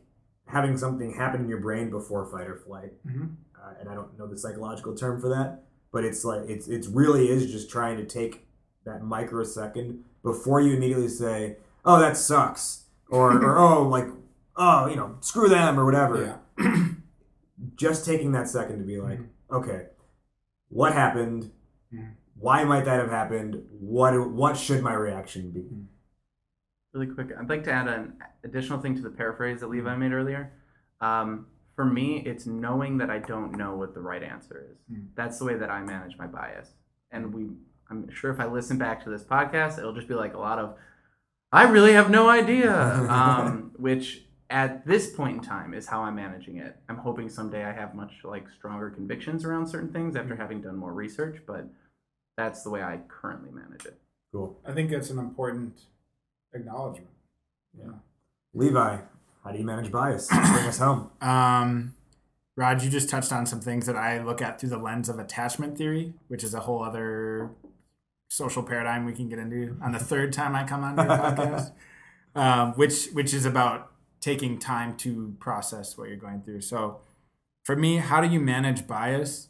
having 0.47 0.77
something 0.77 1.13
happen 1.13 1.41
in 1.41 1.49
your 1.49 1.59
brain 1.59 1.89
before 1.89 2.25
fight 2.25 2.47
or 2.47 2.55
flight. 2.55 2.93
Mhm. 3.05 3.35
And 3.79 3.89
I 3.89 3.95
don't 3.95 4.17
know 4.17 4.27
the 4.27 4.37
psychological 4.37 4.95
term 4.95 5.19
for 5.19 5.29
that, 5.29 5.63
but 5.91 6.03
it's 6.03 6.23
like 6.25 6.41
it's 6.49 6.67
it's 6.67 6.87
really 6.87 7.29
is 7.29 7.51
just 7.51 7.69
trying 7.69 7.97
to 7.97 8.05
take 8.05 8.47
that 8.85 9.03
microsecond 9.03 10.03
before 10.23 10.61
you 10.61 10.75
immediately 10.75 11.09
say, 11.09 11.57
"Oh, 11.85 11.99
that 11.99 12.17
sucks," 12.17 12.85
or 13.09 13.31
or 13.43 13.57
"Oh, 13.65 13.83
like 13.87 14.07
oh, 14.55 14.87
you 14.87 14.95
know, 14.95 15.17
screw 15.21 15.49
them" 15.49 15.79
or 15.79 15.85
whatever. 15.85 16.39
Yeah. 16.57 16.87
Just 17.75 18.05
taking 18.05 18.31
that 18.33 18.47
second 18.47 18.79
to 18.79 18.83
be 18.85 18.99
like, 18.99 19.19
okay, 19.51 19.87
what 20.69 20.93
happened? 20.93 21.51
Mhm. 21.93 22.13
Why 22.39 22.63
might 22.63 22.85
that 22.85 22.99
have 22.99 23.09
happened? 23.09 23.63
What 23.79 24.29
what 24.29 24.57
should 24.57 24.83
my 24.83 24.93
reaction 24.93 25.51
be? 25.51 25.65
really 26.93 27.13
quick, 27.13 27.27
I'd 27.39 27.49
like 27.49 27.63
to 27.65 27.71
add 27.71 27.87
an 27.87 28.13
additional 28.43 28.79
thing 28.79 28.95
to 28.95 29.01
the 29.01 29.09
paraphrase 29.09 29.59
that 29.59 29.67
Levi 29.67 29.95
made 29.95 30.13
earlier. 30.13 30.51
Um, 30.99 31.45
for 31.77 31.85
me, 31.85 32.23
it's 32.25 32.47
knowing 32.47 32.97
that 32.97 33.11
I 33.11 33.19
don't 33.19 33.55
know 33.55 33.75
what 33.75 33.93
the 33.93 34.01
right 34.01 34.23
answer 34.23 34.65
is. 34.71 34.77
Mm. 34.91 35.09
That's 35.15 35.37
the 35.37 35.45
way 35.45 35.53
that 35.53 35.69
I 35.69 35.79
manage 35.83 36.17
my 36.17 36.25
bias. 36.25 36.71
And 37.11 37.31
we, 37.31 37.49
I'm 37.91 38.09
sure 38.09 38.31
if 38.31 38.39
I 38.39 38.47
listen 38.47 38.79
back 38.79 39.03
to 39.03 39.11
this 39.11 39.23
podcast, 39.23 39.77
it'll 39.77 39.93
just 39.93 40.07
be 40.07 40.15
like 40.15 40.33
a 40.33 40.39
lot 40.39 40.57
of, 40.57 40.75
I 41.51 41.69
really 41.69 41.93
have 41.93 42.09
no 42.09 42.29
idea. 42.29 42.73
um, 43.09 43.73
which 43.77 44.23
at 44.49 44.87
this 44.87 45.13
point 45.13 45.37
in 45.37 45.43
time 45.43 45.75
is 45.75 45.85
how 45.85 46.01
I'm 46.01 46.15
managing 46.15 46.57
it. 46.57 46.77
I'm 46.89 46.97
hoping 46.97 47.29
someday 47.29 47.63
I 47.63 47.73
have 47.73 47.93
much 47.93 48.21
like 48.23 48.49
stronger 48.49 48.89
convictions 48.89 49.45
around 49.45 49.67
certain 49.67 49.93
things 49.93 50.15
after 50.15 50.35
having 50.35 50.61
done 50.61 50.77
more 50.77 50.93
research, 50.93 51.43
but 51.45 51.67
that's 52.37 52.63
the 52.63 52.71
way 52.71 52.81
I 52.81 53.01
currently 53.07 53.51
manage 53.51 53.85
it. 53.85 53.99
Cool. 54.33 54.59
I 54.65 54.71
think 54.73 54.91
it's 54.91 55.11
an 55.11 55.19
important 55.19 55.79
acknowledgement. 56.55 57.11
Yeah. 57.77 57.91
Levi, 58.55 58.97
how 59.47 59.53
do 59.53 59.59
you 59.59 59.65
manage 59.65 59.89
bias? 59.93 60.27
Bring 60.29 60.65
us 60.65 60.77
home. 60.77 61.09
Um, 61.21 61.95
Raj, 62.57 62.83
you 62.83 62.89
just 62.89 63.09
touched 63.09 63.31
on 63.31 63.45
some 63.45 63.61
things 63.61 63.85
that 63.85 63.95
I 63.95 64.21
look 64.21 64.41
at 64.41 64.59
through 64.59 64.69
the 64.69 64.77
lens 64.77 65.07
of 65.07 65.19
attachment 65.19 65.77
theory, 65.77 66.13
which 66.27 66.43
is 66.43 66.53
a 66.53 66.59
whole 66.59 66.83
other 66.83 67.51
social 68.27 68.61
paradigm 68.61 69.05
we 69.05 69.13
can 69.13 69.29
get 69.29 69.39
into 69.39 69.77
on 69.81 69.93
the 69.93 69.99
third 69.99 70.33
time 70.33 70.53
I 70.53 70.65
come 70.65 70.83
on 70.83 70.97
your 70.97 71.05
podcast, 71.17 71.71
um, 72.35 72.73
which 72.73 73.07
which 73.13 73.33
is 73.33 73.45
about 73.45 73.89
taking 74.19 74.59
time 74.59 74.97
to 74.97 75.33
process 75.39 75.97
what 75.97 76.09
you're 76.09 76.17
going 76.17 76.41
through. 76.41 76.59
So, 76.59 76.99
for 77.63 77.77
me, 77.77 77.97
how 77.97 78.19
do 78.19 78.27
you 78.27 78.41
manage 78.41 78.85
bias? 78.85 79.47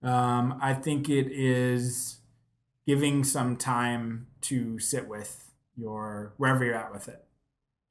Um, 0.00 0.60
I 0.62 0.74
think 0.74 1.08
it 1.08 1.26
is 1.26 2.18
giving 2.86 3.24
some 3.24 3.56
time 3.56 4.28
to 4.42 4.78
sit 4.78 5.08
with 5.08 5.50
your 5.76 6.34
wherever 6.36 6.64
you're 6.64 6.76
at 6.76 6.92
with 6.92 7.08
it 7.08 7.24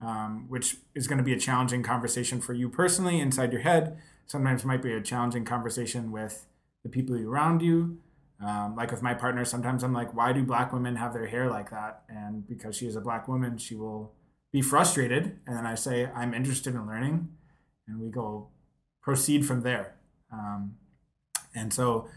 um, 0.02 0.46
which 0.50 0.78
is 0.96 1.08
going 1.08 1.18
to 1.18 1.24
be 1.24 1.34
a 1.34 1.40
challenging 1.40 1.84
conversation 1.84 2.42
for 2.42 2.54
you 2.54 2.70
personally 2.70 3.20
inside 3.20 3.52
your 3.52 3.62
head. 3.62 3.98
Sometimes 4.26 4.66
might 4.66 4.82
be 4.82 4.94
a 4.94 5.02
challenging 5.02 5.46
conversation 5.46 6.12
with 6.12 6.48
the 6.84 6.90
people 6.90 7.16
around 7.16 7.62
you. 7.62 8.00
Um, 8.44 8.76
like 8.76 8.92
with 8.92 9.04
my 9.04 9.14
partner, 9.14 9.46
sometimes 9.46 9.84
I'm 9.84 9.94
like, 9.94 10.16
why 10.16 10.34
do 10.34 10.44
black 10.44 10.74
women 10.74 10.96
have 10.96 11.14
their 11.14 11.28
hair 11.28 11.50
like 11.50 11.70
that? 11.70 12.02
And 12.10 12.48
because 12.48 12.76
she 12.76 12.88
is 12.88 12.96
a 12.96 13.02
black 13.02 13.28
woman, 13.28 13.58
she 13.58 13.76
will 13.76 14.14
be 14.52 14.62
frustrated. 14.62 15.40
And 15.46 15.56
then 15.56 15.66
I 15.68 15.76
say, 15.76 16.10
I'm 16.16 16.34
interested 16.34 16.74
in 16.74 16.88
learning. 16.88 17.30
And 17.88 18.00
we 18.00 18.10
go 18.10 18.48
proceed 19.02 19.46
from 19.46 19.62
there. 19.62 19.96
Um, 20.32 20.76
and 21.54 21.74
so 21.74 22.08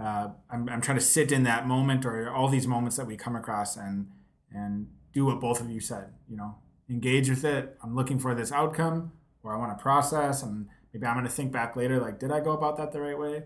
uh, 0.00 0.28
I'm, 0.50 0.68
I'm 0.68 0.80
trying 0.80 0.98
to 0.98 1.04
sit 1.04 1.32
in 1.32 1.42
that 1.44 1.66
moment 1.66 2.04
or 2.04 2.30
all 2.30 2.48
these 2.48 2.66
moments 2.66 2.96
that 2.96 3.06
we 3.06 3.16
come 3.16 3.36
across 3.36 3.76
and 3.76 4.08
and 4.52 4.88
do 5.12 5.24
what 5.24 5.40
both 5.40 5.60
of 5.60 5.70
you 5.70 5.80
said. 5.80 6.12
You 6.28 6.36
know, 6.36 6.54
engage 6.88 7.28
with 7.28 7.44
it. 7.44 7.76
I'm 7.82 7.94
looking 7.94 8.18
for 8.18 8.34
this 8.34 8.52
outcome, 8.52 9.12
or 9.42 9.54
I 9.54 9.58
want 9.58 9.76
to 9.76 9.82
process, 9.82 10.42
and 10.42 10.68
maybe 10.92 11.06
I'm 11.06 11.14
going 11.14 11.26
to 11.26 11.30
think 11.30 11.52
back 11.52 11.76
later, 11.76 12.00
like, 12.00 12.18
did 12.18 12.32
I 12.32 12.40
go 12.40 12.52
about 12.52 12.76
that 12.78 12.92
the 12.92 13.00
right 13.00 13.18
way? 13.18 13.44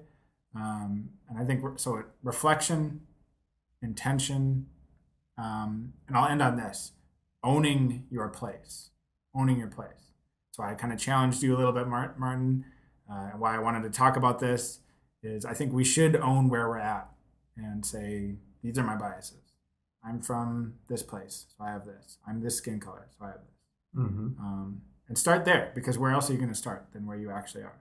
Um, 0.54 1.10
and 1.28 1.38
I 1.38 1.44
think 1.44 1.78
so. 1.78 2.02
Reflection, 2.22 3.02
intention, 3.82 4.66
um, 5.38 5.92
and 6.08 6.16
I'll 6.16 6.28
end 6.28 6.42
on 6.42 6.56
this: 6.56 6.92
owning 7.42 8.06
your 8.10 8.28
place, 8.28 8.90
owning 9.34 9.58
your 9.58 9.68
place. 9.68 10.12
So 10.52 10.62
I 10.62 10.74
kind 10.74 10.92
of 10.92 10.98
challenged 10.98 11.42
you 11.42 11.54
a 11.54 11.58
little 11.58 11.72
bit, 11.72 11.86
Martin. 11.86 12.64
Uh, 13.10 13.30
why 13.38 13.54
I 13.54 13.58
wanted 13.58 13.82
to 13.84 13.90
talk 13.90 14.16
about 14.16 14.40
this 14.40 14.80
is 15.22 15.44
I 15.44 15.54
think 15.54 15.72
we 15.72 15.84
should 15.84 16.16
own 16.16 16.48
where 16.48 16.68
we're 16.68 16.78
at 16.78 17.08
and 17.56 17.84
say 17.84 18.34
these 18.62 18.78
are 18.78 18.84
my 18.84 18.96
biases. 18.96 19.49
I'm 20.04 20.20
from 20.22 20.74
this 20.88 21.02
place, 21.02 21.46
so 21.56 21.64
I 21.64 21.70
have 21.70 21.84
this. 21.84 22.18
I'm 22.26 22.40
this 22.40 22.56
skin 22.56 22.80
color, 22.80 23.06
so 23.18 23.24
I 23.24 23.28
have 23.28 23.40
this. 23.46 24.02
Mm-hmm. 24.04 24.40
Um, 24.44 24.82
and 25.08 25.18
start 25.18 25.44
there 25.44 25.72
because 25.74 25.98
where 25.98 26.12
else 26.12 26.30
are 26.30 26.32
you 26.32 26.38
going 26.38 26.50
to 26.52 26.56
start 26.56 26.86
than 26.92 27.06
where 27.06 27.16
you 27.16 27.30
actually 27.30 27.62
are? 27.64 27.78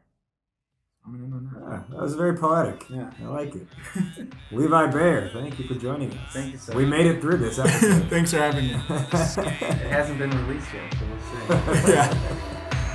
I'm 1.05 1.17
going 1.17 1.31
to 1.31 1.37
end 1.37 1.63
on 1.65 1.73
Ah, 1.89 1.93
that 1.93 2.01
was 2.01 2.15
very 2.15 2.35
poetic. 2.35 2.83
Yeah. 2.89 3.09
I 3.23 3.27
like 3.27 3.55
it. 3.55 3.67
Levi 4.51 4.87
Baer, 4.87 5.29
thank 5.33 5.57
you 5.57 5.65
for 5.67 5.75
joining 5.75 6.11
us. 6.11 6.33
Thank 6.33 6.51
you 6.53 6.57
so 6.59 6.75
We 6.75 6.85
made 6.85 7.05
it 7.05 7.21
through 7.21 7.37
this 7.37 7.55
that. 7.55 7.67
episode. 7.67 8.03
Thanks 8.09 8.31
for 8.31 8.37
having 8.37 8.67
me. 8.67 8.73
It 8.89 9.89
hasn't 9.91 10.19
been 10.19 10.29
released 10.45 10.67
yet, 10.73 10.93
so 10.93 10.99
we'll 11.07 11.77
see. 11.85 11.91
yeah. 11.93 12.13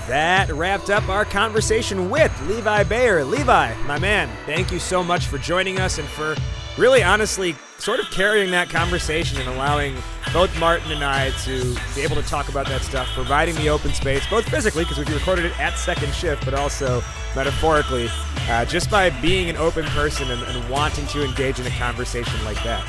That 0.09 0.51
wrapped 0.53 0.91
up 0.91 1.09
our 1.09 1.25
conversation 1.25 2.11
with 2.11 2.31
Levi 2.47 2.83
Baer. 2.85 3.25
Levi, 3.25 3.75
my 3.87 3.99
man, 3.99 4.29
thank 4.45 4.71
you 4.71 4.79
so 4.79 5.03
much 5.03 5.27
for 5.29 5.39
joining 5.39 5.81
us 5.81 5.99
and 5.99 6.07
for 6.09 6.37
really 6.77 7.03
honestly 7.03 7.55
sort 7.79 8.01
of 8.01 8.11
carrying 8.11 8.51
that 8.51 8.71
conversation 8.71 9.39
and 9.39 9.49
allowing 9.49 9.95
both 10.33 10.57
Martin 10.59 10.91
and 10.91 11.05
I 11.05 11.31
to 11.43 11.75
be 11.95 12.03
able 12.03 12.17
to 12.17 12.23
talk 12.23 12.49
about 12.49 12.67
that 12.67 12.83
stuff, 12.83 13.09
providing 13.15 13.55
the 13.57 13.69
open 13.69 13.93
space, 13.93 14.27
both 14.29 14.49
physically, 14.49 14.85
because 14.85 14.99
we 14.99 15.13
recorded 15.13 15.45
it 15.45 15.59
at 15.61 15.79
second 15.79 16.13
shift, 16.15 16.45
but 16.45 16.55
also 16.55 17.03
metaphorically, 17.37 18.09
uh, 18.49 18.65
just 18.65 18.91
by 18.91 19.11
being 19.21 19.51
an 19.51 19.57
open 19.57 19.85
person 19.87 20.31
and, 20.31 20.43
and 20.43 20.71
wanting 20.71 21.07
to 21.09 21.25
engage 21.25 21.61
in 21.61 21.67
a 21.67 21.71
conversation 21.71 22.43
like 22.45 22.63
that. 22.65 22.85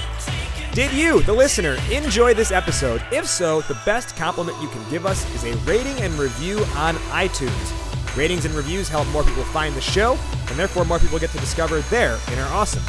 Did 0.74 0.92
you, 0.92 1.22
the 1.22 1.34
listener, 1.34 1.78
enjoy 1.92 2.34
this 2.34 2.52
episode? 2.52 3.02
If 3.12 3.28
so, 3.28 3.62
the 3.62 3.78
best 3.86 4.16
compliment 4.18 4.62
you 4.62 4.68
can 4.70 4.90
give 4.90 5.06
us 5.06 5.24
is 5.34 5.44
a 5.44 5.56
rating 5.60 6.02
and 6.02 6.14
review 6.16 6.60
on 6.76 6.96
iTunes. 7.12 8.18
Ratings 8.18 8.46
and 8.46 8.54
reviews 8.54 8.90
help 8.90 9.08
more 9.10 9.24
people 9.24 9.44
find 9.46 9.74
the 9.76 9.82
show, 9.82 10.18
and 10.48 10.60
therefore 10.60 10.84
more 10.86 11.00
people 11.00 11.20
get 11.20 11.30
to 11.32 11.40
discover 11.40 11.80
their 11.82 12.18
inner 12.32 12.46
awesome. 12.50 12.84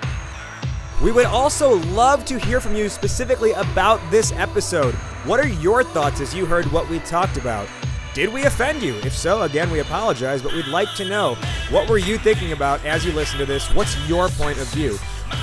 We 1.01 1.13
would 1.13 1.27
also 1.27 1.77
love 1.77 2.25
to 2.25 2.41
hear 2.41 2.61
from 2.61 2.75
you 2.75 2.89
specifically 2.89 3.53
about 3.53 4.01
this 4.11 4.33
episode. 4.33 4.95
What 5.25 5.39
are 5.39 5.49
your 5.49 5.85
thoughts 5.85 6.21
as 6.21 6.35
you 6.35 6.45
heard 6.45 6.67
what 6.73 6.91
we 6.91 6.99
talked 7.01 7.37
about? 7.37 7.69
Did 8.13 8.33
we 8.33 8.43
offend 8.45 8.83
you? 8.83 8.97
If 9.05 9.17
so, 9.17 9.43
again, 9.43 9.71
we 9.71 9.79
apologize, 9.79 10.43
but 10.43 10.53
we'd 10.53 10.67
like 10.67 10.93
to 10.97 11.09
know 11.09 11.37
what 11.71 11.89
were 11.89 11.99
you 11.99 12.19
thinking 12.19 12.51
about 12.53 12.85
as 12.85 13.05
you 13.05 13.13
listen 13.13 13.39
to 13.39 13.47
this? 13.47 13.73
What's 13.73 13.97
your 14.09 14.29
point 14.31 14.59
of 14.59 14.67
view? 14.69 14.99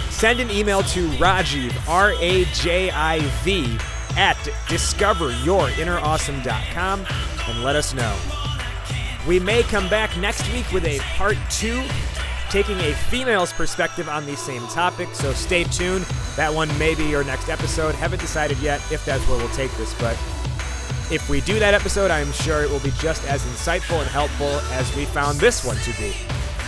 Send 0.09 0.41
an 0.41 0.51
email 0.51 0.83
to 0.83 1.07
Rajiv, 1.11 1.73
R 1.87 2.11
A 2.19 2.43
J 2.45 2.91
I 2.91 3.19
V, 3.43 3.77
at 4.17 4.35
discoveryourinnerawesome.com 4.67 7.05
and 7.47 7.63
let 7.63 7.77
us 7.77 7.93
know. 7.93 8.17
We 9.25 9.39
may 9.39 9.63
come 9.63 9.87
back 9.89 10.17
next 10.17 10.51
week 10.51 10.69
with 10.73 10.83
a 10.85 10.99
part 10.99 11.37
two, 11.49 11.81
taking 12.49 12.77
a 12.79 12.91
female's 12.93 13.53
perspective 13.53 14.09
on 14.09 14.25
the 14.25 14.35
same 14.35 14.67
topic, 14.67 15.07
so 15.13 15.31
stay 15.33 15.63
tuned. 15.65 16.03
That 16.35 16.53
one 16.53 16.67
may 16.77 16.95
be 16.95 17.05
your 17.05 17.23
next 17.23 17.47
episode. 17.47 17.95
Haven't 17.95 18.19
decided 18.19 18.57
yet 18.59 18.81
if 18.91 19.05
that's 19.05 19.25
where 19.29 19.37
we'll 19.37 19.47
take 19.49 19.71
this, 19.77 19.93
but 19.95 20.17
if 21.11 21.29
we 21.29 21.41
do 21.41 21.59
that 21.59 21.73
episode, 21.73 22.11
I'm 22.11 22.31
sure 22.31 22.63
it 22.63 22.69
will 22.69 22.79
be 22.79 22.91
just 22.99 23.25
as 23.27 23.43
insightful 23.45 23.99
and 24.01 24.09
helpful 24.09 24.59
as 24.71 24.93
we 24.95 25.05
found 25.05 25.39
this 25.39 25.63
one 25.63 25.77
to 25.77 25.91
be. 25.93 26.13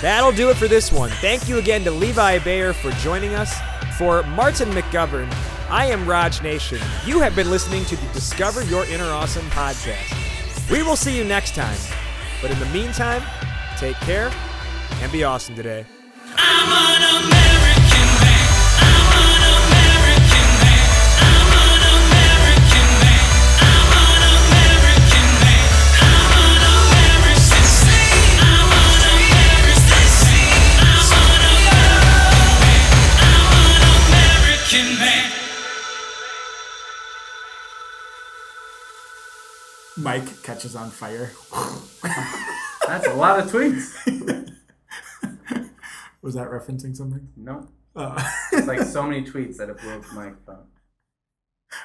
That'll 0.01 0.31
do 0.31 0.49
it 0.49 0.55
for 0.55 0.67
this 0.67 0.91
one. 0.91 1.09
Thank 1.09 1.49
you 1.49 1.57
again 1.57 1.83
to 1.83 1.91
Levi 1.91 2.39
Baer 2.39 2.73
for 2.73 2.91
joining 2.91 3.33
us. 3.35 3.53
For 3.97 4.23
Martin 4.23 4.69
McGovern, 4.69 5.29
I 5.69 5.87
am 5.87 6.07
Raj 6.07 6.41
Nathan. 6.41 6.79
You 7.05 7.19
have 7.19 7.35
been 7.35 7.51
listening 7.51 7.83
to 7.85 7.97
the 7.97 8.07
Discover 8.13 8.63
Your 8.63 8.85
Inner 8.85 9.03
Awesome 9.03 9.45
podcast. 9.47 10.71
We 10.71 10.83
will 10.83 10.95
see 10.95 11.17
you 11.17 11.25
next 11.25 11.53
time. 11.53 11.77
But 12.41 12.51
in 12.51 12.59
the 12.59 12.65
meantime, 12.67 13.23
take 13.77 13.97
care 13.97 14.31
and 15.01 15.11
be 15.11 15.25
awesome 15.25 15.55
today. 15.55 15.85
Mike 39.99 40.43
catches 40.43 40.75
on 40.75 40.89
fire. 40.89 41.31
That's 42.87 43.07
a 43.07 43.13
lot 43.13 43.39
of 43.39 43.51
tweets. 43.51 43.93
Was 46.21 46.33
that 46.35 46.47
referencing 46.49 46.95
something? 46.95 47.29
No. 47.37 47.67
Uh, 47.95 48.21
It's 48.51 48.67
like 48.67 48.81
so 48.81 49.03
many 49.03 49.23
tweets 49.31 49.57
that 49.57 49.69
it 49.69 49.77
blew 49.79 49.91
up 49.93 50.03
my 50.13 50.31
phone. 50.45 50.65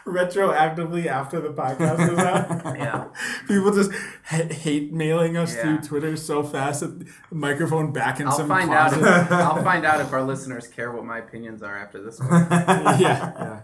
retroactively 0.07 1.07
after 1.07 1.41
the 1.41 1.51
podcast 1.51 2.13
is 2.13 2.19
out. 2.19 2.77
Yeah. 2.77 3.05
People 3.47 3.73
just 3.73 3.91
ha- 4.25 4.49
hate 4.51 4.93
mailing 4.93 5.37
us 5.37 5.55
Yeah. 5.55 5.63
through 5.63 5.79
Twitter 5.89 6.17
so 6.17 6.43
fast 6.43 6.81
that 6.81 6.99
the 7.01 7.07
microphone 7.31 7.93
back 7.93 8.21
in 8.21 8.27
I'll 8.27 8.33
some 8.37 8.49
find 8.49 8.71
out. 8.71 8.93
If, 8.93 9.03
I'll 9.33 9.63
find 9.63 9.85
out 9.85 10.01
if 10.01 10.13
our 10.13 10.23
listeners 10.23 10.67
care 10.67 10.91
what 10.91 11.05
my 11.05 11.19
opinions 11.19 11.63
are 11.63 11.77
after 11.77 12.03
this 12.03 12.19
one. 12.21 12.31
yeah, 12.51 12.99
yeah. 13.01 13.61